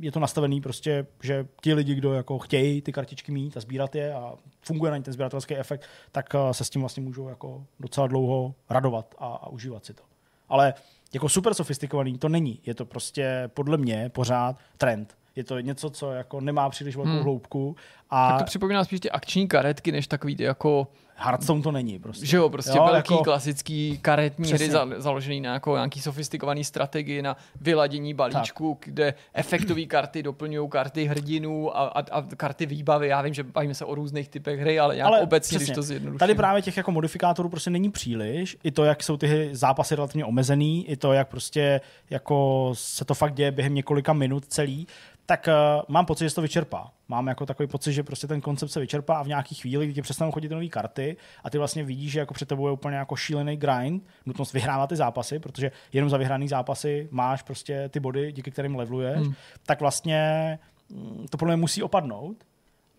je 0.00 0.12
to 0.12 0.20
nastavený 0.20 0.60
prostě, 0.60 1.06
že 1.22 1.46
ti 1.60 1.74
lidi, 1.74 1.94
kdo 1.94 2.12
jako 2.12 2.38
chtějí 2.38 2.82
ty 2.82 2.92
kartičky 2.92 3.32
mít 3.32 3.56
a 3.56 3.60
sbírat 3.60 3.94
je 3.94 4.14
a 4.14 4.34
funguje 4.62 4.90
na 4.90 4.96
ně 4.96 5.02
ten 5.02 5.14
sběratelský 5.14 5.56
efekt, 5.56 5.84
tak 6.12 6.34
eh, 6.34 6.54
se 6.54 6.64
s 6.64 6.70
tím 6.70 6.82
vlastně 6.82 7.02
můžou 7.02 7.28
jako 7.28 7.66
docela 7.80 8.06
dlouho 8.06 8.54
radovat 8.70 9.14
a, 9.18 9.26
a 9.26 9.48
užívat 9.48 9.84
si 9.84 9.94
to. 9.94 10.02
Ale 10.48 10.74
jako 11.12 11.28
super 11.28 11.54
sofistikovaný 11.54 12.18
to 12.18 12.28
není. 12.28 12.60
Je 12.66 12.74
to 12.74 12.84
prostě 12.84 13.50
podle 13.54 13.76
mě 13.76 14.08
pořád 14.08 14.56
trend. 14.76 15.16
Je 15.36 15.44
to 15.44 15.60
něco, 15.60 15.90
co 15.90 16.12
jako 16.12 16.40
nemá 16.40 16.70
příliš 16.70 16.96
velkou 16.96 17.10
hmm. 17.10 17.22
hloubku 17.22 17.76
a 18.10 18.28
Tak 18.30 18.38
to 18.38 18.44
připomíná 18.44 18.84
spíš 18.84 19.00
ty 19.00 19.10
akční 19.10 19.48
karetky, 19.48 19.92
než 19.92 20.06
takový 20.06 20.36
ty 20.36 20.42
jako, 20.42 20.88
Hearthstone 21.22 21.62
to 21.62 21.72
není 21.72 21.98
prostě. 21.98 22.26
že 22.26 22.36
jo, 22.36 22.48
prostě 22.48 22.76
Jo, 22.76 22.84
velký 22.84 23.14
jako- 23.14 23.24
klasický 23.24 23.98
karetní 24.02 24.44
Přesně. 24.44 24.64
hry 24.64 24.72
za, 24.72 24.88
založený 24.96 25.40
na 25.40 25.52
jako 25.52 25.74
nějaký 25.76 26.00
sofistikovaný 26.00 26.64
strategii, 26.64 27.22
na 27.22 27.36
vyladění 27.60 28.14
balíčku, 28.14 28.78
tak. 28.80 28.92
kde 28.92 29.14
efektové 29.34 29.84
karty 29.84 30.22
doplňují 30.22 30.68
karty 30.68 31.04
hrdinů 31.04 31.76
a, 31.76 31.80
a, 31.86 32.00
a, 32.18 32.22
karty 32.36 32.66
výbavy. 32.66 33.08
Já 33.08 33.22
vím, 33.22 33.34
že 33.34 33.42
bavíme 33.42 33.74
se 33.74 33.84
o 33.84 33.94
různých 33.94 34.28
typech 34.28 34.60
hry, 34.60 34.78
ale 34.78 34.94
nějak 34.94 35.06
ale 35.06 35.20
obecně, 35.20 35.58
když 35.58 35.70
to 35.70 35.82
zjednoduším. 35.82 36.18
Tady 36.18 36.34
právě 36.34 36.62
těch 36.62 36.76
jako 36.76 36.90
modifikátorů 36.90 37.48
prostě 37.48 37.70
není 37.70 37.90
příliš. 37.90 38.56
I 38.64 38.70
to, 38.70 38.84
jak 38.84 39.02
jsou 39.02 39.16
ty 39.16 39.48
zápasy 39.52 39.94
relativně 39.96 40.24
omezený, 40.24 40.88
i 40.90 40.96
to, 40.96 41.12
jak 41.12 41.28
prostě 41.28 41.80
jako 42.10 42.70
se 42.74 43.04
to 43.04 43.14
fakt 43.14 43.34
děje 43.34 43.50
během 43.52 43.74
několika 43.74 44.12
minut 44.12 44.44
celý, 44.46 44.86
tak 45.26 45.48
uh, 45.48 45.82
mám 45.88 46.06
pocit, 46.06 46.24
že 46.24 46.30
se 46.30 46.34
to 46.34 46.42
vyčerpá. 46.42 46.90
Mám 47.10 47.26
jako 47.26 47.46
takový 47.46 47.66
pocit, 47.66 47.92
že 47.92 48.02
prostě 48.02 48.26
ten 48.26 48.40
koncept 48.40 48.70
se 48.70 48.80
vyčerpá 48.80 49.18
a 49.18 49.22
v 49.22 49.28
nějaký 49.28 49.54
chvíli, 49.54 49.86
kdy 49.86 49.94
ti 49.94 50.02
přestanou 50.02 50.32
chodit 50.32 50.48
nové 50.48 50.68
karty 50.68 51.16
a 51.44 51.50
ty 51.50 51.58
vlastně 51.58 51.84
vidíš, 51.84 52.12
že 52.12 52.18
jako 52.18 52.34
před 52.34 52.48
tebou 52.48 52.66
je 52.66 52.72
úplně 52.72 52.96
jako 52.96 53.16
šílený 53.16 53.56
grind, 53.56 54.06
nutnost 54.26 54.52
vyhrávat 54.52 54.88
ty 54.88 54.96
zápasy, 54.96 55.38
protože 55.38 55.72
jenom 55.92 56.10
za 56.10 56.16
vyhraný 56.16 56.48
zápasy 56.48 57.08
máš 57.10 57.42
prostě 57.42 57.88
ty 57.88 58.00
body, 58.00 58.32
díky 58.32 58.50
kterým 58.50 58.76
leveluješ, 58.76 59.20
hmm. 59.20 59.34
tak 59.66 59.80
vlastně 59.80 60.58
mm, 60.88 61.26
to 61.30 61.38
podle 61.38 61.56
mě 61.56 61.60
musí 61.60 61.82
opadnout. 61.82 62.36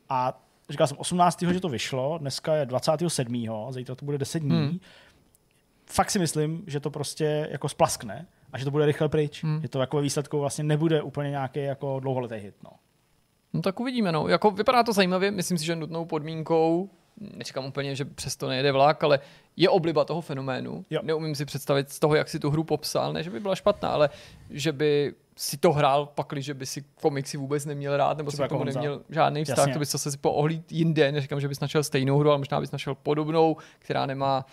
A 0.10 0.42
říkal 0.70 0.88
jsem 0.88 0.98
18. 0.98 1.42
že 1.42 1.60
to 1.60 1.70
vyšlo, 1.70 2.18
dneska 2.18 2.56
je 2.56 2.66
27. 2.66 3.48
zítra 3.70 3.96
to 3.96 4.06
bude 4.06 4.18
10 4.18 4.40
dní. 4.40 4.50
Hmm. 4.50 4.80
Fakt 5.86 6.12
si 6.12 6.20
myslím, 6.20 6.64
že 6.68 6.80
to 6.80 6.90
prostě 6.90 7.48
jako 7.52 7.70
splaskne 7.70 8.28
a 8.54 8.58
že 8.58 8.66
to 8.66 8.72
bude 8.72 8.86
rychle 8.86 9.10
pryč. 9.10 9.44
Hmm. 9.44 9.62
Že 9.62 9.68
to 9.68 9.80
jako 9.80 9.98
ve 9.98 10.04
výsledku 10.04 10.40
vlastně 10.40 10.64
nebude 10.64 11.02
úplně 11.02 11.30
nějaký 11.30 11.60
jako 11.60 12.00
dlouholetý 12.00 12.36
hit. 12.36 12.56
No. 12.64 12.72
No 13.54 13.62
tak 13.62 13.80
uvidíme, 13.80 14.12
no. 14.12 14.28
Jako 14.28 14.52
vypadá 14.52 14.84
to 14.84 14.94
zajímavě, 14.94 15.32
myslím 15.32 15.58
si, 15.58 15.66
že 15.66 15.76
nutnou 15.76 16.06
podmínkou, 16.06 16.90
neříkám 17.38 17.66
úplně, 17.66 17.96
že 17.96 18.06
přesto 18.06 18.48
nejede 18.48 18.72
vlak, 18.72 19.04
ale 19.04 19.20
je 19.58 19.70
obliba 19.70 20.06
toho 20.06 20.22
fenoménu. 20.22 20.86
Jo. 20.90 21.00
Neumím 21.04 21.36
si 21.36 21.46
představit 21.46 21.90
z 21.90 22.00
toho, 22.00 22.16
jak 22.16 22.30
si 22.30 22.40
tu 22.40 22.50
hru 22.50 22.64
popsal, 22.64 23.14
ne, 23.14 23.24
že 23.24 23.30
by 23.30 23.40
byla 23.40 23.56
špatná, 23.56 23.90
ale 23.90 24.10
že 24.50 24.72
by 24.72 25.14
si 25.38 25.58
to 25.58 25.72
hrál, 25.72 26.06
pakli, 26.06 26.42
že 26.42 26.54
by 26.54 26.66
si 26.66 26.84
komiksy 27.02 27.38
vůbec 27.38 27.66
neměl 27.66 27.98
rád, 27.98 28.18
nebo 28.18 28.32
Třeba 28.32 28.46
si 28.46 28.48
k 28.48 28.50
tomu 28.50 28.68
jako 28.68 28.80
neměl 28.80 29.02
žádný 29.10 29.44
vztah, 29.44 29.58
Jasně. 29.58 29.74
to 29.74 29.80
bys 29.80 29.92
zase 29.92 30.12
si 30.12 30.18
poohlíd 30.18 30.72
jinde, 30.72 31.12
neříkám, 31.12 31.40
že 31.42 31.48
bys 31.48 31.60
našel 31.60 31.84
stejnou 31.84 32.18
hru, 32.18 32.30
ale 32.30 32.38
možná 32.38 32.60
bys 32.60 32.72
našel 32.72 32.96
podobnou, 32.96 33.58
která 33.80 34.06
nemá 34.06 34.46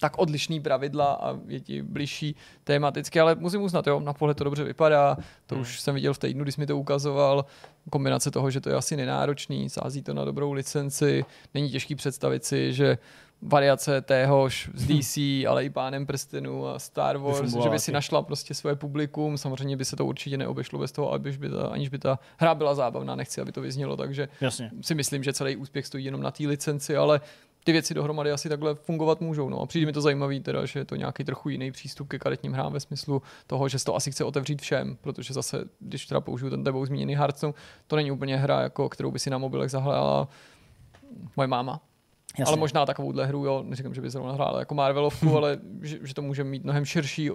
tak 0.00 0.18
odlišný 0.18 0.60
pravidla 0.60 1.12
a 1.12 1.36
je 1.46 1.60
ti 1.60 1.82
blížší 1.82 2.36
tematicky, 2.64 3.20
ale 3.20 3.34
musím 3.34 3.62
uznat, 3.62 3.86
jo, 3.86 4.00
na 4.00 4.12
pohled 4.12 4.36
to 4.36 4.44
dobře 4.44 4.64
vypadá, 4.64 5.16
to 5.46 5.54
Hmm. 5.54 5.62
už 5.62 5.80
jsem 5.80 5.94
viděl 5.94 6.14
v 6.14 6.18
týdnu, 6.18 6.42
když 6.42 6.56
mi 6.56 6.66
to 6.66 6.78
ukazoval, 6.78 7.44
kombinace 7.90 8.30
toho, 8.30 8.50
že 8.50 8.60
to 8.60 8.68
je 8.68 8.74
asi 8.74 8.96
nenáročný, 8.96 9.70
sází 9.70 10.02
to 10.02 10.14
na 10.14 10.24
dobrou 10.24 10.52
licenci, 10.52 11.24
není 11.54 11.70
těžký 11.70 11.94
představit 11.94 12.44
si, 12.44 12.72
že 12.72 12.98
variace 13.42 14.00
téhož 14.00 14.70
z 14.74 14.86
DC, 14.86 15.16
ale 15.48 15.64
i 15.64 15.70
Pánem 15.70 16.06
prstenů 16.06 16.66
a 16.66 16.78
Star 16.78 17.16
Wars, 17.16 17.52
že 17.62 17.70
by 17.70 17.78
si 17.78 17.92
našla 17.92 18.22
prostě 18.22 18.54
svoje 18.54 18.76
publikum, 18.76 19.38
samozřejmě 19.38 19.76
by 19.76 19.84
se 19.84 19.96
to 19.96 20.06
určitě 20.06 20.36
neobešlo 20.36 20.78
bez 20.78 20.92
toho, 20.92 21.12
aniž 21.12 21.36
by 21.36 21.48
ta, 21.48 21.66
aniž 21.66 21.88
by 21.88 21.98
ta 21.98 22.18
hra 22.36 22.54
byla 22.54 22.74
zábavná, 22.74 23.16
nechci, 23.16 23.40
aby 23.40 23.52
to 23.52 23.60
vyznělo, 23.60 23.96
takže 23.96 24.28
Jasně. 24.40 24.70
si 24.80 24.94
myslím, 24.94 25.22
že 25.22 25.32
celý 25.32 25.56
úspěch 25.56 25.86
stojí 25.86 26.04
jenom 26.04 26.22
na 26.22 26.30
té 26.30 26.46
licenci, 26.46 26.96
ale 26.96 27.20
ty 27.68 27.72
věci 27.72 27.94
dohromady 27.94 28.32
asi 28.32 28.48
takhle 28.48 28.74
fungovat 28.74 29.20
můžou. 29.20 29.48
No. 29.48 29.60
A 29.60 29.66
přijde 29.66 29.86
mi 29.86 29.92
to 29.92 30.00
zajímavý, 30.00 30.40
teda, 30.40 30.66
že 30.66 30.78
je 30.78 30.84
to 30.84 30.96
nějaký 30.96 31.24
trochu 31.24 31.48
jiný 31.48 31.72
přístup 31.72 32.08
ke 32.08 32.18
karetním 32.18 32.52
hrám 32.52 32.72
ve 32.72 32.80
smyslu 32.80 33.22
toho, 33.46 33.68
že 33.68 33.78
se 33.78 33.84
to 33.84 33.96
asi 33.96 34.10
chce 34.10 34.24
otevřít 34.24 34.62
všem, 34.62 34.96
protože 35.00 35.34
zase, 35.34 35.64
když 35.80 36.06
teda 36.06 36.20
použiju 36.20 36.50
ten 36.50 36.64
tebou 36.64 36.86
zmíněný 36.86 37.16
Hearthstone, 37.16 37.52
to 37.86 37.96
není 37.96 38.10
úplně 38.10 38.36
hra, 38.36 38.60
jako, 38.60 38.88
kterou 38.88 39.10
by 39.10 39.18
si 39.18 39.30
na 39.30 39.38
mobilech 39.38 39.70
zahrála 39.70 40.28
moje 41.36 41.46
máma. 41.46 41.80
Jasně. 42.38 42.50
Ale 42.50 42.56
možná 42.56 42.86
takovouhle 42.86 43.26
hru, 43.26 43.44
jo, 43.44 43.62
neříkám, 43.66 43.94
že 43.94 44.00
by 44.00 44.10
zrovna 44.10 44.32
hrála 44.32 44.58
jako 44.58 44.74
Marvelovku, 44.74 45.36
ale 45.36 45.58
že, 45.82 45.98
že, 46.02 46.14
to 46.14 46.22
může 46.22 46.44
mít 46.44 46.64
mnohem 46.64 46.84
širší 46.84 47.30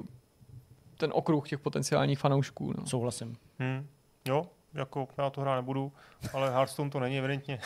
ten 0.98 1.12
okruh 1.14 1.50
těch 1.50 1.60
potenciálních 1.60 2.20
fanoušků. 2.20 2.74
No. 2.78 2.86
Souhlasím. 2.86 3.36
Hmm. 3.60 3.88
Jo, 4.28 4.48
jako 4.74 5.08
já 5.18 5.30
to 5.30 5.42
hrát 5.42 5.56
nebudu, 5.56 5.92
ale 6.34 6.50
Hearthstone 6.52 6.90
to 6.90 7.00
není 7.00 7.18
evidentně. 7.18 7.60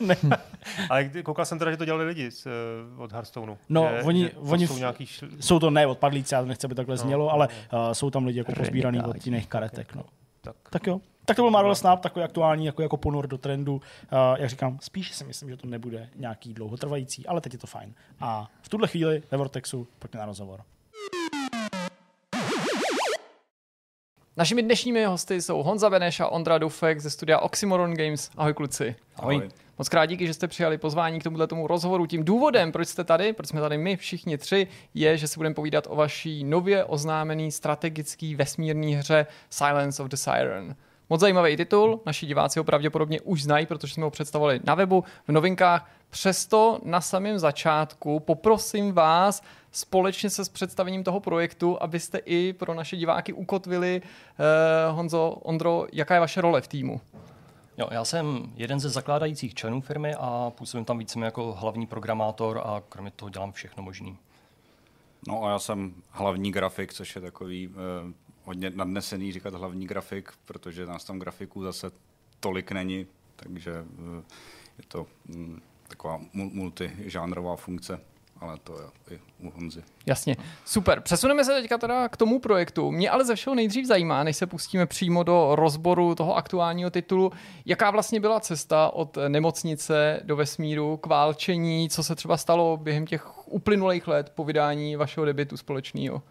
ale 0.90 1.04
kdy- 1.04 1.22
koukal 1.22 1.44
jsem 1.44 1.58
teda, 1.58 1.70
že 1.70 1.76
to 1.76 1.84
dělali 1.84 2.04
lidi 2.04 2.30
z, 2.30 2.46
eh, 2.46 2.50
od 2.96 3.12
Hearthstoneu. 3.12 3.58
No, 3.68 3.88
že, 3.96 4.02
oni- 4.02 4.22
že 4.24 4.28
to 4.30 4.40
oni 4.40 4.66
jsou 4.66 4.78
nějaký 4.78 5.06
šl... 5.06 5.28
Jsou 5.40 5.58
to 5.58 5.70
ne 5.70 5.86
odpadlíci, 5.86 6.34
já 6.34 6.40
to 6.40 6.46
nechci, 6.48 6.66
aby 6.66 6.74
takhle 6.74 6.92
No, 6.96 7.02
znělo, 7.02 7.24
no, 7.24 7.30
ale 7.32 7.48
no. 7.72 7.86
uh, 7.86 7.92
jsou 7.92 8.10
tam 8.10 8.26
lidi 8.26 8.38
jako 8.38 8.52
pozbíraný 8.52 9.00
od 9.02 9.26
jiných 9.26 9.46
karetek. 9.48 9.94
No. 9.94 10.04
tak. 10.40 10.56
Tak 10.70 10.86
jo. 10.86 11.00
Tak 11.24 11.36
to 11.36 11.42
byl 11.42 11.50
Marvel 11.50 11.74
Snap, 11.74 12.00
takový 12.00 12.24
aktuální 12.24 12.66
jako, 12.66 12.82
jako 12.82 12.96
ponor 12.96 13.26
do 13.26 13.38
trendu. 13.38 13.74
Uh, 13.74 13.80
jak 14.38 14.50
říkám, 14.50 14.78
spíš 14.82 15.12
si 15.14 15.24
myslím, 15.24 15.48
že 15.50 15.56
to 15.56 15.66
nebude 15.66 16.08
nějaký 16.16 16.54
dlouhotrvající, 16.54 17.26
ale 17.26 17.40
teď 17.40 17.52
je 17.52 17.58
to 17.58 17.66
fajn. 17.66 17.94
A 18.20 18.50
v 18.62 18.68
tuhle 18.68 18.88
chvíli 18.88 19.22
ve 19.30 19.38
Vortexu 19.38 19.88
pojďme 19.98 20.20
na 20.20 20.26
rozhovor. 20.26 20.60
Našimi 24.40 24.62
dnešními 24.62 25.04
hosty 25.04 25.42
jsou 25.42 25.62
Honza 25.62 25.90
Beneš 25.90 26.20
a 26.20 26.28
Ondra 26.28 26.58
Dufek 26.58 27.00
ze 27.00 27.10
studia 27.10 27.38
Oxymoron 27.38 27.94
Games. 27.94 28.30
Ahoj 28.36 28.54
kluci. 28.54 28.96
Ahoj. 29.16 29.48
Moc 29.78 29.88
krát 29.88 30.06
díky, 30.06 30.26
že 30.26 30.34
jste 30.34 30.48
přijali 30.48 30.78
pozvání 30.78 31.20
k 31.20 31.22
tomuhle 31.22 31.46
tomu 31.46 31.66
rozhovoru. 31.66 32.06
Tím 32.06 32.24
důvodem, 32.24 32.72
proč 32.72 32.88
jste 32.88 33.04
tady, 33.04 33.32
proč 33.32 33.48
jsme 33.48 33.60
tady 33.60 33.78
my 33.78 33.96
všichni 33.96 34.38
tři, 34.38 34.66
je, 34.94 35.16
že 35.16 35.28
si 35.28 35.36
budeme 35.36 35.54
povídat 35.54 35.86
o 35.90 35.96
vaší 35.96 36.44
nově 36.44 36.84
oznámený 36.84 37.52
strategický 37.52 38.34
vesmírný 38.34 38.94
hře 38.94 39.26
Silence 39.50 40.02
of 40.02 40.08
the 40.08 40.16
Siren. 40.16 40.76
Moc 41.10 41.20
zajímavý 41.20 41.56
titul, 41.56 42.00
naši 42.06 42.26
diváci 42.26 42.58
ho 42.58 42.64
pravděpodobně 42.64 43.20
už 43.20 43.42
znají, 43.42 43.66
protože 43.66 43.94
jsme 43.94 44.04
ho 44.04 44.10
představovali 44.10 44.60
na 44.64 44.74
webu, 44.74 45.04
v 45.28 45.32
novinkách. 45.32 45.90
Přesto 46.10 46.78
na 46.84 47.00
samém 47.00 47.38
začátku 47.38 48.20
poprosím 48.20 48.92
vás 48.92 49.42
společně 49.72 50.30
se 50.30 50.44
s 50.44 50.48
představením 50.48 51.04
toho 51.04 51.20
projektu, 51.20 51.82
abyste 51.82 52.18
i 52.18 52.52
pro 52.52 52.74
naše 52.74 52.96
diváky 52.96 53.32
ukotvili, 53.32 54.02
eh, 54.04 54.90
Honzo, 54.90 55.30
Ondro, 55.30 55.86
jaká 55.92 56.14
je 56.14 56.20
vaše 56.20 56.40
role 56.40 56.60
v 56.60 56.68
týmu? 56.68 57.00
Jo, 57.78 57.88
já 57.90 58.04
jsem 58.04 58.52
jeden 58.56 58.80
ze 58.80 58.88
zakládajících 58.88 59.54
členů 59.54 59.80
firmy 59.80 60.14
a 60.18 60.52
působím 60.56 60.84
tam 60.84 60.98
více 60.98 61.20
jako 61.20 61.52
hlavní 61.52 61.86
programátor 61.86 62.62
a 62.64 62.82
kromě 62.88 63.10
toho 63.10 63.30
dělám 63.30 63.52
všechno 63.52 63.82
možný. 63.82 64.18
No 65.28 65.44
a 65.44 65.50
já 65.50 65.58
jsem 65.58 65.94
hlavní 66.10 66.52
grafik, 66.52 66.94
což 66.94 67.14
je 67.14 67.20
takový 67.20 67.70
eh, 67.70 68.12
hodně 68.44 68.70
nadnesený 68.70 69.32
říkat 69.32 69.54
hlavní 69.54 69.86
grafik, 69.86 70.32
protože 70.44 70.86
nás 70.86 71.04
tam 71.04 71.18
grafiků 71.18 71.62
zase 71.62 71.90
tolik 72.40 72.72
není, 72.72 73.06
takže 73.36 73.72
eh, 73.72 74.22
je 74.78 74.84
to 74.88 75.06
hm, 75.28 75.60
taková 75.88 76.18
mul- 76.18 76.52
multižánrová 76.52 77.56
funkce, 77.56 78.00
ale 78.40 78.56
to 78.64 78.72
je 78.80 79.16
i 79.16 79.20
u 79.38 79.50
Honzy. 79.50 79.82
Jasně, 80.06 80.36
super. 80.64 81.00
Přesuneme 81.00 81.44
se 81.44 81.52
teďka 81.52 81.78
teda 81.78 82.08
k 82.08 82.16
tomu 82.16 82.38
projektu. 82.38 82.90
Mě 82.90 83.10
ale 83.10 83.24
ze 83.24 83.34
všeho 83.34 83.54
nejdřív 83.54 83.86
zajímá, 83.86 84.24
než 84.24 84.36
se 84.36 84.46
pustíme 84.46 84.86
přímo 84.86 85.22
do 85.22 85.50
rozboru 85.54 86.14
toho 86.14 86.36
aktuálního 86.36 86.90
titulu, 86.90 87.32
jaká 87.66 87.90
vlastně 87.90 88.20
byla 88.20 88.40
cesta 88.40 88.90
od 88.90 89.18
nemocnice 89.28 90.20
do 90.24 90.36
vesmíru 90.36 90.96
k 90.96 91.06
válčení, 91.06 91.88
co 91.88 92.02
se 92.02 92.14
třeba 92.14 92.36
stalo 92.36 92.76
během 92.76 93.06
těch 93.06 93.48
uplynulých 93.48 94.08
let 94.08 94.32
po 94.34 94.44
vydání 94.44 94.96
vašeho 94.96 95.26
debitu 95.26 95.56
společného. 95.56 96.22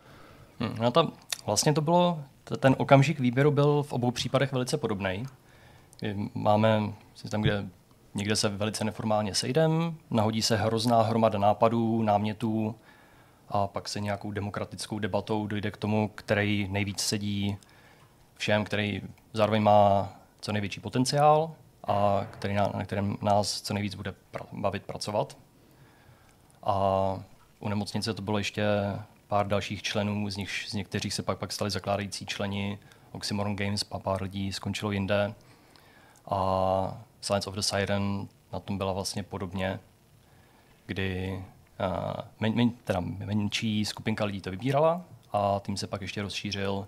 Hm, 0.59 0.75
no 0.79 0.91
to, 0.91 1.11
vlastně 1.45 1.73
to 1.73 1.81
bylo, 1.81 2.23
ten 2.59 2.75
okamžik 2.77 3.19
výběru 3.19 3.51
byl 3.51 3.83
v 3.83 3.93
obou 3.93 4.11
případech 4.11 4.51
velice 4.51 4.77
podobný. 4.77 5.25
Máme 6.33 6.93
si 7.15 7.29
tam, 7.29 7.41
kde 7.41 7.65
někde 8.19 8.35
se 8.35 8.49
velice 8.49 8.83
neformálně 8.83 9.35
sejdem, 9.35 9.97
nahodí 10.09 10.41
se 10.41 10.57
hrozná 10.57 11.01
hromada 11.01 11.39
nápadů, 11.39 12.03
námětů 12.03 12.75
a 13.49 13.67
pak 13.67 13.89
se 13.89 13.99
nějakou 13.99 14.31
demokratickou 14.31 14.99
debatou 14.99 15.47
dojde 15.47 15.71
k 15.71 15.77
tomu, 15.77 16.11
který 16.15 16.67
nejvíc 16.71 16.99
sedí 16.99 17.57
všem, 18.35 18.63
který 18.63 19.01
zároveň 19.33 19.61
má 19.61 20.09
co 20.41 20.51
největší 20.51 20.79
potenciál 20.79 21.51
a 21.87 22.27
který 22.31 22.53
na, 22.53 22.71
na 22.77 22.85
kterém 22.85 23.17
nás 23.21 23.61
co 23.61 23.73
nejvíc 23.73 23.95
bude 23.95 24.13
pra, 24.31 24.45
bavit 24.51 24.83
pracovat. 24.83 25.37
A 26.63 26.75
u 27.59 27.69
nemocnice 27.69 28.13
to 28.13 28.21
bylo 28.21 28.37
ještě 28.37 28.63
pár 29.27 29.47
dalších 29.47 29.83
členů, 29.83 30.29
z 30.29 30.37
nich 30.37 30.65
z 30.67 30.73
někteří 30.73 31.11
se 31.11 31.23
pak, 31.23 31.37
pak 31.37 31.51
stali 31.51 31.71
zakládající 31.71 32.25
členi 32.25 32.79
Oxymoron 33.11 33.55
Games, 33.55 33.83
pár 33.83 34.23
lidí 34.23 34.53
skončilo 34.53 34.91
jinde. 34.91 35.33
A 36.31 37.01
Science 37.21 37.49
of 37.49 37.55
the 37.55 37.61
Siren 37.61 38.27
na 38.53 38.59
tom 38.59 38.77
byla 38.77 38.93
vlastně 38.93 39.23
podobně, 39.23 39.79
kdy 40.85 41.43
uh, 41.79 42.21
men, 42.39 42.55
men, 42.55 42.69
teda 42.69 42.99
menší 42.99 43.85
skupinka 43.85 44.25
lidí 44.25 44.41
to 44.41 44.51
vybírala 44.51 45.05
a 45.31 45.61
tím 45.65 45.77
se 45.77 45.87
pak 45.87 46.01
ještě 46.01 46.21
rozšířil 46.21 46.87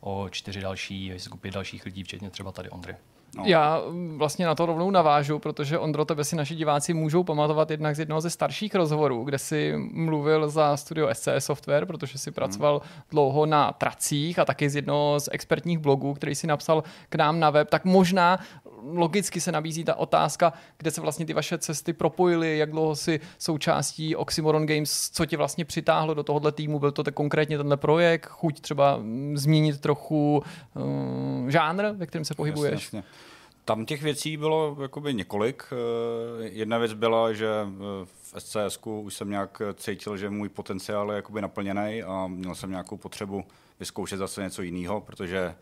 o 0.00 0.28
čtyři 0.28 0.60
další 0.60 1.12
skupiny 1.16 1.52
dalších 1.52 1.84
lidí, 1.84 2.02
včetně 2.02 2.30
třeba 2.30 2.52
tady 2.52 2.70
Ondry. 2.70 2.96
No. 3.36 3.44
Já 3.46 3.82
vlastně 4.16 4.46
na 4.46 4.54
to 4.54 4.66
rovnou 4.66 4.90
navážu, 4.90 5.38
protože 5.38 5.78
Ondro, 5.78 6.04
tebe 6.04 6.24
si 6.24 6.36
naši 6.36 6.54
diváci 6.54 6.94
můžou 6.94 7.24
pamatovat 7.24 7.70
jednak 7.70 7.96
z 7.96 7.98
jednoho 7.98 8.20
ze 8.20 8.30
starších 8.30 8.74
rozhovorů, 8.74 9.24
kde 9.24 9.38
si 9.38 9.74
mluvil 9.92 10.48
za 10.48 10.76
studio 10.76 11.08
SCS 11.12 11.28
Software, 11.38 11.86
protože 11.86 12.18
si 12.18 12.30
pracoval 12.30 12.80
hmm. 12.84 13.02
dlouho 13.10 13.46
na 13.46 13.72
tracích 13.72 14.38
a 14.38 14.44
taky 14.44 14.70
z 14.70 14.76
jednoho 14.76 15.20
z 15.20 15.28
expertních 15.32 15.78
blogů, 15.78 16.14
který 16.14 16.34
si 16.34 16.46
napsal 16.46 16.84
k 17.08 17.14
nám 17.14 17.40
na 17.40 17.50
web, 17.50 17.70
tak 17.70 17.84
možná 17.84 18.38
logicky 18.82 19.40
se 19.40 19.52
nabízí 19.52 19.84
ta 19.84 19.94
otázka, 19.94 20.52
kde 20.78 20.90
se 20.90 21.00
vlastně 21.00 21.26
ty 21.26 21.32
vaše 21.34 21.58
cesty 21.58 21.92
propojily, 21.92 22.58
jak 22.58 22.70
dlouho 22.70 22.96
si 22.96 23.20
součástí 23.38 24.16
Oxymoron 24.16 24.66
Games, 24.66 25.10
co 25.10 25.26
tě 25.26 25.36
vlastně 25.36 25.64
přitáhlo 25.64 26.14
do 26.14 26.22
tohohle 26.22 26.52
týmu, 26.52 26.78
byl 26.78 26.92
to 26.92 27.02
te 27.02 27.10
konkrétně 27.10 27.56
tenhle 27.56 27.76
projekt, 27.76 28.26
chuť 28.26 28.60
třeba 28.60 29.00
změnit 29.34 29.80
trochu 29.80 30.42
uh, 30.74 31.48
žánr, 31.48 31.84
ve 31.96 32.06
kterém 32.06 32.24
se 32.24 32.34
pohybuješ? 32.34 32.72
Jasně, 32.72 32.98
jasně. 32.98 33.21
Tam 33.64 33.86
těch 33.86 34.02
věcí 34.02 34.36
bylo 34.36 34.76
jakoby 34.82 35.14
několik. 35.14 35.64
Eh, 35.72 36.44
jedna 36.44 36.78
věc 36.78 36.92
byla, 36.92 37.32
že 37.32 37.48
eh, 37.48 38.04
v 38.04 38.34
SCS 38.38 38.78
už 38.84 39.14
jsem 39.14 39.30
nějak 39.30 39.62
cítil, 39.74 40.16
že 40.16 40.30
můj 40.30 40.48
potenciál 40.48 41.10
je 41.10 41.16
jakoby 41.16 41.42
naplněný 41.42 42.02
a 42.02 42.26
měl 42.26 42.54
jsem 42.54 42.70
nějakou 42.70 42.96
potřebu 42.96 43.44
vyzkoušet 43.80 44.18
zase 44.18 44.42
něco 44.42 44.62
jiného, 44.62 45.00
protože 45.00 45.54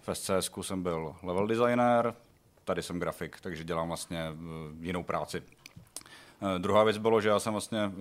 v 0.00 0.14
SCS 0.14 0.50
jsem 0.62 0.82
byl 0.82 1.16
level 1.22 1.46
designer, 1.46 2.14
tady 2.64 2.82
jsem 2.82 2.98
grafik, 2.98 3.40
takže 3.40 3.64
dělám 3.64 3.88
vlastně 3.88 4.18
eh, 4.18 4.34
jinou 4.80 5.02
práci. 5.02 5.42
Druhá 6.58 6.84
věc 6.84 6.98
bylo, 6.98 7.20
že 7.20 7.28
já 7.28 7.38
jsem 7.38 7.52
vlastně 7.52 7.92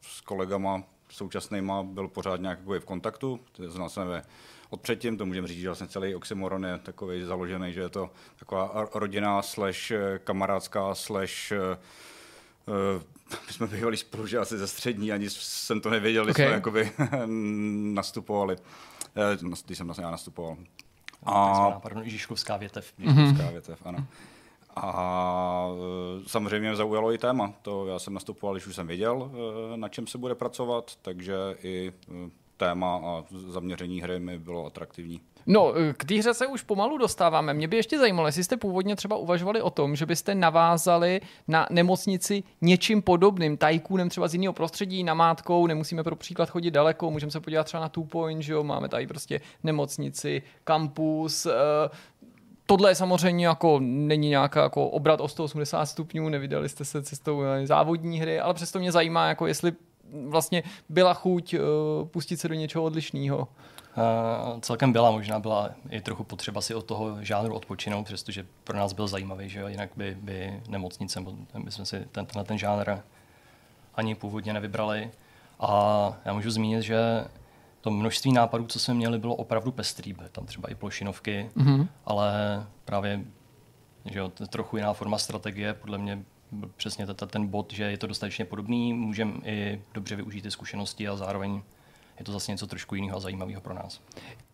s 0.00 0.20
kolegama 0.20 0.82
současnýma 1.08 1.82
byl 1.82 2.08
pořád 2.08 2.40
nějak 2.40 2.58
v 2.60 2.84
kontaktu, 2.84 3.40
znal 3.66 3.88
jsem 3.88 4.10
je 4.10 4.22
od 4.70 4.80
předtím, 4.80 5.16
to 5.16 5.26
můžeme 5.26 5.48
říct, 5.48 5.60
že 5.60 5.68
vlastně 5.68 5.88
celý 5.88 6.14
Oxymoron 6.14 6.64
je 6.64 6.78
takový 6.78 7.24
založený, 7.24 7.72
že 7.72 7.80
je 7.80 7.88
to 7.88 8.10
taková 8.38 8.88
rodina 8.94 9.42
slash 9.42 9.90
eh, 9.90 10.18
kamarádská 10.24 10.94
slash 10.94 11.52
uh, 11.52 11.76
my 13.46 13.52
jsme 13.52 13.66
bývali 13.66 13.96
spolužáci 13.96 14.58
ze 14.58 14.68
střední, 14.68 15.12
ani 15.12 15.30
jsem 15.30 15.80
to 15.80 15.90
nevěděl, 15.90 16.24
když 16.24 16.34
okay. 16.34 16.46
jsme 16.46 16.54
jakoby 16.54 16.92
nastupovali, 17.94 18.56
když 19.66 19.78
jsem 19.78 19.86
vlastně 19.86 20.04
já 20.04 20.10
nastupoval. 20.10 20.56
A... 21.22 21.70
Pardon, 21.70 22.08
Žižkovská 22.08 22.56
větev. 22.56 22.92
Žižkovská 22.98 23.44
mm-hmm. 23.44 23.52
větev, 23.52 23.82
ano. 23.84 24.06
A 24.76 25.68
samozřejmě 26.26 26.68
mě 26.68 26.76
zaujalo 26.76 27.12
i 27.12 27.18
téma. 27.18 27.52
To 27.62 27.86
já 27.86 27.98
jsem 27.98 28.14
nastupoval, 28.14 28.54
když 28.54 28.66
už 28.66 28.74
jsem 28.74 28.86
věděl, 28.86 29.30
na 29.76 29.88
čem 29.88 30.06
se 30.06 30.18
bude 30.18 30.34
pracovat, 30.34 30.96
takže 31.02 31.34
i 31.62 31.92
téma 32.58 33.00
a 33.04 33.24
zaměření 33.30 34.00
hry 34.00 34.20
mi 34.20 34.38
bylo 34.38 34.66
atraktivní. 34.66 35.20
No, 35.46 35.74
k 35.96 36.04
té 36.04 36.14
hře 36.14 36.34
se 36.34 36.46
už 36.46 36.62
pomalu 36.62 36.98
dostáváme. 36.98 37.54
Mě 37.54 37.68
by 37.68 37.76
ještě 37.76 37.98
zajímalo, 37.98 38.28
jestli 38.28 38.44
jste 38.44 38.56
původně 38.56 38.96
třeba 38.96 39.16
uvažovali 39.16 39.62
o 39.62 39.70
tom, 39.70 39.96
že 39.96 40.06
byste 40.06 40.34
navázali 40.34 41.20
na 41.48 41.66
nemocnici 41.70 42.42
něčím 42.60 43.02
podobným, 43.02 43.56
tajkůnem 43.56 44.08
třeba 44.08 44.28
z 44.28 44.34
jiného 44.34 44.52
prostředí, 44.52 45.04
namátkou, 45.04 45.66
nemusíme 45.66 46.04
pro 46.04 46.16
příklad 46.16 46.50
chodit 46.50 46.70
daleko, 46.70 47.10
můžeme 47.10 47.32
se 47.32 47.40
podívat 47.40 47.64
třeba 47.64 47.80
na 47.80 47.88
Two 47.88 48.04
Point, 48.04 48.42
že 48.42 48.52
jo, 48.52 48.64
máme 48.64 48.88
tady 48.88 49.06
prostě 49.06 49.40
nemocnici, 49.62 50.42
kampus, 50.64 51.46
uh, 51.46 51.52
tohle 52.66 52.90
je 52.90 52.94
samozřejmě 52.94 53.46
jako 53.46 53.78
není 53.82 54.28
nějaká 54.28 54.62
jako 54.62 54.88
obrat 54.88 55.20
o 55.20 55.28
180 55.28 55.86
stupňů, 55.86 56.28
nevydali 56.28 56.68
jste 56.68 56.84
se 56.84 57.02
cestou 57.02 57.42
závodní 57.64 58.20
hry, 58.20 58.40
ale 58.40 58.54
přesto 58.54 58.78
mě 58.78 58.92
zajímá, 58.92 59.28
jako 59.28 59.46
jestli 59.46 59.72
vlastně 60.28 60.62
byla 60.88 61.14
chuť 61.14 61.54
uh, 61.54 61.60
pustit 62.08 62.36
se 62.36 62.48
do 62.48 62.54
něčeho 62.54 62.84
odlišného? 62.84 63.38
Uh, 63.38 64.60
celkem 64.60 64.92
byla, 64.92 65.10
možná 65.10 65.38
byla 65.38 65.70
i 65.90 66.00
trochu 66.00 66.24
potřeba 66.24 66.60
si 66.60 66.74
od 66.74 66.84
toho 66.84 67.24
žánru 67.24 67.54
odpočinout, 67.54 68.04
přestože 68.04 68.46
pro 68.64 68.76
nás 68.76 68.92
byl 68.92 69.08
zajímavý, 69.08 69.48
že 69.48 69.60
jo, 69.60 69.68
jinak 69.68 69.90
by, 69.96 70.16
by 70.20 70.62
nemocnice, 70.68 71.24
my 71.64 71.70
jsme 71.70 71.86
si 71.86 72.00
ten, 72.12 72.26
ten, 72.26 72.44
ten 72.44 72.58
žánr 72.58 72.98
ani 73.94 74.14
původně 74.14 74.52
nevybrali. 74.52 75.10
A 75.60 76.12
já 76.24 76.32
můžu 76.32 76.50
zmínit, 76.50 76.82
že 76.82 77.24
to 77.80 77.90
množství 77.90 78.32
nápadů, 78.32 78.66
co 78.66 78.78
jsme 78.78 78.94
měli, 78.94 79.18
bylo 79.18 79.34
opravdu 79.34 79.72
pestrý. 79.72 80.12
Byly 80.12 80.28
tam 80.28 80.46
třeba 80.46 80.70
i 80.70 80.74
plošinovky, 80.74 81.50
mm-hmm. 81.56 81.88
ale 82.04 82.32
právě 82.84 83.24
že 84.10 84.18
jo, 84.18 84.28
trochu 84.28 84.76
jiná 84.76 84.92
forma 84.92 85.18
strategie 85.18 85.74
podle 85.74 85.98
mě 85.98 86.24
přesně 86.76 87.06
ten 87.06 87.46
bod, 87.46 87.72
že 87.72 87.84
je 87.84 87.98
to 87.98 88.06
dostatečně 88.06 88.44
podobný, 88.44 88.92
můžeme 88.92 89.32
i 89.44 89.82
dobře 89.94 90.16
využít 90.16 90.42
ty 90.42 90.50
zkušenosti 90.50 91.08
a 91.08 91.16
zároveň 91.16 91.62
je 92.18 92.24
to 92.24 92.32
zase 92.32 92.52
něco 92.52 92.66
trošku 92.66 92.94
jiného 92.94 93.16
a 93.16 93.20
zajímavého 93.20 93.60
pro 93.60 93.74
nás. 93.74 94.00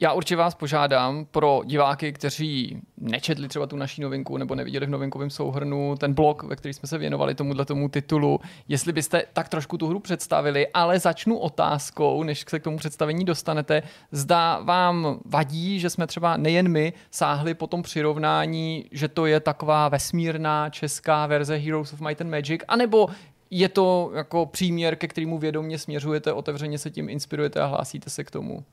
Já 0.00 0.12
určitě 0.12 0.36
vás 0.36 0.54
požádám 0.54 1.26
pro 1.30 1.62
diváky, 1.64 2.12
kteří 2.12 2.80
nečetli 2.96 3.48
třeba 3.48 3.66
tu 3.66 3.76
naší 3.76 4.02
novinku 4.02 4.36
nebo 4.36 4.54
neviděli 4.54 4.86
v 4.86 4.90
novinkovém 4.90 5.30
souhrnu 5.30 5.96
ten 5.98 6.14
blog, 6.14 6.42
ve 6.42 6.56
který 6.56 6.74
jsme 6.74 6.88
se 6.88 6.98
věnovali 6.98 7.34
tomuhle 7.34 7.64
tomu 7.64 7.88
titulu, 7.88 8.40
jestli 8.68 8.92
byste 8.92 9.22
tak 9.32 9.48
trošku 9.48 9.78
tu 9.78 9.86
hru 9.86 10.00
představili, 10.00 10.68
ale 10.68 10.98
začnu 10.98 11.38
otázkou, 11.38 12.22
než 12.22 12.44
se 12.48 12.60
k 12.60 12.62
tomu 12.62 12.76
představení 12.76 13.24
dostanete. 13.24 13.82
Zda 14.12 14.60
vám 14.60 15.20
vadí, 15.24 15.80
že 15.80 15.90
jsme 15.90 16.06
třeba 16.06 16.36
nejen 16.36 16.68
my 16.68 16.92
sáhli 17.10 17.54
po 17.54 17.66
tom 17.66 17.82
přirovnání, 17.82 18.84
že 18.92 19.08
to 19.08 19.26
je 19.26 19.40
taková 19.40 19.88
vesmírná 19.88 20.70
česká 20.70 21.26
verze 21.26 21.56
Heroes 21.56 21.92
of 21.92 22.00
Might 22.00 22.20
and 22.20 22.30
Magic, 22.30 22.60
anebo 22.68 23.08
je 23.57 23.68
to 23.68 24.11
jako 24.14 24.46
příměr, 24.46 24.96
ke 24.96 25.09
kterému 25.09 25.38
vědomě 25.38 25.78
směřujete, 25.78 26.32
otevřeně 26.32 26.78
se 26.78 26.90
tím 26.90 27.09
inspirujete 27.09 27.61
a 27.61 27.66
hlásíte 27.66 28.11
se 28.11 28.24
k 28.24 28.30
tomu? 28.30 28.64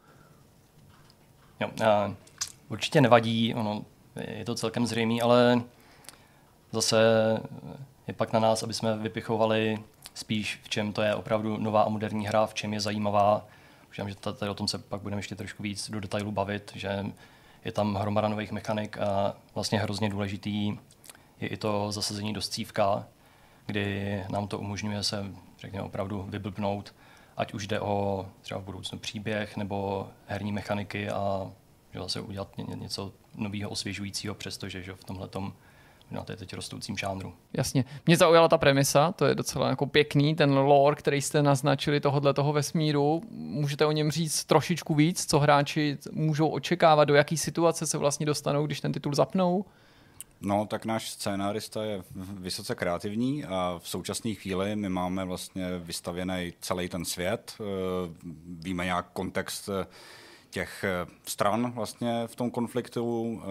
Jo, 1.60 1.70
uh, 1.80 2.14
určitě 2.70 3.02
nevadí, 3.02 3.54
ono, 3.54 3.86
je 4.16 4.46
to 4.46 4.56
celkem 4.56 4.88
zřejmé, 4.88 5.22
ale 5.22 5.62
zase 6.72 6.98
je 8.08 8.14
pak 8.14 8.34
na 8.34 8.40
nás, 8.40 8.64
aby 8.64 8.74
jsme 8.74 8.98
vypichovali 8.98 9.80
spíš, 10.14 10.60
v 10.64 10.70
čem 10.70 10.94
to 10.94 11.02
je 11.02 11.16
opravdu 11.16 11.58
nová 11.58 11.82
a 11.84 11.90
moderní 11.90 12.28
hra, 12.28 12.46
v 12.46 12.54
čem 12.54 12.74
je 12.74 12.80
zajímavá. 12.80 13.46
Možná, 13.88 14.10
že 14.10 14.16
tady 14.16 14.52
o 14.52 14.54
tom 14.54 14.68
se 14.68 14.78
pak 14.78 15.02
budeme 15.02 15.20
ještě 15.20 15.36
trošku 15.36 15.64
víc 15.64 15.90
do 15.90 16.00
detailu 16.00 16.32
bavit, 16.32 16.72
že 16.76 17.06
je 17.66 17.72
tam 17.72 17.96
hromada 17.96 18.28
nových 18.28 18.52
mechanik 18.52 18.98
a 18.98 19.36
vlastně 19.56 19.80
hrozně 19.80 20.10
důležitý 20.10 20.78
je 21.40 21.48
i 21.48 21.58
to 21.58 21.92
zasazení 21.92 22.34
do 22.34 22.42
scívka, 22.42 23.08
kdy 23.66 24.24
nám 24.30 24.48
to 24.48 24.60
umožňuje 24.60 25.04
se, 25.04 25.26
řekněme, 25.60 25.86
opravdu 25.86 26.26
vyblbnout, 26.30 26.96
ať 27.38 27.54
už 27.54 27.68
jde 27.68 27.80
o 27.80 28.26
třeba 28.42 28.60
v 28.60 28.64
budoucnu 28.64 29.00
příběh 29.00 29.58
nebo 29.58 30.08
herní 30.28 30.52
mechaniky 30.52 31.10
a 31.10 31.52
že 31.94 32.00
zase 32.00 32.22
udělat 32.22 32.58
něco 32.58 33.12
nového, 33.36 33.70
osvěžujícího, 33.70 34.36
přestože 34.36 34.84
že 34.84 34.94
v 34.94 35.04
tomhle 35.04 35.30
na 36.12 36.24
té 36.24 36.36
teď 36.36 36.54
rostoucím 36.54 36.98
žánru. 36.98 37.34
Jasně. 37.54 37.86
Mě 38.06 38.18
zaujala 38.18 38.48
ta 38.48 38.58
premisa, 38.58 39.12
to 39.12 39.26
je 39.26 39.36
docela 39.36 39.70
jako 39.70 39.86
pěkný, 39.86 40.36
ten 40.36 40.54
lore, 40.54 40.96
který 40.96 41.22
jste 41.22 41.44
naznačili 41.44 42.00
tohohle 42.00 42.34
toho 42.34 42.54
vesmíru. 42.54 43.22
Můžete 43.32 43.86
o 43.86 43.92
něm 43.92 44.12
říct 44.12 44.46
trošičku 44.46 44.96
víc, 44.96 45.26
co 45.26 45.40
hráči 45.40 45.98
můžou 46.12 46.48
očekávat, 46.48 47.06
do 47.06 47.16
jaký 47.16 47.38
situace 47.38 47.86
se 47.86 47.98
vlastně 47.98 48.26
dostanou, 48.26 48.66
když 48.66 48.82
ten 48.82 48.92
titul 48.92 49.16
zapnou? 49.16 49.66
No, 50.44 50.66
tak 50.66 50.86
náš 50.86 51.10
scénárista 51.10 51.84
je 51.84 52.04
vysoce 52.16 52.76
kreativní 52.76 53.46
a 53.46 53.80
v 53.84 53.90
současné 53.90 54.34
chvíli 54.34 54.76
my 54.76 54.90
máme 54.90 55.26
vlastně 55.26 55.80
vystavěný 55.80 56.54
celý 56.62 56.90
ten 56.90 57.06
svět. 57.06 57.56
Eh, 57.60 57.64
víme 58.46 58.86
nějak 58.86 59.12
kontext 59.14 59.70
eh, 59.70 59.88
těch 60.50 60.84
eh, 60.84 61.12
stran 61.26 61.72
vlastně 61.72 62.24
v 62.28 62.36
tom 62.36 62.52
konfliktu. 62.52 63.42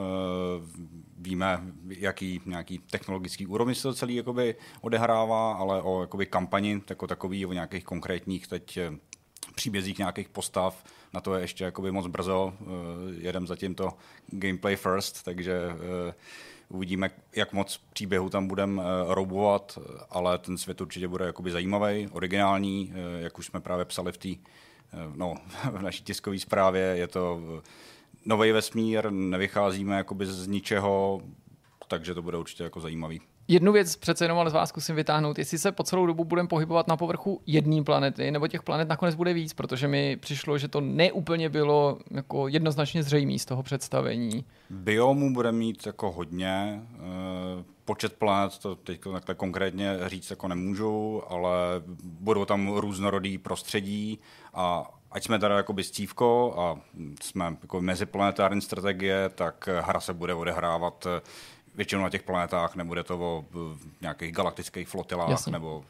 Víme, 1.18 1.62
jaký 1.88 2.41
nějaký 2.47 2.78
technologický 2.78 3.47
úroveň 3.47 3.74
se 3.74 3.82
to 3.82 3.95
celý 3.95 4.14
jakoby 4.14 4.57
odehrává, 4.80 5.53
ale 5.53 5.82
o 5.82 6.01
jakoby 6.01 6.26
kampani 6.26 6.82
jako 6.91 7.07
takový, 7.07 7.47
o 7.47 7.53
nějakých 7.53 7.84
konkrétních 7.84 8.47
teď 8.47 8.78
příbězích 9.55 9.99
nějakých 9.99 10.28
postav, 10.28 10.84
na 11.14 11.20
to 11.20 11.34
je 11.34 11.41
ještě 11.41 11.64
jakoby 11.64 11.93
moc 11.93 12.07
brzo, 12.07 12.53
jedem 13.18 13.47
zatím 13.47 13.74
to 13.74 13.93
gameplay 14.28 14.76
first, 14.76 15.24
takže 15.24 15.61
Uvidíme, 16.71 17.11
jak 17.37 17.53
moc 17.53 17.81
příběhu 17.93 18.31
tam 18.31 18.49
budeme 18.49 18.83
roubovat, 19.09 19.79
ale 20.11 20.39
ten 20.39 20.59
svět 20.59 20.81
určitě 20.81 21.09
bude 21.09 21.25
jakoby 21.25 21.51
zajímavý, 21.51 22.09
originální, 22.12 22.93
jak 23.18 23.39
už 23.39 23.47
jsme 23.47 23.61
právě 23.61 23.85
psali 23.85 24.12
v 24.12 24.18
té 24.18 24.29
no, 25.16 25.35
v 25.71 25.83
naší 25.83 26.05
tiskové 26.05 26.39
zprávě. 26.39 26.83
Je 26.83 27.09
to 27.09 27.41
nový 28.27 28.53
vesmír, 28.53 29.11
nevycházíme 29.11 29.97
jakoby 29.97 30.27
z 30.27 30.47
ničeho, 30.47 31.23
takže 31.89 32.14
to 32.14 32.23
bude 32.23 32.39
určitě 32.39 32.62
jako 32.62 32.81
zajímavý. 32.81 33.21
Jednu 33.51 33.73
věc 33.73 33.97
přece 33.97 34.25
jenom 34.25 34.39
ale 34.39 34.51
z 34.51 34.53
vás 34.53 34.69
zkusím 34.69 34.97
vytáhnout, 34.97 35.39
jestli 35.39 35.59
se 35.59 35.73
po 35.73 35.83
celou 35.83 36.07
dobu 36.07 36.25
budeme 36.25 36.49
pohybovat 36.49 36.89
na 36.89 36.97
povrchu 36.97 37.41
jedné 37.47 37.85
planety, 37.85 38.31
nebo 38.31 38.49
těch 38.49 38.63
planet 38.63 38.89
nakonec 38.89 39.15
bude 39.15 39.33
víc, 39.33 39.53
protože 39.53 39.89
mi 39.89 40.17
přišlo, 40.17 40.59
že 40.59 40.69
to 40.69 40.81
neúplně 40.81 41.49
bylo 41.49 41.99
jako 42.11 42.49
jednoznačně 42.49 43.03
zřejmé 43.03 43.39
z 43.39 43.45
toho 43.45 43.63
představení. 43.63 44.45
Biomů 44.71 45.35
bude 45.35 45.53
mít 45.53 45.87
jako 45.87 46.13
hodně, 46.13 46.83
eh, 46.95 47.65
počet 47.85 48.13
planet 48.13 48.59
to 48.59 48.77
teď 48.77 49.01
takhle 49.13 49.35
konkrétně 49.35 49.97
říct 50.07 50.31
jako 50.31 50.49
nemůžu, 50.49 51.22
ale 51.29 51.51
budou 52.03 52.45
tam 52.45 52.68
různorodý 52.77 53.39
prostředí 53.39 54.18
a 54.55 54.91
ať 55.11 55.25
jsme 55.25 55.39
teda 55.39 55.57
jako 55.57 55.75
stívko 55.83 56.55
a 56.59 56.81
jsme 57.22 57.57
jako 57.63 57.81
meziplanetární 57.81 58.61
strategie, 58.61 59.31
tak 59.35 59.68
hra 59.81 60.01
se 60.01 60.14
bude 60.14 60.35
odehrávat 60.35 61.07
většinou 61.75 62.03
na 62.03 62.11
těch 62.11 62.22
planetách, 62.22 62.76
nebude 62.76 63.05
to 63.05 63.18
o 63.18 63.45
nějakých 64.01 64.33
galaktických 64.33 64.88
flotilách 64.88 65.30
Jasně. 65.30 65.53
nebo 65.53 65.84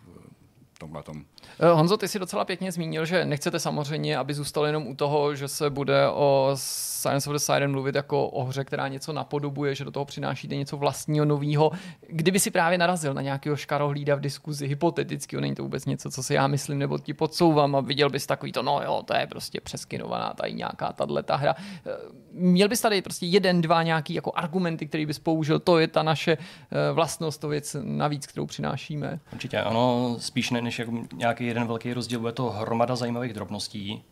tomhle 0.80 1.02
tom. 1.02 1.24
Eh, 1.60 1.68
Honzo, 1.68 1.96
ty 1.96 2.08
si 2.08 2.18
docela 2.18 2.44
pěkně 2.44 2.72
zmínil, 2.72 3.04
že 3.04 3.24
nechcete 3.24 3.60
samozřejmě, 3.60 4.18
aby 4.18 4.34
zůstal 4.34 4.66
jenom 4.66 4.86
u 4.86 4.94
toho, 4.94 5.34
že 5.34 5.48
se 5.48 5.70
bude 5.70 6.08
o 6.08 6.50
Science 6.54 7.30
of 7.30 7.34
the 7.34 7.38
Siren 7.38 7.70
mluvit 7.70 7.94
jako 7.94 8.28
o 8.28 8.44
hře, 8.44 8.64
která 8.64 8.88
něco 8.88 9.12
napodobuje, 9.12 9.74
že 9.74 9.84
do 9.84 9.90
toho 9.90 10.04
přinášíte 10.04 10.56
něco 10.56 10.76
vlastního, 10.76 11.24
nového. 11.24 11.72
Kdyby 12.08 12.40
si 12.40 12.50
právě 12.50 12.78
narazil 12.78 13.14
na 13.14 13.22
nějakého 13.22 13.56
škarohlída 13.56 14.14
v 14.14 14.20
diskuzi, 14.20 14.66
hypoteticky, 14.66 15.40
není 15.40 15.54
to 15.54 15.62
vůbec 15.62 15.86
něco, 15.86 16.10
co 16.10 16.22
si 16.22 16.34
já 16.34 16.46
myslím, 16.46 16.78
nebo 16.78 16.98
ti 16.98 17.14
podsouvám 17.14 17.76
a 17.76 17.80
viděl 17.80 18.10
bys 18.10 18.26
takový 18.26 18.52
to, 18.52 18.62
no 18.62 18.80
jo, 18.84 19.02
to 19.04 19.14
je 19.14 19.26
prostě 19.26 19.60
přeskinovaná 19.60 20.34
tady 20.34 20.52
nějaká 20.52 20.92
tahle 20.92 21.22
ta 21.22 21.36
hra. 21.36 21.54
Eh, 21.86 21.90
měl 22.32 22.68
bys 22.68 22.80
tady 22.80 23.02
prostě 23.02 23.26
jeden, 23.26 23.60
dva 23.60 23.82
nějaký 23.82 24.14
jako 24.14 24.32
argumenty, 24.34 24.86
který 24.86 25.06
bys 25.06 25.18
použil, 25.18 25.58
to 25.58 25.78
je 25.78 25.88
ta 25.88 26.02
naše 26.02 26.32
eh, 26.32 26.92
vlastnost, 26.92 27.40
to 27.40 27.48
věc 27.48 27.76
navíc, 27.82 28.26
kterou 28.26 28.46
přinášíme. 28.46 29.20
Určitě 29.32 29.58
ano, 29.58 30.16
spíš 30.18 30.50
ne, 30.50 30.60
než 30.70 30.78
jako 30.78 30.92
nějaký 31.12 31.46
jeden 31.46 31.66
velký 31.66 31.92
rozdíl, 31.92 32.20
bude 32.20 32.32
to 32.32 32.50
hromada 32.50 32.96
zajímavých 32.96 33.32
drobností. 33.32 34.02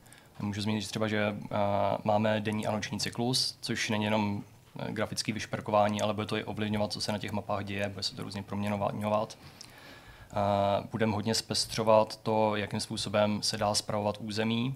Můžu 0.40 0.62
zmínit 0.62 0.89
třeba, 0.89 1.09
že 1.09 1.36
uh, 1.40 1.48
máme 2.05 2.40
denní 2.40 2.66
a 2.66 2.72
noční 2.72 3.01
cyklus, 3.01 3.59
což 3.60 3.90
není 3.90 4.05
jenom 4.05 4.43
eh, 4.78 4.93
grafické 4.93 5.32
vyšperkování, 5.32 6.02
ale 6.02 6.14
bude 6.14 6.26
to 6.26 6.36
i 6.36 6.44
ovlivňovat, 6.44 6.93
co 6.93 7.01
se 7.01 7.12
na 7.12 7.18
těch 7.18 7.32
mapách 7.32 7.64
děje, 7.64 7.89
bude 7.89 8.02
se 8.02 8.16
to 8.16 8.22
různě 8.22 8.43
proměňovat. 8.43 9.39
Uh, 10.32 10.86
budeme 10.90 11.14
hodně 11.14 11.35
zpestřovat 11.35 12.16
to, 12.16 12.56
jakým 12.56 12.80
způsobem 12.80 13.43
se 13.43 13.56
dá 13.56 13.74
zpravovat 13.74 14.18
území, 14.20 14.74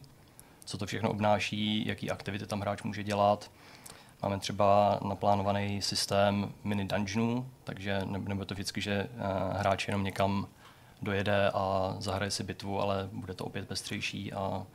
co 0.65 0.79
to 0.79 0.87
všechno 0.87 1.11
obnáší, 1.11 1.87
jaký 1.87 2.11
aktivity 2.11 2.47
tam 2.47 2.61
hráč 2.61 2.83
může 2.83 3.05
dělat. 3.05 3.51
Máme 4.23 4.39
třeba 4.39 4.99
naplánovaný 5.09 5.83
systém 5.83 6.53
mini 6.65 6.85
dungeonů, 6.85 7.47
takže 7.65 8.01
nebude 8.05 8.45
to 8.45 8.55
vždycky, 8.55 8.81
že 8.81 9.09
hráč 9.53 9.89
jenom 9.89 10.05
někam 10.05 10.49
dojede 11.03 11.51
a 11.55 11.97
zahraje 11.99 12.31
si 12.31 12.45
bitvu, 12.45 12.81
ale 12.81 13.09
bude 13.13 13.35
to 13.35 13.45
opět 13.45 13.69
pestřejší 13.69 14.33
a 14.33 14.67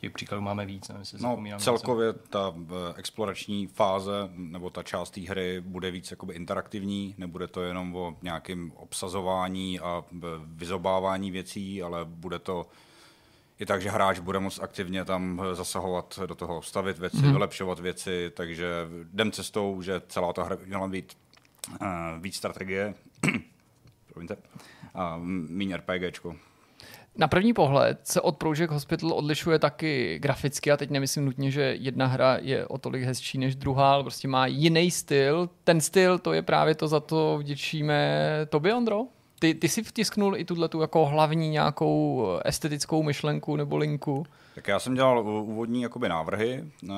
těch 0.00 0.12
příkladů 0.12 0.42
máme 0.42 0.66
víc. 0.66 0.88
Nevím, 0.88 1.52
no, 1.52 1.58
celkově 1.58 2.12
ta 2.12 2.54
eh, 2.56 2.94
explorační 2.96 3.66
fáze 3.66 4.12
nebo 4.36 4.70
ta 4.70 4.82
část 4.82 5.10
té 5.10 5.20
hry 5.20 5.60
bude 5.60 5.90
víc 5.90 6.10
jakoby 6.10 6.34
interaktivní, 6.34 7.14
nebude 7.18 7.46
to 7.46 7.62
jenom 7.62 7.96
o 7.96 8.16
nějakém 8.22 8.72
obsazování 8.76 9.80
a 9.80 10.04
eh, 10.12 10.26
vyzobávání 10.44 11.30
věcí, 11.30 11.82
ale 11.82 12.04
bude 12.04 12.38
to 12.38 12.66
i 13.58 13.66
tak, 13.66 13.82
že 13.82 13.90
hráč 13.90 14.18
bude 14.18 14.38
moct 14.38 14.60
aktivně 14.62 15.04
tam 15.04 15.42
eh, 15.44 15.54
zasahovat 15.54 16.18
do 16.26 16.34
toho, 16.34 16.62
stavit 16.62 16.98
věci, 16.98 17.16
hmm. 17.16 17.32
vylepšovat 17.32 17.78
věci, 17.78 18.32
takže 18.34 18.66
jdem 19.12 19.32
cestou, 19.32 19.82
že 19.82 20.02
celá 20.08 20.32
ta 20.32 20.42
hra 20.42 20.56
měla 20.66 20.88
být 20.88 21.16
uh, 21.70 21.86
víc 22.18 22.36
strategie. 22.36 22.94
Promiňte 24.12 24.36
a 24.94 25.20
méně 25.22 25.76
RPGčko. 25.76 26.36
Na 27.16 27.28
první 27.28 27.52
pohled 27.52 28.00
se 28.04 28.20
od 28.20 28.36
Project 28.36 28.72
Hospital 28.72 29.12
odlišuje 29.12 29.58
taky 29.58 30.18
graficky 30.18 30.70
a 30.70 30.76
teď 30.76 30.90
nemyslím 30.90 31.24
nutně, 31.24 31.50
že 31.50 31.76
jedna 31.78 32.06
hra 32.06 32.38
je 32.40 32.66
o 32.66 32.78
tolik 32.78 33.02
hezčí 33.02 33.38
než 33.38 33.56
druhá, 33.56 33.92
ale 33.92 34.02
prostě 34.02 34.28
má 34.28 34.46
jiný 34.46 34.90
styl. 34.90 35.50
Ten 35.64 35.80
styl, 35.80 36.18
to 36.18 36.32
je 36.32 36.42
právě 36.42 36.74
to, 36.74 36.88
za 36.88 37.00
to 37.00 37.38
vděčíme 37.38 38.20
tobě, 38.48 38.74
Ondro? 38.74 39.04
Ty, 39.38 39.54
ty 39.54 39.68
si 39.68 39.82
vtisknul 39.82 40.36
i 40.36 40.44
tuhle 40.44 40.68
tu 40.68 40.80
jako 40.80 41.06
hlavní 41.06 41.48
nějakou 41.48 42.26
estetickou 42.44 43.02
myšlenku 43.02 43.56
nebo 43.56 43.76
linku? 43.76 44.26
Tak 44.54 44.68
já 44.68 44.78
jsem 44.78 44.94
dělal 44.94 45.28
úvodní 45.28 45.82
jakoby 45.82 46.08
návrhy, 46.08 46.64
e, 46.90 46.94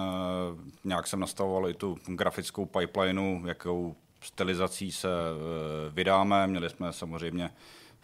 nějak 0.84 1.06
jsem 1.06 1.20
nastavoval 1.20 1.68
i 1.68 1.74
tu 1.74 1.98
grafickou 2.06 2.66
pipelineu, 2.66 3.46
jakou 3.46 3.94
stylizací 4.22 4.92
se 4.92 5.08
e, 5.08 5.90
vydáme. 5.90 6.46
Měli 6.46 6.70
jsme 6.70 6.92
samozřejmě 6.92 7.50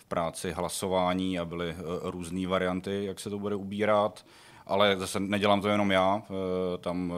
práci 0.09 0.53
hlasování 0.53 1.39
a 1.39 1.45
byly 1.45 1.71
eh, 1.71 1.83
různé 2.03 2.47
varianty, 2.47 3.05
jak 3.05 3.21
se 3.21 3.31
to 3.31 3.39
bude 3.39 3.55
ubírat. 3.55 4.27
Ale 4.67 4.99
zase 4.99 5.21
nedělám 5.21 5.61
to 5.61 5.69
jenom 5.69 5.91
já, 5.91 6.23
eh, 6.25 6.79
tam 6.79 7.13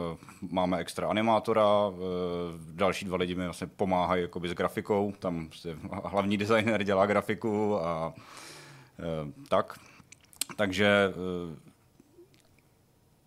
máme 0.49 0.77
extra 0.77 1.07
animátora, 1.07 1.67
další 2.71 3.05
dva 3.05 3.17
lidi 3.17 3.35
mi 3.35 3.43
vlastně 3.45 3.67
pomáhají 3.67 4.21
jakoby 4.21 4.49
s 4.49 4.53
grafikou, 4.53 5.13
tam 5.19 5.49
hlavní 6.03 6.37
designer 6.37 6.83
dělá 6.83 7.05
grafiku 7.05 7.79
a 7.79 8.13
tak. 9.49 9.79
Takže 10.55 11.13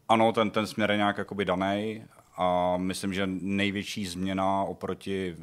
ano, 0.09 0.33
ten, 0.33 0.51
ten 0.51 0.67
směr 0.67 0.91
je 0.91 0.97
nějak 0.97 1.19
jakoby 1.19 1.45
daný 1.45 2.05
a 2.37 2.77
myslím, 2.77 3.15
že 3.15 3.27
největší 3.27 4.07
změna 4.07 4.63
oproti 4.63 5.37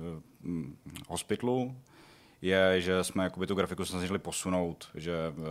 hospitlu 1.07 1.76
je, 2.41 2.81
že 2.81 3.03
jsme 3.03 3.23
jakoby 3.23 3.47
tu 3.47 3.55
grafiku 3.55 3.85
snažili 3.85 4.19
posunout, 4.19 4.88
že 4.95 5.13
uh, 5.30 5.45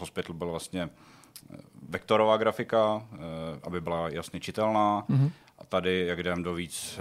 Hospital 0.00 0.34
byl 0.34 0.50
vlastně 0.50 0.82
eh, 0.82 1.56
vektorová 1.88 2.36
grafika, 2.36 3.08
aby 3.62 3.80
byla 3.80 4.08
jasně 4.08 4.40
čitelná. 4.40 5.04
Mm-hmm. 5.10 5.30
A 5.58 5.64
tady, 5.64 6.06
jak 6.06 6.22
jdeme 6.22 6.42
do 6.42 6.54
víc 6.54 6.98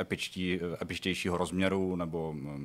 epičtí, 0.00 0.60
epičtějšího 0.82 1.36
rozměru 1.36 1.96
nebo 1.96 2.30
uh, 2.30 2.56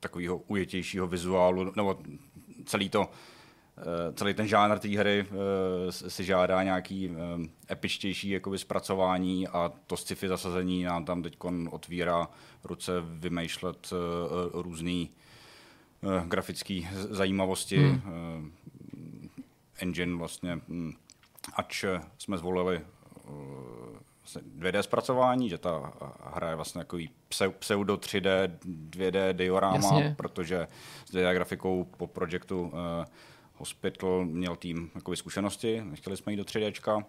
takového 0.00 0.36
ujetějšího 0.36 1.06
vizuálu, 1.06 1.72
nebo 1.76 1.98
celý 2.64 2.88
to 2.88 3.10
Eh, 3.10 3.35
celý 4.14 4.34
ten 4.34 4.48
žánr 4.48 4.78
té 4.78 4.88
hry 4.88 5.26
eh, 5.30 5.92
si 5.92 6.24
žádá 6.24 6.62
nějaký 6.62 7.10
eh, 7.10 7.72
epičtější 7.72 8.30
jakoby 8.30 8.58
zpracování 8.58 9.48
a 9.48 9.72
to 9.86 9.96
sci-fi 9.96 10.28
zasazení 10.28 10.84
nám 10.84 11.04
tam 11.04 11.22
teď 11.22 11.36
otvírá 11.70 12.28
ruce 12.64 12.92
vymýšlet 13.00 13.90
různé 14.52 15.06
grafické 16.26 16.80
zajímavosti. 16.94 17.78
Hmm. 17.78 18.52
Engine 19.78 20.16
vlastně, 20.16 20.60
hm, 20.68 20.92
ač 21.54 21.84
jsme 22.18 22.38
zvolili 22.38 22.80
2D 24.58 24.72
vlastně 24.72 24.82
zpracování, 24.82 25.48
že 25.48 25.58
ta 25.58 25.92
hra 26.24 26.50
je 26.50 26.56
vlastně 26.56 26.78
takový 26.78 27.10
pseudo 27.58 27.96
3D, 27.96 28.58
2D 28.90 29.32
diorama, 29.32 29.76
Jasně. 29.76 30.14
protože 30.18 30.68
s 31.04 31.14
2D 31.14 31.34
grafikou 31.34 31.84
po 31.96 32.06
projektu 32.06 32.72
Hospital 33.58 34.24
měl 34.24 34.56
tým 34.56 34.90
zkušenosti, 35.16 35.82
nechtěli 35.84 36.16
jsme 36.16 36.32
jít 36.32 36.36
do 36.36 36.42
3D, 36.42 37.04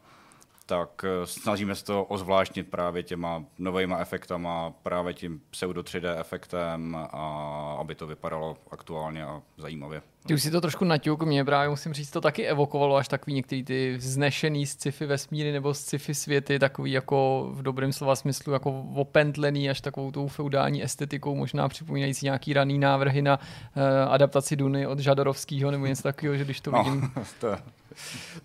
tak 0.67 0.89
eh, 1.03 1.27
snažíme 1.27 1.75
se 1.75 1.85
to 1.85 2.03
ozvláštnit 2.03 2.69
právě 2.69 3.03
těma 3.03 3.43
novými 3.59 3.95
efektama, 3.99 4.73
právě 4.83 5.13
tím 5.13 5.41
pseudo 5.49 5.81
3D 5.81 6.19
efektem, 6.19 6.97
a 7.11 7.77
aby 7.79 7.95
to 7.95 8.07
vypadalo 8.07 8.57
aktuálně 8.71 9.23
a 9.23 9.41
zajímavě. 9.57 10.01
Ty 10.27 10.33
už 10.33 10.43
si 10.43 10.51
to 10.51 10.61
trošku 10.61 10.85
naťuk, 10.85 11.23
mě 11.23 11.45
právě 11.45 11.69
musím 11.69 11.93
říct, 11.93 12.11
to 12.11 12.21
taky 12.21 12.45
evokovalo 12.45 12.95
až 12.95 13.07
takový 13.07 13.33
některý 13.33 13.63
ty 13.63 13.95
vznešený 13.97 14.65
sci-fi 14.65 15.05
vesmíry 15.05 15.51
nebo 15.51 15.73
sci-fi 15.73 16.15
světy, 16.15 16.59
takový 16.59 16.91
jako 16.91 17.49
v 17.51 17.61
dobrém 17.61 17.93
slova 17.93 18.15
smyslu 18.15 18.53
jako 18.53 18.85
opentlený 18.95 19.69
až 19.69 19.81
takovou 19.81 20.11
tou 20.11 20.27
feudální 20.27 20.83
estetikou, 20.83 21.35
možná 21.35 21.69
připomínající 21.69 22.25
nějaký 22.25 22.53
raný 22.53 22.79
návrhy 22.79 23.21
na 23.21 23.39
uh, 23.39 23.83
adaptaci 24.13 24.55
Duny 24.55 24.87
od 24.87 24.99
Žadorovského 24.99 25.71
nebo 25.71 25.85
něco 25.85 26.03
takového, 26.03 26.37
že 26.37 26.45
když 26.45 26.61
to 26.61 26.71
no, 26.71 26.83
vidím. 26.83 27.11
To 27.39 27.57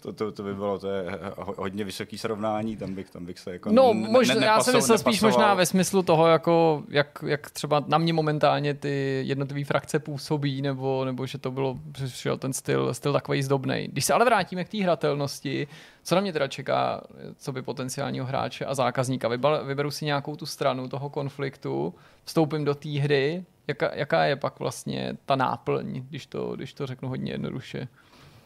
to, 0.01 0.13
to, 0.13 0.33
to 0.33 0.43
by 0.43 0.55
bylo, 0.55 0.79
to 0.79 0.89
je 0.89 1.05
hodně 1.37 1.85
vysoký 1.85 2.19
srovnání, 2.19 2.77
tam 2.77 2.95
bych, 2.95 3.11
tam 3.11 3.25
bych 3.27 3.39
se 3.39 3.53
jako 3.53 3.73
No, 3.73 3.95
ne- 3.95 4.09
možná, 4.09 4.35
ne- 4.35 4.47
já 4.47 4.61
jsem 4.61 4.75
nepasoval- 4.75 4.79
myslel 4.79 4.99
spíš 4.99 5.23
možná 5.23 5.55
ve 5.55 5.67
smyslu 5.67 6.03
toho, 6.03 6.27
jako, 6.27 6.83
jak, 6.89 7.25
jak 7.27 7.51
třeba 7.51 7.85
na 7.87 7.99
mě 7.99 8.13
momentálně 8.13 8.75
ty 8.75 9.23
jednotlivé 9.27 9.65
frakce 9.65 9.99
působí, 9.99 10.63
nebo, 10.63 11.05
nebo 11.05 11.27
že 11.27 11.39
to 11.39 11.51
bylo, 11.51 11.79
přišel 11.93 12.39
ten 12.39 12.53
styl, 12.53 12.95
styl 12.95 13.13
takový 13.13 13.43
zdobnej. 13.43 13.89
Když 13.89 14.05
se 14.05 14.13
ale 14.15 14.25
vrátíme 14.25 14.65
k 14.65 14.69
té 14.69 14.83
hratelnosti, 14.83 15.67
co 16.03 16.15
na 16.15 16.21
mě 16.21 16.33
teda 16.33 16.49
čeká, 16.49 17.01
co 17.37 17.53
by 17.53 17.63
potenciálního 17.63 18.27
hráče 18.27 18.65
a 18.65 18.75
zákazníka? 18.75 19.29
Vyba- 19.29 19.65
Vyberu 19.67 19.91
si 19.91 20.05
nějakou 20.05 20.37
tu 20.37 20.47
stranu 20.47 20.89
toho 20.89 21.11
konfliktu, 21.11 21.95
vstoupím 22.25 22.65
do 22.65 22.75
té 22.75 22.89
hry, 22.89 23.45
jaká, 23.69 23.95
jaká 23.95 24.25
je 24.25 24.37
pak 24.37 24.59
vlastně 24.59 25.17
ta 25.27 25.37
náplň, 25.37 26.03
když 26.09 26.27
to, 26.27 26.57
když 26.57 26.73
to 26.75 26.87
řeknu 26.87 27.09
hodně 27.09 27.33
jednoduše? 27.33 27.89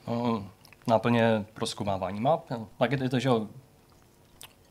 No, 0.09 0.47
náplně 0.87 1.45
proskoumávání 1.55 2.21
map. 2.21 2.45
Tak 2.79 2.93
je 2.93 3.09
to, 3.09 3.19
že 3.19 3.31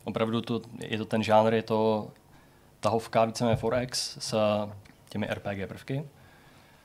opravdu 0.04 0.40
to, 0.40 0.60
je 0.78 0.98
to 0.98 1.04
ten 1.04 1.22
žánr, 1.22 1.54
je 1.54 1.62
to 1.62 2.10
tahovka 2.80 3.24
víceméně 3.24 3.56
4X 3.56 4.16
s 4.18 4.34
těmi 5.08 5.26
RPG 5.26 5.68
prvky. 5.68 6.08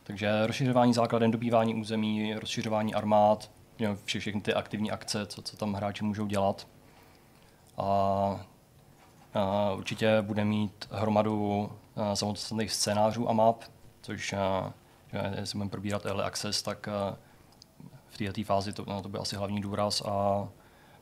Takže 0.04 0.48
rozšiřování 0.48 0.94
základen, 0.94 1.32
dobývání 1.32 1.76
území, 1.76 2.34
rozšiřování 2.34 2.94
armád, 2.94 3.52
vše, 4.06 4.20
všechny 4.20 4.42
ty 4.42 4.54
aktivní 4.54 4.92
akce, 4.92 5.26
co, 5.26 5.42
co 5.42 5.58
tam 5.58 5.74
hráči 5.74 6.04
můžou 6.04 6.26
dělat. 6.26 6.68
A, 7.78 7.86
a 9.34 9.74
určitě 9.74 10.22
bude 10.22 10.46
mít 10.46 10.88
hromadu 10.92 11.72
a, 11.96 12.16
samostatných 12.16 12.72
scénářů 12.72 13.30
a 13.30 13.34
map, 13.34 13.64
což 14.02 14.34
a, 14.34 14.74
jestli 15.40 15.58
budeme 15.58 15.72
probírat 15.72 16.06
early 16.06 16.24
access, 16.24 16.62
tak 16.62 16.88
a, 16.88 17.18
v 18.12 18.18
této 18.18 18.44
fázi 18.44 18.74
to, 18.74 18.86
no, 18.88 19.02
to 19.02 19.10
byl 19.10 19.22
asi 19.22 19.36
hlavní 19.36 19.62
důraz 19.62 20.02
a 20.06 20.48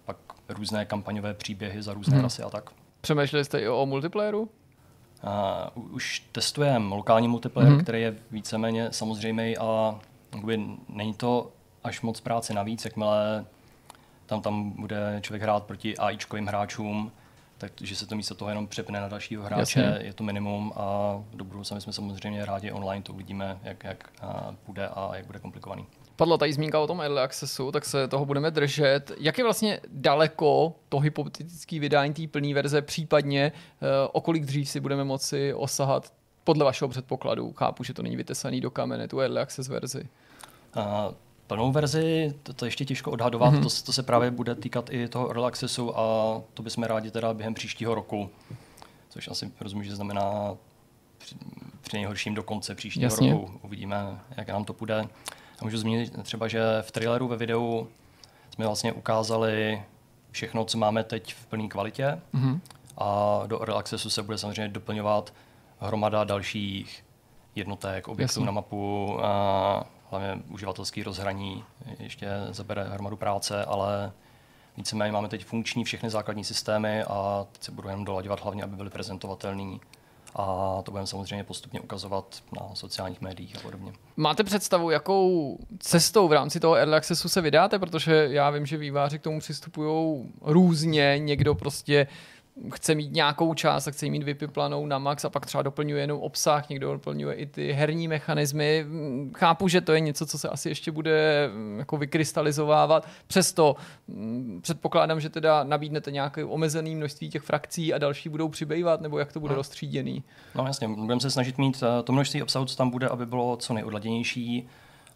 pak 0.06 0.18
různé 0.50 0.86
kampaňové 0.86 1.34
příběhy 1.34 1.84
za 1.84 1.94
různé 1.94 2.16
hmm. 2.16 2.24
rasy 2.24 2.44
a 2.44 2.50
tak. 2.50 2.70
Přemýšleli 3.02 3.46
jste 3.46 3.60
i 3.60 3.68
o 3.68 3.86
multiplayeru? 3.86 4.50
A 5.24 5.72
u- 5.76 5.82
už 5.82 6.24
testujeme 6.32 6.96
lokální 6.96 7.28
multiplayer, 7.28 7.74
mm-hmm. 7.74 7.84
který 7.84 8.02
je 8.02 8.16
víceméně 8.32 8.92
samozřejmý 8.92 9.58
a 9.58 10.00
jakoby 10.34 10.60
není 10.90 11.14
to 11.14 11.52
až 11.84 12.02
moc 12.02 12.22
práce 12.22 12.54
navíc, 12.54 12.86
jakmile 12.86 13.46
tam, 14.26 14.42
tam 14.42 14.72
bude 14.72 15.20
člověk 15.22 15.42
hrát 15.42 15.64
proti 15.64 15.98
AIčkovým 15.98 16.48
hráčům, 16.48 17.12
takže 17.58 17.96
se 17.96 18.06
to 18.06 18.16
místo 18.16 18.36
toho 18.36 18.50
jenom 18.50 18.68
přepne 18.68 19.02
na 19.02 19.08
dalšího 19.08 19.44
hráče, 19.44 19.80
Jasně. 19.80 20.06
je 20.06 20.14
to 20.14 20.24
minimum 20.24 20.74
a 20.76 21.18
do 21.34 21.44
budoucna 21.44 21.76
my 21.76 21.82
jsme 21.82 21.94
samozřejmě 21.94 22.46
rádi 22.46 22.72
online, 22.72 23.04
to 23.04 23.14
uvidíme, 23.14 23.60
jak, 23.64 23.84
jak 23.84 24.10
a, 24.22 24.56
bude 24.68 24.88
a 24.88 25.12
jak 25.14 25.26
bude 25.26 25.40
komplikovaný. 25.40 25.86
Padla 26.20 26.38
tady 26.38 26.54
zmínka 26.54 26.80
o 26.80 26.88
tom 26.88 27.02
early 27.02 27.20
accessu, 27.22 27.72
tak 27.72 27.86
se 27.86 28.08
toho 28.08 28.26
budeme 28.26 28.52
držet. 28.52 29.12
Jak 29.18 29.38
je 29.38 29.44
vlastně 29.44 29.80
daleko 29.88 30.76
to 30.90 31.00
hypotetické 31.00 31.80
vydání 31.80 32.14
té 32.14 32.28
plné 32.28 32.54
verze, 32.54 32.82
případně 32.82 33.52
uh, 33.82 33.88
o 34.12 34.22
kolik 34.22 34.46
dřív 34.46 34.70
si 34.70 34.80
budeme 34.80 35.04
moci 35.04 35.54
osahat 35.54 36.14
podle 36.44 36.66
vašeho 36.66 36.90
předpokladu? 36.90 37.54
Chápu, 37.54 37.84
že 37.84 37.94
to 37.94 38.04
není 38.04 38.16
vytesaný 38.16 38.62
do 38.62 38.72
kamene, 38.72 39.08
tu 39.08 39.20
early 39.20 39.40
access 39.42 39.68
verzi. 39.68 40.04
A 40.74 41.12
plnou 41.48 41.72
verzi, 41.72 42.34
to, 42.44 42.54
to 42.54 42.66
je 42.66 42.68
ještě 42.68 42.86
těžko 42.86 43.12
odhadovat, 43.12 43.54
Mhm. 43.54 43.62
mm-hmm. 43.64 43.80
to, 43.82 43.86
to 43.86 43.94
se 43.94 44.04
právě 44.04 44.32
bude 44.32 44.56
týkat 44.56 44.90
i 44.94 45.08
toho 45.08 45.28
early 45.28 45.46
accessu 45.46 46.00
a 46.00 46.02
to 46.54 46.64
bychom 46.64 46.84
rádi 46.84 47.12
teda 47.12 47.34
během 47.34 47.54
příštího 47.54 47.96
roku, 47.96 48.30
což 49.10 49.28
asi 49.28 49.52
rozumím, 49.62 49.84
že 49.86 49.96
znamená 49.96 50.56
při, 51.18 51.36
při 51.82 51.98
nejhorším 51.98 52.36
do 52.36 52.44
konce 52.44 52.76
příštího 52.76 53.04
Jasně. 53.04 53.32
roku. 53.32 53.52
Uvidíme, 53.62 54.20
jak 54.38 54.48
nám 54.48 54.66
to 54.66 54.74
půjde. 54.74 55.08
A 55.62 55.66
můžu 55.66 55.78
zmínit 55.78 56.24
třeba, 56.24 56.48
že 56.48 56.62
v 56.82 56.92
traileru 56.92 57.28
ve 57.28 57.36
videu 57.38 57.88
jsme 58.54 58.66
vlastně 58.66 58.94
ukázali 58.94 59.84
všechno, 60.32 60.66
co 60.66 60.78
máme 60.78 61.04
teď 61.04 61.34
v 61.34 61.46
plné 61.46 61.68
kvalitě 61.68 62.22
Mhm. 62.34 62.62
a 62.98 63.42
do 63.48 63.60
early 63.60 63.76
accessu 63.76 64.10
se 64.10 64.24
bude 64.24 64.38
samozřejmě 64.38 64.68
doplňovat 64.68 65.34
hromada 65.80 66.24
dalších 66.24 67.06
jednotek, 67.56 68.08
objektů 68.08 68.40
Jasně. 68.40 68.46
na 68.46 68.52
mapu, 68.52 69.18
a 69.26 69.84
hlavně 70.10 70.38
uživatelský 70.50 71.04
rozhraní 71.04 71.64
ještě 72.00 72.28
zabere 72.50 72.84
hromadu 72.84 73.18
práce, 73.18 73.66
ale 73.66 74.12
víceméně 74.78 75.12
máme 75.12 75.28
teď 75.28 75.46
funkční 75.46 75.84
všechny 75.84 76.10
základní 76.10 76.44
systémy 76.44 77.04
a 77.04 77.46
teď 77.52 77.64
se 77.64 77.72
budou 77.72 77.90
jenom 77.90 78.06
dolaďovat 78.06 78.42
hlavně, 78.44 78.64
aby 78.64 78.76
byly 78.76 78.90
prezentovatelný. 78.90 79.80
A 80.36 80.78
to 80.84 80.92
budeme 80.92 81.08
samozřejmě 81.08 81.44
postupně 81.44 81.80
ukazovat 81.80 82.44
na 82.60 82.76
sociálních 82.76 83.22
médiích 83.22 83.56
a 83.56 83.60
podobně. 83.60 83.94
Máte 84.18 84.44
představu, 84.44 84.90
jakou 84.90 85.58
cestou 85.80 86.28
v 86.28 86.34
rámci 86.34 86.60
toho 86.60 86.76
early 86.76 86.96
accessu 86.96 87.30
se 87.30 87.42
vydáte? 87.42 87.80
Protože 87.80 88.28
já 88.32 88.50
vím, 88.50 88.66
že 88.66 88.78
výváři 88.78 89.20
k 89.20 89.22
tomu 89.22 89.40
přistupují 89.40 90.24
různě. 90.42 91.20
Někdo 91.20 91.56
prostě 91.56 92.08
chce 92.74 92.96
mít 92.96 93.12
nějakou 93.14 93.54
část 93.54 93.88
a 93.88 93.92
chce 93.92 94.06
ji 94.06 94.10
mít 94.12 94.24
vypiplanou 94.24 94.86
na 94.86 95.00
max 95.00 95.26
a 95.26 95.30
pak 95.30 95.46
třeba 95.46 95.62
doplňuje 95.62 96.04
jenom 96.04 96.20
obsah, 96.20 96.70
někdo 96.70 96.94
doplňuje 96.94 97.36
i 97.36 97.46
ty 97.46 97.72
herní 97.72 98.08
mechanismy. 98.08 98.86
Chápu, 99.38 99.68
že 99.68 99.82
to 99.82 99.94
je 99.94 100.00
něco, 100.00 100.26
co 100.26 100.38
se 100.38 100.50
asi 100.50 100.70
ještě 100.70 100.92
bude 100.92 101.50
mm, 101.54 101.80
jako 101.80 101.98
vykrystalizovávat. 101.98 103.08
Přesto 103.28 103.76
mm, 104.08 104.60
předpokládám, 104.64 105.20
že 105.20 105.30
teda 105.30 105.64
nabídnete 105.64 106.12
nějaké 106.12 106.46
omezené 106.46 106.90
množství 106.90 107.30
těch 107.30 107.42
frakcí 107.42 107.94
a 107.94 107.98
další 107.98 108.30
budou 108.30 108.50
přibývat, 108.50 109.02
nebo 109.02 109.20
jak 109.20 109.34
to 109.34 109.40
bude 109.40 109.52
No. 109.52 109.56
rozstříděný. 109.58 110.24
No 110.56 110.66
jasně, 110.68 110.88
budeme 110.88 111.22
se 111.22 111.32
snažit 111.32 111.58
mít 111.58 111.84
eh, 112.00 112.04
to 112.04 112.12
množství 112.14 112.44
obsahu, 112.44 112.66
co 112.66 112.76
tam 112.76 112.90
bude, 112.90 113.08
aby 113.08 113.26
bylo 113.26 113.58
co 113.58 113.74
nejodladěnější, 113.74 114.68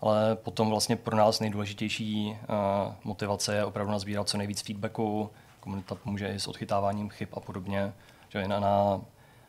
ale 0.01 0.35
potom 0.35 0.69
vlastně 0.69 0.95
pro 0.95 1.17
nás 1.17 1.39
nejdůležitější 1.39 2.37
uh, 2.49 2.93
motivace 3.03 3.55
je 3.55 3.65
opravdu 3.65 3.91
nazbírat 3.91 4.29
co 4.29 4.37
nejvíc 4.37 4.61
feedbacku, 4.61 5.29
komunita 5.63 5.95
pomůže 5.95 6.27
i 6.27 6.39
s 6.39 6.47
odchytáváním 6.47 7.09
chyb 7.09 7.29
a 7.33 7.39
podobně. 7.39 7.93
Že 8.29 8.47
na, 8.47 8.59
na 8.59 9.01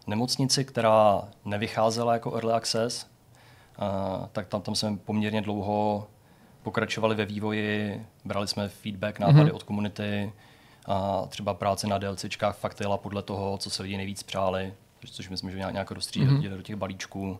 nemocnici, 0.06 0.64
která 0.64 1.22
nevycházela 1.44 2.12
jako 2.12 2.34
early 2.34 2.52
access, 2.52 3.06
uh, 3.80 4.26
tak 4.32 4.46
tam, 4.46 4.62
tam 4.62 4.74
jsme 4.74 4.96
poměrně 4.96 5.42
dlouho 5.42 6.06
pokračovali 6.62 7.14
ve 7.14 7.24
vývoji, 7.24 8.06
brali 8.24 8.48
jsme 8.48 8.68
feedback, 8.68 9.18
nápady 9.18 9.38
mm-hmm. 9.50 9.54
od 9.54 9.62
komunity 9.62 10.32
a 10.86 11.22
třeba 11.28 11.54
práce 11.54 11.86
na 11.86 11.98
DLCčkách 11.98 12.56
fakt 12.56 12.80
jela 12.80 12.96
podle 12.96 13.22
toho, 13.22 13.58
co 13.58 13.70
se 13.70 13.82
lidi 13.82 13.96
nejvíc 13.96 14.22
přáli, 14.22 14.74
což- 15.06 15.30
myslím, 15.30 15.50
že 15.50 15.56
nějak, 15.56 15.74
Mhm. 16.20 16.36
mm-hmm. 16.40 16.56
do 16.56 16.62
těch 16.62 16.76
balíčků, 16.76 17.38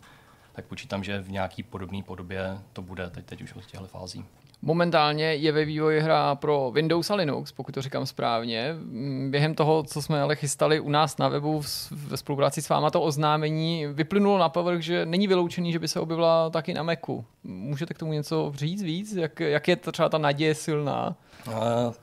tak 0.53 0.65
počítám, 0.65 1.05
že 1.05 1.21
v 1.21 1.31
nějaký 1.31 1.63
podobné 1.63 2.03
podobě 2.03 2.59
to 2.73 2.83
bude 2.83 3.11
teď, 3.11 3.25
teď 3.25 3.43
už 3.43 3.53
od 3.55 3.67
těchto 3.67 3.87
fází. 3.87 4.25
Momentálně 4.63 5.25
je 5.25 5.53
ve 5.53 5.65
vývoji 5.65 6.01
hra 6.01 6.35
pro 6.35 6.71
Windows 6.71 7.11
a 7.11 7.15
Linux, 7.15 7.53
pokud 7.53 7.75
to 7.75 7.83
říkám 7.83 8.07
správně. 8.07 8.75
Mm, 8.79 9.31
Během 9.31 9.55
toho, 9.55 9.83
co 9.83 10.03
jsme 10.03 10.23
ale 10.23 10.37
chystali 10.37 10.81
u 10.81 10.89
nás 10.91 11.19
na 11.19 11.29
webu 11.29 11.63
ve 11.91 12.17
spolupráci 12.17 12.63
s 12.63 12.69
váma, 12.69 12.91
to 12.91 13.03
oznámení 13.03 13.87
vyplynulo 13.87 14.39
na 14.39 14.49
povrch, 14.49 14.81
že 14.81 15.07
není 15.07 15.27
vyloučený, 15.29 15.73
že 15.73 15.79
by 15.79 15.89
se 15.89 16.01
objevila 16.01 16.51
taky 16.51 16.75
na 16.75 16.83
Macu. 16.83 17.25
Můžete 17.45 17.95
k 17.95 17.99
tomu 17.99 18.13
něco 18.13 18.53
říct 18.55 18.83
víc? 18.83 19.13
Jak, 19.13 19.41
jak 19.41 19.69
je 19.69 19.77
třeba 19.77 20.09
ta 20.09 20.19
naděje 20.19 20.55
silná? 20.55 21.17
Eh, 21.49 21.53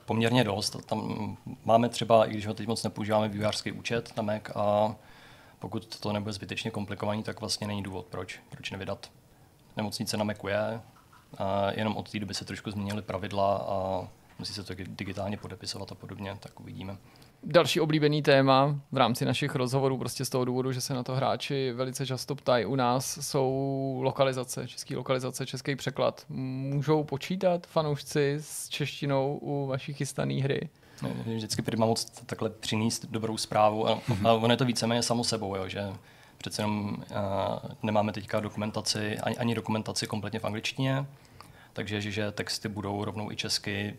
Poměrně 0.04 0.44
dost. 0.44 0.76
Tam 0.86 1.36
máme 1.64 1.88
třeba, 1.88 2.24
i 2.26 2.30
když 2.30 2.46
ho 2.46 2.54
teď 2.54 2.66
moc 2.66 2.82
nepoužíváme, 2.82 3.28
vývojářský 3.28 3.72
účet 3.72 4.12
na 4.16 4.22
Mac 4.22 4.42
a 4.54 4.94
pokud 5.58 6.00
to 6.00 6.12
nebude 6.12 6.32
zbytečně 6.32 6.70
komplikovaný, 6.70 7.22
tak 7.22 7.40
vlastně 7.40 7.66
není 7.66 7.82
důvod, 7.82 8.06
proč, 8.10 8.40
proč 8.50 8.70
nevydat. 8.70 9.10
Nemocnice 9.76 10.16
na 10.16 10.24
Macu 10.24 10.48
je, 10.48 10.80
a 11.38 11.70
jenom 11.72 11.96
od 11.96 12.10
té 12.10 12.18
doby 12.18 12.34
se 12.34 12.44
trošku 12.44 12.70
změnily 12.70 13.02
pravidla 13.02 13.56
a 13.56 14.08
musí 14.38 14.54
se 14.54 14.62
to 14.62 14.74
digitálně 14.86 15.36
podepisovat 15.36 15.92
a 15.92 15.94
podobně, 15.94 16.36
tak 16.40 16.60
uvidíme. 16.60 16.96
Další 17.44 17.80
oblíbený 17.80 18.22
téma 18.22 18.80
v 18.92 18.96
rámci 18.96 19.24
našich 19.24 19.54
rozhovorů, 19.54 19.98
prostě 19.98 20.24
z 20.24 20.30
toho 20.30 20.44
důvodu, 20.44 20.72
že 20.72 20.80
se 20.80 20.94
na 20.94 21.02
to 21.02 21.14
hráči 21.14 21.72
velice 21.72 22.06
často 22.06 22.34
ptají 22.34 22.64
u 22.64 22.74
nás, 22.74 23.18
jsou 23.20 24.00
lokalizace, 24.02 24.68
český 24.68 24.96
lokalizace, 24.96 25.46
český 25.46 25.76
překlad. 25.76 26.24
Můžou 26.28 27.04
počítat 27.04 27.66
fanoušci 27.66 28.36
s 28.40 28.68
češtinou 28.68 29.38
u 29.42 29.66
vaší 29.66 29.92
chystané 29.92 30.34
hry? 30.34 30.68
Vždycky 31.26 31.62
prima 31.62 31.86
moc 31.86 32.04
takhle 32.04 32.50
přinést 32.50 33.06
dobrou 33.06 33.36
zprávu 33.36 33.88
a, 33.88 34.00
a 34.24 34.32
ono 34.32 34.52
je 34.52 34.56
to 34.56 34.64
víceméně 34.64 35.02
samo 35.02 35.24
sebou, 35.24 35.56
jo, 35.56 35.68
že 35.68 35.92
přece 36.42 36.62
jenom 36.62 36.96
uh, 37.10 37.70
nemáme 37.82 38.12
teďka 38.12 38.40
dokumentaci, 38.40 39.18
ani, 39.18 39.36
ani 39.36 39.54
dokumentaci 39.54 40.06
kompletně 40.06 40.38
v 40.38 40.44
angličtině, 40.44 41.06
takže 41.72 42.00
že, 42.00 42.10
že 42.10 42.32
texty 42.32 42.68
budou 42.68 43.04
rovnou 43.04 43.32
i 43.32 43.36
česky, 43.36 43.96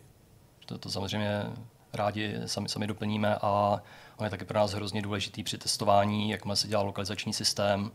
to, 0.66 0.78
to 0.78 0.90
samozřejmě 0.90 1.42
rádi 1.92 2.34
sami, 2.46 2.68
sami 2.68 2.86
doplníme 2.86 3.36
a 3.42 3.82
ono 4.16 4.26
je 4.26 4.30
taky 4.30 4.44
pro 4.44 4.58
nás 4.58 4.72
hrozně 4.72 5.02
důležitý 5.02 5.42
při 5.42 5.58
testování, 5.58 6.30
jakmile 6.30 6.56
se 6.56 6.68
dělá 6.68 6.82
lokalizační 6.82 7.32
systém, 7.32 7.90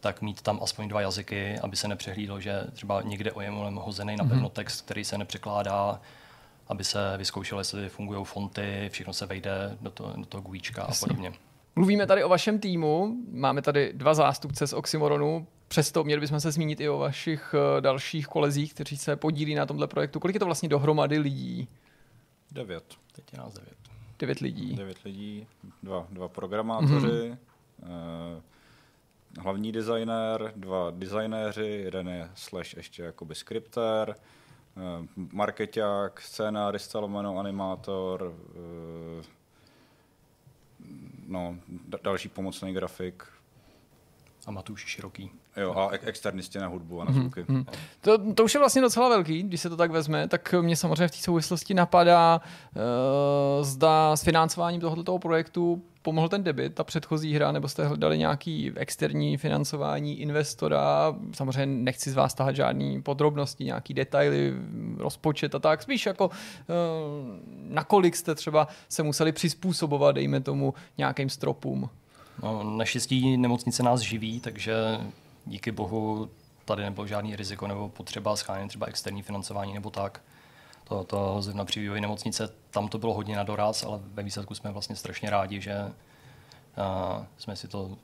tak 0.00 0.22
mít 0.22 0.42
tam 0.42 0.60
aspoň 0.62 0.88
dva 0.88 1.00
jazyky, 1.00 1.58
aby 1.58 1.76
se 1.76 1.88
nepřehlídlo, 1.88 2.40
že 2.40 2.64
třeba 2.72 3.02
někde 3.02 3.32
ojemolem 3.32 3.74
hozený 3.74 4.16
na 4.16 4.24
pevno 4.24 4.48
text, 4.48 4.80
který 4.80 5.04
se 5.04 5.18
nepřekládá, 5.18 6.00
aby 6.68 6.84
se 6.84 7.16
vyzkoušelo, 7.16 7.60
jestli 7.60 7.88
fungují 7.88 8.24
fonty, 8.24 8.88
všechno 8.92 9.12
se 9.12 9.26
vejde 9.26 9.76
do, 9.80 9.90
to, 9.90 10.12
do 10.16 10.26
toho 10.26 10.42
GUIčka 10.42 10.82
a 10.82 10.94
podobně. 11.00 11.32
Mluvíme 11.76 12.06
tady 12.06 12.24
o 12.24 12.28
vašem 12.28 12.58
týmu, 12.58 13.16
máme 13.30 13.62
tady 13.62 13.92
dva 13.92 14.14
zástupce 14.14 14.66
z 14.66 14.72
Oxymoronu. 14.72 15.46
Přesto 15.68 16.04
měli 16.04 16.20
bychom 16.20 16.40
se 16.40 16.52
zmínit 16.52 16.80
i 16.80 16.88
o 16.88 16.98
vašich 16.98 17.54
uh, 17.54 17.80
dalších 17.80 18.26
kolezích, 18.26 18.74
kteří 18.74 18.96
se 18.96 19.16
podílí 19.16 19.54
na 19.54 19.66
tomhle 19.66 19.86
projektu. 19.86 20.20
Kolik 20.20 20.34
je 20.36 20.40
to 20.40 20.46
vlastně 20.46 20.68
dohromady 20.68 21.18
lidí? 21.18 21.68
Devět. 22.52 22.84
Teď 23.12 23.32
je 23.32 23.38
nás 23.38 23.54
devět. 23.54 23.76
Devět 24.18 24.38
lidí. 24.38 24.74
Devět 24.76 24.98
lidí, 25.04 25.46
dva, 25.82 26.06
dva 26.10 26.28
programátoři, 26.28 27.06
Mhm. 27.06 27.38
mm-hmm. 27.82 28.38
eh, 28.38 28.42
hlavní 29.40 29.72
designér, 29.72 30.52
dva 30.56 30.90
designéři, 30.90 31.66
jeden 31.84 32.08
je 32.08 32.30
slash 32.34 32.74
ještě 32.76 33.02
jakoby 33.02 33.34
skriptér, 33.34 34.14
eh, 34.76 35.06
marketák, 35.32 36.20
scénárista, 36.20 36.98
lomeno 36.98 37.38
animátor, 37.38 38.34
eh, 39.20 39.24
no, 41.26 41.58
da- 41.88 41.98
další 42.02 42.28
pomocný 42.28 42.74
grafik, 42.74 43.24
A 44.46 44.50
Matuš 44.50 44.84
Široký. 44.86 45.30
jo, 45.56 45.74
a 45.74 45.88
ex- 45.90 46.06
externisti 46.06 46.58
na 46.58 46.66
hudbu 46.66 47.00
a 47.00 47.04
na 47.04 47.12
zvuky. 47.12 47.44
Mhm. 47.48 47.66
To, 48.00 48.32
to 48.34 48.44
už 48.44 48.54
je 48.54 48.60
vlastně 48.60 48.82
docela 48.82 49.08
velký, 49.08 49.42
když 49.42 49.60
se 49.60 49.68
to 49.68 49.76
tak 49.76 49.90
vezme, 49.90 50.28
tak 50.28 50.54
mě 50.60 50.76
samozřejmě 50.76 51.08
v 51.08 51.10
té 51.10 51.16
souvislosti 51.16 51.74
napadá, 51.74 52.40
uh, 52.76 53.64
zda 53.64 54.16
s 54.16 54.22
financováním 54.22 54.80
tohoto 54.80 55.18
projektu 55.18 55.82
pomohl 56.02 56.28
ten 56.28 56.42
debit, 56.42 56.74
ta 56.74 56.84
předchozí 56.84 57.34
hra, 57.34 57.52
nebo 57.52 57.68
jste 57.68 57.86
hledali 57.86 58.18
nějaký 58.18 58.72
externí 58.76 59.36
financování 59.36 60.20
investora, 60.20 61.14
samozřejmě 61.32 61.66
nechci 61.84 62.10
z 62.10 62.14
vás 62.14 62.34
tahat 62.34 62.56
žádný 62.56 63.02
podrobnosti, 63.02 63.64
nějaký 63.64 63.94
detaily, 63.94 64.54
rozpočet 64.96 65.54
a 65.54 65.58
tak, 65.58 65.82
spíš 65.82 66.06
jako 66.06 66.26
uh, 66.26 66.32
nakolik 67.68 68.16
jste 68.16 68.34
třeba 68.34 68.68
se 68.88 69.02
museli 69.02 69.32
přizpůsobovat, 69.32 70.14
dejme 70.14 70.40
tomu, 70.40 70.74
nějakým 70.98 71.30
stropům. 71.30 71.90
No, 72.42 72.62
naštěstí 72.62 73.36
nemocnice 73.36 73.82
nás 73.82 74.00
živí, 74.00 74.40
takže 74.40 74.74
díky 75.46 75.72
bohu 75.72 76.30
tady 76.64 76.82
nebylo 76.82 77.06
žádný 77.06 77.36
riziko 77.36 77.66
nebo 77.66 77.88
potřeba 77.88 78.36
schánět 78.36 78.68
třeba 78.68 78.86
externí 78.86 79.22
financování 79.22 79.74
nebo 79.74 79.90
tak. 79.90 80.20
To, 80.84 81.04
to 81.04 81.42
zrovna 81.42 81.64
při 81.64 81.80
vývoji 81.80 82.00
nemocnice, 82.00 82.48
tam 82.70 82.88
to 82.88 82.98
bylo 82.98 83.14
hodně 83.14 83.36
na 83.36 83.42
doraz, 83.42 83.84
ale 83.84 83.98
ve 84.02 84.22
výsledku 84.22 84.54
jsme 84.54 84.70
vlastně 84.72 84.96
strašně 84.96 85.30
rádi, 85.30 85.60
že 85.60 85.82
uh, 85.84 87.24
jsme 87.38 87.56
si 87.56 87.68
to 87.68 87.96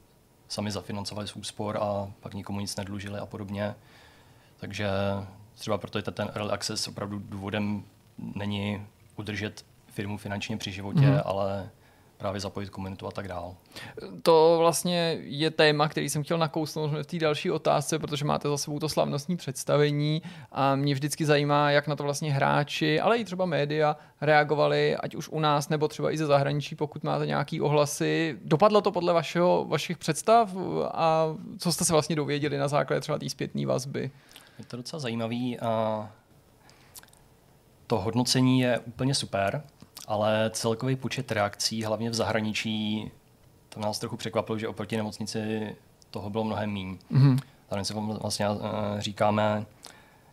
sami 0.48 0.70
zafinancovali 0.70 1.28
z 1.28 1.36
úspor 1.36 1.76
a 1.80 2.10
pak 2.20 2.34
nikomu 2.34 2.60
nic 2.60 2.76
nedlužili 2.76 3.18
a 3.18 3.26
podobně. 3.26 3.74
Takže 4.60 4.88
třeba 5.54 5.78
proto 5.78 5.98
je 5.98 6.02
ten 6.02 6.30
early 6.34 6.50
access 6.50 6.88
opravdu 6.88 7.18
důvodem 7.18 7.84
není 8.34 8.86
udržet 9.16 9.64
firmu 9.88 10.16
finančně 10.16 10.56
při 10.56 10.72
životě, 10.72 11.00
Mhm. 11.00 11.10
mm-hmm. 11.10 11.22
ale 11.24 11.70
právě 12.22 12.40
zapojit 12.40 12.70
komunitu 12.70 13.06
a 13.06 13.10
tak 13.10 13.28
dál. 13.28 13.54
To 14.22 14.56
vlastně 14.58 15.18
je 15.20 15.50
téma, 15.50 15.88
který 15.88 16.08
jsem 16.08 16.22
chtěl 16.22 16.38
nakousnout 16.38 16.90
v 16.90 17.02
té 17.02 17.18
další 17.18 17.50
otázce, 17.50 17.98
protože 17.98 18.24
máte 18.24 18.48
za 18.48 18.56
sebou 18.56 18.78
to 18.78 18.88
slavnostní 18.88 19.36
představení 19.36 20.22
a 20.52 20.74
mě 20.74 20.94
vždycky 20.94 21.24
zajímá, 21.24 21.70
jak 21.70 21.86
na 21.86 21.96
to 21.96 22.02
vlastně 22.02 22.32
hráči, 22.32 23.00
ale 23.00 23.18
i 23.18 23.24
třeba 23.24 23.46
média 23.46 23.96
reagovali, 24.20 24.96
ať 24.96 25.14
už 25.14 25.28
u 25.28 25.40
nás 25.40 25.68
nebo 25.68 25.88
třeba 25.88 26.10
i 26.10 26.18
ze 26.18 26.26
zahraničí, 26.26 26.74
pokud 26.74 27.04
máte 27.04 27.26
nějaký 27.26 27.60
ohlasy. 27.60 28.38
Dopadlo 28.44 28.80
to 28.80 28.92
podle 28.92 29.12
vašeho, 29.12 29.64
vašich 29.68 29.98
představ 29.98 30.56
a 30.92 31.26
co 31.58 31.72
jste 31.72 31.84
se 31.84 31.92
vlastně 31.92 32.16
dověděli 32.16 32.58
na 32.58 32.68
základě 32.68 33.00
třeba 33.00 33.18
té 33.18 33.28
zpětné 33.28 33.66
vazby? 33.66 34.10
Je 34.58 34.64
to 34.64 34.76
docela 34.76 35.00
zajímavý. 35.00 35.60
A 35.60 36.10
to 37.86 37.98
hodnocení 37.98 38.60
je 38.60 38.78
úplně 38.78 39.14
super, 39.14 39.62
ale 40.08 40.50
celkový 40.52 40.96
počet 40.96 41.32
reakcí, 41.32 41.84
hlavně 41.84 42.10
v 42.10 42.14
zahraničí, 42.14 43.10
to 43.68 43.80
nás 43.80 43.98
trochu 43.98 44.16
překvapilo, 44.16 44.58
že 44.58 44.68
oproti 44.68 44.96
nemocnici 44.96 45.76
toho 46.10 46.30
bylo 46.30 46.44
mnohem 46.44 46.72
méně. 46.72 46.96
Mhm. 47.10 47.38
Tady 47.68 47.84
si 47.84 47.94
vlastně 47.94 48.48
uh, 48.50 48.58
říkáme, 48.98 49.66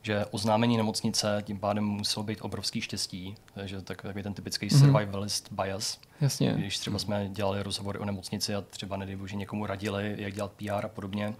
že 0.01 0.25
oznámení 0.25 0.77
nemocnice 0.77 1.43
tím 1.45 1.59
pádem 1.59 1.83
muselo 1.83 2.23
být 2.23 2.41
obrovský 2.41 2.81
štěstí, 2.81 3.35
takže 3.53 3.81
tak, 3.81 4.01
takový 4.01 4.23
ten 4.23 4.33
typický 4.33 4.65
Mhm. 4.71 4.79
survivalist 4.79 5.51
bias. 5.51 5.99
Jasně. 6.21 6.53
Když 6.57 6.77
třeba 6.79 6.99
jsme 6.99 7.29
dělali 7.29 7.63
rozhovory 7.63 7.99
o 7.99 8.05
nemocnici 8.05 8.55
a 8.55 8.61
třeba 8.61 8.97
nedej 8.97 9.15
bože 9.15 9.35
někomu 9.35 9.65
radili, 9.65 10.15
jak 10.17 10.33
dělat 10.33 10.51
PR 10.51 10.85
a 10.85 10.89
podobně. 10.89 11.33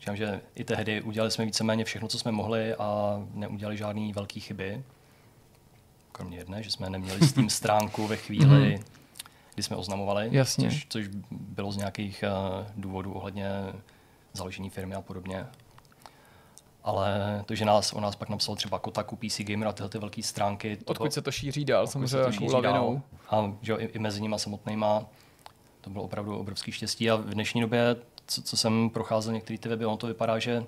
Říkám, 0.00 0.16
že 0.16 0.40
i 0.54 0.64
tehdy 0.64 1.02
udělali 1.02 1.30
jsme 1.30 1.44
víceméně 1.44 1.84
všechno, 1.84 2.08
co 2.08 2.18
jsme 2.18 2.32
mohli 2.32 2.74
a 2.74 3.20
neudělali 3.34 3.76
žádné 3.76 4.12
velké 4.12 4.40
chyby. 4.40 4.82
Kromě 6.20 6.38
jedné, 6.38 6.62
že 6.62 6.70
jsme 6.70 6.90
neměli 6.90 7.20
s 7.20 7.32
tím 7.32 7.50
stránku 7.60 8.06
ve 8.06 8.16
chvíli, 8.16 8.80
kdy 9.54 9.62
jsme 9.62 9.76
oznamovali, 9.76 10.28
Jasně. 10.32 10.70
Což, 10.70 10.86
což 10.88 11.08
bylo 11.30 11.72
z 11.72 11.76
nějakých 11.76 12.24
uh, 12.58 12.66
důvodů 12.76 13.12
ohledně 13.12 13.48
založení 14.32 14.70
firmy 14.70 14.94
a 14.94 15.00
podobně. 15.00 15.46
Ale 16.84 17.42
to, 17.46 17.54
že 17.54 17.64
nás, 17.64 17.92
o 17.92 18.00
nás 18.00 18.16
pak 18.16 18.28
napsal 18.28 18.56
třeba 18.56 18.78
Kotaku, 18.78 19.16
PC 19.16 19.40
Gamer 19.40 19.68
a 19.68 19.72
tyhle 19.72 19.88
ty 19.88 19.98
velké 19.98 20.22
stránky. 20.22 20.76
to 20.76 20.84
Odkud 20.90 21.12
se 21.12 21.22
to 21.22 21.32
šíří 21.32 21.64
dál, 21.64 21.86
samozřejmě 21.86 22.08
to 22.08 22.18
jako 22.18 22.32
šíří 22.32 22.52
lavinou. 22.52 23.02
dál. 23.30 23.40
A 23.40 23.52
že 23.62 23.72
jo, 23.72 23.78
i, 23.78 23.84
i 23.84 23.98
mezi 23.98 24.22
nimi 24.22 24.38
samotnýma 24.38 25.06
to 25.80 25.90
bylo 25.90 26.04
opravdu 26.04 26.38
obrovský 26.38 26.72
štěstí. 26.72 27.10
A 27.10 27.16
v 27.16 27.30
dnešní 27.30 27.60
době, 27.60 27.96
co, 28.26 28.42
co 28.42 28.56
jsem 28.56 28.90
procházel 28.90 29.32
některé 29.32 29.58
ty 29.58 29.68
weby, 29.68 29.86
ono 29.86 29.96
to 29.96 30.06
vypadá, 30.06 30.38
že 30.38 30.64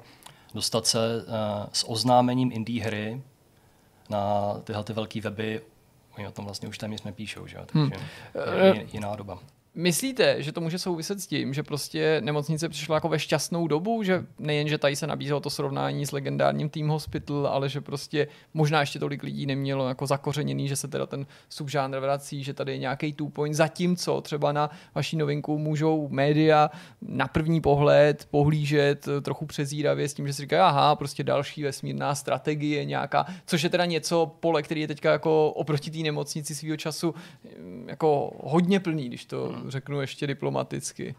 dostat 0.55 0.87
se 0.87 0.99
uh, 1.17 1.33
s 1.73 1.91
oznámením 1.91 2.53
indie 2.53 2.85
hry 2.85 3.23
na 4.13 4.55
tyhle 4.65 4.85
ty 4.85 4.93
velké 4.93 5.21
weby, 5.21 5.61
oni 6.19 6.27
o 6.29 6.33
tom 6.33 6.45
vlastně 6.45 6.69
už 6.69 6.79
téměř 6.79 7.03
nepíšou, 7.03 7.47
že 7.47 7.57
jo? 7.57 7.65
takže 7.73 7.95
Eh, 8.35 8.67
je, 8.67 8.87
jiná 8.93 9.17
doba. 9.17 9.39
Myslíte, 9.75 10.43
že 10.43 10.53
to 10.53 10.61
může 10.61 10.79
souviset 10.79 11.21
s 11.21 11.27
tím, 11.27 11.55
že 11.55 11.63
prostě 11.63 12.21
nemocnice 12.25 12.69
přišla 12.69 12.95
jako 12.95 13.09
ve 13.09 13.19
šťastnou 13.19 13.69
dobu, 13.69 14.03
že 14.03 14.27
nejen, 14.39 14.69
že 14.69 14.79
tady 14.79 14.97
se 14.97 15.07
nabízelo 15.07 15.41
to 15.41 15.51
srovnání 15.51 16.07
s 16.07 16.13
legendárním 16.13 16.69
Team 16.69 16.89
Hospital, 16.89 17.47
ale 17.47 17.69
že 17.69 17.81
prostě 17.81 18.29
možná 18.55 18.81
ještě 18.81 18.99
tolik 18.99 19.23
lidí 19.23 19.47
nemělo 19.47 19.89
jako 19.89 20.07
zakořeněný, 20.07 20.69
že 20.69 20.77
se 20.77 20.89
teda 20.89 21.07
ten 21.07 21.27
subžánr 21.49 21.99
vrací, 21.99 22.45
že 22.45 22.55
tady 22.55 22.73
je 22.73 22.79
nějaký 22.79 23.13
two 23.13 23.29
point, 23.29 23.55
zatímco 23.55 24.21
třeba 24.21 24.53
na 24.53 24.71
vaší 24.95 25.17
novinku 25.17 25.59
můžou 25.59 26.09
média 26.09 26.71
na 27.03 27.29
první 27.29 27.61
pohled 27.61 28.29
pohlížet 28.31 29.09
eh, 29.09 29.21
trochu 29.21 29.47
přezíravě 29.47 30.09
s 30.09 30.15
tím, 30.15 30.27
že 30.27 30.33
si 30.33 30.43
říkají, 30.43 30.61
aha, 30.61 30.97
prostě 30.97 31.25
další 31.25 31.63
vesmírná 31.63 32.15
strategie 32.15 32.85
nějaká, 32.85 33.27
což 33.47 33.63
je 33.63 33.71
teda 33.71 33.85
něco 33.85 34.37
pole, 34.41 34.63
který 34.63 34.81
je 34.81 34.89
teďka 34.89 35.13
jako 35.13 35.51
oproti 35.51 35.91
té 35.91 35.99
nemocnici 35.99 36.55
svého 36.55 36.77
času 36.77 37.15
mm, 37.59 37.87
jako 37.89 38.33
hodně 38.45 38.81
plný, 38.81 39.09
když 39.09 39.25
to 39.25 39.62
řeknu 39.69 40.01
ještě 40.01 40.27
diplomaticky. 40.27 41.15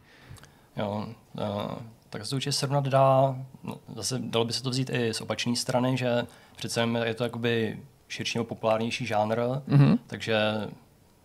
Jo, 0.77 1.05
uh, 1.33 1.71
tak 2.09 2.25
se 2.25 2.35
určitě 2.35 2.51
srovnat 2.51 2.85
dá, 2.87 3.35
no, 3.63 3.77
zase 3.95 4.19
dalo 4.19 4.45
by 4.45 4.53
se 4.53 4.63
to 4.63 4.69
vzít 4.69 4.89
i 4.93 5.13
z 5.13 5.21
opačné 5.21 5.55
strany, 5.55 5.97
že 5.97 6.25
přece 6.55 6.87
je 7.03 7.13
to 7.13 7.23
jakoby 7.23 7.79
širší 8.07 8.37
nebo 8.37 8.45
populárnější 8.45 9.05
žánr, 9.05 9.39
Mhm. 9.67 9.97
takže 10.07 10.41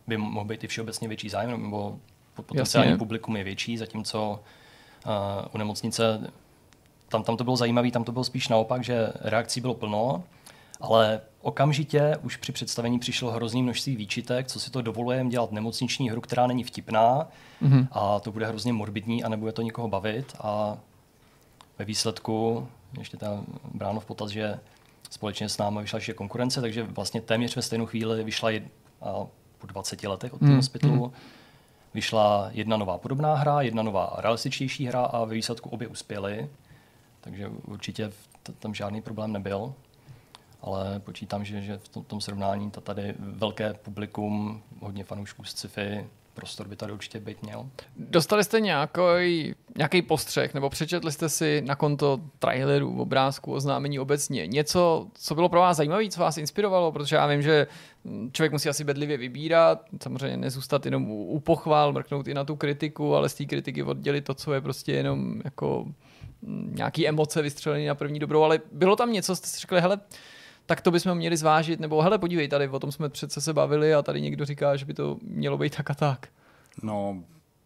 by 0.07 0.17
mohl 0.17 0.47
být 0.47 0.65
i 0.65 0.69
všeobecně 0.69 1.09
větší 1.09 1.29
zájem, 1.29 1.63
nebo 1.63 1.99
potenciální 2.35 2.91
Jasně. 2.91 2.99
publikum 2.99 3.37
je 3.37 3.45
větší, 3.45 3.77
zatímco 3.79 4.41
uh, 5.07 5.13
u 5.55 5.59
nemocnice 5.59 6.31
tam, 7.09 7.23
tam 7.25 7.37
to 7.37 7.45
bylo 7.45 7.57
zajímavé, 7.57 7.91
tam 7.91 8.05
to 8.05 8.13
bylo 8.13 8.25
spíš 8.25 8.49
naopak, 8.49 8.85
že 8.85 9.13
reakcí 9.21 9.61
bylo 9.61 9.75
plno, 9.75 10.25
ale 10.81 11.21
okamžitě 11.43 12.17
už 12.23 12.37
při 12.37 12.53
představení 12.53 12.99
přišlo 12.99 13.31
hrozný 13.31 13.63
množství 13.63 13.97
výčitek, 13.97 14.47
co 14.47 14.61
si 14.61 14.71
to 14.71 14.83
dovolujeme 14.83 15.31
dělat 15.31 15.53
nemocniční 15.53 16.11
hru, 16.11 16.21
která 16.21 16.47
není 16.47 16.65
vtipná 16.65 17.29
Mhm. 17.61 17.89
a 17.93 18.21
to 18.21 18.33
bude 18.33 18.47
hrozně 18.47 18.73
morbidní 18.73 19.25
a 19.25 19.29
nebude 19.29 19.53
to 19.53 19.63
nikoho 19.63 19.89
bavit 19.89 20.35
a 20.41 20.79
ve 21.79 21.85
výsledku 21.85 22.69
ještě 22.99 23.17
ta 23.17 23.45
bráno 23.75 24.01
v 24.01 24.07
potaz, 24.07 24.31
že 24.31 24.59
společně 25.11 25.49
s 25.49 25.59
námi 25.59 25.81
vyšla 25.81 25.97
ještě 25.97 26.13
konkurence, 26.15 26.61
takže 26.61 26.83
vlastně 26.83 27.21
téměř 27.21 27.57
ve 27.57 27.63
stejnou 27.63 27.87
chvíli 27.87 28.25
vyšla 28.25 28.51
jed, 28.51 28.63
a 29.03 29.13
po 29.59 29.67
20 29.67 30.03
letech 30.09 30.35
od 30.35 30.41
Mm, 30.41 30.49
toho 30.49 30.57
hospitalu 30.57 31.13
vyšla 31.95 32.49
jedna 32.53 32.77
nová 32.77 32.99
podobná 32.99 33.35
hra, 33.35 33.61
jedna 33.63 33.83
nová 33.83 34.15
realističtější 34.19 34.87
hra 34.87 35.05
a 35.05 35.25
ve 35.25 35.35
výsledku 35.35 35.69
obě 35.71 35.89
uspěly, 35.89 36.49
takže 37.21 37.49
určitě 37.67 38.13
tam 38.59 38.75
žádný 38.75 39.03
problém 39.03 39.33
nebyl. 39.33 39.75
Ale 40.61 41.01
počítám, 41.01 41.45
že, 41.45 41.63
že 41.63 41.79
v 41.79 41.89
tom, 41.89 42.05
tom 42.05 42.21
srovnání 42.21 42.71
to 42.71 42.81
tady 42.81 43.15
velké 43.19 43.75
publikum, 43.75 44.63
hodně 44.81 45.05
fanoušků 45.05 45.45
z 45.45 45.51
sci-fi, 45.51 46.07
prostor 46.39 46.69
by 46.69 46.77
tady 46.77 46.93
určitě 46.93 47.21
být 47.21 47.43
měl. 47.43 47.69
Dostali 47.97 48.45
jste 48.45 48.61
nějaký, 48.61 49.55
nějaký 49.77 50.03
postřeh, 50.03 50.55
nebo 50.55 50.71
přečetli 50.71 51.13
jste 51.13 51.29
si 51.29 51.63
na 51.67 51.77
konto 51.77 52.21
trailerů, 52.39 53.01
obrázků, 53.01 53.53
oznámení 53.53 53.99
obecně 53.99 54.47
něco, 54.47 55.07
co 55.15 55.35
bylo 55.35 55.49
pro 55.49 55.61
vás 55.61 55.77
zajímavé, 55.77 56.09
co 56.09 56.21
vás 56.21 56.39
inspirovalo, 56.39 56.93
protože 56.93 57.17
já 57.17 57.27
vím, 57.27 57.43
že 57.43 57.67
člověk 58.33 58.53
musí 58.53 58.69
asi 58.69 58.85
bedlivě 58.85 59.17
vybírat, 59.17 59.83
samozřejmě 60.03 60.37
nezůstat 60.37 60.85
jenom 60.85 61.11
u, 61.11 61.25
u 61.25 61.41
pochvál, 61.41 61.93
mrknout 61.93 62.29
i 62.29 62.35
na 62.35 62.45
tu 62.45 62.57
kritiku, 62.57 63.15
ale 63.15 63.29
z 63.29 63.35
té 63.35 63.45
kritiky 63.45 63.83
oddělit 63.83 64.25
to, 64.25 64.35
co 64.35 64.55
je 64.55 64.61
prostě 64.61 64.93
jenom 64.93 65.41
jako 65.45 65.87
mm, 66.43 66.75
nějaký 66.77 67.09
emoce 67.09 67.43
vystřelený 67.43 67.87
na 67.87 67.95
první 67.95 68.19
dobrou, 68.19 68.43
ale 68.43 68.61
bylo 68.73 68.97
tam 68.97 69.13
něco, 69.13 69.37
jste 69.37 69.47
si 69.47 69.61
řekli, 69.61 69.81
hele, 69.81 70.01
tak 70.69 70.81
to 70.81 70.91
bychom 70.91 71.15
měli 71.15 71.37
zvážit, 71.37 71.81
nebo 71.81 72.03
hele, 72.03 72.19
podívej, 72.19 72.49
tady 72.49 72.69
o 72.69 72.79
tom 72.79 72.93
jsme 72.93 73.09
přece 73.09 73.41
se 73.41 73.53
bavili 73.53 73.95
a 73.95 74.03
tady 74.03 74.21
někdo 74.21 74.45
říká, 74.45 74.77
že 74.77 74.85
by 74.85 74.95
to 74.95 75.17
mělo 75.23 75.59
být 75.59 75.77
tak 75.77 75.91
a 75.91 75.95
tak. 75.95 76.29
No, 76.83 77.23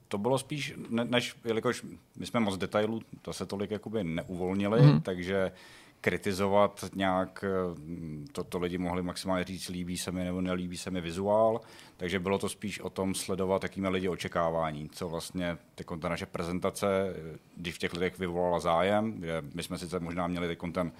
to 0.08 0.18
bylo 0.18 0.38
spíš, 0.38 0.74
ne, 0.88 1.04
než, 1.04 1.36
jelikož 1.44 1.82
my 2.16 2.26
jsme 2.26 2.40
moc 2.40 2.58
detailů, 2.58 3.02
to 3.22 3.32
se 3.32 3.46
tolik 3.46 3.70
jakoby 3.70 4.04
neuvolnili, 4.04 4.82
mm. 4.82 5.00
takže 5.00 5.52
kritizovat 6.00 6.84
nějak, 6.94 7.44
eh, 7.44 8.28
to, 8.32 8.44
to 8.44 8.58
lidi 8.58 8.78
mohli 8.78 9.02
maximálně 9.02 9.44
říct, 9.44 9.68
líbí 9.68 9.98
se 9.98 10.12
mi 10.12 10.24
nebo 10.24 10.40
nelíbí 10.40 10.76
se 10.76 10.90
mi 10.90 11.00
vizuál, 11.00 11.60
takže 11.96 12.18
bylo 12.18 12.38
to 12.38 12.48
spíš 12.48 12.80
o 12.80 12.90
tom 12.90 13.14
sledovat, 13.14 13.62
jaký 13.62 13.80
lidi 13.86 14.08
očekávání, 14.08 14.88
co 14.88 15.08
vlastně 15.08 15.58
ta 16.00 16.08
naše 16.08 16.26
prezentace, 16.26 16.86
eh, 17.16 17.38
když 17.56 17.74
v 17.74 17.78
těch 17.78 17.92
lidech 17.92 18.18
vyvolala 18.18 18.60
zájem, 18.60 19.24
že 19.24 19.42
my 19.54 19.62
jsme 19.62 19.78
sice 19.78 20.00
možná 20.00 20.26
měli 20.26 20.56
ten 20.72 20.92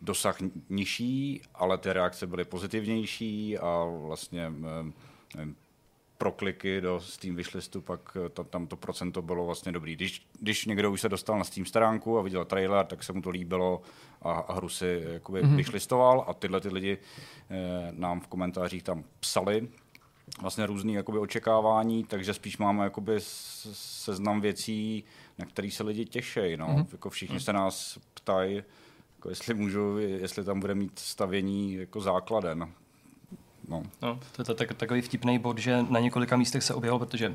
dosah 0.00 0.36
nižší, 0.68 1.42
ale 1.54 1.78
ty 1.78 1.92
reakce 1.92 2.26
byly 2.26 2.44
pozitivnější 2.44 3.58
a 3.58 3.84
vlastně 3.84 4.52
eh, 5.38 5.46
pro 6.18 6.32
kliky 6.32 6.80
do 6.80 7.00
Steam 7.00 7.36
wishlistu, 7.36 7.80
pak 7.80 8.16
eh, 8.26 8.44
tam, 8.44 8.66
to 8.66 8.76
procento 8.76 9.22
bylo 9.22 9.46
vlastně 9.46 9.72
dobrý. 9.72 9.96
Když, 9.96 10.26
když 10.40 10.66
někdo 10.66 10.92
už 10.92 11.00
se 11.00 11.08
dostal 11.08 11.38
na 11.38 11.44
Steam 11.44 11.66
stránku 11.66 12.18
a 12.18 12.22
viděl 12.22 12.44
trailer, 12.44 12.86
tak 12.86 13.02
se 13.02 13.12
mu 13.12 13.22
to 13.22 13.30
líbilo 13.30 13.82
a, 14.22 14.32
a 14.32 14.52
hru 14.52 14.68
si 14.68 15.02
jakoby 15.12 15.42
mm-hmm. 15.42 15.56
wishlistoval 15.56 16.24
a 16.28 16.34
tyhle 16.34 16.60
ty 16.60 16.68
lidi 16.68 16.98
eh, 17.50 17.92
nám 17.92 18.20
v 18.20 18.26
komentářích 18.26 18.82
tam 18.82 19.04
psali 19.20 19.68
vlastně 20.40 20.66
různý 20.66 20.94
jakoby, 20.94 21.18
očekávání, 21.18 22.04
takže 22.04 22.34
spíš 22.34 22.58
máme 22.58 22.84
jakoby 22.84 23.16
seznam 23.20 24.40
věcí, 24.40 25.04
na 25.38 25.46
které 25.46 25.70
se 25.70 25.82
lidi 25.82 26.04
těší. 26.04 26.56
No. 26.56 26.66
Mm-hmm. 26.66 26.86
Jako 26.92 27.10
všichni 27.10 27.36
mm-hmm. 27.36 27.44
se 27.44 27.52
nás 27.52 27.98
ptají, 28.14 28.62
jako 29.18 29.28
jestli 29.28 29.54
můžu, 29.54 29.98
jestli 29.98 30.44
tam 30.44 30.60
bude 30.60 30.74
mít 30.74 30.98
stavění 30.98 31.74
jako 31.74 32.00
základen. 32.00 32.72
No. 33.68 33.82
no 34.02 34.18
to 34.32 34.52
je 34.52 34.54
tak, 34.54 34.74
takový 34.74 35.00
vtipný 35.00 35.38
bod, 35.38 35.58
že 35.58 35.82
na 35.90 36.00
několika 36.00 36.36
místech 36.36 36.62
se 36.62 36.74
objevilo, 36.74 36.98
protože 36.98 37.34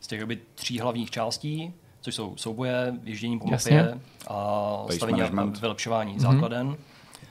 z 0.00 0.06
těch 0.06 0.22
tří 0.54 0.80
hlavních 0.80 1.10
částí, 1.10 1.74
což 2.00 2.14
jsou 2.14 2.36
souboje, 2.36 2.94
ježdění 3.02 3.38
po 3.38 3.46
mapě 3.46 4.00
a 4.28 4.86
stavení 4.90 5.22
a 5.22 5.44
vylepšování 5.44 6.16
mm-hmm. 6.16 6.20
základen, 6.20 6.76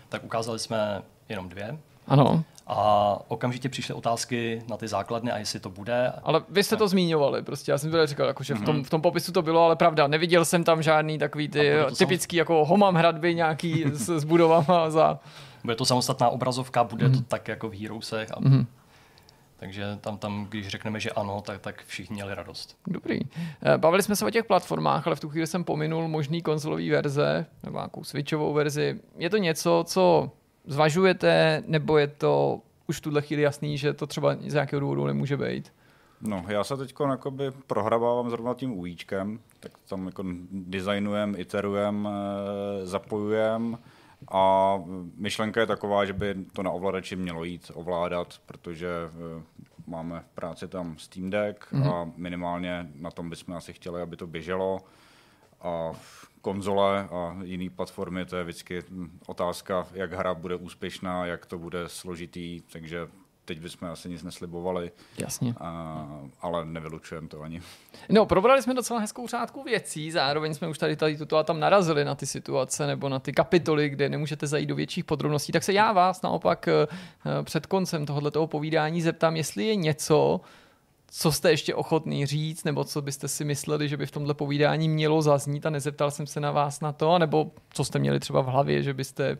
tak 0.10 0.24
ukázali 0.24 0.60
jsme 0.60 1.02
jenom 1.30 1.50
dvě. 1.50 1.80
Ano. 2.08 2.44
A 2.68 3.18
okamžitě 3.28 3.70
přišly 3.70 3.94
otázky 3.94 4.62
na 4.70 4.78
ty 4.78 4.88
základny 4.88 5.32
a 5.32 5.38
jestli 5.38 5.60
to 5.60 5.70
bude. 5.70 6.14
Ale 6.24 6.42
vy 6.50 6.64
jste 6.64 6.78
to 6.78 6.88
zmiňovali, 6.88 7.44
prostě 7.44 7.72
já 7.72 7.78
jsem 7.78 7.92
byl 7.92 8.08
říkal, 8.08 8.28
jako, 8.28 8.44
že 8.44 8.54
v, 8.54 8.62
tom, 8.62 8.76
mhm. 8.76 8.84
v 8.84 8.90
tom 8.90 9.02
popisu 9.02 9.32
to 9.32 9.42
bylo, 9.42 9.66
ale 9.66 9.76
pravda, 9.76 10.08
neviděl 10.08 10.46
jsem 10.46 10.64
tam 10.64 10.82
žádný 10.82 11.18
takový 11.18 11.50
ty 11.50 11.72
typický 11.98 12.36
sam... 12.36 12.40
jako 12.40 12.66
homam 12.66 12.96
hradby 12.96 13.36
nějaký 13.36 13.86
s, 13.94 14.10
s 14.10 14.24
budovama 14.24 14.90
za... 14.90 15.20
Bude 15.64 15.76
to 15.76 15.86
samostatná 15.86 16.30
obrazovka, 16.30 16.84
bude 16.84 17.06
mm-hmm. 17.06 17.12
to 17.12 17.18
mhm. 17.18 17.26
tak 17.28 17.48
jako 17.48 17.70
v 17.70 17.82
Heroesech. 17.82 18.32
A... 18.32 18.42
Mm-hmm. 18.42 18.66
Takže 19.64 19.98
tam, 20.02 20.18
tam, 20.18 20.46
když 20.50 20.68
řekneme, 20.68 21.00
že 21.00 21.12
ano, 21.12 21.42
tak, 21.42 21.62
tak 21.62 21.84
všichni 21.86 22.14
měli 22.14 22.36
radost. 22.36 22.78
Dobrý. 22.88 23.20
Eh, 23.62 23.78
bavili 23.78 24.04
jsme 24.04 24.16
se 24.16 24.26
o 24.26 24.30
těch 24.30 24.46
platformách, 24.46 25.08
ale 25.08 25.16
v 25.16 25.20
tu 25.20 25.30
chvíli 25.30 25.48
jsem 25.48 25.64
pominul 25.64 26.08
možný 26.08 26.42
konzolový 26.42 26.90
verze, 26.90 27.46
nebo 27.64 27.78
nějakou 27.78 28.04
switchovou 28.04 28.54
verzi. 28.54 29.00
Je 29.18 29.30
to 29.30 29.38
něco, 29.38 29.84
co 29.88 30.32
zvažujete, 30.66 31.64
nebo 31.68 31.98
je 31.98 32.08
to 32.08 32.62
už 32.88 32.98
v 32.98 33.02
tuhle 33.02 33.22
chvíli 33.22 33.42
jasný, 33.42 33.78
že 33.78 33.94
to 33.94 34.08
třeba 34.08 34.36
z 34.36 34.54
nějakého 34.54 34.80
důvodu 34.80 35.08
nemůže 35.08 35.38
být? 35.38 35.74
No, 36.22 36.46
já 36.48 36.64
se 36.64 36.78
teď 36.78 36.96
prohrabávám 37.68 38.30
zrovna 38.30 38.54
tím 38.54 38.78
UIčkem, 38.78 39.40
tak 39.60 39.72
tam 39.90 40.06
jako 40.06 40.24
designujem, 40.52 41.36
iterujem, 41.38 42.10
eh, 42.12 42.86
zapojujem 42.86 43.78
a 44.32 44.76
myšlenka 45.18 45.60
je 45.60 45.68
taková, 45.68 46.06
že 46.06 46.14
by 46.14 46.36
to 46.54 46.64
na 46.64 46.72
ovladači 46.72 47.16
mělo 47.16 47.44
jít 47.44 47.72
ovládat, 47.74 48.40
protože 48.46 48.88
eh, 48.88 49.44
máme 49.88 50.20
v 50.20 50.36
práci 50.36 50.68
tam 50.68 50.98
Steam 50.98 51.30
Deck 51.30 51.68
mm-hmm. 51.74 51.94
a 51.94 52.12
minimálně 52.18 52.88
na 52.96 53.12
tom 53.12 53.30
bychom 53.30 53.56
asi 53.56 53.74
chtěli, 53.74 54.02
aby 54.02 54.16
to 54.16 54.28
běželo. 54.28 54.80
A 55.62 55.92
konzole 56.44 57.08
a 57.12 57.38
jiné 57.44 57.70
platformy, 57.70 58.26
to 58.26 58.36
je 58.36 58.44
vždycky 58.44 58.84
otázka, 59.28 59.88
jak 59.94 60.14
hra 60.14 60.34
bude 60.34 60.56
úspěšná, 60.56 61.26
jak 61.26 61.46
to 61.46 61.58
bude 61.58 61.90
složitý, 61.90 62.62
takže 62.72 63.08
teď 63.46 63.60
bychom 63.60 63.88
asi 63.88 64.10
nic 64.10 64.24
neslibovali. 64.24 64.92
Jasně. 65.18 65.54
A, 65.60 66.08
ale 66.42 66.66
nevylučujeme 66.66 67.28
to 67.28 67.42
ani. 67.42 67.62
No, 68.10 68.26
probrali 68.26 68.62
jsme 68.62 68.74
docela 68.74 69.00
hezkou 69.00 69.28
řádku 69.28 69.64
věcí, 69.64 70.12
zároveň 70.12 70.54
jsme 70.54 70.68
už 70.68 70.78
tady, 70.78 70.96
tady 70.96 71.18
tuto 71.18 71.38
a 71.38 71.44
tam 71.44 71.60
narazili 71.60 72.06
na 72.06 72.16
ty 72.16 72.26
situace 72.26 72.88
nebo 72.88 73.10
na 73.10 73.20
ty 73.20 73.32
kapitoly, 73.32 73.90
kde 73.90 74.10
nemůžete 74.10 74.48
zajít 74.48 74.70
do 74.70 74.76
větších 74.76 75.06
podrobností. 75.06 75.52
Tak 75.52 75.64
se 75.64 75.74
já 75.74 75.92
vás 75.92 76.22
naopak 76.22 76.68
eh, 76.68 76.88
před 77.44 77.66
koncem 77.66 78.06
tohoto 78.06 78.48
povídání 78.48 79.02
zeptám, 79.02 79.36
jestli 79.36 79.66
je 79.66 79.76
něco, 79.76 80.42
co 81.16 81.32
jste 81.32 81.52
ještě 81.52 81.76
ochotný 81.76 82.26
říct, 82.26 82.64
nebo 82.64 82.84
co 82.84 83.02
byste 83.02 83.28
si 83.28 83.46
mysleli, 83.46 83.90
že 83.90 83.98
by 83.98 84.06
v 84.06 84.12
tomhle 84.12 84.34
povídání 84.34 84.90
mělo 84.90 85.22
zaznít 85.22 85.66
a 85.66 85.70
nezeptal 85.70 86.12
jsem 86.12 86.28
se 86.28 86.40
na 86.40 86.52
vás 86.52 86.82
na 86.82 86.92
to, 86.92 87.20
nebo 87.20 87.52
co 87.70 87.86
jste 87.86 88.00
měli 88.00 88.20
třeba 88.20 88.42
v 88.42 88.46
hlavě, 88.46 88.84
že 88.84 88.94
byste 88.94 89.38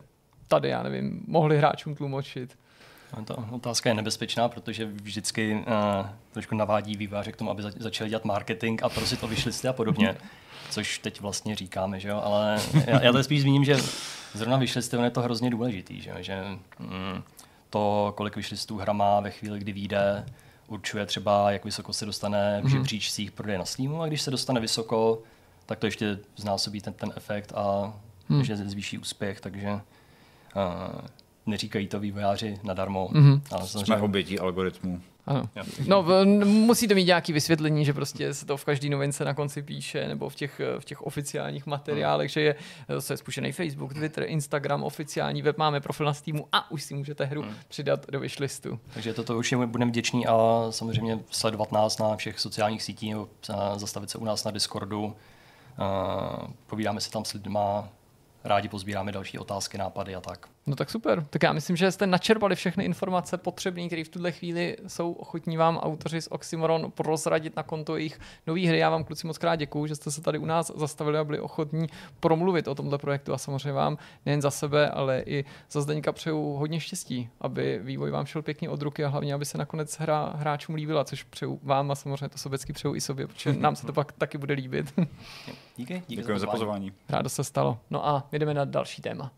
tady, 0.48 0.68
já 0.68 0.82
nevím, 0.82 1.24
mohli 1.26 1.58
hráčům 1.58 1.94
tlumočit. 1.94 2.58
Ta 3.24 3.48
otázka 3.50 3.88
je 3.88 3.94
nebezpečná, 3.94 4.48
protože 4.48 4.86
vždycky 4.86 5.54
uh, 5.54 6.06
trošku 6.32 6.54
navádí 6.54 6.96
výváře 6.96 7.32
k 7.32 7.36
tomu, 7.36 7.50
aby 7.50 7.62
začali 7.62 8.10
dělat 8.10 8.24
marketing 8.24 8.82
a 8.82 8.88
prosit 8.88 9.22
o 9.22 9.28
vyšlisty 9.28 9.68
a 9.68 9.72
podobně, 9.72 10.16
což 10.70 10.98
teď 10.98 11.20
vlastně 11.20 11.56
říkáme, 11.56 12.00
že 12.00 12.08
jo? 12.08 12.20
ale 12.24 12.60
já, 12.86 13.02
já 13.02 13.12
to 13.12 13.24
spíš 13.24 13.42
zmíním, 13.42 13.64
že 13.64 13.76
zrovna 14.34 14.56
vyšlisty 14.56 14.96
je 14.96 15.10
to 15.10 15.22
hrozně 15.22 15.50
důležitý, 15.50 16.00
že, 16.00 16.12
že 16.20 16.44
mm, 16.78 17.22
to, 17.70 18.12
kolik 18.16 18.36
vyšlistů 18.36 18.78
hra 18.78 18.92
má 18.92 19.20
ve 19.20 19.30
chvíli, 19.30 19.58
kdy 19.58 19.72
vyjde, 19.72 20.26
určuje 20.66 21.06
třeba, 21.06 21.50
jak 21.50 21.64
vysoko 21.64 21.92
se 21.92 22.06
dostane 22.06 22.60
v 22.60 22.64
mhm. 22.64 22.72
žebříčcích 22.72 23.32
prodeje 23.32 23.58
na 23.58 23.64
Steamu 23.64 24.02
a 24.02 24.06
když 24.06 24.22
se 24.22 24.30
dostane 24.30 24.60
vysoko, 24.60 25.22
tak 25.66 25.78
to 25.78 25.86
ještě 25.86 26.18
znásobí 26.36 26.80
ten, 26.80 26.92
ten 26.92 27.12
efekt 27.16 27.52
a 27.54 27.92
hmm. 28.28 28.44
že 28.44 28.56
zvýší 28.56 28.98
úspěch, 28.98 29.40
takže 29.40 29.68
uh, 29.70 29.80
neříkají 31.46 31.88
to 31.88 32.00
vývojáři 32.00 32.58
nadarmo. 32.62 33.08
Mm-hmm. 33.12 33.40
Ale 33.50 33.66
Jsme 33.66 34.00
obětí 34.00 34.38
algoritmu. 34.38 35.02
Ano. 35.26 35.48
No, 35.86 36.04
musíte 36.44 36.94
mít 36.94 37.04
nějaké 37.04 37.32
vysvětlení, 37.32 37.84
že 37.84 37.92
prostě 37.92 38.34
se 38.34 38.46
to 38.46 38.56
v 38.56 38.64
každé 38.64 38.88
novince 38.88 39.24
na 39.24 39.34
konci 39.34 39.62
píše, 39.62 40.08
nebo 40.08 40.28
v 40.28 40.34
těch, 40.34 40.60
v 40.78 40.84
těch 40.84 41.02
oficiálních 41.02 41.66
materiálech, 41.66 42.30
že 42.30 42.40
je 42.40 42.54
se 42.98 43.16
spuštěný 43.16 43.52
Facebook, 43.52 43.94
Twitter, 43.94 44.24
Instagram, 44.26 44.82
oficiální 44.82 45.42
web, 45.42 45.58
máme 45.58 45.80
profil 45.80 46.06
na 46.06 46.14
Steamu 46.14 46.46
a 46.52 46.70
už 46.70 46.82
si 46.82 46.94
můžete 46.94 47.24
hru 47.24 47.42
hmm. 47.42 47.54
přidat 47.68 48.06
do 48.10 48.20
wishlistu. 48.20 48.80
Takže 48.94 49.14
toto 49.14 49.38
už 49.38 49.52
je 49.52 49.66
budeme 49.66 49.90
vděční 49.90 50.26
a 50.26 50.66
samozřejmě 50.70 51.18
sledovat 51.30 51.72
nás 51.72 51.98
na 51.98 52.16
všech 52.16 52.40
sociálních 52.40 52.82
sítích, 52.82 53.10
nebo 53.10 53.28
zastavit 53.76 54.10
se 54.10 54.18
u 54.18 54.24
nás 54.24 54.44
na 54.44 54.50
Discordu. 54.50 55.16
Povídáme 56.66 57.00
se 57.00 57.10
tam 57.10 57.24
s 57.24 57.32
lidma, 57.32 57.88
rádi 58.44 58.68
pozbíráme 58.68 59.12
další 59.12 59.38
otázky, 59.38 59.78
nápady 59.78 60.14
a 60.14 60.20
tak. 60.20 60.53
No 60.66 60.76
tak 60.76 60.90
super. 60.90 61.26
Tak 61.30 61.42
já 61.42 61.52
myslím, 61.52 61.76
že 61.76 61.92
jste 61.92 62.06
načerpali 62.06 62.56
všechny 62.56 62.84
informace 62.84 63.38
potřebné, 63.38 63.86
které 63.86 64.04
v 64.04 64.08
tuhle 64.08 64.32
chvíli 64.32 64.76
jsou 64.86 65.12
ochotní 65.12 65.56
vám 65.56 65.76
autoři 65.76 66.20
z 66.20 66.28
Oxymoron 66.30 66.90
prozradit 66.90 67.56
na 67.56 67.62
konto 67.62 67.96
jejich 67.96 68.20
nových 68.46 68.68
hry. 68.68 68.78
Já 68.78 68.90
vám 68.90 69.04
kluci 69.04 69.26
moc 69.26 69.38
krát 69.38 69.56
děkuju, 69.56 69.86
že 69.86 69.94
jste 69.94 70.10
se 70.10 70.20
tady 70.20 70.38
u 70.38 70.44
nás 70.44 70.72
zastavili 70.76 71.18
a 71.18 71.24
byli 71.24 71.40
ochotní 71.40 71.86
promluvit 72.20 72.68
o 72.68 72.74
tomhle 72.74 72.98
projektu 72.98 73.32
a 73.32 73.38
samozřejmě 73.38 73.72
vám 73.72 73.98
nejen 74.26 74.42
za 74.42 74.50
sebe, 74.50 74.90
ale 74.90 75.22
i 75.26 75.44
za 75.70 75.80
Zdeňka 75.80 76.12
přeju 76.12 76.52
hodně 76.52 76.80
štěstí, 76.80 77.28
aby 77.40 77.80
vývoj 77.82 78.10
vám 78.10 78.26
šel 78.26 78.42
pěkně 78.42 78.68
od 78.68 78.82
ruky 78.82 79.04
a 79.04 79.08
hlavně, 79.08 79.34
aby 79.34 79.44
se 79.44 79.58
nakonec 79.58 79.98
hra 79.98 80.32
hráčům 80.36 80.74
líbila, 80.74 81.04
což 81.04 81.22
přeju 81.22 81.60
vám 81.62 81.90
a 81.90 81.94
samozřejmě 81.94 82.28
to 82.28 82.38
sobecky 82.38 82.72
přeju 82.72 82.94
i 82.94 83.00
sobě, 83.00 83.26
protože 83.26 83.52
nám 83.58 83.76
se 83.76 83.86
to 83.86 83.92
pak 83.92 84.12
taky 84.12 84.38
bude 84.38 84.54
líbit. 84.54 84.94
Díky, 85.76 86.02
díky 86.06 86.16
Děkujeme 86.16 86.40
za 86.40 86.46
pozvání. 86.46 86.92
Rádo 87.08 87.28
se 87.28 87.44
stalo. 87.44 87.78
No 87.90 88.06
a 88.06 88.28
jdeme 88.32 88.54
na 88.54 88.64
další 88.64 89.02
téma. 89.02 89.32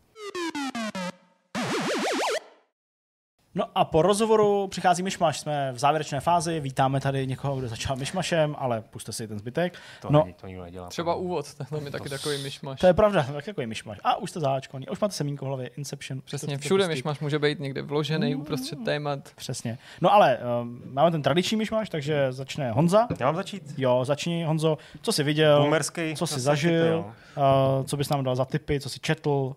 No 3.57 3.65
a 3.75 3.85
po 3.85 4.03
rozhovoru 4.03 4.69
přichází 4.69 5.03
Myšmaš, 5.03 5.41
jsme 5.41 5.73
v 5.73 5.79
závěrečné 5.79 6.21
fázi, 6.21 6.61
vítáme 6.61 7.01
tady 7.01 7.27
někoho, 7.27 7.57
kdo 7.57 7.69
začal 7.69 7.97
Myšmašem, 7.97 8.57
ale 8.59 8.83
puste 8.91 9.13
si 9.13 9.29
ten 9.29 9.39
zbytek. 9.39 9.79
To, 10.03 10.09
no, 10.11 10.23
není, 10.23 10.35
to 10.35 10.47
nikdo 10.47 10.63
nedělá. 10.63 10.89
Třeba 10.89 11.15
úvod, 11.15 11.55
to 11.55 11.77
je 11.85 11.91
taky 11.91 12.09
takový 12.09 12.43
Myšmaš. 12.43 12.81
To 12.81 12.87
je 12.87 12.95
pravda, 12.95 13.27
tak 13.35 13.45
takový 13.45 13.67
Myšmaš. 13.67 13.99
A 14.05 14.17
už 14.17 14.31
jste 14.31 14.41
zaháčkovaný, 14.41 14.89
a 14.89 14.93
už 14.93 15.01
máte 15.01 15.15
semínko 15.15 15.45
v 15.45 15.49
hlavě, 15.49 15.67
Inception. 15.67 16.21
Přesně, 16.21 16.59
všude 16.59 16.89
Myšmaš 16.89 17.21
může 17.21 17.39
být 17.39 17.61
někde 17.61 17.83
vložený 17.83 18.35
mm, 18.35 18.41
uprostřed 18.41 18.85
témat. 18.85 19.19
Přesně. 19.37 19.79
No 20.01 20.13
ale 20.13 20.39
um, 20.63 20.83
máme 20.93 21.11
ten 21.11 21.23
tradiční 21.23 21.57
Myšmaš, 21.57 21.89
takže 21.89 22.33
začne 22.33 22.73
Honza. 22.73 23.09
Já 23.21 23.27
mám 23.27 23.37
začít? 23.37 23.75
Jo, 23.77 24.05
začni 24.05 24.45
Honzo. 24.45 24.79
Co 25.03 25.13
jsi 25.13 25.23
viděl, 25.23 25.61
Boomerský, 25.61 26.15
co 26.17 26.27
jsi 26.27 26.41
zažil, 26.41 27.05
uh, 27.37 27.85
co 27.87 27.97
bys 27.97 28.09
nám 28.09 28.25
dal 28.25 28.37
za 28.37 28.45
tipy, 28.45 28.81
co 28.81 28.89
jsi 28.89 29.01
četl. 29.01 29.57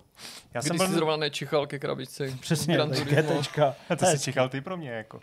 Já 0.54 0.62
jsem 0.62 0.78
byl... 0.78 0.88
zrovna 0.88 1.16
nečichal 1.16 1.68
ke 1.68 1.80
krabičce. 1.80 2.34
Přesně, 2.40 2.78
GTčka. 3.04 3.76
A 3.90 3.96
to 3.96 4.06
si 4.06 4.20
čekal 4.20 4.50
ty 4.50 4.62
pro 4.62 4.78
mě, 4.78 4.90
jako. 4.92 5.20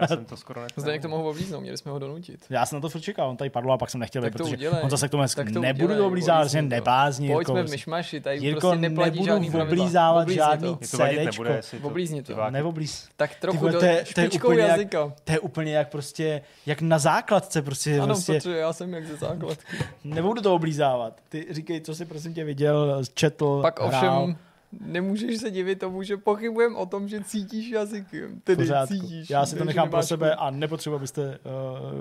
Já 0.00 0.06
jsem 0.06 0.24
to 0.24 0.36
skoro 0.36 0.60
nechtěl. 0.62 0.82
Zdeněk 0.82 1.02
to 1.02 1.08
mohl 1.08 1.28
oblíznout, 1.28 1.60
měli 1.60 1.76
jsme 1.78 1.92
ho 1.92 1.98
donutit. 1.98 2.40
Já 2.50 2.66
jsem 2.66 2.76
na 2.76 2.80
to 2.80 2.88
furt 2.88 3.00
čekal, 3.00 3.28
on 3.30 3.36
tady 3.36 3.50
padlo 3.50 3.72
a 3.72 3.78
pak 3.78 3.90
jsem 3.90 4.00
nechtěl, 4.00 4.22
Tak 4.22 4.32
to 4.32 4.38
protože 4.38 4.56
udělej. 4.56 4.82
on 4.82 4.90
zase 4.90 5.08
k 5.08 5.10
tomu 5.10 5.22
Tak 5.36 5.52
to 5.52 5.60
nebudu 5.60 5.84
udělej, 5.84 5.98
to 5.98 6.06
oblízávat, 6.06 6.48
že 6.48 6.62
neblázni. 6.62 7.26
Pojď 7.28 7.38
Jirko, 7.38 7.52
jsme 7.52 7.62
v 7.62 7.70
myšmaši, 7.70 8.20
tady 8.20 8.36
Jirko, 8.38 8.60
prostě 8.60 8.76
neplatí 8.80 9.10
nebudu 9.10 9.24
žádný 9.26 9.50
pravidla. 9.50 9.82
oblízávat 9.84 10.28
žádný 10.28 10.76
CDčko. 10.78 11.44
Oblízni 11.82 12.22
to. 12.22 12.50
Neoblíz. 12.50 13.08
Tak 13.16 13.34
trochu 13.34 13.68
do 13.68 13.80
špičkou 14.04 14.48
úplně 14.48 14.60
jak- 14.62 14.70
jazyka. 14.70 15.12
To 15.24 15.32
je 15.32 15.40
úplně 15.40 15.76
jak 15.76 15.88
prostě, 15.88 16.42
jak 16.66 16.80
na 16.80 16.98
základce 16.98 17.62
prostě. 17.62 17.94
Ano, 17.96 18.06
prostě 18.06 18.32
protože 18.32 18.56
já 18.56 18.72
jsem 18.72 18.94
jak 18.94 19.06
ze 19.06 19.16
základky. 19.16 19.76
nebudu 20.04 20.42
to 20.42 20.54
oblízávat. 20.54 21.20
Ty 21.28 21.46
říkej, 21.50 21.80
co 21.80 21.94
jsi 21.94 22.04
prosím 22.04 22.34
tě 22.34 22.44
viděl, 22.44 23.02
četl, 23.14 23.62
Pak 23.62 23.80
ovšem 23.80 24.36
nemůžeš 24.80 25.38
se 25.38 25.50
divit 25.50 25.78
tomu, 25.78 26.02
že 26.02 26.16
pochybujem 26.16 26.76
o 26.76 26.86
tom, 26.86 27.08
že 27.08 27.24
cítíš 27.24 27.70
jazykem. 27.70 28.40
Tedy 28.44 28.64
Pořádku. 28.64 28.94
cítíš. 28.94 29.30
Já 29.30 29.46
si 29.46 29.56
to 29.56 29.64
nechám 29.64 29.90
pro 29.90 30.02
sebe 30.02 30.34
a 30.34 30.50
nepotřebuji, 30.50 30.96
abyste 30.96 31.38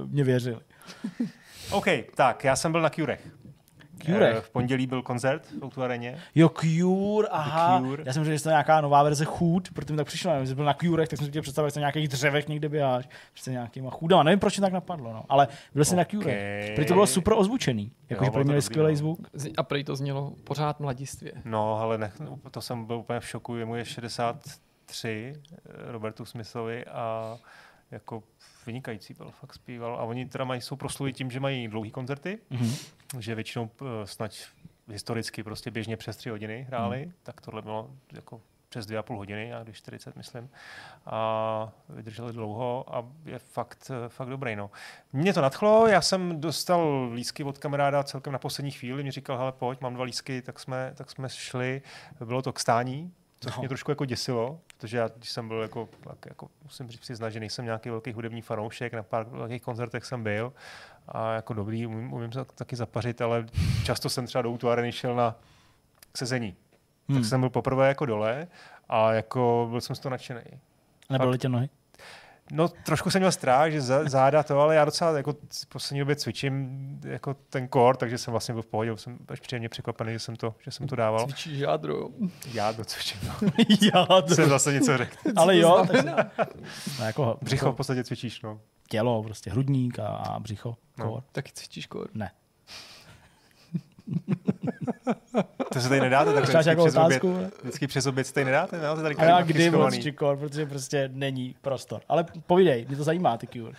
uh, 0.01 0.09
mě 0.09 0.23
věřili. 0.23 0.59
OK, 1.71 1.85
tak, 2.15 2.43
já 2.43 2.55
jsem 2.55 2.71
byl 2.71 2.81
na 2.81 2.89
Curech. 2.89 3.27
Curech? 4.01 4.35
Eh, 4.37 4.41
V 4.41 4.49
pondělí 4.49 4.87
byl 4.87 5.01
koncert 5.01 5.45
v 5.59 5.63
Outu 5.63 5.83
areně. 5.83 6.17
Jo, 6.35 6.49
Cure, 6.49 7.27
aha. 7.31 7.79
Cure. 7.79 8.03
Já 8.05 8.13
jsem 8.13 8.23
říkal, 8.23 8.37
že 8.37 8.43
to 8.43 8.49
je 8.49 8.53
nějaká 8.53 8.81
nová 8.81 9.03
verze 9.03 9.25
chůd, 9.25 9.69
protože 9.73 9.93
mi 9.93 9.97
tak 9.97 10.07
přišlo, 10.07 10.31
nevím, 10.31 10.47
že 10.47 10.55
byl 10.55 10.65
na 10.65 10.73
Curech, 10.73 11.09
tak 11.09 11.17
jsem 11.17 11.25
si 11.25 11.31
chtěl 11.31 11.41
představit, 11.41 11.69
že 11.69 11.73
to 11.73 11.79
na 11.79 11.81
nějakých 11.81 12.07
dřevech 12.07 12.47
někde 12.47 12.69
běháš, 12.69 13.09
prostě 13.31 13.51
nějakýma 13.51 13.89
chůdama. 13.91 14.23
Nevím, 14.23 14.39
proč 14.39 14.57
mě 14.57 14.61
tak 14.61 14.73
napadlo, 14.73 15.13
no. 15.13 15.23
ale 15.29 15.47
byl 15.73 15.85
jsem 15.85 15.97
na 15.97 16.03
Ok. 16.03 16.09
Curech. 16.09 16.71
Protože 16.75 16.87
to 16.87 16.93
bylo 16.93 17.07
super 17.07 17.33
ozvučený, 17.37 17.91
jakože 18.09 18.31
pro 18.31 18.43
měli 18.43 18.61
skvělý 18.61 18.91
no. 18.91 18.97
zvuk. 18.97 19.19
A 19.57 19.63
prý 19.63 19.83
to 19.83 19.95
znělo 19.95 20.33
pořád 20.43 20.79
mladistvě. 20.79 21.31
No, 21.45 21.79
ale 21.79 21.97
ne, 21.97 22.11
to 22.51 22.61
jsem 22.61 22.85
byl 22.85 22.95
úplně 22.95 23.19
v 23.19 23.27
šoku. 23.27 23.55
Je 23.55 23.65
mu 23.65 23.75
je 23.75 23.85
63, 23.85 25.33
eh, 25.51 25.91
Robertu 25.91 26.25
Smithovi 26.25 26.85
a 26.85 27.37
jako 27.91 28.23
vynikající 28.65 29.13
byl, 29.13 29.31
fakt 29.31 29.53
zpíval. 29.53 29.95
A 29.95 30.03
oni 30.03 30.25
teda 30.25 30.43
mají, 30.45 30.61
jsou 30.61 30.75
prosluli 30.75 31.13
tím, 31.13 31.31
že 31.31 31.39
mají 31.39 31.67
dlouhý 31.67 31.91
koncerty, 31.91 32.39
Mhm. 32.49 32.71
že 33.19 33.35
většinou 33.35 33.63
uh, 33.81 33.87
snad 34.05 34.31
historicky 34.87 35.43
prostě 35.43 35.71
běžně 35.71 35.97
přes 35.97 36.17
tři 36.17 36.29
hodiny 36.29 36.65
hráli, 36.67 37.01
Mhm. 37.05 37.13
tak 37.23 37.41
tohle 37.41 37.61
bylo 37.61 37.89
jako 38.13 38.41
přes 38.69 38.85
dvě 38.85 38.97
a 38.97 39.03
půl 39.03 39.17
hodiny, 39.17 39.53
a 39.53 39.63
když 39.63 39.77
40, 39.77 40.15
myslím. 40.15 40.49
A 41.05 41.71
vydrželi 41.89 42.33
dlouho 42.33 42.95
a 42.95 43.05
je 43.25 43.39
fakt, 43.39 43.91
eh, 44.05 44.09
fakt 44.09 44.29
dobrý. 44.29 44.55
No. 44.55 44.71
Mě 45.13 45.33
to 45.33 45.41
nadchlo, 45.41 45.87
já 45.87 46.01
jsem 46.01 46.41
dostal 46.41 47.09
lísky 47.13 47.43
od 47.43 47.57
kamaráda 47.57 48.03
celkem 48.03 48.33
na 48.33 48.39
poslední 48.39 48.71
chvíli, 48.71 49.03
mi 49.03 49.11
říkal, 49.11 49.37
hele 49.37 49.51
pojď, 49.51 49.81
mám 49.81 49.93
dva 49.93 50.03
lísky, 50.03 50.41
tak 50.41 50.59
jsme, 50.59 50.91
tak 50.95 51.11
jsme 51.11 51.29
šli, 51.29 51.81
bylo 52.25 52.41
to 52.41 52.53
k 52.53 52.59
stání, 52.59 53.13
což 53.39 53.55
No. 53.55 53.59
mě 53.59 53.67
trošku 53.69 53.91
jako 53.91 54.05
děsilo, 54.05 54.59
protože 54.81 54.97
já, 54.97 55.07
když 55.07 55.31
jsem 55.31 55.47
byl 55.47 55.61
jako, 55.61 55.89
tak 56.03 56.17
jako 56.25 56.47
musím 56.63 56.89
říct 56.89 56.99
přiznat, 56.99 57.29
že 57.29 57.39
nejsem 57.39 57.65
nějaký 57.65 57.89
velký 57.89 58.11
hudební 58.13 58.41
fanoušek, 58.41 58.93
na 58.93 59.03
pár 59.03 59.25
velkých 59.25 59.61
koncertech 59.61 60.05
jsem 60.05 60.23
byl 60.23 60.53
a 61.07 61.33
jako 61.33 61.53
dobrý, 61.53 61.85
umím, 61.85 62.13
umím 62.13 62.31
se 62.31 62.45
taky 62.45 62.75
zapařit, 62.75 63.21
ale 63.21 63.45
často 63.83 64.09
jsem 64.09 64.25
třeba 64.25 64.41
do 64.41 64.51
útvarny 64.51 64.91
šel 64.91 65.15
na 65.15 65.35
sezení. 66.15 66.55
Hmm. 67.09 67.17
Tak 67.17 67.25
jsem 67.25 67.39
byl 67.39 67.49
poprvé 67.49 67.87
jako 67.87 68.05
dole 68.05 68.47
a 68.89 69.13
jako 69.13 69.67
byl 69.69 69.81
jsem 69.81 69.95
z 69.95 69.99
toho 69.99 70.11
nadšený. 70.11 70.41
Nebyly 71.09 71.37
tě 71.37 71.49
nohy? 71.49 71.69
No 72.53 72.67
trošku 72.67 73.09
jsem 73.09 73.21
měl 73.21 73.31
strach, 73.31 73.71
že 73.71 73.81
za- 73.81 74.09
záda 74.09 74.43
to, 74.43 74.59
ale 74.59 74.75
já 74.75 74.85
docela 74.85 75.17
jako 75.17 75.33
v 75.33 75.65
poslední 75.65 75.99
době 75.99 76.15
cvičím 76.15 76.99
jako 77.03 77.33
ten 77.33 77.69
core, 77.73 77.97
takže 77.97 78.17
jsem 78.17 78.31
vlastně 78.31 78.53
byl 78.53 78.61
v 78.61 78.65
pohodě, 78.65 78.97
jsem 78.97 79.17
až 79.27 79.39
příjemně 79.39 79.69
překvapený, 79.69 80.13
že 80.13 80.19
jsem 80.19 80.35
to, 80.35 80.55
že 80.59 80.71
jsem 80.71 80.87
to 80.87 80.95
dával. 80.95 81.25
Cvičíš 81.25 81.59
jádro, 81.59 81.93
jo. 81.93 82.09
Já 82.53 82.73
to 82.73 82.85
cvičím, 82.85 83.19
no. 83.27 83.49
Já 83.93 84.21
to... 84.21 84.35
jsem 84.35 84.49
zase 84.49 84.73
něco 84.73 84.97
řekl. 84.97 85.17
Ale 85.35 85.57
jo, 85.57 85.85
tak, 85.91 86.05
no, 86.99 87.05
jako, 87.05 87.37
Břicho 87.41 87.65
v 87.65 87.67
jako 87.67 87.75
podstatě 87.77 88.03
cvičíš, 88.03 88.41
no. 88.41 88.59
tělo, 88.89 89.23
prostě 89.23 89.51
hrudník 89.51 89.99
a, 89.99 90.07
a 90.07 90.39
břicho. 90.39 90.75
No. 90.97 91.05
No. 91.05 91.23
Taky 91.31 91.51
cvičíš 91.53 91.87
kor. 91.87 92.07
Ne. 92.13 92.31
To 95.73 95.81
se 95.81 95.89
tady 95.89 96.01
nedáte, 96.01 96.33
tak 96.33 96.53
Máš 96.53 96.65
nějakou 96.65 96.85
přes 96.85 96.95
oběd, 96.95 97.23
otázku? 97.23 97.51
vždycky 97.61 97.87
přes 97.87 98.05
oběd 98.05 98.27
se 98.27 98.33
tady 98.33 98.45
nedáte, 98.45 98.81
máte 98.81 99.01
tady 99.01 99.15
A 99.15 99.23
já 99.23 99.41
kdy 99.41 99.63
moc 99.69 99.73
schovaný. 99.73 100.01
čikor, 100.01 100.37
protože 100.37 100.65
prostě 100.65 101.09
není 101.13 101.55
prostor. 101.61 102.01
Ale 102.09 102.25
povídej, 102.47 102.85
mě 102.87 102.97
to 102.97 103.03
zajímá, 103.03 103.37
ty 103.37 103.47
Cure. 103.47 103.73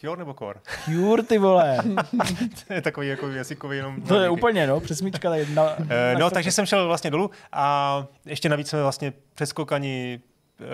Cure 0.00 0.16
nebo 0.18 0.34
core? 0.34 0.60
Cure, 0.84 1.22
ty 1.22 1.38
vole. 1.38 1.78
to 2.68 2.74
je 2.74 2.82
takový 2.82 3.08
jako 3.08 3.28
jazykový 3.28 3.76
jenom. 3.76 4.02
To 4.02 4.20
je 4.20 4.28
úplně, 4.30 4.66
no, 4.66 4.80
přesmíčka 4.80 5.30
tady 5.30 5.46
na, 5.54 5.76
Eh, 5.88 6.12
na 6.14 6.18
no, 6.18 6.30
takže 6.30 6.52
jsem 6.52 6.66
šel 6.66 6.86
vlastně 6.86 7.10
dolů 7.10 7.30
a 7.52 8.06
ještě 8.26 8.48
navíc 8.48 8.68
jsme 8.68 8.82
vlastně 8.82 9.12
přeskokani 9.34 10.20
eh, 10.60 10.64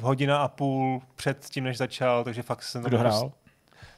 hodina 0.00 0.38
a 0.38 0.48
půl 0.48 1.02
před 1.14 1.44
tím, 1.50 1.64
než 1.64 1.78
začal, 1.78 2.24
takže 2.24 2.42
fakt 2.42 2.62
jsem 2.62 2.82
Kdo 2.82 2.98
hrál? 2.98 3.32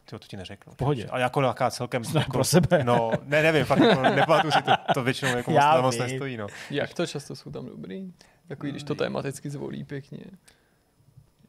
Tyjo, 0.05 0.19
to 0.19 0.27
ti 0.27 0.37
neřeknu. 0.37 0.73
V 0.73 0.77
pohodě. 0.77 1.07
A 1.11 1.19
jako 1.19 1.41
nějaká 1.41 1.71
celkem... 1.71 2.05
Snad 2.13 2.21
Jako, 2.21 2.33
pro 2.33 2.45
sebe. 2.45 2.85
No, 2.85 3.11
ne, 3.25 3.43
nevím, 3.43 3.65
fakt 3.65 3.81
jako, 3.81 4.03
nepamatuju 4.03 4.51
si 4.53 4.63
to, 4.63 4.73
to 4.95 5.03
většinou 5.03 5.37
jako 5.37 5.51
moc, 5.51 5.59
Já 5.61 5.81
moc 5.81 5.95
vím. 5.95 6.03
nestojí, 6.05 6.37
no. 6.37 6.47
Jak 6.71 6.95
to 6.95 7.07
často 7.07 7.37
jsou 7.37 7.51
tam 7.51 7.67
dobrý? 7.67 8.13
Takový, 8.49 8.73
když 8.73 8.83
to 8.83 8.95
tematicky 8.95 9.51
zvolí 9.51 9.85
pěkně. 9.85 10.19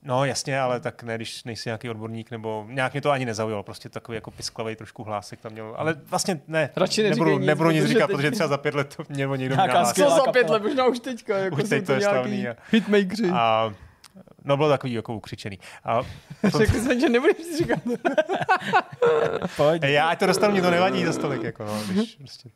No 0.05 0.25
jasně, 0.25 0.59
ale 0.59 0.79
tak 0.79 1.03
ne, 1.03 1.15
když 1.15 1.43
nejsi 1.43 1.69
nějaký 1.69 1.89
odborník, 1.89 2.31
nebo 2.31 2.65
nějak 2.69 2.93
mě 2.93 3.01
to 3.01 3.11
ani 3.11 3.25
nezaujalo, 3.25 3.63
prostě 3.63 3.89
takový 3.89 4.15
jako 4.15 4.31
pisklavý 4.31 4.75
trošku 4.75 5.03
hlásek 5.03 5.41
tam 5.41 5.51
měl, 5.51 5.73
ale 5.77 5.93
vlastně 6.09 6.39
ne, 6.47 6.69
Radši 6.75 7.03
nebudu, 7.09 7.37
nic, 7.39 7.47
nebudu 7.47 7.71
nic 7.71 7.81
protože 7.83 7.93
říkat, 7.93 8.07
teď- 8.07 8.15
protože 8.15 8.31
třeba 8.31 8.47
za 8.47 8.57
pět 8.57 8.75
let 8.75 8.95
to 8.95 9.03
mělo 9.09 9.35
někdo 9.35 9.55
Nějaká 9.55 9.73
nahlásit. 9.73 10.03
Co 10.03 10.09
za 10.09 10.31
pět 10.31 10.49
let, 10.49 10.63
možná 10.63 10.85
už 10.85 10.99
teďka, 10.99 11.37
jako 11.37 11.55
Už 11.55 11.69
teď 11.69 11.85
to 11.85 11.91
je 11.93 11.99
nějaký 11.99 12.15
slavný 12.15 12.47
a- 12.47 12.55
hitmakeři. 12.71 13.29
A 13.33 13.73
no 14.43 14.57
bylo 14.57 14.69
takový 14.69 14.93
jako 14.93 15.15
ukřičený. 15.15 15.59
A 15.83 16.01
Řekl 16.57 16.73
jsem, 16.73 16.99
že 16.99 17.09
nebudeš 17.09 17.57
říkat. 17.57 17.79
Pojď. 19.57 19.83
Já, 19.83 20.07
ať 20.07 20.19
to 20.19 20.25
dostanu, 20.25 20.51
mě 20.51 20.61
to 20.61 20.71
nevadí 20.71 21.05
za 21.05 21.13
stolik. 21.13 21.43
Jako 21.43 21.65
no, 21.65 21.83
když 21.91 22.15
prostě, 22.15 22.49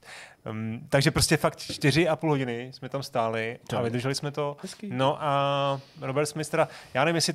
um, 0.49 0.87
takže 0.89 1.11
prostě 1.11 1.37
fakt 1.37 1.57
čtyři 1.57 2.07
a 2.07 2.15
půl 2.15 2.29
hodiny 2.29 2.71
jsme 2.73 2.89
tam 2.89 3.03
stáli 3.03 3.59
a 3.77 3.81
vydrželi 3.81 4.15
jsme 4.15 4.31
to. 4.31 4.57
Hezký. 4.61 4.89
No 4.91 5.23
a 5.23 5.81
Robert 6.01 6.25
Smith 6.25 6.49
teda, 6.49 6.67
já 6.93 7.05
nevím, 7.05 7.15
jestli, 7.15 7.33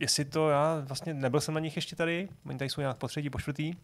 jestli 0.00 0.24
to, 0.24 0.48
já 0.48 0.82
vlastně 0.84 1.14
nebyl 1.14 1.40
jsem 1.40 1.54
na 1.54 1.60
nich 1.60 1.76
ještě 1.76 1.96
tady, 1.96 2.28
oni 2.46 2.58
tady 2.58 2.70
jsou 2.70 2.80
nějak 2.80 2.96
po 2.96 3.08
třetí, 3.08 3.30
po 3.30 3.38
čtvrtý. 3.38 3.74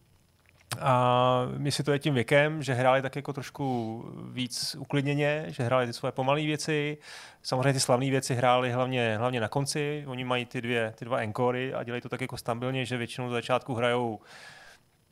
A 0.80 1.42
jestli 1.62 1.84
to 1.84 1.92
je 1.92 1.98
tím 1.98 2.14
věkem, 2.14 2.62
že 2.62 2.74
hráli 2.74 3.02
tak 3.02 3.16
jako 3.16 3.32
trošku 3.32 4.04
víc 4.32 4.76
uklidněně, 4.78 5.44
že 5.48 5.62
hráli 5.62 5.86
ty 5.86 5.92
svoje 5.92 6.12
pomalé 6.12 6.42
věci. 6.42 6.98
Samozřejmě 7.42 7.72
ty 7.72 7.80
slavné 7.80 8.10
věci 8.10 8.34
hráli 8.34 8.72
hlavně, 8.72 9.16
hlavně 9.18 9.40
na 9.40 9.48
konci. 9.48 10.04
Oni 10.06 10.24
mají 10.24 10.46
ty, 10.46 10.60
dvě, 10.60 10.94
ty 10.98 11.04
dva 11.04 11.18
enkory 11.18 11.74
a 11.74 11.82
dělají 11.82 12.02
to 12.02 12.08
tak 12.08 12.20
jako 12.20 12.36
stabilně, 12.36 12.84
že 12.84 12.96
většinou 12.96 13.28
z 13.28 13.32
začátku 13.32 13.74
hrajou 13.74 14.20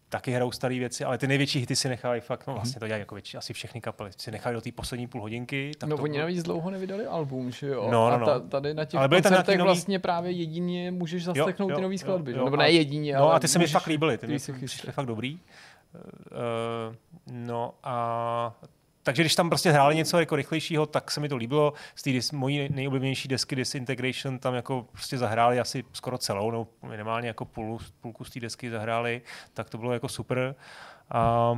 taky 0.09 0.31
hrajou 0.33 0.51
staré 0.53 0.79
věci, 0.79 1.05
ale 1.05 1.19
ty 1.19 1.27
největší 1.27 1.59
hity 1.59 1.77
si 1.77 1.89
nechávají 1.89 2.21
fakt, 2.21 2.47
no 2.47 2.55
vlastně 2.55 2.81
to 2.81 2.87
dělají 2.87 3.01
jako 3.01 3.15
větší, 3.15 3.37
asi 3.37 3.53
všechny 3.53 3.81
kapely, 3.81 4.11
si 4.19 4.31
nechají 4.31 4.55
do 4.55 4.61
té 4.61 4.73
poslední 4.73 5.07
půl 5.07 5.21
hodinky. 5.21 5.71
Tak 5.79 5.89
No 5.89 5.97
to 5.97 6.03
oni 6.03 6.13
bylo- 6.13 6.21
navíc 6.23 6.43
dlouho 6.43 6.71
nevydali 6.71 7.07
album, 7.07 7.51
že 7.51 7.67
jo? 7.67 7.83
No, 7.85 7.91
no, 7.91 8.07
a 8.15 8.19
no. 8.19 8.27
ta, 8.27 8.41
tady 8.41 8.75
na 8.75 8.85
těch 8.85 8.99
Ale 8.99 9.09
byly 9.09 9.23
koncertech 9.23 9.59
nový- 9.59 9.65
vlastně 9.67 9.99
právě 9.99 10.31
jedině 10.31 10.91
můžeš 10.91 11.25
zaslechnout 11.25 11.71
jo, 11.71 11.77
ty 11.77 11.83
nový 11.83 11.95
jo, 11.95 11.99
skladby, 11.99 12.33
že? 12.33 12.39
jo, 12.39 12.45
nebo 12.45 12.57
a- 12.57 12.61
ne 12.61 12.71
jedině, 12.71 13.15
No 13.15 13.23
ale 13.25 13.35
a 13.35 13.39
ty 13.39 13.49
se 13.49 13.59
mi 13.59 13.67
fakt 13.67 13.87
líbily, 13.87 14.19
ty 14.19 14.27
ty 14.27 14.39
se 14.39 14.53
přišly 14.53 14.93
fakt 14.93 15.07
dobrý. 15.07 15.39
Uh, 15.95 16.95
no 17.33 17.75
a 17.85 18.55
takže 19.07 19.23
když 19.23 19.35
tam 19.35 19.49
prostě 19.49 19.73
hráli 19.73 19.97
něco 19.97 20.21
jako 20.21 20.37
rychlejšího, 20.37 20.87
tak 20.87 21.11
se 21.11 21.21
mi 21.21 21.29
to 21.29 21.37
líbilo. 21.37 21.73
Z 21.95 22.03
té 22.03 22.11
dis- 22.11 22.37
mojí 22.37 22.69
nejoblíbenější 22.73 23.29
desky 23.29 23.57
Disintegration 23.57 24.39
tam 24.39 24.55
jako 24.55 24.87
prostě 24.93 25.19
zahráli 25.19 25.61
asi 25.61 25.85
skoro 25.93 26.19
celou, 26.19 26.51
no 26.51 26.67
minimálně 26.83 27.29
jako 27.29 27.45
půl, 27.45 27.79
půlku 28.01 28.25
z 28.25 28.31
té 28.31 28.41
desky 28.41 28.71
zahráli, 28.71 29.23
tak 29.55 29.71
to 29.71 29.79
bylo 29.79 29.93
jako 29.93 30.09
super. 30.09 30.55
A 31.11 31.53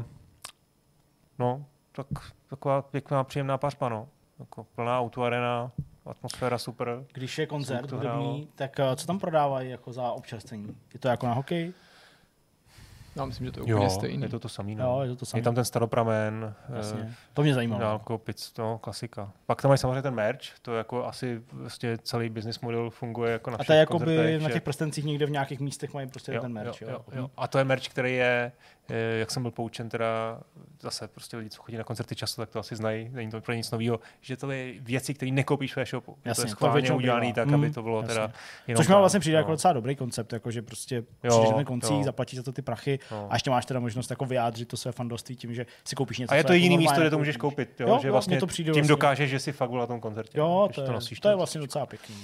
no, 1.39 1.65
tak 1.93 2.07
taková 2.51 2.83
pěkná, 2.83 3.25
příjemná 3.25 3.59
pařba, 3.59 3.89
no. 3.89 4.09
Jako 4.39 4.65
plná 4.65 5.01
autoarena, 5.01 5.73
atmosféra 6.07 6.59
super. 6.59 7.05
Když 7.13 7.39
je 7.39 7.47
koncert 7.47 7.91
hudební, 7.91 8.49
tak 8.55 8.81
eh, 8.81 8.97
co 8.97 9.07
tam 9.07 9.19
prodávají 9.19 9.71
jako 9.71 9.93
za 9.93 10.13
občerstvení? 10.13 10.77
Je 10.95 11.01
to 11.01 11.09
jako 11.09 11.27
na 11.27 11.33
hokej? 11.33 11.73
Já 13.19 13.25
myslím, 13.25 13.47
že 13.47 13.53
to 13.53 13.61
je 13.61 13.63
úplně 13.65 13.85
Jo, 13.85 13.91
stejný. 13.91 14.23
je 14.23 14.29
to 14.29 14.39
to 14.39 14.49
samý, 14.49 14.75
no. 14.75 14.85
Jo, 14.85 15.01
je 15.03 15.09
to 15.09 15.17
to 15.17 15.27
samé. 15.27 15.39
Je 15.39 15.45
tam 15.45 15.55
ten 15.55 15.65
staropramen, 15.65 16.55
Jasně. 16.77 17.01
eh, 17.11 17.15
To 17.35 17.43
mě 17.43 17.55
zajímalo. 17.55 17.81
Dálko, 17.81 18.19
pic, 18.19 18.53
to 18.53 18.79
klasika. 18.83 19.33
Pak 19.47 19.63
tam 19.63 19.69
mají 19.69 19.79
samozřejmě 19.79 20.03
ten 20.03 20.15
merch, 20.15 20.41
to 20.63 20.75
jako 20.77 21.05
asi 21.07 21.43
vlastně 21.53 21.99
celý 21.99 22.29
business 22.29 22.61
model 22.61 22.91
funguje 22.91 23.33
jako 23.33 23.51
na 23.51 23.57
A 23.61 23.65
to 23.65 23.73
je 23.73 23.79
jakoby 23.79 24.05
koncertech, 24.05 24.43
na 24.43 24.51
těch 24.51 24.63
prstencích 24.63 25.05
někde 25.05 25.27
v 25.27 25.31
nějakých 25.31 25.61
místech 25.61 25.95
mají 25.95 26.09
prostě 26.09 26.41
ten 26.41 26.53
merch, 26.53 26.83
jo? 26.83 26.89
jo, 26.91 27.05
jo. 27.13 27.31
A 27.37 27.49
to 27.49 27.59
je 27.59 27.65
merch, 27.65 27.89
který 27.89 28.15
je, 28.15 28.53
jak 29.19 29.31
jsem 29.31 29.43
byl 29.43 29.51
poučen, 29.53 29.89
teda 29.89 30.41
zase 30.81 31.09
prostě 31.09 31.37
lidi, 31.37 31.51
co 31.51 31.63
chodí 31.63 31.79
na 31.79 31.85
koncerty 31.85 32.15
často, 32.17 32.43
tak 32.43 32.51
to 32.51 32.59
asi 32.59 32.77
znají, 32.77 33.09
není 33.13 33.31
to 33.31 33.41
pro 33.41 33.55
nic 33.55 33.71
nového, 33.71 34.01
že 34.21 34.37
to 34.37 34.51
je 34.51 34.73
věci, 34.81 35.15
které 35.15 35.33
nekoupíš 35.33 35.77
ve 35.77 35.85
shopu. 35.85 36.17
Že 36.25 36.29
Jasně, 36.31 36.43
to 36.45 36.47
je 36.49 36.51
to 36.53 36.57
schválně 36.57 36.75
většinou 36.75 36.97
udělaný 36.97 37.33
tak, 37.33 37.49
Mm, 37.49 37.55
aby 37.55 37.71
to 37.71 37.83
bylo 37.83 38.03
teda 38.03 38.21
jasně. 38.23 38.35
jenom 38.67 38.77
Což 38.77 38.87
mi 38.89 38.93
tak, 38.93 38.99
vlastně 39.01 39.21
přijde 39.21 39.37
no. 39.37 39.41
jako 39.41 39.51
docela 39.51 39.73
dobrý 39.73 39.97
koncept, 39.97 40.33
jako 40.33 40.51
že 40.51 40.63
prostě 40.63 40.95
Jo, 40.97 41.03
přijdeš 41.29 41.51
na 41.51 41.89
jo. 41.97 42.03
zaplatíš 42.05 42.37
za 42.37 42.43
to 42.43 42.53
ty 42.53 42.63
prachy 42.63 42.99
No. 43.11 43.27
a 43.31 43.35
ještě 43.35 43.51
máš 43.51 43.67
teda 43.67 43.81
možnost 43.81 44.11
jako 44.11 44.25
vyjádřit 44.25 44.69
to 44.69 44.77
své 44.77 44.93
fandoství 44.93 45.37
tím, 45.37 45.55
že 45.55 45.67
si 45.85 45.97
koupíš 45.97 46.19
něco. 46.19 46.33
A 46.33 46.37
je 46.37 46.45
to 46.45 46.53
jako 46.53 46.55
jediný 46.55 46.77
normálně 46.77 46.91
místo, 46.91 47.01
kde 47.01 47.11
to 47.11 47.19
můžeš 47.19 47.37
koupit, 47.37 47.81
jo? 47.81 47.89
Jo, 47.89 47.99
že 48.03 48.09
jo, 48.09 48.13
vlastně 48.13 48.41
to 48.41 48.47
přijde 48.47 48.69
tím 48.73 48.81
vlastně- 48.81 48.89
dokážeš, 48.89 49.31
že 49.31 49.39
si 49.39 49.53
fakt 49.53 49.71
na 49.71 49.87
tom 49.87 50.01
koncertě. 50.01 50.39
Jo, 50.39 50.69
to 50.75 50.81
je, 50.81 50.87
to 51.23 51.29
je 51.29 51.35
vlastně 51.37 51.61
docela 51.61 51.87
pěkný. 51.87 52.17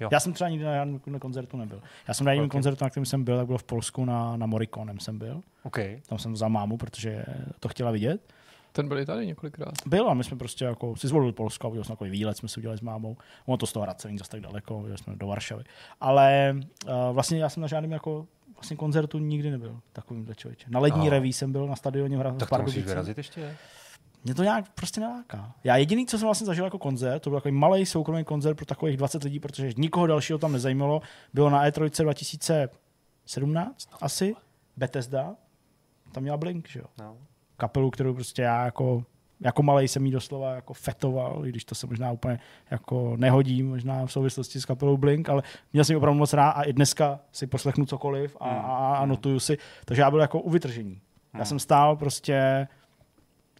No. 0.00 0.04
Jo. 0.04 0.08
Já 0.12 0.20
jsem 0.20 0.32
třeba 0.32 0.50
nikdy 0.50 0.64
na 0.64 0.74
žádném 0.74 0.98
koncertu 1.20 1.56
nebyl. 1.56 1.82
Já 2.08 2.14
jsem 2.14 2.26
na 2.26 2.32
jednom 2.32 2.46
Ok. 2.46 2.52
koncertu, 2.52 2.84
na 2.84 2.90
kterém 2.90 3.06
jsem 3.06 3.24
byl, 3.24 3.36
tak 3.36 3.46
bylo 3.46 3.58
v 3.58 3.64
Polsku 3.64 4.04
na, 4.04 4.36
na 4.36 4.46
Morikonem 4.46 5.00
jsem 5.00 5.18
byl. 5.18 5.42
OK. 5.62 5.78
Tam 6.06 6.18
jsem 6.18 6.36
za 6.36 6.48
mámu, 6.48 6.76
protože 6.76 7.24
to 7.60 7.68
chtěla 7.68 7.90
vidět. 7.90 8.32
Ten 8.72 8.88
byl 8.88 8.98
i 8.98 9.06
tady 9.06 9.26
několikrát. 9.26 9.74
Byl 9.86 10.10
a 10.10 10.14
my 10.14 10.24
jsme 10.24 10.36
prostě 10.36 10.64
jako 10.64 10.96
si 10.96 11.08
zvolili 11.08 11.32
Polsko 11.32 11.66
a 11.66 11.70
udělali 11.70 11.84
jsme 11.84 11.92
takový 11.92 12.10
výlet, 12.10 12.36
jsme 12.36 12.48
si 12.48 12.60
udělali 12.60 12.78
s 12.78 12.80
mámou. 12.80 13.16
Ono 13.46 13.56
to 13.56 13.66
z 13.66 13.72
toho 13.72 13.82
Hradce 13.82 14.08
není 14.08 14.18
zase 14.18 14.30
tak 14.30 14.40
daleko, 14.40 14.82
jeli 14.86 14.98
jsme 14.98 15.16
do 15.16 15.26
Varšavy. 15.26 15.64
Ale 16.00 16.56
uh, 16.56 16.92
vlastně 17.12 17.38
já 17.38 17.48
jsem 17.48 17.60
na 17.60 17.66
žádném 17.66 17.92
jako 17.92 18.26
vlastně 18.54 18.76
koncertu 18.76 19.18
nikdy 19.18 19.50
nebyl 19.50 19.80
takovým 19.92 20.28
člověče. 20.36 20.66
Na 20.70 20.80
lední 20.80 21.00
Aha. 21.00 21.10
reví 21.10 21.32
jsem 21.32 21.52
byl 21.52 21.66
na 21.66 21.76
stadioně 21.76 22.16
v 22.18 22.36
Tak 22.38 22.48
to 22.48 22.62
musíš 22.62 22.84
vyrazit 22.84 23.18
ještě? 23.18 23.56
Mě 24.24 24.34
to 24.34 24.42
nějak 24.42 24.64
prostě 24.74 25.00
neláká. 25.00 25.54
Já 25.64 25.76
jediný, 25.76 26.06
co 26.06 26.18
jsem 26.18 26.26
vlastně 26.26 26.46
zažil 26.46 26.64
jako 26.64 26.78
koncert, 26.78 27.20
to 27.20 27.30
byl 27.30 27.38
takový 27.38 27.54
malý 27.54 27.86
soukromý 27.86 28.24
koncert 28.24 28.54
pro 28.54 28.66
takových 28.66 28.96
20 28.96 29.24
lidí, 29.24 29.40
protože 29.40 29.70
nikoho 29.76 30.06
dalšího 30.06 30.38
tam 30.38 30.52
nezajímalo, 30.52 31.02
bylo 31.34 31.50
na 31.50 31.66
E 31.66 31.70
E3 31.70 32.02
2017 32.02 33.88
asi, 34.00 34.34
Bethesda, 34.76 35.34
tam 36.12 36.22
měla 36.22 36.36
Blink, 36.36 36.68
že 36.68 36.80
jo. 36.80 36.86
No. 36.98 37.16
Kapelu, 37.56 37.90
kterou 37.90 38.14
prostě 38.14 38.42
já 38.42 38.64
jako, 38.64 39.04
jako 39.40 39.62
malý 39.62 39.88
jsem 39.88 40.06
jí 40.06 40.12
doslova 40.12 40.54
jako 40.54 40.74
fetoval, 40.74 41.46
i 41.46 41.48
když 41.48 41.64
to 41.64 41.74
se 41.74 41.86
možná 41.86 42.12
úplně 42.12 42.38
jako 42.70 43.16
nehodí, 43.16 43.62
možná 43.62 44.06
v 44.06 44.12
souvislosti 44.12 44.60
s 44.60 44.64
kapelou 44.64 44.96
Blink, 44.96 45.28
ale 45.28 45.42
měl 45.72 45.84
jsem 45.84 45.94
ji 45.94 45.96
opravdu 45.96 46.18
moc 46.18 46.32
rád 46.32 46.50
a 46.50 46.62
i 46.62 46.72
dneska 46.72 47.20
si 47.32 47.46
poslechnu 47.46 47.86
cokoliv 47.86 48.36
a, 48.40 48.48
a, 48.48 48.96
a 48.96 49.06
notuju 49.06 49.40
si, 49.40 49.58
takže 49.84 50.02
já 50.02 50.10
byl 50.10 50.20
jako 50.20 50.40
u 50.40 50.50
vytržení. 50.50 51.00
Já 51.38 51.44
jsem 51.44 51.58
stál 51.58 51.96
prostě 51.96 52.68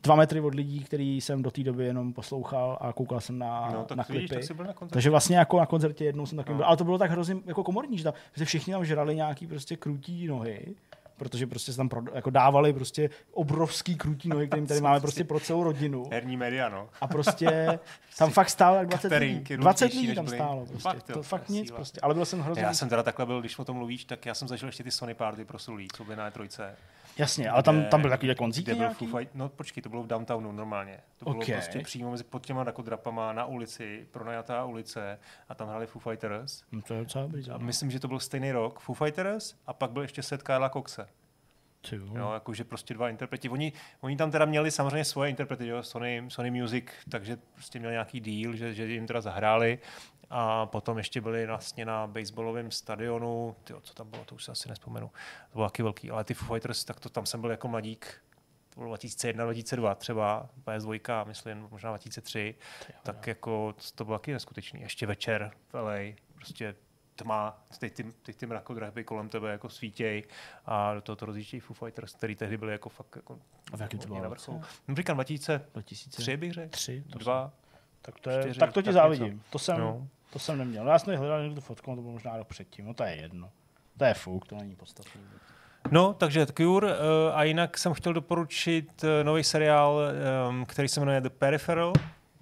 dva 0.05 0.15
metry 0.15 0.41
od 0.41 0.55
lidí, 0.55 0.85
který 0.85 1.21
jsem 1.21 1.43
do 1.43 1.51
té 1.51 1.63
doby 1.63 1.85
jenom 1.85 2.13
poslouchal 2.13 2.79
a 2.81 2.93
koukal 2.93 3.21
jsem 3.21 3.39
na, 3.39 3.71
No, 3.73 3.85
tak 3.85 3.97
na 3.99 4.05
vidíš, 4.09 4.21
klipy. 4.21 4.35
tak 4.35 4.45
jsi 4.45 4.55
byl 4.55 4.65
na 4.65 4.73
koncertě. 4.73 4.93
Takže 4.93 5.11
vlastně 5.11 5.37
jako 5.37 5.59
na 5.59 5.67
koncertě 5.67 6.05
jednou 6.05 6.27
jsem 6.27 6.37
takovým 6.39 6.55
No. 6.57 6.59
byl, 6.59 6.67
ale 6.67 6.77
to 6.77 6.85
bylo 6.85 6.99
tak 6.99 7.11
hrozně 7.11 7.37
jako 7.47 7.65
komorní, 7.65 7.99
že, 7.99 8.05
tam, 8.05 8.13
že 8.35 8.39
se 8.39 8.45
všichni 8.45 8.73
tam 8.73 8.85
žrali 8.85 9.17
nějaký 9.17 9.47
prostě 9.47 9.77
krutí 9.77 10.27
nohy, 10.27 10.75
protože 11.17 11.47
prostě 11.47 11.73
se 11.73 11.77
tam 11.77 11.89
pro, 11.89 12.03
jako 12.15 12.31
dávali 12.31 12.73
prostě 12.73 13.11
obrovský 13.33 13.97
krutí 13.97 14.29
nohy, 14.29 14.47
kterým 14.47 14.67
tady 14.67 14.81
máme 14.89 15.01
prostě 15.01 15.25
pro 15.25 15.41
celou 15.41 15.65
rodinu. 15.65 16.05
Herní 16.13 16.37
média, 16.37 16.69
no. 16.69 16.89
A 17.01 17.07
prostě 17.07 17.79
tam 18.19 18.31
fakt 18.31 18.51
stálo 18.51 18.77
jak 18.77 18.87
20 18.89 19.09
lidí. 19.09 19.15
Cateringy 19.35 19.57
20 19.57 19.85
různější 19.85 20.07
lidí 20.09 20.17
tam 20.17 20.29
stálo. 20.29 20.67
Prostě. 20.67 20.83
Fakt, 20.83 21.09
jo, 21.09 21.15
to 21.15 21.23
fakt 21.23 21.49
nic 21.49 21.67
síla. 21.67 21.77
prostě. 21.77 22.01
Ale 22.01 22.15
byl 22.15 22.25
jsem 22.25 22.41
hrozně... 22.41 22.63
Já 22.63 22.75
jsem 22.75 22.89
teda 22.89 23.03
takhle 23.03 23.27
byl, 23.27 23.41
když 23.41 23.59
o 23.59 23.65
tom 23.65 23.77
mluvíš, 23.77 24.05
tak 24.05 24.27
já 24.27 24.35
jsem 24.35 24.49
zažil 24.49 24.69
ještě 24.69 24.85
ty 24.85 24.91
Sony 24.91 25.15
Party 25.15 25.45
pro 25.45 25.59
Sulí, 25.59 25.89
co 25.97 26.05
byly 26.05 26.17
na 26.17 26.31
E3. 26.31 26.71
Jasně, 27.19 27.51
ale 27.51 27.63
tam, 27.63 27.79
kde- 27.81 27.89
tam 27.89 28.01
byly 28.01 28.11
takový 28.11 28.35
konzíky 28.35 28.65
kde 28.65 28.75
byl 28.75 28.81
nějaký? 28.81 29.07
Foo 29.07 29.19
Fight, 29.19 29.35
no 29.35 29.49
počkej, 29.49 29.83
to 29.83 29.89
bylo 29.89 30.03
v 30.03 30.07
downtownu 30.07 30.53
normálně. 30.53 30.99
To 31.19 31.25
bylo 31.25 31.37
Ok. 31.37 31.47
prostě 31.47 31.79
přímo 31.81 32.11
mezi 32.11 32.25
pod 32.25 32.47
těma 32.47 32.65
drapama 32.65 33.33
na 33.33 33.45
ulici, 33.45 34.07
pronajatá 34.11 34.65
ulice 34.65 35.19
a 35.49 35.55
tam 35.55 35.69
hráli 35.69 35.87
Foo 35.87 36.01
Fighters. 36.03 36.63
No, 36.73 36.83
to 36.83 36.95
je 36.95 37.01
docela 37.01 37.25
dobrý. 37.27 37.51
A 37.51 37.59
myslím, 37.59 37.91
že 37.91 38.01
to 38.01 38.09
byl 38.09 38.21
stejný 38.21 38.53
rok. 38.53 38.81
Foo 38.81 38.95
Fighters 38.95 39.55
a 39.67 39.73
pak 39.73 39.91
byl 39.91 40.03
ještě 40.03 40.23
set 40.23 40.43
Karla 40.43 40.71
Coxe. 40.71 41.07
Jo. 41.93 42.03
Jo, 42.17 42.31
jakože 42.35 42.65
prostě 42.65 42.95
dva 42.95 43.09
interpreti. 43.09 43.49
Oni, 43.49 43.73
oni 44.01 44.17
tam 44.17 44.31
teda 44.31 44.45
měli 44.45 44.71
samozřejmě 44.71 45.05
svoje 45.05 45.31
interprety, 45.31 45.67
jo, 45.67 45.83
Sony, 45.83 46.25
Sony 46.29 46.51
Music, 46.51 46.85
takže 47.09 47.37
prostě 47.55 47.79
měl 47.79 47.91
nějaký 47.91 48.21
deal, 48.21 48.57
že, 48.57 48.75
že 48.75 48.87
jim 48.87 49.07
teda 49.07 49.21
zahráli. 49.21 49.79
A 50.31 50.67
potom 50.67 50.99
ještě 50.99 51.21
byli 51.21 51.47
vlastně 51.47 51.85
na 51.85 52.07
baseballovém 52.07 52.71
stadionu, 52.71 53.57
tyjo, 53.65 53.81
co 53.81 53.95
tam 53.95 54.11
bylo, 54.11 54.25
to 54.25 54.35
už 54.35 54.45
si 54.45 54.51
asi 54.51 54.69
nespomenu. 54.69 55.11
To 55.51 55.59
bylo 55.59 55.67
taky 55.67 55.83
velký, 55.83 56.11
ale 56.11 56.25
ty 56.25 56.35
Foo 56.35 56.49
Fighters, 56.49 56.85
tak 56.85 57.01
to 57.01 57.09
tam 57.09 57.27
jsem 57.27 57.41
byl 57.41 57.51
jako 57.51 57.69
mladík, 57.69 58.25
to 58.71 58.81
bylo 58.81 58.89
2001, 58.89 59.45
2002 59.45 59.95
třeba, 59.95 60.49
PS2, 60.65 61.27
myslím, 61.27 61.69
možná 61.71 61.91
2003, 61.91 62.55
tak 63.03 63.27
jako 63.27 63.75
to 63.95 64.05
bylo 64.05 64.19
taky 64.19 64.33
neskutečný. 64.33 64.81
Ještě 64.81 65.07
večer 65.07 65.51
v 65.73 65.75
LA, 65.75 66.15
prostě 66.35 66.75
tma, 67.17 67.65
ty, 67.79 67.91
ty, 67.91 68.05
ty, 68.23 68.33
ty 68.33 68.47
mrakodrahy 68.47 69.05
kolem 69.05 69.29
tebe 69.29 69.51
jako 69.51 69.69
svítěj 69.69 70.25
a 70.67 70.95
do 70.95 71.01
toho 71.01 71.17
to 71.17 71.27
rozjíždějí 71.27 71.61
Foo 71.61 71.75
Fighters, 71.75 72.15
který 72.15 72.37
tehdy 72.37 72.57
byli 72.57 72.73
jako 72.73 72.89
fakt 72.89 73.17
jako 73.17 73.41
A 73.73 73.77
v 73.77 73.81
jakém 73.81 74.01
to 74.01 74.07
bylo 74.07 74.23
na 74.23 74.29
vrcholu. 74.29 74.63
No 74.89 74.95
říkám 74.95 75.17
2003 75.17 75.71
2003 75.73 76.37
bych 76.37 76.53
řekl, 76.53 76.71
Tři, 76.71 77.05
to 77.13 77.19
dva, 77.19 77.53
Tak 78.07 78.21
to, 78.21 78.31
je, 78.31 78.41
čtyři, 78.43 78.61
tak 78.61 78.73
to 78.73 78.83
ti 78.83 78.85
tak 78.85 78.95
závidím. 78.95 79.27
něco. 79.27 79.39
To 79.51 79.59
jsem, 79.59 79.79
No. 79.79 80.07
to 80.33 80.39
jsem 80.39 80.59
neměl. 80.59 80.87
Já 80.89 80.99
jsem 80.99 81.17
hledal 81.17 81.41
někdo 81.43 81.55
tu 81.55 81.61
fotku, 81.61 81.91
ale 81.91 81.97
to 81.97 82.03
bylo 82.03 82.13
možná 82.13 82.37
rok 82.37 82.49
předtím. 82.49 82.87
No 82.87 82.95
to 82.95 83.05
je 83.05 83.17
jedno. 83.17 83.51
To 83.99 84.05
je 84.05 84.15
fuk, 84.15 84.47
to 84.47 84.57
není 84.57 84.77
podstatný. 84.77 85.21
No, 85.91 86.15
takže 86.15 86.47
Cure. 86.47 86.89
Uh, 86.93 86.99
a 87.35 87.43
jinak 87.45 87.79
jsem 87.79 87.93
chtěl 87.93 88.13
doporučit 88.13 89.05
uh, 89.05 89.11
nový 89.23 89.45
seriál, 89.45 90.01
um, 90.49 90.67
který 90.67 90.89
se 90.89 91.01
jmenuje 91.01 91.21
The 91.21 91.29
Peripheral. 91.31 91.93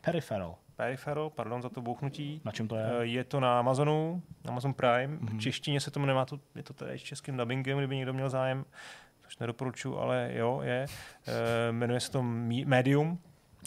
Peripheral. 0.00 0.54
Peripheral, 0.76 1.30
pardon 1.30 1.62
za 1.62 1.68
to 1.68 1.80
bouchnutí. 1.80 2.40
Na 2.44 2.52
čem 2.52 2.68
to 2.68 2.76
je? 2.76 2.86
je 3.02 3.24
to 3.24 3.40
na 3.40 3.58
Amazonu, 3.58 4.22
Amazon 4.48 4.74
Prime. 4.74 5.06
Mhm. 5.06 5.26
Mm-hmm. 5.26 5.38
V 5.38 5.40
češtině 5.40 5.80
se 5.80 5.90
tomu 5.90 6.06
nemá, 6.06 6.24
to, 6.24 6.38
je 6.54 6.62
to 6.62 6.72
tady 6.74 6.98
s 6.98 7.02
českým 7.02 7.36
dubbingem, 7.36 7.78
kdyby 7.78 7.96
někdo 7.96 8.12
měl 8.12 8.30
zájem, 8.30 8.64
což 9.24 9.38
nedoporučuji, 9.38 9.98
ale 9.98 10.30
jo, 10.34 10.60
je. 10.64 10.86
Uh, 11.28 11.34
jmenuje 11.76 12.00
se 12.00 12.10
to 12.10 12.22
Medium. 12.64 13.18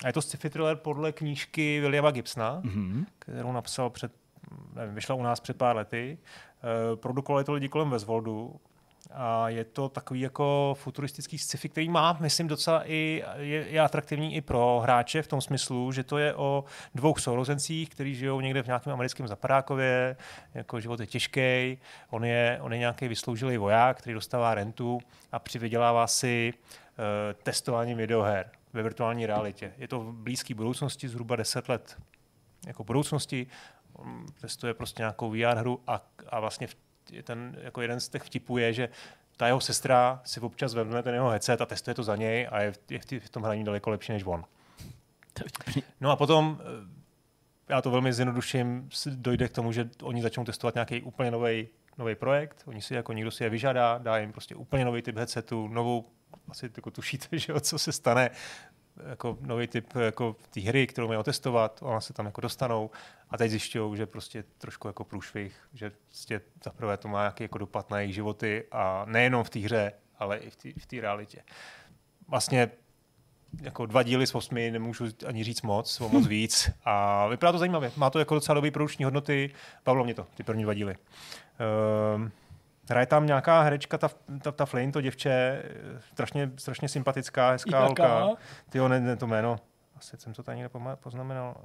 A 0.04 0.08
je 0.08 0.14
to 0.14 0.22
sci-fi 0.22 0.50
thriller 0.50 0.76
podle 0.76 1.12
knížky 1.12 1.80
Williama 1.80 2.12
Gibsona, 2.12 2.62
Mhm. 2.64 3.06
kterou 3.20 3.52
napsal 3.52 3.90
před, 3.90 4.12
nevím, 4.74 4.96
vyšla 4.96 5.16
u 5.16 5.24
nás 5.24 5.40
před 5.40 5.58
pár 5.58 5.76
lety. 5.76 6.18
Uh, 6.92 7.00
produkovali 7.00 7.44
to 7.44 7.54
lidi 7.54 7.70
kolem 7.70 7.90
Westworldu 7.90 8.56
a 9.14 9.50
je 9.50 9.64
to 9.64 9.90
takový 9.90 10.20
jako 10.22 10.76
futuristický 10.80 11.38
sci-fi, 11.38 11.70
který 11.70 11.90
má, 11.90 12.18
myslím, 12.20 12.48
docela 12.48 12.84
i, 12.90 13.24
je, 13.38 13.66
je 13.70 13.80
atraktivní 13.80 14.36
i 14.36 14.42
pro 14.42 14.80
hráče 14.84 15.22
v 15.22 15.28
tom 15.28 15.42
smyslu, 15.42 15.92
že 15.92 16.04
to 16.04 16.18
je 16.18 16.36
o 16.36 16.64
dvou 16.96 17.16
sourozencích, 17.16 17.90
kteří 17.90 18.16
žijou 18.16 18.40
někde 18.42 18.64
v 18.64 18.68
nějakém 18.68 18.94
americkém 18.94 19.28
zapadákově, 19.28 20.16
jako 20.54 20.80
život 20.80 21.00
je 21.00 21.06
těžký, 21.08 21.78
on 22.10 22.26
je, 22.26 22.58
on 22.62 22.74
je 22.74 22.80
nějaký 22.80 23.08
vysloužilý 23.08 23.58
voják, 23.58 23.98
který 23.98 24.14
dostává 24.14 24.56
rentu 24.56 25.00
a 25.32 25.40
přivydělává 25.40 26.08
si 26.08 26.54
testováním 27.44 27.98
videoher 27.98 28.50
ve 28.74 28.84
virtuální 28.84 29.26
realitě. 29.26 29.74
Je 29.78 29.88
to 29.88 30.00
v 30.00 30.14
blízké 30.14 30.54
budoucnosti, 30.56 31.08
zhruba 31.10 31.36
10 31.36 31.70
let 31.70 31.98
jako 32.68 32.84
budoucnosti, 32.84 33.48
on 33.94 34.26
testuje 34.42 34.74
prostě 34.74 35.02
nějakou 35.02 35.30
VR 35.32 35.58
hru 35.58 35.82
a, 35.88 36.02
a 36.30 36.40
vlastně 36.40 36.68
ten, 37.24 37.58
jako 37.62 37.82
jeden 37.82 38.00
z 38.00 38.10
těch 38.10 38.24
vtipů 38.24 38.58
je, 38.58 38.74
že 38.74 38.90
ta 39.38 39.48
jeho 39.48 39.62
sestra 39.62 40.22
si 40.24 40.40
občas 40.40 40.74
vezme 40.74 41.04
ten 41.04 41.14
jeho 41.14 41.30
headset 41.30 41.62
a 41.62 41.66
testuje 41.66 41.94
to 41.94 42.04
za 42.04 42.16
něj 42.16 42.48
a 42.52 42.62
je, 42.62 42.72
v- 42.72 42.80
je 42.90 43.00
v, 43.00 43.06
tý- 43.06 43.20
v 43.20 43.30
tom 43.30 43.44
hraní 43.44 43.64
daleko 43.64 43.90
lepší 43.90 44.12
než 44.12 44.24
on. 44.26 44.44
No 46.02 46.12
a 46.12 46.16
potom, 46.16 46.62
eh, 46.62 47.74
já 47.74 47.82
to 47.82 47.92
velmi 47.92 48.14
zjednoduším, 48.14 48.90
dojde 49.16 49.48
k 49.48 49.52
tomu, 49.54 49.72
že 49.72 49.90
oni 50.04 50.22
začnou 50.22 50.44
testovat 50.44 50.76
nějaký 50.76 51.02
úplně 51.02 51.32
nový 51.32 51.68
nový 51.98 52.16
projekt, 52.16 52.64
oni 52.66 52.82
si 52.82 52.94
jako 52.94 53.14
někdo 53.14 53.32
si 53.32 53.44
je 53.44 53.50
vyžádá, 53.50 53.98
dá 53.98 54.18
jim 54.18 54.32
prostě 54.32 54.56
úplně 54.56 54.86
nový 54.86 55.02
typ 55.02 55.18
headsetu, 55.18 55.68
novou, 55.68 56.10
asi 56.50 56.70
jako 56.78 56.92
tušíte, 56.92 57.28
že 57.40 57.54
jo, 57.54 57.60
co 57.60 57.80
se 57.80 57.92
stane, 57.92 58.30
jako 59.10 59.38
nový 59.42 59.68
typ 59.68 59.96
jako 59.96 60.36
té 60.50 60.62
hry, 60.62 60.88
kterou 60.88 61.08
mají 61.08 61.20
otestovat, 61.20 61.80
ona 61.82 62.02
se 62.02 62.14
tam 62.14 62.26
jako 62.26 62.42
dostanou 62.42 62.90
a 63.30 63.38
teď 63.38 63.52
zjišťují, 63.52 63.98
že 63.98 64.06
prostě 64.06 64.44
trošku 64.58 64.88
jako 64.88 65.04
průšvih, 65.04 65.60
že 65.74 65.90
prostě 65.90 66.42
zaprvé 66.64 66.98
to 66.98 67.08
má 67.08 67.22
nějaký 67.22 67.44
jako 67.44 67.58
dopad 67.58 67.90
na 67.90 68.00
jejich 68.00 68.16
životy 68.16 68.64
a 68.72 69.06
nejenom 69.06 69.44
v 69.44 69.50
té 69.50 69.60
hře, 69.60 69.94
ale 70.20 70.38
i 70.38 70.50
v 70.50 70.56
té 70.56 70.70
v 70.80 70.86
té 70.86 71.02
realitě. 71.02 71.44
Vlastně 72.28 72.72
jako 73.62 73.86
dva 73.86 74.04
díly 74.04 74.28
z 74.28 74.36
osmi, 74.36 74.72
nemůžu 74.72 75.06
ani 75.28 75.44
říct 75.44 75.62
moc, 75.62 76.02
o 76.02 76.10
moc 76.10 76.28
víc. 76.28 76.70
A 76.86 77.28
vypadá 77.28 77.52
to 77.52 77.58
zajímavě. 77.58 77.92
Má 77.98 78.10
to 78.10 78.20
jako 78.20 78.34
docela 78.36 78.54
dobrý 78.54 78.72
produkční 78.72 79.06
hodnoty. 79.06 79.52
Bavilo 79.86 80.06
mě 80.06 80.14
to, 80.14 80.26
ty 80.36 80.44
první 80.44 80.64
dva 80.64 80.74
díly. 80.74 80.96
Um, 82.16 82.32
hraje 82.90 83.06
tam 83.06 83.26
nějaká 83.26 83.62
herečka, 83.62 83.98
ta, 83.98 84.10
ta, 84.42 84.52
ta 84.52 84.66
Flynn, 84.66 84.92
to 84.92 85.02
děvče, 85.02 85.64
strašně, 86.14 86.52
strašně 86.56 86.90
sympatická, 86.90 87.52
hezká 87.52 87.80
Jaká? 87.84 88.20
holka. 88.20 88.42
Ty 88.70 88.80
ne, 88.80 89.00
ne, 89.00 89.16
to 89.16 89.28
jméno, 89.28 89.56
asi 89.98 90.18
jsem 90.18 90.34
to 90.34 90.44
tady 90.44 90.58
někde 90.58 90.80
poznamenal. 90.96 91.56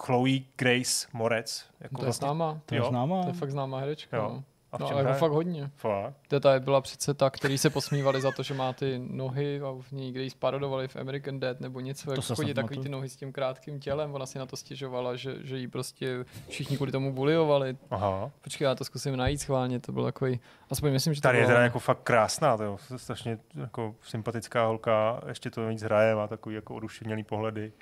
Chloe 0.00 0.38
Grace 0.56 1.06
Morec. 1.12 1.66
Jako 1.80 2.00
To 2.00 2.06
je 2.06 2.12
známá. 2.12 2.60
To 2.66 2.74
je 2.74 2.78
Jo. 2.78 2.86
známá. 2.88 3.22
To 3.22 3.28
je 3.28 3.34
fakt 3.34 3.50
známá 3.50 3.80
herečka. 3.80 4.16
Jo. 4.16 4.22
No. 4.22 4.44
A 4.72 4.78
No, 4.78 4.90
ale 4.90 5.02
jako 5.02 5.12
fakt 5.18 5.32
hodně. 5.32 5.70
Fakt? 5.76 6.14
To 6.28 6.40
tady 6.40 6.60
byla 6.60 6.80
přece 6.80 7.14
ta, 7.14 7.30
který 7.30 7.58
se 7.58 7.70
posmívali 7.70 8.20
za 8.20 8.32
to, 8.32 8.42
že 8.42 8.54
má 8.54 8.72
ty 8.72 8.98
nohy 8.98 9.60
a 9.60 9.70
v 9.80 9.92
ní, 9.92 10.12
kde 10.12 10.22
ji 10.22 10.30
sparodovali 10.30 10.88
v 10.88 10.96
American 10.96 11.40
Dad 11.40 11.60
nebo 11.60 11.80
něco, 11.80 12.10
jak 12.10 12.22
se 12.24 12.34
chodí 12.34 12.54
takový 12.54 12.80
ty 12.80 12.88
nohy 12.88 13.08
s 13.08 13.16
tím 13.16 13.32
krátkým 13.32 13.80
tělem, 13.80 14.14
ona 14.14 14.26
si 14.26 14.38
na 14.38 14.46
to 14.46 14.56
stěžovala, 14.56 15.16
že, 15.16 15.36
že 15.40 15.58
jí 15.58 15.68
prostě 15.68 16.24
všichni 16.48 16.76
kvůli 16.76 16.92
tomu 16.92 17.12
buliovali. 17.12 17.76
Aha. 17.90 18.30
Počkej, 18.40 18.64
já 18.64 18.74
to 18.74 18.84
zkusím 18.84 19.16
najít 19.16 19.38
schválně, 19.38 19.80
to 19.80 19.92
bylo 19.92 20.04
takový, 20.04 20.40
aspoň 20.70 20.92
myslím, 20.92 21.14
že 21.14 21.20
to 21.20 21.28
Tady 21.28 21.38
je 21.38 21.42
bylo... 21.44 21.54
teda 21.54 21.64
jako 21.64 21.78
fakt 21.78 22.02
krásná, 22.02 22.56
to 22.56 22.62
je 22.62 22.98
strašně 22.98 23.38
jako 23.54 23.94
sympatická 24.02 24.66
holka, 24.66 25.20
ještě 25.28 25.50
to 25.50 25.66
víc 25.68 25.82
hraje, 25.82 26.14
má 26.14 26.28
takový 26.28 26.54
jako 26.54 26.74
oduševnělý 26.74 27.24
pohledy. 27.24 27.72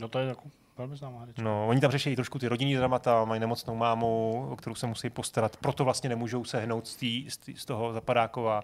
No 0.00 0.08
to 0.08 0.18
je 0.18 0.26
jako 0.26 0.42
velmi 0.78 0.96
známá 0.96 1.20
herečka. 1.20 1.42
No, 1.42 1.68
oni 1.68 1.80
tam 1.80 1.90
řeší 1.90 2.14
trošku 2.16 2.38
ty 2.38 2.48
rodinný 2.48 2.74
dramata, 2.74 3.24
mají 3.24 3.40
nemocnou 3.40 3.74
mámu, 3.76 4.46
o 4.50 4.56
kterou 4.56 4.74
se 4.74 4.86
musí 4.86 5.10
postarat, 5.10 5.56
proto 5.56 5.84
vlastně 5.84 6.08
nemůžou 6.08 6.44
sehnout 6.44 6.86
z, 6.86 6.96
tý, 6.96 7.30
z, 7.30 7.36
tý, 7.38 7.54
z 7.56 7.64
toho 7.64 7.92
zapadákova 7.92 8.60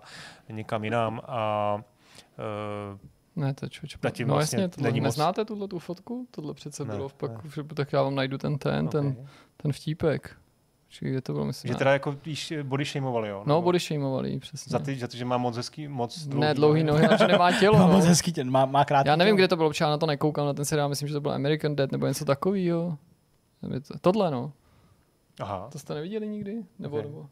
někam 0.49 0.85
jinam 0.85 1.21
a 1.27 1.77
e, 2.39 3.13
Ne, 3.37 3.55
to 3.55 3.67
je 3.67 3.71
čo, 3.71 3.87
čo, 3.87 3.99
Zatím 4.03 4.29
No 4.29 4.35
vlastně 4.35 4.59
jasně, 4.63 4.69
tohle, 4.69 4.89
není 4.91 5.01
moc. 5.01 5.05
neznáte 5.07 5.45
tuhle 5.45 5.69
tu 5.69 5.79
fotku? 5.79 6.27
Tohle 6.31 6.55
přece 6.55 6.85
Ne, 6.85 6.95
bylo 6.97 7.09
v 7.09 7.15
pak, 7.15 7.45
ne. 7.45 7.51
že- 7.55 7.63
tak 7.75 7.93
já 7.93 8.03
vám 8.03 8.15
najdu 8.15 8.39
ten 8.39 8.59
ten, 8.59 8.89
ten, 8.89 9.07
Okay. 9.07 9.27
ten 9.57 9.73
vtípek. 9.73 10.37
Či 10.93 11.05
kde 11.11 11.21
to 11.21 11.33
bylo, 11.33 11.45
myslím. 11.45 11.73
Že 11.73 11.79
teda 11.79 11.93
jako 11.93 12.17
víš, 12.27 12.53
body 12.63 12.85
shameovali, 12.85 13.29
jo? 13.29 13.43
No, 13.47 13.63
body 13.63 13.79
shameovali, 13.81 14.39
přesně. 14.39 14.71
Za, 14.71 14.79
ty, 14.79 14.99
za 14.99 15.09
to, 15.09 15.17
že 15.17 15.25
má 15.25 15.37
moc 15.37 15.57
hezký, 15.57 15.89
moc 15.89 16.27
ne, 16.27 16.55
dlouhý 16.55 16.85
nohy, 16.85 17.07
a 17.09 17.17
že 17.17 17.27
nemá 17.29 17.53
tělo. 17.53 17.79
Má 17.79 17.87
no. 17.87 17.93
moc 17.93 18.05
hezký 18.05 18.33
ten, 18.33 18.51
má, 18.51 18.65
má 18.67 18.85
krátký 18.85 19.09
Já 19.09 19.17
nevím, 19.17 19.31
tělo. 19.31 19.37
kde 19.37 19.49
to 19.49 19.57
bylo, 19.57 19.71
protože 19.71 19.85
já 19.85 19.91
na 19.91 19.99
to 19.99 20.07
nekoukám, 20.07 20.47
na 20.47 20.53
ten 20.53 20.65
seriál, 20.65 20.89
myslím, 20.89 21.09
že 21.09 21.15
to 21.15 21.21
byl 21.21 21.33
American 21.33 21.77
Dad 21.77 21.93
nebo 21.93 22.07
něco 22.07 22.25
takového. 22.25 22.99
Tohle, 24.01 24.31
no. 24.31 24.53
Aha. 25.41 25.69
To 25.73 25.79
jste 25.79 25.95
neviděli 25.95 26.29
nikdy? 26.29 26.57
Nebo, 26.79 26.97
Ok. 26.97 27.05
nebo? 27.05 27.27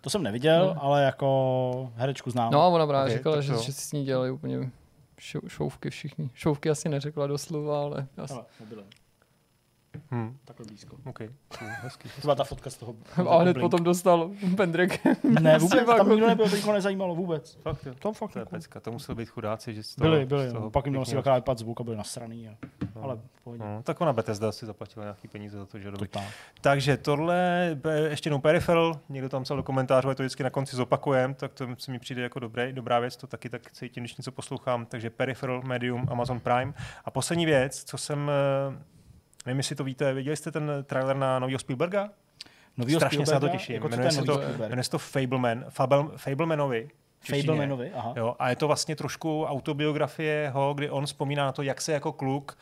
To 0.00 0.10
jsem 0.10 0.22
neviděl, 0.22 0.66
Ne. 0.74 0.80
ale 0.80 1.02
jako 1.02 1.92
herečku 1.96 2.30
znám. 2.30 2.52
No 2.52 2.62
a 2.62 2.66
ona 2.66 2.86
právě 2.86 3.12
Ok, 3.14 3.18
říkala, 3.18 3.40
že, 3.40 3.52
to- 3.52 3.62
že 3.62 3.72
si 3.72 3.80
s 3.80 3.92
ní 3.92 4.04
dělali 4.04 4.30
úplně 4.30 4.70
šou- 5.18 5.48
šouvky 5.48 5.90
všichni. 5.90 6.30
Šouvky 6.34 6.70
asi 6.70 6.88
neřekla 6.88 7.26
doslova, 7.26 7.82
ale 7.82 8.06
asi. 8.16 8.34
Hele, 8.34 8.84
mobilem. 10.10 10.28
Hm. 10.30 10.36
Takhle 10.44 10.66
blízko. 10.66 10.96
OK. 11.04 11.18
Cool, 11.58 11.68
hezký. 11.82 12.08
To 12.08 12.20
byla 12.20 12.34
ta 12.34 12.44
fotka 12.44 12.70
z 12.70 12.76
toho. 12.76 12.94
A 13.28 13.38
hned 13.38 13.58
potom 13.58 13.84
dostal 13.84 14.30
pendrek. 14.56 15.04
Ne, 15.40 15.58
vůbec, 15.58 15.84
tam 15.86 16.08
nikdo 16.10 16.26
jako- 16.26 16.42
nebyl, 16.44 16.62
to 16.62 16.72
nezajímalo 16.72 17.14
vůbec. 17.14 17.58
Fakt 17.62 17.86
jo. 17.86 17.94
To 17.98 18.12
fakt 18.12 18.32
To 18.32 18.38
je 18.38 18.40
jako. 18.40 18.50
pecka, 18.50 18.80
to 18.80 18.92
museli 18.92 19.16
být 19.16 19.28
chudáci, 19.28 19.74
že 19.74 19.82
z 19.82 19.94
toho, 19.94 20.10
Byli, 20.10 20.24
z 20.24 20.28
byli, 20.28 20.48
toho 20.52 20.60
no. 20.64 20.70
pak 20.70 20.86
jim 20.86 20.92
měl 20.92 21.04
si 21.04 21.16
iPad 21.38 21.58
zvuk 21.58 21.80
a 21.80 21.84
byli 21.84 21.96
nasraný. 21.96 22.48
A, 22.48 22.56
No. 22.94 23.02
ale 23.02 23.18
pohodě. 23.44 23.64
No, 23.64 23.82
tak 23.82 24.00
ona 24.00 24.12
Bethesda 24.12 24.52
si 24.52 24.66
zaplatila 24.66 25.04
nějaký 25.04 25.28
peníze 25.28 25.58
za 25.58 25.66
to, 25.66 25.78
že 25.78 25.90
dobrý. 25.90 26.08
Totál. 26.08 26.24
Takže 26.60 26.96
tohle, 26.96 27.76
ještě 28.08 28.28
jednou 28.28 28.38
peripheral, 28.38 29.00
někdo 29.08 29.28
tam 29.28 29.42
psal 29.42 29.56
do 29.56 29.62
komentářů, 29.62 30.08
a 30.10 30.14
to 30.14 30.22
vždycky 30.22 30.42
na 30.42 30.50
konci 30.50 30.76
zopakujem, 30.76 31.34
tak 31.34 31.52
to 31.54 31.66
se 31.78 31.92
mi 31.92 31.98
přijde 31.98 32.22
jako 32.22 32.40
dobré, 32.40 32.72
dobrá 32.72 32.98
věc, 32.98 33.16
to 33.16 33.26
taky 33.26 33.48
tak 33.50 33.72
cítím, 33.72 34.02
když 34.02 34.16
něco 34.16 34.32
poslouchám. 34.32 34.86
Takže 34.86 35.10
peripheral, 35.10 35.62
Medium, 35.62 36.06
Amazon 36.10 36.40
Prime. 36.40 36.72
A 37.04 37.10
poslední 37.10 37.46
věc, 37.46 37.84
co 37.84 37.98
jsem, 37.98 38.30
eh, 38.30 38.78
nevím, 39.46 39.58
jestli 39.58 39.76
to 39.76 39.84
víte, 39.84 40.14
viděli 40.14 40.36
jste 40.36 40.50
ten 40.50 40.70
trailer 40.84 41.16
na 41.16 41.38
nového 41.38 41.58
Spielberga? 41.58 42.08
Novýho 42.76 43.00
Strašně 43.00 43.26
se 43.26 43.32
na 43.34 43.40
to 43.40 43.46
Spielberga? 43.46 43.58
těším. 43.58 43.74
Jako 43.74 43.88
Jmenuje 43.88 44.10
se 44.10 44.22
to, 44.22 44.40
jmenuje 44.68 44.84
se 44.84 44.90
to 44.90 44.98
Fableman, 44.98 45.64
Fable, 45.68 46.04
Fablemanovi. 46.16 46.88
aha. 47.94 48.12
Jo, 48.16 48.36
a 48.38 48.50
je 48.50 48.56
to 48.56 48.66
vlastně 48.66 48.96
trošku 48.96 49.44
autobiografie 49.44 50.32
jeho, 50.34 50.74
kdy 50.74 50.90
on 50.90 51.06
vzpomíná 51.06 51.44
na 51.44 51.52
to, 51.52 51.62
jak 51.62 51.80
se 51.80 51.92
jako 51.92 52.12
kluk 52.12 52.58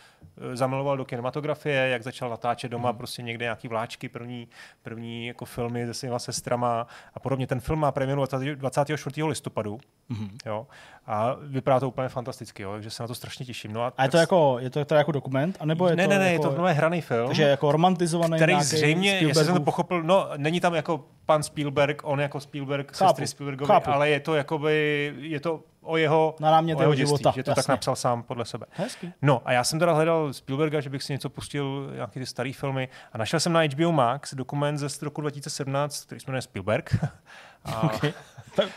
eh, 0.53 0.57
zamiloval 0.57 0.97
do 0.97 1.05
kinematografie, 1.05 1.89
jak 1.89 2.03
začal 2.03 2.31
natáčet 2.31 2.71
doma 2.71 2.89
Mhm. 2.91 2.99
prostě 2.99 3.23
někde 3.23 3.45
nějaký 3.45 3.69
vláčky, 3.69 4.09
první, 4.09 4.49
první 4.83 5.27
jako 5.27 5.45
filmy 5.45 5.87
se 5.87 5.95
svýma 5.95 6.19
sestrama 6.19 6.87
a 7.15 7.21
podobně. 7.21 7.47
Ten 7.47 7.61
film 7.61 7.79
má 7.81 7.93
premiéru 7.93 8.21
20 8.21 8.55
24. 8.57 9.25
listopadu 9.25 9.79
Mhm. 10.09 10.29
jo, 10.47 10.67
a 11.07 11.37
vypadá 11.43 11.81
to 11.81 11.89
úplně 11.89 12.09
fantasticky, 12.09 12.63
jo, 12.63 12.73
takže 12.73 12.91
se 12.91 13.03
na 13.03 13.07
to 13.07 13.15
strašně 13.15 13.47
těším. 13.47 13.73
No 13.73 13.83
A 13.83 13.87
je 13.87 13.93
tak 13.97 14.11
to 14.11 14.17
jako, 14.17 14.57
je 14.61 14.71
to 14.71 14.85
teda 14.85 14.99
jako 14.99 15.13
dokument? 15.13 15.57
A 15.61 15.67
nebo 15.67 15.89
je 15.89 15.97
ne, 15.97 16.05
to 16.05 16.11
ne, 16.11 16.19
ne, 16.19 16.33
jako, 16.33 16.47
je 16.47 16.51
to 16.51 16.57
nové 16.59 16.73
hraný 16.73 17.01
film. 17.01 17.27
Takže 17.27 17.43
jako 17.43 17.73
romantizovaný 17.73 18.37
který 18.37 18.63
zřejmě, 18.63 19.11
jestli 19.11 19.45
jsem 19.45 19.55
to 19.55 19.61
pochopil, 19.61 20.03
no, 20.03 20.29
není 20.37 20.61
tam 20.61 20.75
jako 20.75 21.05
pan 21.27 21.43
Spielberg, 21.43 22.01
on 22.05 22.21
jako 22.21 22.41
Spielberg, 22.41 22.97
Chápu, 22.97 23.09
sestry 23.09 23.27
Spielbergovi, 23.27 23.67
chápu. 23.69 23.91
ale 23.91 24.09
je 24.11 24.21
to 24.21 24.35
jakoby, 24.35 25.13
je 25.17 25.41
to 25.41 25.61
o 25.83 25.97
jeho, 25.97 26.35
Na 26.41 26.51
námět 26.51 26.79
o 26.79 26.83
jeho 26.83 26.95
dětství, 26.95 27.17
života, 27.19 27.33
že 27.37 27.43
to 27.43 27.51
tak 27.51 27.57
jasně. 27.57 27.73
napsal 27.73 27.97
sám 27.97 28.23
podle 28.23 28.45
sebe. 28.45 28.67
Hezky. 28.71 29.13
No 29.23 29.43
a 29.45 29.53
já 29.53 29.65
jsem 29.65 29.79
teda 29.79 29.93
hledal 29.93 30.33
Spielberga, 30.33 30.81
že 30.81 30.91
bych 30.91 31.03
si 31.03 31.13
něco 31.13 31.31
pustil, 31.31 31.91
nějaký 31.95 32.21
ty 32.21 32.27
staré 32.27 32.53
filmy 32.53 32.89
a 33.13 33.19
našel 33.19 33.41
jsem 33.41 33.53
na 33.53 33.61
HBO 33.63 33.93
Max 33.93 34.35
dokument 34.35 34.79
ze 34.79 34.89
roku 35.03 35.21
2017, 35.21 36.05
který 36.05 36.21
se 36.21 36.31
jmenuje 36.31 36.43
Spielberg. 36.43 36.97
A, 37.65 37.91
Okay. 37.95 38.13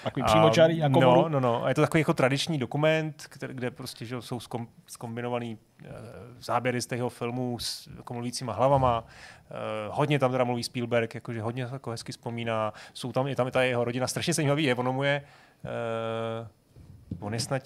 Takový 0.03 0.23
přímočarý 0.23 0.83
a 0.83 0.89
komoru. 0.89 1.21
No, 1.21 1.29
no, 1.29 1.39
no. 1.39 1.63
A 1.63 1.69
je 1.69 1.75
to 1.75 1.81
takový 1.81 2.01
jako 2.01 2.13
tradiční 2.13 2.57
dokument, 2.57 3.25
kde, 3.33 3.53
kde 3.53 3.71
prostě 3.71 4.05
že, 4.05 4.21
jsou 4.21 4.39
skom, 4.39 4.67
skombinovaný 4.87 5.57
e, 5.85 5.89
záběry 6.39 6.81
z 6.81 6.85
tého 6.85 7.09
filmu 7.09 7.59
s 7.59 7.89
jako 7.97 8.13
mluvícíma 8.13 8.53
hlavama. 8.53 9.03
E, 9.49 9.53
hodně 9.91 10.19
tam 10.19 10.31
teda 10.31 10.43
mluví 10.43 10.63
Spielberg, 10.63 11.15
jakože 11.15 11.41
hodně 11.41 11.67
jako 11.71 11.91
hezky 11.91 12.11
vzpomíná. 12.11 12.73
Jsou 12.93 13.11
tam, 13.11 13.27
je 13.27 13.35
tam 13.35 13.47
i 13.47 13.51
ta 13.51 13.63
jeho 13.63 13.83
rodina, 13.83 14.07
strašně 14.07 14.33
zajímavý 14.33 14.63
je, 14.63 14.75
ono 14.75 14.93
mu 14.93 15.03
je, 15.03 15.23
e, 15.65 16.47
on 17.19 17.33
je 17.33 17.39
snad, 17.39 17.61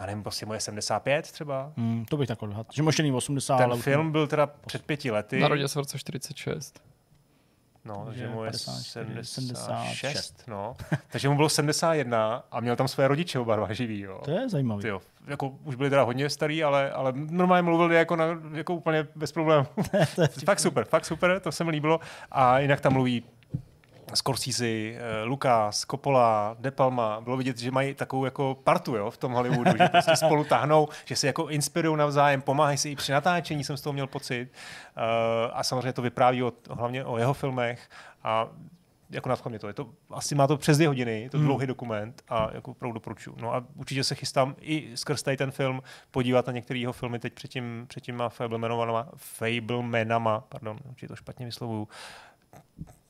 já 0.00 0.06
nevím, 0.06 0.22
prostě 0.22 0.46
mu 0.46 0.54
je 0.54 0.60
75 0.60 1.32
třeba. 1.32 1.72
Hmm, 1.76 2.04
to 2.04 2.16
bych 2.16 2.28
tak 2.28 2.42
odhadl. 2.42 2.68
Že 2.72 2.82
možná 2.82 3.02
není 3.02 3.16
80, 3.16 3.56
Ten 3.56 3.82
film 3.82 4.12
byl 4.12 4.26
teda 4.26 4.46
před 4.46 4.84
pěti 4.86 5.10
lety. 5.10 5.40
Narodil 5.40 5.68
se 5.68 5.78
v 5.78 5.82
roce 5.82 5.98
46. 5.98 6.91
No, 7.84 8.02
Takže 8.06 8.20
že 8.20 8.28
mu 8.28 8.44
je 8.44 8.50
54, 8.50 9.24
76, 9.24 9.64
76. 9.64 10.44
no. 10.46 10.76
Takže 11.12 11.28
mu 11.28 11.36
bylo 11.36 11.48
71 11.48 12.44
a 12.50 12.60
měl 12.60 12.76
tam 12.76 12.88
své 12.88 13.08
rodiče 13.08 13.38
oba 13.38 13.56
dva 13.56 13.72
živý, 13.72 14.00
jo. 14.00 14.20
To 14.24 14.30
je 14.30 14.48
jo, 14.88 15.00
jako 15.26 15.48
už 15.64 15.74
byli 15.74 15.90
teda 15.90 16.02
hodně 16.02 16.30
starý, 16.30 16.64
ale, 16.64 16.90
ale 16.90 17.12
normálně 17.14 17.62
mluvili 17.62 17.94
jako, 17.96 18.16
na, 18.16 18.26
jako 18.52 18.74
úplně 18.74 19.06
bez 19.14 19.32
problémů. 19.32 19.66
fakt 20.44 20.60
super, 20.60 20.84
fakt 20.84 21.04
super, 21.04 21.40
to 21.40 21.52
se 21.52 21.64
mi 21.64 21.70
líbilo. 21.70 22.00
A 22.30 22.58
jinak 22.58 22.80
tam 22.80 22.92
mluví 22.92 23.24
Scorsese, 24.14 24.66
eh, 24.66 25.22
Lucas, 25.24 25.80
Coppola, 25.90 26.56
De 26.58 26.70
Palma. 26.70 27.20
Bylo 27.20 27.36
vidět, 27.36 27.58
že 27.58 27.70
mají 27.70 27.94
takovou 27.94 28.24
jako 28.24 28.56
partu 28.64 28.96
jo, 28.96 29.10
v 29.10 29.16
tom 29.16 29.32
Hollywoodu, 29.32 29.70
že 29.78 29.88
prostě 29.88 30.16
spolu 30.16 30.44
tahnou, 30.44 30.88
že 31.04 31.16
se 31.16 31.26
jako 31.26 31.48
inspirují 31.48 31.96
navzájem, 31.98 32.42
pomáhají 32.42 32.78
si 32.78 32.90
i 32.90 32.96
při 32.96 33.12
natáčení, 33.12 33.64
jsem 33.64 33.76
z 33.76 33.80
toho 33.80 33.92
měl 33.92 34.06
pocit. 34.06 34.48
Eh, 34.96 35.50
a 35.52 35.62
samozřejmě 35.62 35.92
to 35.92 36.02
vypráví 36.02 36.42
o, 36.42 36.52
hlavně 36.70 37.04
o 37.04 37.18
jeho 37.18 37.34
filmech 37.34 37.88
a 38.24 38.48
jako 39.10 39.28
nadchlo 39.28 39.48
mě 39.48 39.58
to. 39.58 39.66
Je 39.66 39.72
to. 39.74 39.88
Asi 40.10 40.34
má 40.34 40.46
to 40.46 40.56
přes 40.56 40.76
dvě 40.76 40.88
hodiny, 40.88 41.20
je 41.22 41.30
to 41.30 41.36
Hmm. 41.38 41.46
dlouhý 41.46 41.66
dokument 41.66 42.22
a 42.28 42.48
jako 42.54 42.70
opravdu 42.70 42.94
doporučuji. 42.94 43.36
No 43.40 43.54
a 43.54 43.64
určitě 43.76 44.04
se 44.04 44.14
chystám 44.14 44.54
i 44.60 44.90
skrz 44.94 45.22
tady 45.22 45.36
ten 45.36 45.50
film 45.50 45.82
podívat 46.10 46.46
na 46.46 46.52
některé 46.52 46.78
jeho 46.78 46.92
filmy 46.92 47.18
teď 47.18 47.32
před, 47.32 47.48
tím, 47.48 47.84
před 47.88 48.00
těma 48.00 48.28
Fablemanama, 48.28 49.08
Fablemanama, 49.16 50.40
pardon, 50.48 50.78
určitě 50.88 51.08
to 51.08 51.16
špatně 51.16 51.46
vyslovuju. 51.46 51.88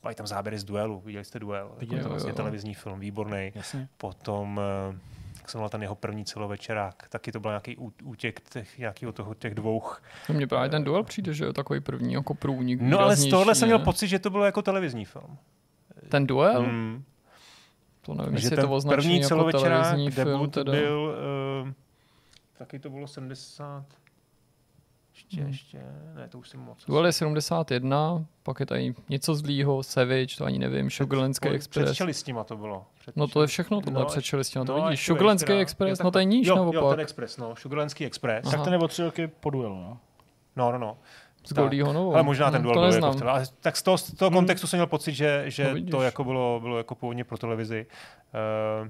Mají 0.03 0.15
tam 0.15 0.27
záběry 0.27 0.59
z 0.59 0.63
duelu, 0.63 1.01
viděli 1.05 1.25
jste 1.25 1.39
duel, 1.39 1.71
Viděl, 1.77 1.97
je 1.97 2.03
to 2.03 2.09
vlastně 2.09 2.29
jo. 2.29 2.35
televizní 2.35 2.73
film, 2.73 2.99
výborný. 2.99 3.51
Jasně. 3.55 3.87
Potom, 3.97 4.61
eh, 4.91 4.97
jak 5.37 5.49
se 5.49 5.57
jmenoval 5.57 5.69
ten 5.69 5.81
jeho 5.81 5.95
první 5.95 6.25
celovečerák, 6.25 7.07
taky 7.09 7.31
to 7.31 7.39
byl 7.39 7.51
nějaký 7.51 7.77
útěk 8.03 8.41
těch, 8.49 8.77
nějakého 8.77 9.11
toho, 9.11 9.33
těch 9.33 9.55
dvou. 9.55 9.83
No 10.29 10.35
mně 10.35 10.47
právě 10.47 10.69
ten 10.69 10.83
duel 10.83 11.03
přijde, 11.03 11.33
že 11.33 11.45
je 11.45 11.53
takový 11.53 11.79
první 11.79 12.13
jako 12.13 12.33
průnik. 12.33 12.81
No 12.81 12.99
ale 12.99 13.15
z 13.15 13.19
výraznější, 13.19 13.31
tohohle 13.31 13.55
jsem 13.55 13.67
měl 13.67 13.79
ne? 13.79 13.85
pocit, 13.85 14.07
že 14.07 14.19
to 14.19 14.29
bylo 14.29 14.45
jako 14.45 14.61
televizní 14.61 15.05
film. 15.05 15.37
Ten 16.09 16.27
duel? 16.27 16.63
Mm. 16.63 17.03
To 18.01 18.13
nevím, 18.13 18.37
že 18.37 18.49
ten 18.49 18.67
to 18.67 18.79
první 18.87 19.15
jako 19.15 19.27
celovečerák, 19.27 19.83
televizní 19.83 20.11
film. 20.11 20.27
debut 20.27 20.53
Teda. 20.53 20.71
byl, 20.71 21.15
uh, 21.63 21.71
taky 22.57 22.79
to 22.79 22.89
bylo 22.89 23.07
70, 23.07 23.85
ještě, 25.33 25.41
Hmm. 25.41 25.51
ještě, 25.51 25.81
ne, 26.15 26.27
to 26.27 26.39
už 26.39 26.49
jsem 26.49 26.59
moc. 26.59 26.85
Duel 26.87 27.05
je 27.05 27.11
71, 27.11 28.25
pak 28.43 28.59
je 28.59 28.65
tady 28.65 28.93
něco 29.09 29.35
zlýho, 29.35 29.83
Savage, 29.83 30.37
to 30.37 30.45
ani 30.45 30.59
nevím, 30.59 30.89
Sugarlandský 30.89 31.49
Po- 31.49 31.55
Express. 31.55 31.91
Před 31.91 31.95
s 32.13 32.23
těma 32.23 32.43
to 32.43 32.57
bylo. 32.57 32.85
Před 32.99 33.15
No 33.15 33.27
to 33.27 33.41
je 33.41 33.47
všechno, 33.47 33.81
tohle 33.81 33.93
No, 33.93 33.99
no, 33.99 34.05
před 34.05 34.25
s 34.43 34.49
tím, 34.49 34.65
to 34.65 34.77
no, 34.77 34.85
vidíš. 34.85 35.05
teda. 35.45 35.59
Express, 35.61 35.99
Jo, 35.99 36.03
no 36.03 36.11
to 36.11 36.19
je 36.19 36.25
níž 36.25 36.47
jo, 36.47 36.55
naopak. 36.55 36.73
Jo, 36.75 36.89
ten 36.89 36.99
Express, 36.99 37.37
no, 37.37 37.55
Sugarlandský 37.55 38.05
Express. 38.05 38.45
Aha. 38.47 38.55
Tak 38.55 38.63
ten 38.63 38.73
je 38.73 38.79
o 38.79 38.87
tři 38.87 39.03
roky 39.03 39.27
po 39.27 39.49
duelu, 39.49 39.75
no. 39.75 39.97
No, 40.55 40.71
no, 40.71 40.77
no. 40.77 40.97
Z 41.45 41.49
Tak. 41.49 41.57
Goldieho 41.57 41.93
novou. 41.93 42.13
Ale 42.13 42.23
možná 42.23 42.51
ten 42.51 42.61
No, 42.63 42.73
duel 42.73 42.91
to 42.91 42.99
byl 42.99 43.07
jako 43.09 43.27
ale 43.29 43.43
tak 43.61 43.77
z 43.77 43.81
toho, 43.83 43.97
z 43.97 44.13
toho 44.13 44.31
kontextu 44.31 44.67
jsem 44.67 44.77
měl 44.77 44.87
pocit, 44.87 45.11
že, 45.13 45.43
že 45.47 45.73
No 45.73 45.91
to 45.91 46.01
jako 46.01 46.23
bylo, 46.23 46.59
bylo 46.61 46.77
jako 46.77 46.95
původně 46.95 47.23
pro 47.23 47.37
televizi. 47.37 47.85
Uh, 48.83 48.87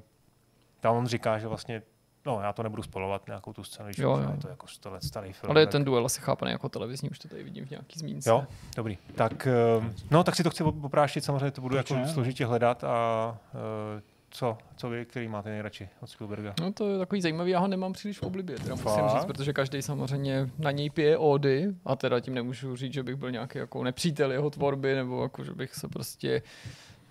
tam 0.80 0.96
on 0.96 1.08
říká, 1.08 1.40
že 1.40 1.48
vlastně 1.48 1.82
No, 2.26 2.42
já 2.42 2.54
to 2.54 2.64
nebudu 2.64 2.84
spolovat 2.84 3.28
nějakou 3.28 3.54
tu 3.54 3.64
scénu, 3.64 3.92
že 3.92 4.04
Jo, 4.04 4.12
jo. 4.18 4.32
je 4.32 4.38
to 4.42 4.48
jako 4.48 4.68
100 4.68 4.92
let 4.92 5.04
starý 5.04 5.34
film. 5.34 5.52
Ale 5.52 5.62
je 5.62 5.66
tak- 5.66 5.72
ten 5.72 5.84
duel 5.86 6.06
asi 6.06 6.22
chápaný 6.22 6.52
jako 6.52 6.70
televizní, 6.70 7.10
už 7.10 7.20
to 7.20 7.28
tady 7.28 7.44
vidím 7.44 7.66
v 7.66 7.70
nějaký 7.70 8.00
zmínce. 8.00 8.30
Jo, 8.30 8.44
dobrý. 8.76 8.98
Tak, 9.16 9.48
uh, 9.80 9.86
no, 10.12 10.24
tak 10.24 10.36
si 10.36 10.44
to 10.44 10.50
chci 10.50 10.64
oprášit, 10.64 11.24
samozřejmě 11.24 11.52
to 11.52 11.62
budu 11.62 11.76
Proč 11.76 11.92
jako 11.92 12.02
ne? 12.06 12.14
složitě 12.14 12.46
hledat 12.46 12.84
a 12.84 13.38
uh, 13.54 14.02
co, 14.30 14.58
co 14.76 14.90
vy, 14.90 15.06
který 15.06 15.28
máte 15.28 15.50
nejradši 15.50 15.90
od 16.02 16.10
Spielberga? 16.10 16.54
No 16.62 16.74
to 16.74 16.90
je 16.90 17.00
takový 17.00 17.22
zajímavý, 17.22 17.52
já 17.52 17.60
ho 17.60 17.68
nemám 17.68 17.94
příliš 17.94 18.20
v 18.20 18.24
oblibě, 18.24 18.56
teda 18.56 18.76
musím 18.76 18.86
Fakt? 18.92 19.12
říct, 19.16 19.26
protože 19.26 19.54
každý 19.54 19.82
samozřejmě 19.82 20.50
na 20.60 20.72
něj 20.72 20.90
pije 20.90 21.18
ódy 21.18 21.68
a 21.86 21.96
teda 21.96 22.20
tím 22.20 22.34
nemůžu 22.34 22.76
říct, 22.76 22.94
že 22.94 23.04
bych 23.04 23.16
byl 23.16 23.32
nějaký 23.32 23.58
jako 23.58 23.84
nepřítel 23.84 24.32
jeho 24.32 24.50
tvorby, 24.50 24.96
nebo 24.96 25.24
jako, 25.24 25.44
že 25.44 25.52
bych 25.54 25.76
se 25.76 25.88
prostě 25.88 26.42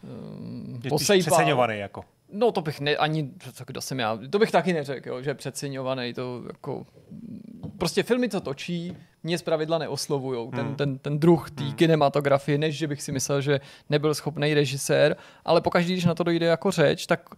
um, 0.02 0.80
posejpal. 0.89 1.36
přeceňovaný 1.36 1.78
jako. 1.78 2.05
No 2.33 2.53
to 2.53 2.61
bych 2.61 2.81
ne, 2.81 2.97
ani, 2.97 3.31
co, 3.53 3.65
kdo 3.67 3.81
jsem 3.81 3.99
já, 3.99 4.19
to 4.31 4.39
bych 4.39 4.51
taky 4.51 4.73
neřekl, 4.73 5.09
jo, 5.09 5.23
že 5.23 5.31
je 5.31 5.35
přeceňovaný, 5.35 6.15
to 6.15 6.43
jako, 6.47 6.87
prostě 7.79 8.03
filmy, 8.03 8.29
co 8.29 8.41
točí, 8.41 8.97
mě 9.23 9.39
zpravidla 9.39 9.79
neoslovujou, 9.79 10.51
ten, 10.51 10.67
Hmm. 10.67 10.75
ten, 10.77 10.99
ten 10.99 11.19
druh 11.19 11.51
té 11.51 11.63
Hmm. 11.65 11.73
kinematografie, 11.73 12.59
než 12.59 12.77
že 12.79 12.87
bych 12.89 13.03
si 13.03 13.13
myslel, 13.13 13.41
že 13.41 13.61
nebyl 13.91 14.15
schopný 14.15 14.55
režisér, 14.55 15.17
ale 15.45 15.61
pokaždý, 15.61 15.93
když 15.93 16.05
na 16.05 16.15
to 16.15 16.25
dojde 16.25 16.47
jako 16.47 16.71
řeč, 16.71 17.07
tak 17.07 17.29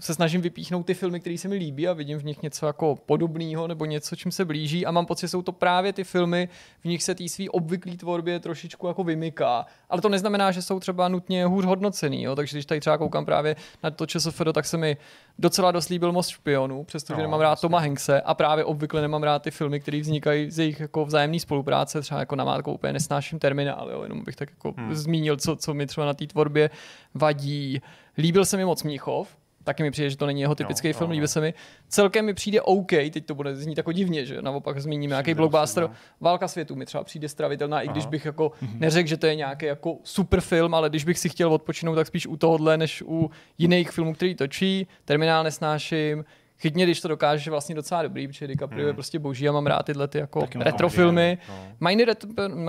se 0.00 0.14
snažím 0.14 0.40
vypíchnout 0.40 0.86
ty 0.86 0.94
filmy, 0.94 1.20
které 1.20 1.38
se 1.38 1.48
mi 1.48 1.56
líbí 1.56 1.88
a 1.88 1.92
vidím 1.92 2.18
v 2.18 2.24
nich 2.24 2.42
něco 2.42 2.66
jako 2.66 2.96
podobného 3.06 3.68
nebo 3.68 3.84
něco, 3.84 4.16
čím 4.16 4.32
se 4.32 4.44
blíží 4.44 4.86
a 4.86 4.90
mám 4.90 5.06
pocit, 5.06 5.20
že 5.20 5.28
jsou 5.28 5.42
to 5.42 5.52
právě 5.52 5.92
ty 5.92 6.04
filmy, 6.04 6.48
v 6.80 6.84
nich 6.84 7.02
se 7.02 7.14
té 7.14 7.28
svý 7.28 7.48
obvyklý 7.48 7.96
tvorbě 7.96 8.40
trošičku 8.40 8.86
jako 8.86 9.04
vymyká. 9.04 9.66
Ale 9.90 10.02
to 10.02 10.08
neznamená, 10.08 10.50
že 10.50 10.62
jsou 10.62 10.80
třeba 10.80 11.08
nutně 11.08 11.44
hůř 11.44 11.64
hodnocený, 11.64 12.22
jo? 12.22 12.36
takže 12.36 12.56
když 12.56 12.66
tady 12.66 12.80
třeba 12.80 12.98
koukám 12.98 13.24
právě 13.24 13.56
na 13.82 13.90
to 13.90 14.06
ČSFD, 14.06 14.42
tak 14.52 14.66
se 14.66 14.76
mi 14.76 14.96
docela 15.38 15.72
dost 15.72 15.88
líbil 15.88 16.12
Most 16.12 16.28
špionů, 16.28 16.84
přestože 16.84 17.16
No, 17.16 17.22
nemám 17.22 17.40
rád. 17.40 17.60
Toma 17.60 17.78
Hankse 17.78 18.20
a 18.20 18.34
právě 18.34 18.64
obvykle 18.64 19.00
nemám 19.02 19.22
rád 19.22 19.42
ty 19.42 19.50
filmy, 19.50 19.80
které 19.80 20.00
vznikají 20.00 20.50
z 20.50 20.58
jejich 20.58 20.80
jako 20.80 21.04
vzájemné 21.04 21.40
spolupráce, 21.40 22.00
třeba 22.00 22.20
jako 22.20 22.36
namátkou 22.36 22.72
úplně 22.72 22.92
nesnáším 22.92 23.38
terminál, 23.38 23.90
jo? 23.90 24.02
jenom 24.02 24.24
bych 24.24 24.36
tak 24.36 24.50
jako 24.50 24.74
hmm. 24.76 24.94
zmínil, 24.94 25.36
co, 25.36 25.56
co 25.56 25.74
mi 25.74 25.86
třeba 25.86 26.06
na 26.06 26.14
té 26.14 26.26
tvorbě 26.26 26.70
vadí. 27.14 27.80
Líbil 28.18 28.44
se 28.44 28.56
mi 28.56 28.64
moc 28.64 28.82
Mnichov, 28.82 29.36
taky 29.66 29.82
mi 29.82 29.90
přijde, 29.90 30.10
že 30.10 30.16
to 30.16 30.26
není 30.26 30.40
jeho 30.40 30.54
typický 30.54 30.88
No, 30.88 30.94
film, 30.94 31.10
no, 31.10 31.20
no. 31.20 31.28
se 31.28 31.40
mi. 31.40 31.54
Celkem 31.88 32.24
mi 32.24 32.34
přijde 32.34 32.60
OK, 32.62 32.90
teď 32.90 33.26
to 33.26 33.34
bude 33.34 33.56
znít 33.56 33.76
jako 33.78 33.92
divně, 33.92 34.26
že 34.26 34.42
naopak 34.42 34.80
zmíníme 34.80 35.10
nějaký 35.12 35.34
blockbuster. 35.34 35.82
seznam. 35.82 35.96
Válka 36.20 36.48
světů 36.48 36.74
mi 36.76 36.86
třeba 36.86 37.04
přijde 37.04 37.28
stravitelná, 37.28 37.80
i 37.82 37.88
když 37.88 38.04
Aha. 38.04 38.10
bych 38.10 38.24
jako 38.24 38.52
neřekl, 38.78 39.08
že 39.08 39.16
to 39.16 39.26
je 39.26 39.34
nějaký 39.34 39.66
jako 39.66 39.98
super 40.02 40.40
film, 40.40 40.74
ale 40.74 40.88
když 40.88 41.04
bych 41.04 41.18
si 41.18 41.28
chtěl 41.28 41.52
odpočinout, 41.52 41.94
tak 41.94 42.06
spíš 42.06 42.26
u 42.26 42.36
tohohle, 42.36 42.76
než 42.78 43.02
u 43.06 43.30
jiných 43.58 43.90
filmů, 43.90 44.14
který 44.14 44.34
točí. 44.34 44.86
Terminál 45.04 45.44
nesnáším. 45.44 46.24
Chytně, 46.58 46.84
když 46.84 47.00
to 47.00 47.08
dokáže 47.08 47.50
vlastně 47.50 47.74
docela 47.74 48.02
dobrý, 48.02 48.28
protože 48.28 48.46
DiCaprio 48.46 48.78
Hmm. 48.80 48.88
je 48.88 48.92
prostě 48.94 49.18
boží 49.18 49.48
a 49.48 49.52
mám 49.52 49.66
rád 49.66 49.82
tyhle 49.82 50.08
ty 50.08 50.18
jako 50.18 50.48
retro 50.60 50.88
filmy. 50.88 51.38
no. 51.48 51.54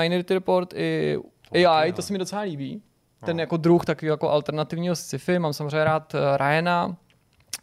Minority, 0.01 0.33
Report 0.33 0.73
i 0.75 1.17
AI, 1.67 1.89
no. 1.91 1.95
to 1.95 2.01
se 2.01 2.13
mi 2.13 2.19
docela 2.19 2.41
líbí. 2.41 2.81
Ten 3.25 3.37
No. 3.37 3.41
jako 3.41 3.57
druh 3.57 3.85
takový 3.85 4.09
jako 4.09 4.29
alternativního 4.29 4.95
sci-fi. 4.95 5.39
Mám 5.39 5.53
samozřejmě 5.53 5.83
rád 5.83 6.15
eh, 6.15 6.37
Ryana. 6.37 6.95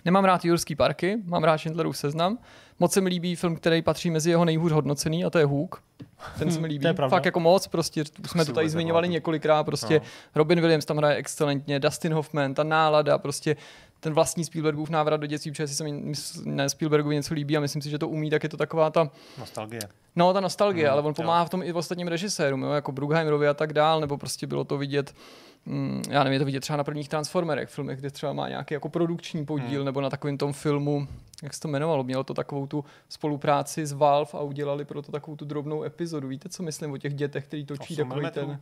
Nemám 0.05 0.25
rád 0.25 0.45
Jurský 0.45 0.75
parky, 0.75 1.19
mám 1.25 1.45
rád 1.45 1.59
Schindlerův 1.59 1.97
seznam. 1.97 2.39
Moc 2.79 2.93
se 2.93 3.01
mi 3.01 3.09
líbí 3.09 3.37
film, 3.37 3.57
který 3.57 3.83
patří 3.83 4.11
mezi 4.11 4.31
jeho 4.31 4.45
nejhůř 4.45 4.73
hodnocený, 4.73 5.25
a 5.25 5.31
to 5.31 5.39
je 5.39 5.45
Hook. 5.47 5.83
Ten 6.39 6.51
se 6.53 6.61
mi 6.61 6.67
líbí. 6.67 6.83
to 6.83 6.89
je 6.89 6.95
pravda. 6.95 7.17
Fakt 7.17 7.25
jako 7.25 7.41
moc, 7.41 7.67
prostě 7.67 8.05
už 8.25 8.31
jsme 8.31 8.45
to 8.45 8.53
tady 8.53 8.69
zmiňovali 8.69 9.03
nepamatuju. 9.03 9.13
několikrát, 9.13 9.65
prostě 9.65 9.95
No. 10.01 10.07
Robin 10.35 10.61
Williams 10.61 10.85
tam 10.85 10.97
hraje 10.97 11.17
excelentně, 11.17 11.81
Dustin 11.81 12.15
Hoffman, 12.15 12.55
ta 12.55 12.65
nálada, 12.65 13.19
prostě 13.19 13.57
ten 14.05 14.13
vlastní 14.15 14.45
Spielbergův 14.45 14.91
návrat 14.91 15.17
do 15.17 15.27
dětství, 15.27 15.51
protože 15.51 15.69
si 15.69 15.75
se 15.75 15.85
mi 15.85 16.13
ne 16.45 16.69
Spielbergovi 16.69 17.15
něco 17.15 17.35
líbí 17.35 17.57
a 17.57 17.61
myslím 17.61 17.83
si, 17.83 17.91
že 17.91 17.99
to 17.99 18.09
umí, 18.09 18.31
tak 18.31 18.43
je 18.43 18.49
to 18.49 18.57
taková 18.57 18.91
ta 18.91 19.11
Nostalgie. 19.39 19.81
No, 20.17 20.33
ta 20.33 20.41
nostalgie, 20.41 20.87
Mm, 20.87 20.93
ale 20.93 21.03
on 21.03 21.09
jo. 21.09 21.15
pomáhá 21.15 21.45
v 21.45 21.51
tom 21.51 21.63
i 21.63 21.73
v 21.73 21.77
ostatním 21.77 22.09
režisérům, 22.09 22.63
jo, 22.63 22.71
jako 22.71 22.93
Bruckheimerovi 22.93 23.49
a 23.49 23.55
tak 23.55 23.73
dál, 23.73 24.01
nebo 24.01 24.19
prostě 24.19 24.47
bylo 24.47 24.65
to 24.65 24.79
vidět, 24.79 25.15
mm, 25.67 26.03
já 26.11 26.25
nevím, 26.25 26.33
je 26.33 26.39
to 26.39 26.45
vidět 26.45 26.61
třeba 26.61 26.77
na 26.77 26.85
prvních 26.85 27.09
Transformerech, 27.09 27.69
filmech, 27.69 27.99
kde 28.01 28.11
třeba 28.11 28.33
má 28.33 28.49
nějaký 28.49 28.75
jako 28.75 28.89
produkční 28.89 29.45
podíl, 29.47 29.81
Mm. 29.81 29.85
nebo 29.87 30.01
na 30.01 30.11
takovém 30.11 30.39
tom 30.39 30.53
filmu, 30.53 31.07
jak 31.43 31.55
se 31.55 31.61
to 31.61 31.69
jmenovalo, 31.69 32.05
mělo 32.05 32.25
to 32.25 32.35
takovou 32.35 32.67
tu 32.67 32.85
spolupráci 33.09 33.87
s 33.87 33.93
Valve 33.93 34.31
a 34.33 34.41
udělali 34.41 34.85
pro 34.85 35.03
to 35.03 35.13
takovou 35.13 35.37
tu 35.37 35.45
drobnou 35.45 35.83
epizodu. 35.85 36.29
Víte, 36.29 36.49
co 36.49 36.63
myslím 36.63 36.93
o 36.93 36.99
těch 36.99 37.15
dětech, 37.15 37.45
který 37.47 37.67
točí 37.67 37.83
8 37.95 37.97
takový 37.97 38.09
milimetrů? 38.11 38.47
ten... 38.47 38.61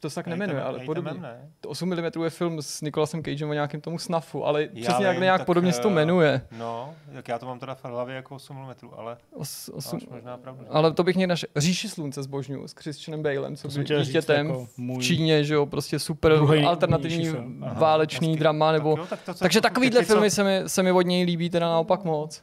To 0.00 0.10
se 0.10 0.14
tak 0.14 0.26
nemenuje, 0.26 0.62
ale 0.62 0.78
podobně. 0.78 1.20
ne? 1.20 1.50
To 1.60 1.68
8 1.68 1.88
mm 1.88 2.22
je 2.24 2.30
film 2.30 2.62
s 2.62 2.80
Nicolasem 2.80 3.22
Cagem 3.24 3.50
o 3.50 3.52
nějakém 3.52 3.80
tomu 3.80 3.98
snafu, 3.98 4.44
ale 4.46 4.68
Já 4.72 4.82
přesně 4.88 5.06
jak 5.06 5.18
nějak 5.18 5.40
tak, 5.40 5.46
podobně 5.46 5.72
se 5.72 5.80
to 5.80 5.88
eh, 5.88 5.92
jmenuje. 5.92 6.40
No, 6.58 6.94
jak 7.12 7.28
já 7.28 7.38
to 7.38 7.46
mám 7.46 7.58
teda 7.58 7.74
v 7.74 7.84
hlavě 7.84 8.16
jako 8.16 8.34
8 8.34 8.56
mm, 8.56 8.90
ale 8.96 9.16
Os, 9.34 9.68
máš 9.68 9.76
osm, 9.76 9.98
možná 10.10 10.36
pravdu. 10.36 10.64
ale 10.70 10.92
to 10.92 11.04
bych 11.04 11.16
někdy 11.16 11.26
našel. 11.26 11.48
Říši 11.56 11.88
slunce 11.88 12.22
zbožňuju 12.22 12.68
s 12.68 12.72
Christianem 12.72 13.22
Balem, 13.22 13.56
co 13.56 13.68
byl 13.68 13.84
říct, 13.84 14.06
dítětem 14.06 14.46
jako 14.46 14.66
v 14.76 14.98
Číně, 15.02 15.44
že 15.44 15.54
jo, 15.54 15.66
prostě 15.66 15.98
super 15.98 16.32
druhý 16.34 16.64
alternativní. 16.64 17.28
Aha, 17.62 17.74
válečný 17.80 18.28
hezky. 18.28 18.40
drama, 18.40 18.72
nebo... 18.72 18.90
Tak 18.96 18.98
jo, 19.00 19.06
tak 19.10 19.22
to, 19.22 19.34
co- 19.34 19.40
Takže 19.44 19.60
takovýhle 19.60 20.04
filmy 20.04 20.30
se 20.30 20.44
mi, 20.44 20.62
se 20.66 20.82
mi 20.82 20.92
od 20.92 21.02
něj 21.02 21.24
líbí 21.24 21.50
teda 21.50 21.66
naopak 21.68 22.04
moc. 22.04 22.42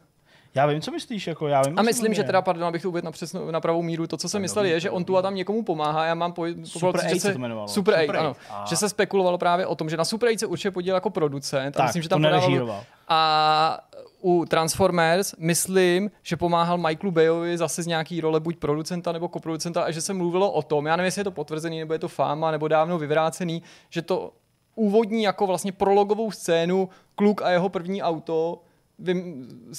Já 0.55 0.65
vím, 0.65 0.81
co 0.81 0.91
myslíš, 0.91 1.27
jako 1.27 1.47
já 1.47 1.61
vím. 1.61 1.79
A 1.79 1.81
myslím, 1.81 2.13
že 2.13 2.23
teda, 2.23 2.41
pardon, 2.41 2.67
abych 2.67 2.81
to 2.81 2.89
uvedl 2.89 3.05
na, 3.05 3.11
přesnou, 3.11 3.51
na 3.51 3.61
pravou 3.61 3.81
míru, 3.81 4.07
to, 4.07 4.17
co 4.17 4.29
jsem 4.29 4.41
myslel, 4.41 4.65
je, 4.65 4.79
že 4.79 4.89
on 4.89 5.05
tu 5.05 5.17
a 5.17 5.21
tam 5.21 5.35
někomu 5.35 5.63
pomáhá. 5.63 6.05
Já 6.05 6.15
mám 6.15 6.33
po, 6.33 6.45
Super 6.63 6.91
pocit, 6.91 7.05
8 7.05 7.13
že 7.15 7.19
se 7.19 7.31
to 7.33 7.39
jmenovalo. 7.39 7.67
Super 7.67 7.93
8, 7.95 8.01
Super 8.05 8.19
ano. 8.19 8.29
8, 8.31 8.39
a- 8.49 8.65
Že 8.65 8.75
se 8.75 8.89
spekulovalo 8.89 9.37
právě 9.37 9.65
o 9.67 9.75
tom, 9.75 9.89
že 9.89 9.97
na 9.97 10.05
Super 10.05 10.29
8 10.29 10.37
se 10.39 10.45
určitě 10.45 10.71
podílel 10.71 10.97
jako 10.97 11.09
producent. 11.09 11.75
a 11.75 11.77
Tak, 11.77 11.87
myslím, 11.87 12.03
že 12.03 12.09
tam 12.09 12.21
podával, 12.21 12.83
a 13.07 13.79
u 14.21 14.45
Transformers 14.49 15.35
myslím, 15.37 16.11
že 16.23 16.37
pomáhal 16.37 16.77
Michaelu 16.77 17.11
Bayovi 17.11 17.57
zase 17.57 17.83
z 17.83 17.87
nějaký 17.87 18.21
role 18.21 18.39
buď 18.39 18.57
producenta 18.57 19.11
nebo 19.11 19.27
koproducenta 19.27 19.83
a 19.83 19.91
že 19.91 20.01
se 20.01 20.13
mluvilo 20.13 20.51
o 20.51 20.61
tom, 20.61 20.85
já 20.85 20.95
nevím, 20.95 21.05
jestli 21.05 21.19
je 21.19 21.23
to 21.23 21.31
potvrzený 21.31 21.79
nebo 21.79 21.93
je 21.93 21.99
to 21.99 22.07
fáma 22.07 22.51
nebo 22.51 22.67
dávno 22.67 22.97
vyvrácený, 22.97 23.63
že 23.89 24.01
to 24.01 24.31
úvodní 24.75 25.23
jako 25.23 25.47
vlastně 25.47 25.71
prologovou 25.71 26.31
scénu 26.31 26.89
kluk 27.15 27.41
a 27.41 27.49
jeho 27.49 27.69
první 27.69 28.01
auto 28.03 28.61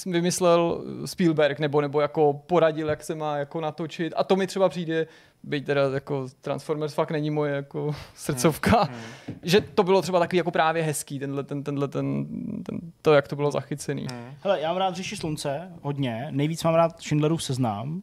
vymyslel 0.05 0.83
Spielberg 1.05 1.59
nebo, 1.59 1.81
nebo 1.81 2.01
jako 2.01 2.33
poradil, 2.47 2.89
jak 2.89 3.03
se 3.03 3.15
má 3.15 3.37
jako 3.37 3.61
natočit 3.61 4.13
a 4.15 4.23
to 4.23 4.35
mi 4.35 4.47
třeba 4.47 4.69
přijde, 4.69 5.07
byť 5.43 5.65
teda 5.65 5.81
jako 5.93 6.27
Transformers 6.41 6.93
fakt 6.93 7.11
není 7.11 7.29
moje 7.31 7.53
jako 7.55 7.95
srdcovka, 8.15 8.83
Hmm. 8.83 9.35
že 9.43 9.61
to 9.61 9.83
bylo 9.83 10.01
třeba 10.01 10.19
takový 10.19 10.37
jako 10.37 10.51
právě 10.51 10.83
hezký, 10.83 11.19
tenhle, 11.19 11.43
ten, 11.43 11.63
tenhle, 11.63 11.87
ten, 11.87 12.25
ten, 12.63 12.79
to, 13.01 13.13
jak 13.13 13.27
to 13.27 13.35
bylo 13.35 13.51
zachycený. 13.51 14.07
Hmm. 14.11 14.31
Hele, 14.43 14.61
já 14.61 14.67
mám 14.69 14.77
rád 14.77 14.95
Říši 14.95 15.17
slunce, 15.17 15.71
hodně. 15.81 16.27
Nejvíc 16.31 16.63
mám 16.63 16.75
rád 16.75 17.01
Schindlerův 17.01 17.43
seznam, 17.43 18.01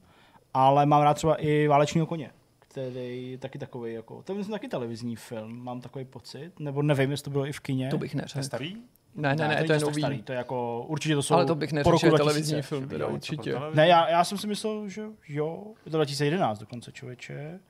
ale 0.55 0.87
mám 0.87 1.03
rád 1.03 1.15
třeba 1.15 1.35
i 1.35 1.67
Válečního 1.67 2.07
koně, 2.07 2.31
který 2.59 3.31
je 3.31 3.39
taky 3.39 3.59
takový, 3.59 3.93
jako, 3.93 4.23
to 4.23 4.35
je 4.39 4.45
taky 4.45 4.69
televizní 4.69 5.17
film, 5.17 5.65
mám 5.65 5.81
takový 5.81 6.05
pocit, 6.05 6.61
nebo 6.61 6.83
nevím, 6.83 7.11
jestli 7.11 7.25
to 7.25 7.31
bylo 7.31 7.47
i 7.47 7.53
v 7.53 7.61
kině. 7.61 7.89
To 7.89 7.99
bych 7.99 8.13
To 8.13 8.19
je 8.19 8.23
neřekl. 8.23 8.43
starý? 8.45 8.77
Ne, 9.15 9.29
ne, 9.37 9.49
ne, 9.49 9.55
není 9.55 9.67
to 9.67 9.73
je 9.73 9.79
nový. 9.81 10.03
Starý, 10.03 10.23
to 10.23 10.33
je 10.33 10.37
jako, 10.39 10.85
určitě 10.89 11.15
to 11.15 11.23
jsou 11.23 11.35
Ale 11.35 11.47
to 11.47 11.55
bych 11.55 11.73
neřekl, 11.73 11.99
že 11.99 12.07
je 12.07 12.11
2000. 12.11 12.25
televizní 12.25 12.63
film, 12.63 12.89
teda 12.89 13.07
určitě. 13.07 13.53
televizi? 13.53 13.77
Ne, 13.77 13.89
já, 13.89 14.09
já 14.11 14.25
jsem 14.25 14.39
si 14.39 14.47
myslel, 14.47 14.89
že 14.89 15.03
jo, 15.29 15.65
je 15.87 15.91
to 15.93 15.99
2011 15.99 16.59
dokonce, 16.59 16.93
člověče. 16.93 17.61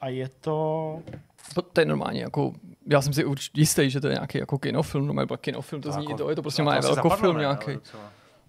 A 0.00 0.08
je 0.08 0.28
to... 0.40 0.98
To, 1.54 1.62
to 1.62 1.80
je 1.80 1.84
normálně 1.84 2.22
jako, 2.22 2.52
já 2.86 3.02
jsem 3.02 3.12
si 3.12 3.24
urč, 3.24 3.50
jistý, 3.54 3.90
že 3.90 4.00
to 4.00 4.06
je 4.08 4.14
nějaký 4.14 4.38
jako 4.38 4.58
kinofilm, 4.58 5.06
no 5.06 5.12
nebo 5.12 5.36
kinofilm, 5.36 5.82
to 5.82 5.88
To 5.88 5.92
zní, 5.92 6.04
jako- 6.04 6.16
to 6.24 6.30
je 6.30 6.36
to 6.36 6.42
prostě 6.42 6.62
má 6.62 6.80
velký 6.80 7.08
film 7.20 7.36
ne, 7.36 7.40
nějaký. 7.40 7.70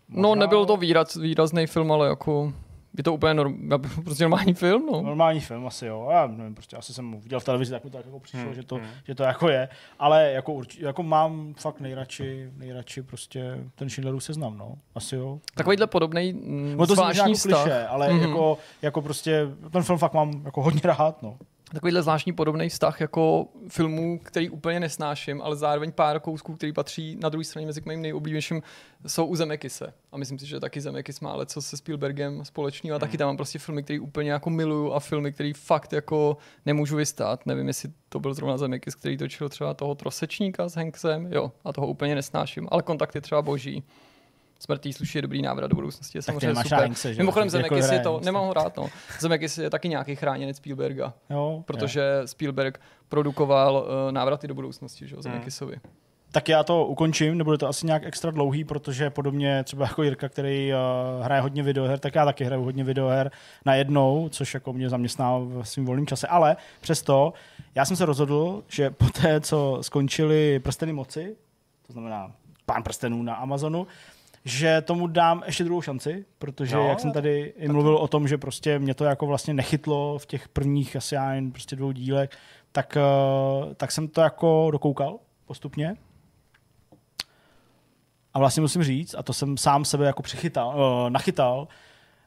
No 0.10 0.36
nebyl 0.36 0.66
to 0.66 0.78
výraz, 0.78 1.16
výrazný 1.16 1.68
film, 1.68 1.92
ale 1.92 2.08
jako 2.08 2.54
je 2.98 3.04
to 3.04 3.14
úplně 3.14 3.34
norm, 3.34 3.70
prostě 4.04 4.24
normální 4.24 4.54
film, 4.54 4.86
no. 4.92 5.02
Normální 5.02 5.40
film 5.40 5.68
asi 5.68 5.86
jo, 5.86 6.08
já 6.12 6.28
nevím, 6.28 6.56
prostě 6.56 6.78
asi 6.78 6.94
jsem 6.94 7.12
ho 7.12 7.20
viděl 7.20 7.40
v 7.40 7.44
televizi, 7.44 7.72
tak 7.72 7.84
mi 7.84 7.90
to 7.90 7.98
tak 7.98 8.06
jako 8.06 8.20
přišlo, 8.20 8.40
Hmm, 8.46 8.54
že, 8.56 8.64
to, 8.64 8.76
hmm. 8.76 8.86
že 9.08 9.16
to 9.16 9.24
jako 9.24 9.50
je, 9.50 9.70
ale 10.00 10.32
jako, 10.32 10.54
urč, 10.54 10.78
jako 10.78 11.04
mám 11.04 11.54
fakt 11.58 11.80
nejradši, 11.80 12.50
nejradši 12.58 13.02
prostě 13.02 13.58
ten 13.76 13.90
Schindlerův 13.90 14.24
seznam, 14.24 14.58
no, 14.58 14.76
asi 14.96 15.16
jo. 15.16 15.40
Takovýhle 15.56 15.88
podobný 15.88 16.34
mm, 16.34 16.74
No 16.78 16.88
to 16.88 16.96
zvláštní 16.96 17.22
jako 17.32 17.34
vztah. 17.38 17.64
kliše, 17.64 17.86
ale 17.88 18.10
Mhm. 18.14 18.22
jako, 18.22 18.58
jako 18.82 19.02
prostě 19.02 19.48
ten 19.72 19.84
film 19.84 20.00
fakt 20.00 20.14
mám 20.14 20.42
jako 20.46 20.62
hodně 20.64 20.82
rád, 20.84 21.22
no. 21.24 21.38
Takovýhle 21.76 22.02
zvláštní 22.02 22.34
podobný 22.34 22.70
vztah 22.70 23.02
jako 23.02 23.48
filmů, 23.68 24.20
který 24.24 24.50
úplně 24.50 24.80
nesnáším, 24.80 25.42
ale 25.42 25.56
zároveň 25.56 25.92
pár 25.92 26.20
kousků, 26.20 26.56
který 26.56 26.74
patří 26.74 27.18
na 27.22 27.30
druhé 27.30 27.44
straně 27.44 27.68
mezi 27.68 27.82
k 27.82 27.86
mým 27.86 28.02
nejoblíbenějším, 28.02 28.62
jsou 29.08 29.26
u 29.26 29.36
Zemekise. 29.36 29.94
A 30.12 30.18
myslím 30.18 30.40
si, 30.40 30.46
že 30.46 30.60
taky 30.60 30.82
Zemekis 30.82 31.20
má 31.20 31.32
ale 31.32 31.46
co 31.46 31.62
se 31.62 31.78
Spielbergem 31.78 32.46
společného. 32.46 32.96
A 32.96 33.00
taky 33.00 33.18
tam 33.18 33.28
mám 33.28 33.38
prostě 33.38 33.60
filmy, 33.60 33.84
které 33.84 34.00
úplně 34.00 34.32
jako 34.32 34.50
miluju 34.50 34.94
a 34.94 35.00
filmy, 35.00 35.32
které 35.34 35.52
fakt 35.56 35.94
jako 35.94 36.38
nemůžu 36.66 36.96
vystát. 36.96 37.46
Nevím, 37.46 37.68
jestli 37.68 37.90
to 38.10 38.20
byl 38.20 38.34
zrovna 38.34 38.58
Zemekis, 38.58 38.96
který 38.96 39.18
točil 39.18 39.50
třeba 39.50 39.74
toho 39.74 39.96
Trosečníka 39.96 40.70
s 40.70 40.76
Hanksem, 40.76 41.34
jo, 41.34 41.52
a 41.64 41.74
toho 41.74 41.88
úplně 41.88 42.16
nesnáším. 42.16 42.68
Ale 42.72 42.82
kontakt 42.82 43.16
je 43.16 43.22
třeba 43.22 43.42
boží. 43.42 43.84
Smrtý 44.60 44.94
sluší 44.94 45.18
je 45.18 45.22
dobrý 45.22 45.42
návrat 45.42 45.68
do 45.68 45.76
budoucnosti, 45.76 46.18
je 46.18 46.22
Tak 46.22 46.26
ty 46.26 46.32
samozřejmě 46.32 46.48
nemáš 46.48 46.66
super. 46.66 46.80
Hankse, 46.80 47.14
že? 47.14 47.22
Mimochodem 47.22 47.46
Jako 47.46 47.52
Zemekis 47.52 47.78
je 47.78 47.88
hraje 47.88 48.00
to, 48.00 48.22
nemám 48.24 48.46
ho 48.46 48.54
rád, 48.54 48.78
no. 48.78 48.88
Zemekis 49.20 49.58
je 49.58 49.70
taky 49.70 49.90
nějaký 49.90 50.16
chráněnec 50.16 50.58
Spielberga 50.58 51.14
jo 51.30 51.64
protože 51.66 52.22
Spielberg 52.26 52.82
produkoval 53.10 53.76
uh, 53.76 54.12
návraty 54.12 54.48
do 54.48 54.54
budoucnosti, 54.54 55.08
že 55.08 55.16
jo, 55.16 55.22
Zemekisovi. 55.22 55.78
Tak 56.32 56.50
já 56.50 56.64
to 56.64 56.86
ukončím, 56.86 57.38
nebude 57.38 57.58
to 57.58 57.68
asi 57.68 57.86
nějak 57.86 58.04
extra 58.06 58.32
dlouhý, 58.32 58.64
protože 58.64 59.10
podobně 59.10 59.64
třeba 59.64 59.86
jako 59.86 60.04
Jirka, 60.04 60.30
který 60.30 60.72
uh, 60.74 61.26
hraje 61.26 61.42
hodně 61.42 61.64
videoher, 61.64 62.00
tak 62.00 62.16
já 62.16 62.26
taky 62.26 62.44
hraju 62.44 62.64
hodně 62.64 62.84
videoher 62.84 63.32
najednou, 63.66 64.30
což 64.30 64.54
jako 64.54 64.74
mě 64.74 64.90
zaměstná 64.90 65.38
v 65.38 65.64
svým 65.64 65.86
volném 65.86 66.08
čase. 66.08 66.28
Ale 66.28 66.58
přesto 66.82 67.34
já 67.76 67.86
jsem 67.86 67.98
se 67.98 68.06
rozhodl, 68.06 68.64
že 68.68 68.90
po 68.98 69.06
té, 69.06 69.42
co 69.42 69.78
skončily 69.82 70.60
prsteny 70.60 70.94
moci, 70.94 71.36
to 71.88 71.94
znamená 71.94 72.32
pán 72.66 72.84
prstenů 72.84 73.24
na 73.24 73.36
Amazonu, 73.36 73.88
že 74.46 74.82
tomu 74.82 75.08
dám 75.08 75.44
ještě 75.46 75.64
druhou 75.64 75.82
šanci, 75.82 76.26
protože 76.40 76.76
No, 76.76 76.88
jak 76.88 77.00
jsem 77.00 77.12
tady 77.12 77.54
i 77.58 77.68
mluvil 77.68 77.98
o 77.98 78.08
tom, 78.08 78.28
že 78.28 78.38
prostě 78.38 78.80
mě 78.80 78.94
to 78.94 79.06
jako 79.06 79.26
vlastně 79.26 79.54
nechytlo 79.54 80.18
v 80.20 80.26
těch 80.26 80.48
prvních 80.48 80.96
asi 80.96 81.16
já 81.16 81.34
jen 81.34 81.52
prostě 81.52 81.76
dvou 81.76 81.92
dílech, 81.92 82.30
tak, 82.72 82.98
uh, 83.66 83.74
tak 83.74 83.92
jsem 83.92 84.08
to 84.08 84.22
jako 84.22 84.70
dokoukal 84.72 85.20
postupně. 85.46 85.96
A 88.34 88.40
vlastně 88.40 88.62
musím 88.62 88.84
říct, 88.84 89.16
a 89.18 89.24
to 89.24 89.34
jsem 89.34 89.58
sám 89.58 89.86
sebe 89.86 90.06
jako 90.06 90.22
přichytal, 90.22 90.68
uh, 90.68 91.10
nachytal, 91.10 91.68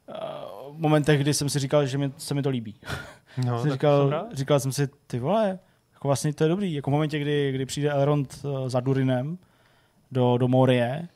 uh, 0.07 0.75
v 0.75 0.79
momentech, 0.79 1.21
kdy 1.21 1.33
jsem 1.33 1.49
si 1.49 1.59
říkal, 1.59 1.85
že 1.85 1.97
mi, 1.97 2.11
se 2.17 2.33
mi 2.33 2.41
to 2.41 2.49
líbí. 2.49 2.75
No, 3.45 3.61
jsem 3.61 3.71
říkal, 3.71 4.27
říkal 4.33 4.59
jsem 4.59 4.71
si, 4.71 4.87
ty 5.07 5.19
vole, 5.19 5.59
jako 5.93 6.07
vlastně 6.07 6.33
to 6.33 6.43
je 6.43 6.47
dobrý. 6.49 6.73
Jako 6.73 6.91
v 6.91 6.93
momentě, 6.93 7.19
kdy, 7.19 7.51
kdy 7.51 7.65
přijde 7.65 7.91
Elrond 7.91 8.45
za 8.67 8.79
Durinem, 8.79 9.37
do, 10.11 10.37
do 10.37 10.47
Morie, 10.47 11.07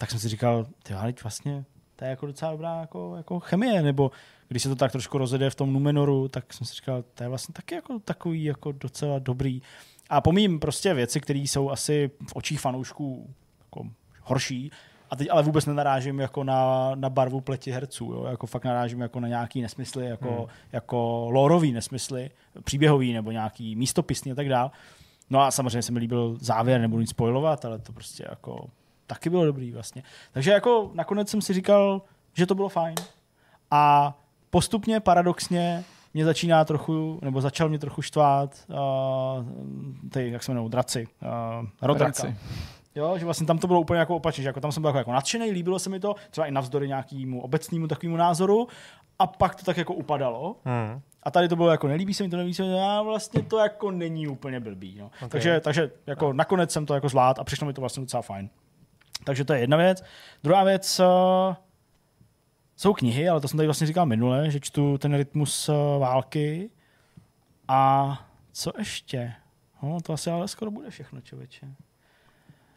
tak 0.00 0.10
jsem 0.10 0.20
si 0.20 0.28
říkal, 0.28 0.66
ty 0.82 0.94
teď 1.02 1.22
vlastně 1.22 1.64
to 1.96 2.04
je 2.04 2.10
jako 2.10 2.26
docela 2.26 2.50
dobrá 2.50 2.80
jako, 2.80 3.14
jako 3.16 3.40
chemie, 3.40 3.82
nebo 3.82 4.10
když 4.48 4.62
se 4.62 4.68
to 4.68 4.76
tak 4.76 4.92
trošku 4.92 5.18
rozjede 5.18 5.50
v 5.50 5.54
tom 5.54 5.72
Numenoru, 5.72 6.28
tak 6.28 6.52
jsem 6.52 6.66
si 6.66 6.74
říkal, 6.74 7.04
to 7.14 7.22
je 7.22 7.28
vlastně 7.28 7.52
taky 7.52 7.74
jako 7.74 7.98
takový 7.98 8.44
jako 8.44 8.72
docela 8.72 9.18
dobrý. 9.18 9.62
A 10.10 10.20
pomím 10.20 10.60
prostě 10.60 10.94
věci, 10.94 11.20
které 11.20 11.38
jsou 11.38 11.70
asi 11.70 12.10
v 12.28 12.32
očích 12.36 12.60
fanoušků 12.60 13.34
jako 13.58 13.88
horší, 14.22 14.70
a 15.10 15.16
teď 15.16 15.28
ale 15.30 15.42
vůbec 15.42 15.66
nenarážím 15.66 16.20
jako 16.20 16.44
na, 16.44 16.90
na 16.94 17.10
barvu 17.10 17.40
pleti 17.40 17.70
herců, 17.70 18.04
jo? 18.04 18.24
jako 18.24 18.46
fakt 18.46 18.64
narážím 18.64 19.00
jako 19.00 19.20
na 19.20 19.28
nějaký 19.28 19.62
nesmysly, 19.62 20.06
jako, 20.06 20.34
hmm. 20.34 20.46
jako 20.72 21.28
lórový 21.30 21.72
nesmysly, 21.72 22.30
příběhový 22.64 23.12
nebo 23.12 23.30
nějaký 23.30 23.76
místopisný 23.76 24.32
a 24.32 24.34
tak 24.34 24.48
dál. 24.48 24.70
No 25.30 25.40
a 25.40 25.50
samozřejmě 25.50 25.82
se 25.82 25.92
mi 25.92 25.98
líbil 25.98 26.36
závěr, 26.40 26.80
nebudu 26.80 27.00
nic 27.00 27.10
spojovat, 27.10 27.64
ale 27.64 27.78
to 27.78 27.92
prostě 27.92 28.26
jako 28.30 28.68
taky 29.10 29.30
bylo 29.30 29.44
dobrý 29.44 29.72
vlastně. 29.72 30.02
Takže 30.32 30.50
jako 30.50 30.90
nakonec 30.94 31.28
jsem 31.28 31.42
si 31.42 31.52
říkal, 31.52 32.02
že 32.34 32.46
to 32.46 32.54
bylo 32.54 32.68
fajn. 32.68 32.94
A 33.70 34.14
postupně, 34.50 35.00
paradoxně, 35.00 35.84
mě 36.14 36.24
začíná 36.24 36.64
trochu, 36.64 37.18
nebo 37.22 37.40
začal 37.40 37.68
mě 37.68 37.78
trochu 37.78 38.02
štvát 38.02 38.64
uh, 38.68 38.76
ty, 40.10 40.30
jak 40.30 40.42
se 40.42 40.52
jmenují, 40.52 40.70
draci, 40.70 41.08
uh, 41.22 41.66
rodraka. 41.82 42.22
Draci. 42.22 42.36
Jo, 42.94 43.18
že 43.18 43.24
vlastně 43.24 43.46
tam 43.46 43.58
to 43.58 43.66
bylo 43.66 43.80
úplně 43.80 44.00
jako 44.00 44.16
opačně, 44.16 44.42
že 44.42 44.48
jako 44.48 44.60
tam 44.60 44.72
jsem 44.72 44.80
byl 44.80 44.88
jako, 44.88 44.98
jako 44.98 45.12
nadšený, 45.12 45.50
líbilo 45.50 45.78
se 45.78 45.90
mi 45.90 46.00
to, 46.00 46.14
třeba 46.30 46.46
i 46.46 46.50
navzdory 46.50 46.88
nějakému 46.88 47.42
obecnému 47.42 47.86
takovému 47.86 48.16
názoru, 48.16 48.68
a 49.18 49.26
pak 49.26 49.54
to 49.54 49.64
tak 49.64 49.76
jako 49.76 49.94
upadalo. 49.94 50.56
Hmm. 50.64 51.00
A 51.22 51.30
tady 51.30 51.48
to 51.48 51.56
bylo 51.56 51.70
jako 51.70 51.88
nelíbí 51.88 52.14
se 52.14 52.22
mi 52.22 52.28
to, 52.28 52.36
nelíbí 52.36 52.54
se 52.54 52.62
mi 52.62 52.68
to, 52.68 52.80
a 52.80 53.02
vlastně 53.02 53.42
to 53.42 53.58
jako 53.58 53.90
není 53.90 54.28
úplně 54.28 54.60
blbý. 54.60 54.96
No. 54.98 55.06
Okay. 55.06 55.28
Takže, 55.28 55.60
takže 55.60 55.90
jako 56.06 56.26
no. 56.26 56.32
nakonec 56.32 56.72
jsem 56.72 56.86
to 56.86 56.94
jako 56.94 57.08
zvlád 57.08 57.38
a 57.38 57.44
přišlo 57.44 57.66
mi 57.66 57.72
to 57.72 57.80
vlastně 57.80 58.00
docela 58.00 58.22
fajn. 58.22 58.50
Takže 59.24 59.44
to 59.44 59.52
je 59.52 59.60
jedna 59.60 59.76
věc. 59.76 60.04
Druhá 60.42 60.64
věc 60.64 61.00
uh, 61.00 61.54
jsou 62.76 62.92
knihy, 62.92 63.28
ale 63.28 63.40
to 63.40 63.48
jsem 63.48 63.56
tady 63.56 63.66
vlastně 63.66 63.86
říkal 63.86 64.06
minule, 64.06 64.50
že 64.50 64.60
čtu 64.60 64.98
ten 64.98 65.14
rytmus 65.14 65.68
uh, 65.68 65.74
války. 65.98 66.70
A 67.68 68.18
co 68.52 68.72
ještě? 68.78 69.32
No, 69.82 70.00
to 70.00 70.12
asi 70.12 70.30
ale 70.30 70.48
skoro 70.48 70.70
bude 70.70 70.90
všechno, 70.90 71.20
člověče. 71.20 71.66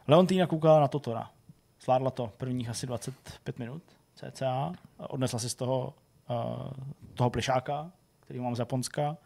Leontýna 0.07 0.47
koukala 0.47 0.79
na 0.79 0.87
Totora. 0.87 1.29
Zvládla 1.81 2.11
to 2.11 2.31
prvních 2.37 2.69
asi 2.69 2.87
25 2.87 3.59
minut 3.59 3.83
cca. 4.15 4.73
Odnesla 4.97 5.39
si 5.39 5.49
z 5.49 5.55
toho 5.55 5.93
uh, 6.29 6.71
toho 7.13 7.29
plišáka, 7.29 7.91
který 8.19 8.39
mám 8.39 8.55
z 8.55 8.59
Japonska. 8.59 9.17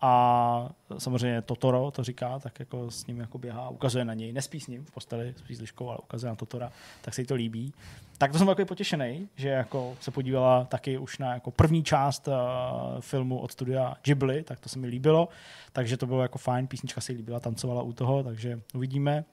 A 0.00 0.70
samozřejmě 0.98 1.42
Totoro 1.42 1.90
to 1.90 2.04
říká, 2.04 2.38
tak 2.38 2.60
jako 2.60 2.90
s 2.90 3.06
ním 3.06 3.20
jako 3.20 3.38
běhá, 3.38 3.68
ukazuje 3.68 4.04
na 4.04 4.14
něj, 4.14 4.32
nespí 4.32 4.60
s 4.60 4.66
ním 4.66 4.84
v 4.84 4.90
posteli, 4.90 5.34
spí 5.36 5.54
s 5.54 5.60
liškou, 5.60 5.88
ale 5.88 5.98
ukazuje 5.98 6.30
na 6.30 6.36
Totora, 6.36 6.72
tak 7.00 7.14
se 7.14 7.20
jí 7.20 7.26
to 7.26 7.34
líbí. 7.34 7.72
Tak 8.18 8.32
to 8.32 8.38
jsem 8.38 8.46
takový 8.46 8.64
potěšený, 8.64 9.28
že 9.36 9.48
jako 9.48 9.96
se 10.00 10.10
podívala 10.10 10.64
taky 10.64 10.98
už 10.98 11.18
na 11.18 11.34
jako 11.34 11.50
první 11.50 11.84
část 11.84 12.28
uh, 12.28 12.34
filmu 13.00 13.38
od 13.38 13.52
studia 13.52 13.96
Ghibli, 14.04 14.42
tak 14.42 14.60
to 14.60 14.68
se 14.68 14.78
mi 14.78 14.86
líbilo, 14.86 15.28
takže 15.72 15.96
to 15.96 16.06
bylo 16.06 16.22
jako 16.22 16.38
fajn, 16.38 16.66
písnička 16.66 17.00
se 17.00 17.12
jí 17.12 17.16
líbila, 17.16 17.40
tancovala 17.40 17.82
u 17.82 17.92
toho, 17.92 18.22
takže 18.22 18.60
uvidíme. 18.74 19.24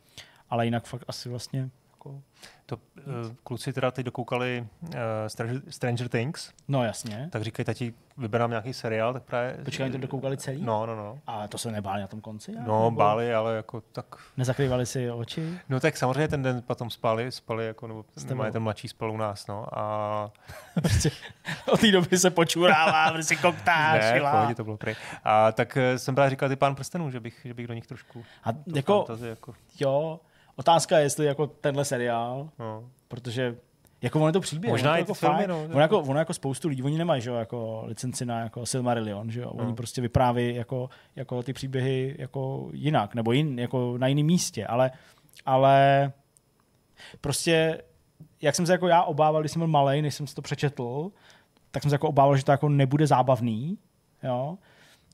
Ale 0.49 0.65
jinak 0.65 0.85
fakt 0.85 1.03
asi 1.07 1.29
vlastně 1.29 1.69
jako... 2.05 2.21
To, 2.65 2.75
uh, 2.75 3.35
kluci 3.43 3.73
teda 3.73 3.91
teď 3.91 4.05
dokoukali 4.05 4.67
uh, 4.81 4.89
Stranger, 5.27 5.61
Stranger 5.69 6.09
Things. 6.09 6.51
No 6.67 6.83
jasně. 6.83 7.29
Tak 7.31 7.41
říkají, 7.41 7.65
tati, 7.65 7.93
vyberám 8.17 8.49
nějaký 8.49 8.73
seriál, 8.73 9.13
tak 9.13 9.23
právě... 9.23 9.57
Počkej, 9.65 9.91
to 9.91 9.97
dokoukali 9.97 10.37
celý? 10.37 10.61
No, 10.61 10.85
no, 10.85 10.95
no. 10.95 11.19
A 11.27 11.47
to 11.47 11.57
se 11.57 11.71
nebáli 11.71 12.01
na 12.01 12.07
tom 12.07 12.21
konci? 12.21 12.51
No, 12.51 12.59
nebo... 12.59 12.91
báli, 12.91 13.33
ale 13.33 13.55
jako 13.55 13.81
tak... 13.81 14.05
Nezakrývali 14.37 14.85
si 14.85 15.11
oči? 15.11 15.59
No 15.69 15.79
tak 15.79 15.97
samozřejmě 15.97 16.27
ten 16.27 16.43
den 16.43 16.61
potom 16.61 16.89
spali, 16.89 17.31
spali 17.31 17.65
jako, 17.65 17.87
nebo 17.87 18.05
nemá 18.27 18.51
ten 18.51 18.63
mladší 18.63 18.87
spal 18.87 19.11
u 19.11 19.17
nás, 19.17 19.47
no. 19.47 19.79
A... 19.79 20.31
prostě 20.81 21.11
od 21.71 21.79
té 21.79 21.91
doby 21.91 22.17
se 22.17 22.29
počurává, 22.29 23.11
prostě 23.13 23.35
koktáš, 23.35 24.13
Ne, 24.13 24.21
pohodě, 24.31 24.55
to 24.55 24.63
bylo 24.63 24.77
prý. 24.77 24.93
A 25.23 25.51
tak 25.51 25.77
eh, 25.77 25.99
jsem 25.99 26.15
právě 26.15 26.29
říkal 26.29 26.49
ty 26.49 26.55
pán 26.55 26.75
prstenů, 26.75 27.11
že 27.11 27.19
bych, 27.19 27.41
že 27.45 27.53
bych 27.53 27.67
do 27.67 27.73
nich 27.73 27.87
trošku... 27.87 28.23
A 28.43 28.49
jako, 28.75 29.05
jako... 29.21 29.53
Jo, 29.79 30.19
Otázka 30.55 30.97
je, 30.97 31.03
jestli 31.03 31.25
jako 31.25 31.47
tenhle 31.47 31.85
seriál, 31.85 32.49
no. 32.59 32.83
protože 33.07 33.55
jako 34.01 34.19
on 34.19 34.27
je 34.27 34.33
to 34.33 34.39
příběh. 34.39 34.71
Možná 34.71 34.97
i 34.97 34.99
jako 34.99 35.13
filmy, 35.13 35.47
no. 35.47 35.63
On 35.73 35.81
jako, 35.81 35.99
on 35.99 36.17
jako 36.17 36.33
spoustu 36.33 36.67
lidí, 36.67 36.83
oni 36.83 36.97
nemají, 36.97 37.21
že 37.21 37.29
jo, 37.29 37.35
jako 37.35 37.83
licenci 37.85 38.25
na 38.25 38.39
jako 38.39 38.65
Silmarillion, 38.65 39.31
že 39.31 39.41
jo. 39.41 39.49
Oni 39.49 39.67
no. 39.67 39.75
prostě 39.75 40.01
vypráví 40.01 40.55
jako, 40.55 40.89
jako 41.15 41.43
ty 41.43 41.53
příběhy 41.53 42.15
jako 42.19 42.69
jinak, 42.73 43.15
nebo 43.15 43.31
jin, 43.31 43.59
jako 43.59 43.97
na 43.97 44.07
jiném 44.07 44.25
místě, 44.25 44.65
ale, 44.65 44.91
ale 45.45 46.11
prostě 47.21 47.81
jak 48.41 48.55
jsem 48.55 48.65
se 48.65 48.71
jako 48.71 48.87
já 48.87 49.03
obával, 49.03 49.41
když 49.41 49.51
jsem 49.51 49.59
byl 49.59 49.67
malý, 49.67 50.01
než 50.01 50.15
jsem 50.15 50.27
si 50.27 50.35
to 50.35 50.41
přečetl, 50.41 51.11
tak 51.71 51.83
jsem 51.83 51.89
se 51.89 51.95
jako 51.95 52.07
obával, 52.07 52.37
že 52.37 52.45
to 52.45 52.51
jako 52.51 52.69
nebude 52.69 53.07
zábavný, 53.07 53.77
jo. 54.23 54.57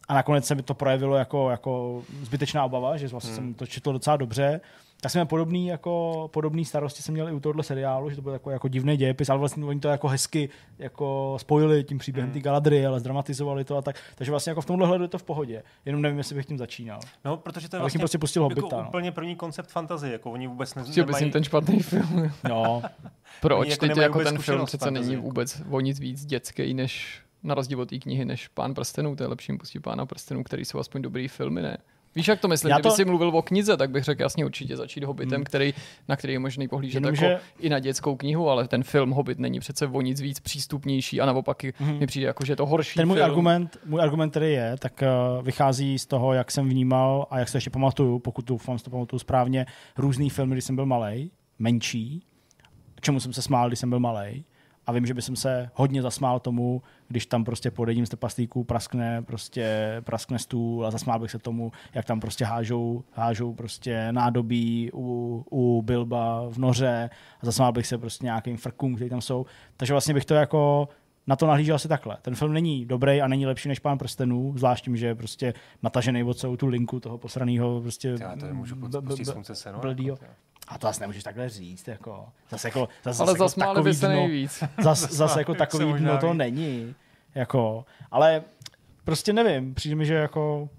A 0.08 0.14
nakonec 0.14 0.46
se 0.46 0.56
mi 0.56 0.64
to 0.64 0.74
projevilo 0.74 1.16
jako, 1.16 1.50
jako 1.50 2.04
zbytečná 2.22 2.66
obava, 2.66 2.98
že 2.98 3.08
vlastně 3.08 3.32
hmm. 3.32 3.38
jsem 3.38 3.54
to 3.54 3.66
četl 3.68 3.94
docela 3.94 4.18
dobře 4.18 4.62
tak 5.02 5.12
jsme 5.12 5.26
podobný, 5.26 5.68
jako, 5.68 6.30
podobný 6.34 6.66
starosti 6.66 7.04
jsem 7.04 7.14
měl 7.14 7.30
i 7.30 7.32
u 7.32 7.40
tohohle 7.40 7.64
seriálu, 7.64 8.10
že 8.10 8.16
to 8.16 8.22
byl 8.22 8.34
jako, 8.34 8.52
jako 8.52 8.68
divný 8.68 8.98
dějepis, 8.98 9.30
ale 9.30 9.40
vlastně 9.40 9.66
oni 9.66 9.80
to 9.80 9.88
jako 9.88 10.08
hezky 10.08 10.50
jako 10.80 11.38
spojili 11.40 11.84
tím 11.84 11.98
příběhem 11.98 12.30
mm. 12.30 12.34
té 12.34 12.40
Galadry, 12.40 12.86
ale 12.86 13.00
zdramatizovali 13.00 13.64
to 13.64 13.78
a 13.78 13.82
tak. 13.82 13.96
Takže 14.16 14.32
vlastně 14.32 14.52
jako 14.52 14.62
v 14.62 14.66
tomhle 14.66 14.88
hledu 14.88 15.04
je 15.04 15.08
to 15.08 15.18
v 15.18 15.24
pohodě. 15.24 15.64
Jenom 15.86 16.02
nevím, 16.02 16.18
jestli 16.18 16.36
bych 16.36 16.46
tím 16.46 16.58
začínal. 16.58 17.00
No, 17.26 17.38
protože 17.38 17.70
to 17.70 17.76
je 17.76 17.80
vlastně 17.80 18.00
prostě 18.00 18.18
pustil 18.18 18.44
jako 18.44 18.62
Hobbita, 18.62 18.82
no. 18.82 18.88
úplně 18.88 19.12
první 19.12 19.36
koncept 19.36 19.72
fantazie, 19.72 20.14
jako 20.14 20.32
oni 20.32 20.48
vůbec 20.48 20.76
ne, 20.76 20.84
Chtěl 20.84 21.06
nemají... 21.06 21.32
ten 21.32 21.44
špatný 21.44 21.80
film. 21.80 22.32
no. 22.50 22.82
Proč? 23.42 23.70
Jako 23.70 23.88
Teď 23.88 23.98
jako 23.98 24.24
ten 24.24 24.38
film 24.38 24.66
přece 24.66 24.92
není 24.92 25.16
vůbec 25.16 25.62
o 25.70 25.80
nic 25.80 26.00
víc 26.00 26.26
dětský, 26.26 26.74
než 26.74 27.22
na 27.44 27.56
rozdíl 27.56 27.82
od 27.82 27.90
té 27.90 27.98
knihy, 27.98 28.26
než 28.26 28.48
Pán 28.48 28.74
prstenů. 28.74 29.16
To 29.16 29.24
je 29.24 29.28
lepší 29.28 29.58
pustit 29.58 29.80
Pána 29.80 30.06
prstenů, 30.06 30.44
který 30.44 30.66
jsou 30.66 30.80
aspoň 30.80 31.02
dobrý 31.02 31.28
filmy, 31.28 31.62
ne? 31.62 31.78
Víš, 32.18 32.28
jak 32.28 32.40
to 32.40 32.48
myslím? 32.48 32.70
Já 32.70 32.76
to... 32.76 32.82
Kdyby 32.82 32.96
jsi 32.96 33.06
mluvil 33.06 33.28
o 33.28 33.42
knize, 33.42 33.78
tak 33.78 33.90
bych 33.90 34.04
řekl 34.04 34.22
jasně 34.22 34.46
určitě 34.46 34.78
začít 34.78 35.04
Hobbitem, 35.04 35.36
hmm. 35.36 35.44
který, 35.44 35.74
na 36.08 36.16
který 36.16 36.34
je 36.34 36.40
možný 36.40 36.68
pohlížet 36.68 36.96
Jenom, 36.96 37.16
jako 37.16 37.26
že... 37.26 37.40
i 37.60 37.70
na 37.70 37.80
dětskou 37.80 38.16
knihu, 38.16 38.50
ale 38.50 38.68
ten 38.68 38.84
film 38.84 39.12
Hobbit 39.12 39.40
není 39.40 39.60
přece 39.60 39.88
o 39.88 40.02
nic 40.02 40.22
víc 40.22 40.40
přístupnější 40.40 41.22
a 41.22 41.26
naopak 41.26 41.64
hmm. 41.64 42.00
mi 42.00 42.08
přijde 42.08 42.28
jako, 42.28 42.46
že 42.46 42.52
je 42.52 42.56
to 42.56 42.66
horší 42.66 42.98
Ten 42.98 43.08
můj 43.08 43.18
film. 43.18 43.30
argument, 43.30 43.78
můj 43.86 44.02
argument, 44.02 44.30
který 44.30 44.52
je, 44.52 44.76
tak 44.80 45.04
uh, 45.38 45.46
vychází 45.46 46.00
z 46.00 46.06
toho, 46.06 46.34
jak 46.34 46.52
jsem 46.52 46.70
vnímal 46.70 47.28
a 47.30 47.40
jak 47.40 47.50
se 47.50 47.58
ještě 47.58 47.70
pamatuju, 47.70 48.20
pokud 48.20 48.42
tu 48.46 48.60
vám 48.68 48.78
to 48.78 48.90
pamatuju 48.90 49.20
správně, 49.20 49.66
různý 49.98 50.30
filmy, 50.30 50.56
když 50.56 50.64
jsem 50.64 50.76
byl 50.76 50.86
malý, 50.86 51.32
menší, 51.60 52.24
čemu 53.02 53.20
jsem 53.20 53.34
se 53.34 53.42
smál, 53.42 53.68
když 53.68 53.80
jsem 53.80 53.90
byl 53.90 54.00
malý 54.00 54.46
a 54.88 54.92
vím, 54.92 55.06
že 55.06 55.14
bych 55.14 55.24
se 55.34 55.70
hodně 55.74 56.02
zasmál 56.02 56.40
tomu, 56.40 56.82
když 57.08 57.26
tam 57.26 57.44
prostě 57.44 57.72
pod 57.72 57.88
jedním 57.88 58.06
z 58.06 58.10
trpaslíků 58.10 58.64
praskne, 58.64 59.22
prostě 59.22 59.98
praskne 60.06 60.40
stůl 60.40 60.86
a 60.86 60.92
zasmál 60.92 61.20
bych 61.20 61.32
se 61.32 61.40
tomu, 61.40 61.72
jak 61.94 62.06
tam 62.06 62.20
prostě 62.20 62.46
hážou, 62.46 63.04
hážou 63.14 63.54
prostě 63.54 64.12
nádobí 64.12 64.92
u, 64.94 65.46
u 65.52 65.82
Bilba 65.82 66.50
v 66.50 66.58
noře 66.58 67.10
a 67.42 67.46
zasmál 67.46 67.72
bych 67.72 67.88
se 67.88 67.98
prostě 67.98 68.26
nějakým 68.26 68.58
frkům, 68.58 68.96
který 68.96 69.10
tam 69.10 69.22
jsou. 69.22 69.46
Takže 69.78 69.94
vlastně 69.94 70.14
bych 70.14 70.26
to 70.26 70.34
jako 70.34 70.90
na 71.28 71.36
to 71.36 71.48
nahlížel 71.48 71.76
asi 71.76 71.88
takhle. 71.88 72.18
Ten 72.22 72.36
film 72.36 72.54
není 72.54 72.86
dobrý 72.86 73.22
a 73.22 73.28
není 73.28 73.46
lepší 73.46 73.70
než 73.70 73.80
Pán 73.80 73.98
prstenů, 73.98 74.54
zvlášť 74.58 74.84
tím, 74.84 74.98
že 74.98 75.08
je 75.08 75.16
prostě 75.16 75.54
natažený 75.84 76.24
od 76.24 76.38
celou 76.38 76.56
tu 76.56 76.68
linku 76.68 77.00
toho 77.00 77.18
posraného 77.18 77.82
prostě 77.82 78.16
Já 78.20 78.36
to 78.36 78.46
můžu 78.54 78.76
pustit 78.76 79.26
seno. 79.54 79.82
A 80.68 80.78
to 80.78 80.88
zase 80.88 81.02
nemůžeš 81.02 81.24
takhle 81.24 81.50
říct, 81.50 81.88
jako. 81.88 82.30
Zase 82.50 82.68
jako, 82.68 82.90
zase, 83.04 83.24
ale 83.24 83.34
zase 83.34 83.62
jako 83.62 83.84
by 83.84 83.94
se 83.94 84.08
nejvíc. 84.08 84.64
Zase, 84.84 85.08
zase 85.08 85.40
jako 85.40 85.54
takový 85.54 85.94
dno 85.94 86.18
to 86.18 86.34
není. 86.34 86.96
Jako, 87.36 87.86
ale 88.12 88.44
prostě 89.04 89.34
nevím, 89.34 89.74
přijde 89.76 89.96
mi, 89.96 90.06
že 90.06 90.14
jako... 90.14 90.70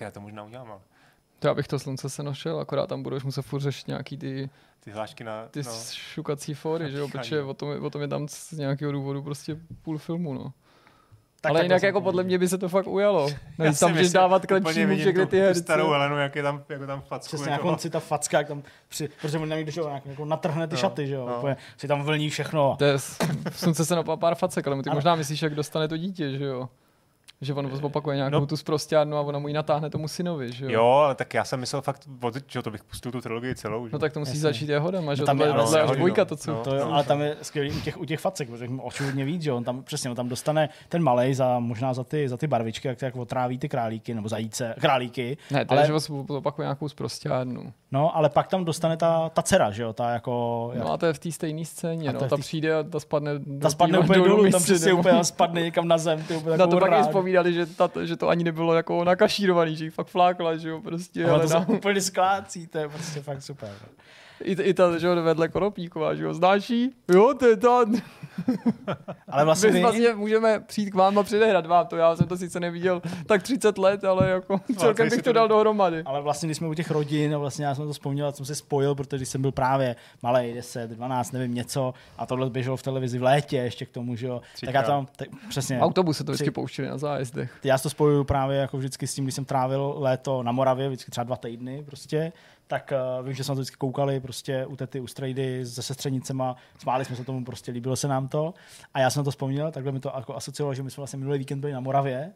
Já 0.00 0.10
to 0.10 0.20
možná 0.20 0.42
udělám, 0.42 0.70
ale... 0.70 0.80
To 1.38 1.48
já 1.48 1.54
bych 1.54 1.68
to 1.68 1.78
slunce 1.78 2.10
se 2.10 2.22
nošel, 2.22 2.60
akorát 2.60 2.86
tam 2.86 3.02
budeš 3.02 3.22
muset 3.22 3.42
furt 3.42 3.60
řešit 3.60 3.88
nějaký 3.88 4.18
ty 4.18 4.50
ty 4.86 4.92
hlášky 4.92 5.24
na... 5.24 5.48
Ty 5.50 5.62
no. 5.62 5.72
šukací 5.92 6.54
fóry, 6.54 6.90
že 6.90 6.98
jo, 6.98 7.08
protože 7.08 7.42
o 7.42 7.54
tom, 7.54 7.84
o 7.84 7.90
tom 7.90 8.02
je 8.02 8.08
tam 8.08 8.28
z 8.28 8.52
nějakého 8.52 8.92
důvodu 8.92 9.22
prostě 9.22 9.56
půl 9.82 9.98
filmu, 9.98 10.34
no. 10.34 10.52
Tak 11.40 11.50
ale 11.50 11.62
jinak 11.62 11.82
jako 11.82 12.00
podle 12.00 12.22
mě 12.22 12.38
by 12.38 12.48
se 12.48 12.58
to 12.58 12.68
fakt 12.68 12.86
ujalo. 12.86 13.28
No, 13.58 13.74
tam 13.74 13.90
můžeš 13.90 14.12
dávat 14.12 14.46
klepší 14.46 14.86
všechny 14.96 15.26
ty 15.26 15.38
herce. 15.38 15.60
starou 15.60 15.90
Helenu, 15.90 16.18
jak 16.18 16.36
je 16.36 16.42
tam, 16.42 16.64
jako 16.68 16.86
tam 16.86 17.00
facku. 17.00 17.36
Přesně, 17.36 17.50
na 17.50 17.58
konci 17.58 17.90
ta 17.90 18.00
facka, 18.00 18.38
jak 18.38 18.48
tam 18.48 18.62
při, 18.88 19.08
protože 19.20 19.38
on 19.38 19.48
někdo, 19.48 19.70
že 19.70 19.80
jo, 19.80 20.00
jako 20.06 20.24
natrhne 20.24 20.66
ty 20.66 20.74
no, 20.74 20.80
šaty, 20.80 21.06
že 21.06 21.14
jo, 21.14 21.26
no. 21.28 21.36
úplně 21.36 21.56
si 21.76 21.88
tam 21.88 22.02
vlní 22.02 22.30
všechno. 22.30 22.76
To 22.78 22.84
je, 22.84 22.94
slunce 23.50 23.84
se 23.84 23.94
napá 23.94 24.16
pár 24.16 24.34
facek, 24.34 24.66
ale 24.66 24.82
ty 24.82 24.88
no. 24.88 24.94
možná 24.94 25.14
myslíš, 25.14 25.42
jak 25.42 25.54
dostane 25.54 25.88
to 25.88 25.96
dítě, 25.96 26.38
že 26.38 26.44
jo. 26.44 26.68
Že 27.40 27.54
on 27.54 27.70
opakuje 27.82 28.16
nějakou 28.16 28.40
No. 28.40 28.46
tu 28.46 28.56
sprostěrnu 28.56 29.16
a 29.16 29.20
ona 29.20 29.38
mu 29.38 29.48
ji 29.48 29.54
natáhne 29.54 29.90
tomu 29.90 30.08
synovi, 30.08 30.52
že 30.52 30.64
jo? 30.64 30.70
Jo, 30.70 30.84
ale 30.86 31.14
tak 31.14 31.34
já 31.34 31.44
jsem 31.44 31.60
myslel 31.60 31.82
fakt, 31.82 32.08
že 32.46 32.58
jo, 32.58 32.62
to 32.62 32.70
bych 32.70 32.84
pustil 32.84 33.12
tu 33.12 33.20
trilogii 33.20 33.54
celou. 33.54 33.86
Že? 33.86 33.92
No 33.92 33.98
tak 33.98 34.12
to 34.12 34.20
musí 34.20 34.30
Jasně. 34.30 34.40
začít 34.40 34.68
jehodama, 34.68 35.14
že 35.14 35.22
No 35.22 35.24
no, 35.24 35.26
tam 35.26 35.40
je- 35.40 35.46
je, 35.46 35.78
je 35.78 35.82
hodinu. 35.82 35.96
dvojka, 35.96 36.24
to 36.24 36.36
co. 36.36 36.50
No. 36.52 36.62
To 36.62 36.74
jo, 36.74 36.88
ale 36.92 37.04
tam 37.04 37.20
je 37.20 37.36
skvělý 37.42 37.70
u 37.70 37.80
těch, 37.80 38.00
u 38.00 38.04
těch 38.04 38.20
facek, 38.20 38.50
protože 38.50 38.68
očividně 38.82 39.24
víc, 39.24 39.42
že 39.42 39.52
on 39.52 39.64
tam 39.64 39.82
přesně, 39.82 40.10
on 40.10 40.16
tam 40.16 40.28
dostane 40.28 40.68
ten 40.88 41.02
malej 41.02 41.34
za, 41.34 41.58
možná 41.58 41.94
za 41.94 42.04
ty, 42.04 42.28
za 42.28 42.36
ty 42.36 42.46
barvičky, 42.46 42.88
jak, 42.88 43.02
jak 43.02 43.16
otráví 43.16 43.58
ty 43.58 43.68
králíky, 43.68 44.14
nebo 44.14 44.28
zajíce, 44.28 44.74
králíky. 44.80 45.36
Ne, 45.50 45.64
to 45.64 45.74
je, 45.74 45.78
ale, 45.78 45.86
že 45.86 45.92
vás 45.92 46.10
opakuje 46.28 46.64
nějakou 46.64 46.88
sprostěrnu. 46.88 47.72
no, 47.92 48.16
ale 48.16 48.28
pak 48.28 48.48
tam 48.48 48.64
dostane 48.64 48.96
ta, 48.96 49.28
ta 49.28 49.42
dcera, 49.42 49.70
že 49.70 49.82
jo, 49.82 49.92
ta 49.92 50.10
jako, 50.10 50.70
jak, 50.74 50.84
No 50.84 50.92
a 50.92 50.96
to 50.96 51.06
je 51.06 51.12
v 51.12 51.18
té 51.18 51.32
stejné 51.32 51.64
scéně, 51.64 52.12
no. 52.12 52.20
je 52.20 52.28
Ta 52.28 52.36
té- 52.36 52.40
přijde 52.42 52.74
a 52.78 52.82
ta 52.82 53.00
spadne 53.00 53.38
do 53.38 53.60
ta 53.60 53.70
spadne 53.70 53.98
úplně 53.98 54.18
dolů, 54.18 54.50
tam 54.50 54.62
přesně 54.62 54.92
úplně 54.92 55.24
spadne 55.24 55.60
někam 55.62 55.88
na 55.88 55.98
zem, 55.98 56.22
ty 56.22 56.36
úplně 56.36 56.56
Na 57.32 57.42
to 57.42 57.46
takovou 57.46 57.58
pak 57.58 57.62
i 57.62 57.66
ránu. 57.66 57.74
vzpomínali, 57.76 57.88
že, 57.88 57.88
ta, 57.88 57.90
že 58.04 58.16
to 58.16 58.28
ani 58.28 58.44
nebylo 58.44 58.74
jako 58.74 59.04
nakašírovaný, 59.04 59.76
že 59.76 59.84
ji 59.84 59.90
fakt 59.90 60.06
flákla, 60.06 60.56
že 60.56 60.68
jo, 60.68 60.80
prostě. 60.80 61.24
Ale 61.24 61.32
Ale 61.32 61.48
to 61.48 61.54
na, 61.54 61.64
se 61.64 61.72
úplně 61.72 62.00
sklácí, 62.00 62.66
to 62.66 62.78
je 62.78 62.88
prostě 62.88 63.20
fakt 63.20 63.42
super. 63.42 63.70
I, 64.44 64.52
i, 64.62 64.74
ta, 64.74 64.98
že 64.98 65.06
jo, 65.06 65.22
vedle 65.22 65.48
Konopíková, 65.48 66.14
že 66.14 66.24
jo, 66.24 66.34
znáš 66.34 66.70
jí? 66.70 66.90
Jo, 67.14 67.34
to 67.38 67.46
je 67.46 67.56
ta. 67.56 67.84
Ale 69.28 69.44
vlastně 69.44 69.70
My 69.70 69.80
vlastně 69.80 70.14
můžeme 70.14 70.60
přijít 70.60 70.90
k 70.90 70.94
vám 70.94 71.18
a 71.18 71.22
předehrát 71.22 71.66
vám 71.66 71.86
to, 71.86 71.96
já 71.96 72.16
jsem 72.16 72.26
to 72.26 72.36
sice 72.36 72.60
neviděl 72.60 73.02
tak 73.26 73.42
30 73.42 73.78
let, 73.78 74.04
ale 74.04 74.30
jako 74.30 74.60
celkem 74.78 75.08
bych 75.08 75.22
to 75.22 75.32
dal 75.32 75.48
dohromady. 75.48 76.02
ale 76.02 76.22
vlastně, 76.22 76.46
když 76.46 76.56
jsme 76.56 76.68
u 76.68 76.74
těch 76.74 76.90
rodin, 76.90 77.34
a 77.34 77.38
vlastně 77.38 77.66
já 77.66 77.74
jsem 77.74 77.86
to 77.86 77.92
vzpomněl, 77.92 78.32
jsem 78.32 78.46
se 78.46 78.54
spojil, 78.54 78.94
protože 78.94 79.16
když 79.16 79.28
jsem 79.28 79.42
byl 79.42 79.52
právě 79.52 79.96
malý, 80.22 80.54
10, 80.54 80.90
12, 80.90 81.32
nevím 81.32 81.54
něco, 81.54 81.94
a 82.18 82.26
tohle 82.26 82.50
běželo 82.50 82.76
v 82.76 82.82
televizi 82.82 83.18
v 83.18 83.22
létě 83.22 83.56
ještě 83.56 83.86
k 83.86 83.90
tomu, 83.90 84.16
že 84.16 84.26
jo, 84.26 84.40
tak 84.64 84.74
já 84.74 84.82
tam, 84.82 85.06
tak, 85.16 85.28
přesně, 85.48 85.78
V 85.78 85.82
autobuse 85.82 86.24
to 86.24 86.32
vždycky 86.32 86.50
pouštěli 86.50 86.88
na 86.88 86.98
zájezdech. 86.98 87.58
já 87.64 87.78
to 87.78 87.90
spojuju 87.90 88.24
právě 88.24 88.58
jako 88.58 88.78
vždycky 88.78 89.06
s 89.06 89.14
tím, 89.14 89.24
když 89.24 89.34
jsem 89.34 89.44
trávil 89.44 89.94
léto 89.96 90.42
na 90.42 90.52
Moravě, 90.52 90.88
vždycky 90.88 91.10
třeba 91.10 91.24
dva 91.24 91.36
týdny 91.36 91.82
prostě, 91.86 92.32
tak 92.66 92.92
uh, 93.18 93.26
vím, 93.26 93.34
že 93.34 93.44
jsme 93.44 93.52
na 93.52 93.54
to 93.54 93.60
vždycky 93.60 93.76
koukali 93.76 94.20
prostě 94.20 94.66
u 94.66 94.76
tety, 94.76 95.00
u 95.00 95.06
strejdy 95.06 95.66
se 95.66 95.82
sestřenicema, 95.82 96.56
smáli 96.78 97.04
jsme 97.04 97.16
se 97.16 97.24
tomu, 97.24 97.44
prostě 97.44 97.72
líbilo 97.72 97.96
se 97.96 98.08
nám 98.08 98.28
to. 98.28 98.54
A 98.94 99.00
já 99.00 99.10
jsem 99.10 99.20
na 99.20 99.24
to 99.24 99.30
vzpomněl, 99.30 99.72
takhle 99.72 99.92
mi 99.92 100.00
to 100.00 100.12
jako 100.16 100.36
asociovalo, 100.36 100.74
že 100.74 100.82
my 100.82 100.90
jsme 100.90 101.00
vlastně 101.00 101.18
minulý 101.18 101.38
víkend 101.38 101.60
byli 101.60 101.72
na 101.72 101.80
Moravě, 101.80 102.32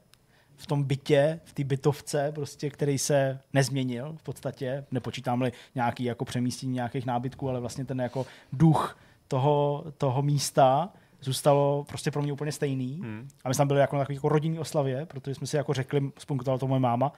v 0.57 0.66
tom 0.66 0.85
bytě, 0.85 1.40
v 1.44 1.52
té 1.52 1.65
bytovce, 1.65 2.32
prostě, 2.35 2.70
který 2.70 2.98
se 2.98 3.40
nezměnil 3.52 4.15
v 4.16 4.23
podstatě, 4.23 4.85
nepočítám-li 4.90 5.52
nějaký 5.74 6.05
jako 6.05 6.24
přemístění 6.24 6.73
nějakých 6.73 7.07
nábytků, 7.07 7.48
ale 7.48 7.61
vlastně 7.61 7.85
ten 7.85 8.01
jako 8.01 8.27
duch 8.52 8.98
toho, 9.28 9.85
toho 9.98 10.23
místa 10.23 10.89
zůstalo 11.20 11.85
prostě 11.89 12.11
pro 12.11 12.23
mě 12.23 12.32
úplně 12.32 12.52
stejný. 12.52 13.01
Hmm. 13.02 13.28
A 13.44 13.48
my 13.48 13.55
jsme 13.55 13.61
tam 13.61 13.69
byli 13.69 13.81
jako 13.81 13.97
na 13.97 14.02
takové 14.02 14.15
jako 14.15 14.28
rodinné 14.28 14.61
oslavě, 14.61 15.07
protože 15.07 15.35
jsme 15.35 15.47
si 15.47 15.57
jako 15.57 15.73
řekli, 15.74 16.11
spunkovala 16.19 16.59
to 16.59 16.66
moje 16.66 16.81
máma, 16.81 17.12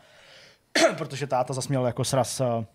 protože 0.98 1.26
táta 1.26 1.54
zase 1.54 1.68
měl 1.68 1.86
jako 1.86 2.04
sraz, 2.04 2.40
eh, 2.40 2.66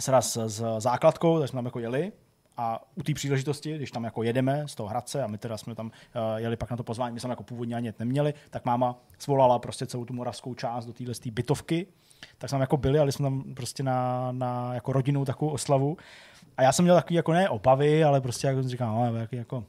sraz 0.00 0.36
s 0.46 0.64
základkou, 0.78 1.38
takže 1.38 1.50
jsme 1.50 1.58
tam 1.58 1.64
jako 1.64 1.78
jeli. 1.78 2.12
A 2.56 2.82
u 2.94 3.02
té 3.02 3.14
příležitosti, 3.14 3.76
když 3.76 3.90
tam 3.90 4.04
jako 4.04 4.22
jedeme 4.22 4.68
z 4.68 4.74
toho 4.74 4.88
Hradce 4.88 5.22
a 5.22 5.26
my 5.26 5.38
teda 5.38 5.56
jsme 5.56 5.74
tam 5.74 5.86
uh, 5.86 5.92
jeli 6.36 6.56
pak 6.56 6.70
na 6.70 6.76
to 6.76 6.84
pozvání, 6.84 7.14
my 7.14 7.20
jsme 7.20 7.30
jako 7.30 7.42
původně 7.42 7.76
ani 7.76 7.92
neměli, 7.98 8.34
tak 8.50 8.64
máma 8.64 8.98
svolala 9.18 9.58
prostě 9.58 9.86
celou 9.86 10.04
tu 10.04 10.12
moravskou 10.12 10.54
část 10.54 10.86
do 10.86 10.92
téhle 10.92 11.14
té 11.14 11.30
bytovky, 11.30 11.86
tak 12.38 12.50
jsme 12.50 12.54
tam 12.54 12.60
jako 12.60 12.76
byli, 12.76 12.98
ale 12.98 13.12
jsme 13.12 13.24
tam 13.24 13.54
prostě 13.54 13.82
na, 13.82 14.32
na 14.32 14.74
jako 14.74 14.92
rodinnou 14.92 15.24
takovou 15.24 15.50
oslavu. 15.50 15.96
A 16.56 16.62
já 16.62 16.72
jsem 16.72 16.82
měl 16.82 16.94
takový 16.94 17.14
jako 17.14 17.32
ne 17.32 17.48
obavy, 17.48 18.04
ale 18.04 18.20
prostě 18.20 18.46
jako 18.46 18.62
jsem 18.62 18.70
říkal, 18.70 18.94
no, 18.94 19.16
jaký 19.16 19.36
jako 19.36 19.64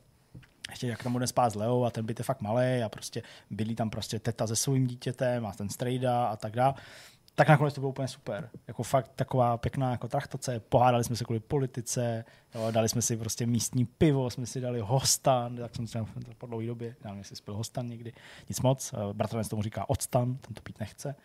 ještě 0.69 0.87
jak 0.87 1.03
tam 1.03 1.13
bude 1.13 1.27
spát 1.27 1.49
s 1.49 1.55
Leo 1.55 1.83
a 1.83 1.89
ten 1.89 2.05
byt 2.05 2.19
je 2.19 2.23
fakt 2.25 2.41
malý 2.41 2.83
a 2.85 2.89
prostě 2.89 3.21
byli 3.49 3.75
tam 3.75 3.89
prostě 3.89 4.19
teta 4.19 4.47
se 4.47 4.55
svým 4.55 4.87
dítětem 4.87 5.45
a 5.45 5.51
ten 5.51 5.69
strejda 5.69 6.25
a 6.25 6.35
tak 6.35 6.55
dále. 6.55 6.73
Tak 7.35 7.49
nakonec 7.49 7.73
to 7.73 7.81
bylo 7.81 7.89
úplně 7.89 8.07
super. 8.07 8.49
Jako 8.67 8.83
fakt 8.83 9.11
taková 9.15 9.57
pěkná 9.57 9.91
jako 9.91 10.07
trachtace. 10.07 10.59
Pohádali 10.59 11.03
jsme 11.03 11.15
se 11.15 11.23
kvůli 11.23 11.39
politice, 11.39 12.25
jo, 12.55 12.67
dali 12.71 12.89
jsme 12.89 13.01
si 13.01 13.17
prostě 13.17 13.45
místní 13.45 13.85
pivo, 13.85 14.29
jsme 14.29 14.45
si 14.45 14.61
dali 14.61 14.79
hostan, 14.79 15.55
tak 15.57 15.75
jsem 15.75 15.85
třeba 15.85 16.05
po 16.37 16.45
dlouhé 16.47 16.67
době, 16.67 16.87
já 17.03 17.09
nevím, 17.09 17.19
jestli 17.19 17.35
spil 17.35 17.55
hostan 17.55 17.87
někdy, 17.87 18.13
nic 18.49 18.61
moc. 18.61 18.93
Eh, 18.93 19.13
Bratranec 19.13 19.47
tomu 19.47 19.63
říká 19.63 19.89
octan, 19.89 20.35
ten 20.35 20.53
to 20.53 20.61
pít 20.61 20.79
nechce. 20.79 21.15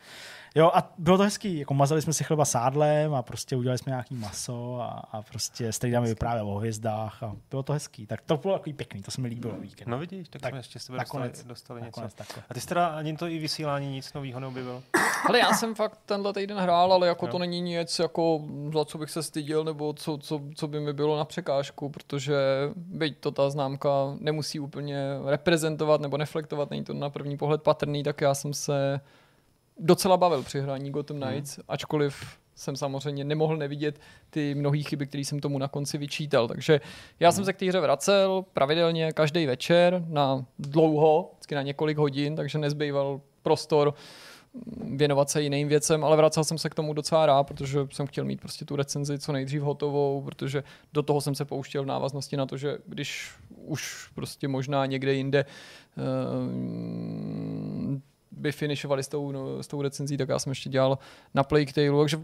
Jo, 0.55 0.71
a 0.75 0.93
bylo 0.99 1.17
to 1.17 1.23
hezký, 1.23 1.59
jako 1.59 1.75
mazali 1.75 2.03
jsme 2.03 2.13
si 2.13 2.25
chleba 2.25 2.45
sádlem 2.45 3.15
a 3.15 3.23
prostě 3.23 3.57
udělali 3.57 3.79
jsme 3.79 3.91
nějaký 3.91 4.15
maso 4.15 4.81
a, 4.81 4.87
a 4.89 5.23
prostě 5.23 5.73
strejda 5.73 6.01
mi 6.01 6.09
vyprávěl 6.09 6.49
o 6.51 6.59
hvězdách 6.59 7.23
a 7.23 7.37
bylo 7.51 7.63
to 7.63 7.73
hezký. 7.73 8.07
Tak 8.07 8.21
to 8.21 8.37
bylo 8.37 8.55
takový 8.59 8.73
pěkný, 8.73 9.03
to 9.03 9.11
se 9.11 9.21
mi 9.21 9.29
líbilo 9.29 9.55
víkend. 9.57 9.89
No 9.89 9.99
vidíš, 9.99 10.29
tak, 10.29 10.43
Tak 10.43 10.51
jsme 10.53 10.59
ještě 10.59 10.79
s 10.79 10.87
tebe 10.87 10.99
dostali, 10.99 11.25
nakonec- 11.29 11.45
dostali 11.45 11.81
něco. 11.81 11.89
nakonec 12.01 12.15
takhle. 12.15 12.43
A 12.49 12.55
ty 12.55 12.61
jsi 12.61 12.67
teda 12.67 12.87
ani 12.87 13.17
to 13.17 13.27
i 13.29 13.39
vysílání 13.39 13.89
nic 13.93 14.13
nového 14.13 14.41
neobjevil? 14.41 14.83
Ale 15.29 15.39
já 15.39 15.53
jsem 15.53 15.75
fakt 15.75 16.01
tenhle 16.07 16.33
týden 16.33 16.59
hrál, 16.59 16.93
ale 16.93 17.07
jako 17.07 17.27
Jo. 17.27 17.33
to 17.33 17.39
není 17.39 17.61
nic, 17.61 17.99
jako 17.99 18.41
za 18.73 18.85
co 18.85 18.99
bych 18.99 19.11
se 19.11 19.23
styděl, 19.23 19.65
nebo 19.65 19.93
co, 19.93 20.19
co, 20.19 20.41
co 20.55 20.69
by 20.69 20.81
mi 20.81 20.93
bylo 20.93 21.16
na 21.17 21.25
překážku, 21.25 21.89
protože 21.89 22.37
byť 22.77 23.19
to 23.19 23.31
ta 23.31 23.51
známka 23.51 24.17
nemusí 24.21 24.61
úplně 24.61 24.99
reprezentovat 25.27 26.01
nebo 26.01 26.17
reflektovat, 26.17 26.71
není 26.71 26.85
to 26.85 26.95
na 26.95 27.11
první 27.11 27.37
pohled 27.37 27.63
patrný, 27.63 28.03
tak 28.03 28.21
já 28.21 28.35
jsem 28.35 28.55
se 28.55 29.01
docela 29.79 30.17
bavil 30.17 30.43
při 30.43 30.61
hraní 30.61 30.91
Gotham 30.91 31.21
Knights, 31.21 31.59
ačkoliv 31.69 32.39
jsem 32.55 32.77
samozřejmě 32.77 33.25
nemohl 33.25 33.57
nevidět 33.57 34.01
ty 34.31 34.55
mnohé 34.55 34.79
chyby, 34.79 35.07
které 35.07 35.25
jsem 35.25 35.41
tomu 35.41 35.59
na 35.59 35.69
konci 35.69 35.99
vyčítal. 35.99 36.49
Takže 36.49 36.81
já 37.21 37.33
jsem 37.33 37.45
se 37.45 37.53
k 37.53 37.57
té 37.57 37.67
hře 37.67 37.81
vracel 37.81 38.45
pravidelně 38.53 39.13
každý 39.13 39.47
večer 39.47 40.05
na 40.09 40.45
dlouho, 40.59 41.31
vždycky 41.33 41.55
na 41.55 41.63
několik 41.63 41.99
hodin, 41.99 42.37
takže 42.37 42.59
nezbýval 42.59 43.21
prostor 43.43 43.95
věnovat 44.77 45.31
se 45.31 45.43
jiným 45.43 45.69
věcem, 45.69 46.05
ale 46.05 46.17
vracel 46.17 46.45
jsem 46.45 46.59
se 46.59 46.71
k 46.71 46.75
tomu 46.75 46.93
docela 46.93 47.27
rád, 47.27 47.45
protože 47.45 47.87
jsem 47.93 48.07
chtěl 48.07 48.25
mít 48.25 48.41
prostě 48.41 48.65
tu 48.65 48.77
recenzi 48.77 49.19
co 49.19 49.33
nejdřív 49.33 49.63
hotovou, 49.63 50.23
protože 50.23 50.65
do 50.93 51.03
toho 51.03 51.21
jsem 51.21 51.35
se 51.35 51.45
pouštěl 51.45 51.83
v 51.83 51.87
návaznosti 51.87 52.37
na 52.37 52.47
to, 52.47 52.57
že 52.57 52.79
když 52.87 53.31
už 53.57 54.11
prostě 54.15 54.49
možná 54.49 54.87
někde 54.87 55.15
jinde 55.15 55.45
uh, 55.97 56.05
by 58.31 58.53
finišovali 58.53 59.03
s 59.03 59.09
tou, 59.09 59.33
no, 59.33 59.63
s 59.63 59.67
tou 59.67 59.83
recenzí, 59.83 60.17
tak 60.17 60.29
já 60.29 60.39
jsem 60.39 60.51
ještě 60.51 60.71
dělal 60.71 60.99
na 61.35 61.43
Plague 61.43 61.73
takže 61.73 62.21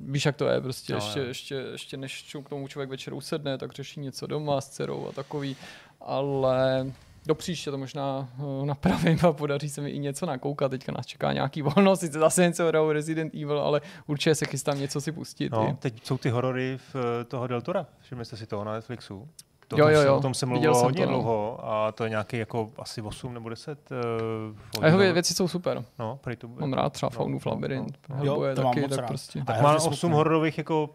víš, 0.00 0.26
jak 0.26 0.36
to 0.36 0.48
je, 0.48 0.60
prostě 0.60 0.92
Jo, 0.92 0.96
ještě, 0.96 1.20
jo. 1.20 1.26
ještě, 1.26 1.54
ještě 1.54 1.96
než 1.96 2.36
k 2.44 2.48
tomu 2.48 2.68
člověk 2.68 2.90
večer 2.90 3.14
usedne, 3.14 3.58
tak 3.58 3.72
řeší 3.72 4.00
něco 4.00 4.26
doma 4.26 4.60
s 4.60 4.68
dcerou 4.68 5.08
a 5.08 5.12
takový, 5.12 5.56
ale 6.00 6.92
do 7.26 7.34
příště 7.34 7.70
to 7.70 7.78
možná 7.78 8.28
eh, 8.38 8.66
napravím 8.66 9.18
a 9.28 9.32
podaří 9.32 9.68
se 9.70 9.80
mi 9.80 9.90
i 9.90 9.98
něco 9.98 10.26
nakoukat. 10.26 10.70
Teďka 10.70 10.92
nás 10.92 11.06
čeká 11.06 11.32
nějaký 11.32 11.62
volno, 11.74 11.96
sice 11.96 12.18
zase 12.18 12.42
něco 12.42 12.66
hraju 12.68 12.92
Resident 12.92 13.34
Evil, 13.34 13.60
ale 13.60 13.80
určitě 14.06 14.34
se 14.34 14.46
chystám 14.46 14.78
něco 14.80 15.00
si 15.00 15.12
pustit. 15.12 15.52
No, 15.52 15.68
i. 15.68 15.74
teď 15.78 16.06
jsou 16.06 16.18
ty 16.18 16.30
horory 16.30 16.78
v 16.92 16.96
eh, 17.20 17.24
toho 17.24 17.46
Deltora. 17.46 17.86
Všimli 18.00 18.24
jste 18.24 18.36
si 18.36 18.46
toho 18.46 18.64
na 18.64 18.72
Netflixu? 18.72 19.28
To, 19.68 19.76
Jo, 19.78 19.84
tom 19.84 19.94
jo, 19.94 20.00
se- 20.00 20.06
jo. 20.06 20.16
O 20.16 20.20
tom 20.20 20.34
se 20.34 20.46
Viděl 20.46 20.54
mluvilo 20.60 20.74
jsem 20.74 20.84
hodně 20.84 21.04
to, 21.04 21.10
no. 21.10 21.16
dlouho 21.16 21.58
a 21.70 21.92
to 21.92 22.04
je 22.04 22.10
nějaký 22.10 22.36
jako 22.38 22.70
asi 22.78 23.02
8 23.02 23.34
nebo 23.34 23.48
10 23.48 23.78
uh, 23.90 24.82
A 24.82 24.86
jeho 24.86 24.98
vě- 24.98 25.12
věci 25.12 25.34
jsou 25.34 25.48
super. 25.48 25.84
No, 25.98 26.18
prý 26.22 26.36
to 26.36 26.48
Mám 26.48 26.72
rád 26.72 26.92
třeba 26.92 27.10
No, 27.12 27.16
Faunův 27.16 27.46
no, 27.46 27.52
labirint, 27.52 27.98
no. 28.08 28.16
Hellboy 28.16 28.48
Jo, 28.48 28.54
to 28.56 28.62
mám 28.62 28.72
taky, 28.72 28.80
moc 28.80 28.90
tak 28.90 28.98
rád. 29.00 29.06
prostě. 29.06 29.42
Tak 29.46 29.60
má 29.60 29.70
hrozně 29.70 29.88
8 29.90 29.96
smutný. 29.98 30.14
hororových 30.16 30.58
jako 30.58 30.90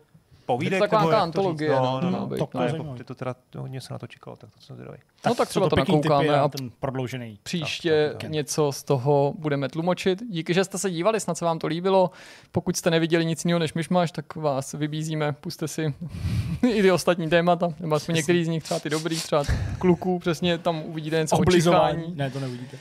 povídek. 0.49 0.73
Je 0.73 0.79
to 0.79 0.83
taková 0.83 1.01
nebo 1.01 1.11
nějaká 1.11 1.25
jak 1.25 1.33
to 1.33 1.39
antologie, 1.39 1.69
no, 1.69 1.99
no, 2.01 2.11
no, 2.11 2.19
no, 2.19 2.27
být. 2.27 2.37
to, 2.39 2.45
To 2.45 2.57
je 2.57 2.65
jako, 2.65 2.77
zajímavý. 2.77 2.97
ty 2.97 3.03
to 3.03 3.15
teda 3.15 3.35
hodně 3.57 3.81
se 3.81 3.93
na 3.93 3.99
to 3.99 4.07
čekalo, 4.07 4.35
tak 4.35 4.49
to 4.49 4.61
jsem 4.61 4.75
zvědavý. 4.75 4.97
No 5.25 5.35
tak 5.35 5.49
třeba 5.49 5.69
to 5.69 5.75
nakoukáme 5.75 6.39
a 6.39 6.47
ten 6.47 6.69
prodloužený. 6.79 7.39
Příště 7.43 8.15
něco 8.27 8.71
z 8.71 8.83
toho 8.83 9.33
budeme 9.37 9.69
tlumočit. 9.69 10.23
Díky, 10.29 10.53
že 10.53 10.63
jste 10.63 10.77
se 10.77 10.91
dívali, 10.91 11.19
snad 11.19 11.37
se 11.37 11.45
vám 11.45 11.59
to 11.59 11.67
líbilo. 11.67 12.11
Pokud 12.51 12.77
jste 12.77 12.91
neviděli 12.91 13.25
nic 13.25 13.45
jiného 13.45 13.59
než 13.59 13.73
myšmaš, 13.73 14.11
tak 14.11 14.35
vás 14.35 14.73
vybízíme, 14.73 15.33
puste 15.33 15.67
si 15.67 15.93
i 16.69 16.81
ty 16.81 16.91
ostatní 16.91 17.29
témata, 17.29 17.73
nebo 17.79 17.95
aspoň 17.95 18.15
některý 18.15 18.45
z 18.45 18.47
nich, 18.47 18.63
třeba 18.63 18.79
ty 18.79 18.89
dobrý, 18.89 19.15
třeba 19.15 19.43
kluků, 19.79 20.19
přesně 20.19 20.57
tam 20.57 20.83
uvidíte 20.85 21.17
něco 21.17 21.35
o 21.35 21.39
Oblizování. 21.39 22.13
Ne, 22.15 22.31
to 22.31 22.39
neuvidíte. 22.39 22.77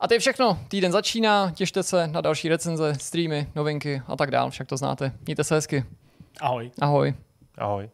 A 0.00 0.08
to 0.08 0.14
je 0.14 0.20
všechno. 0.20 0.58
Týden 0.68 0.92
začíná, 0.92 1.50
těšte 1.54 1.82
se 1.82 2.06
na 2.06 2.20
další 2.20 2.48
recenze, 2.48 2.94
streamy, 2.94 3.46
novinky 3.54 4.02
a 4.06 4.16
tak 4.16 4.30
dál, 4.30 4.50
však 4.50 4.66
to 4.68 4.76
znáte. 4.76 5.12
Mějte 5.26 5.44
se 5.44 5.54
hezky. 5.54 5.84
Ahoj. 6.40 6.70
Ahoj. 6.80 7.14
Ahoj. 7.56 7.90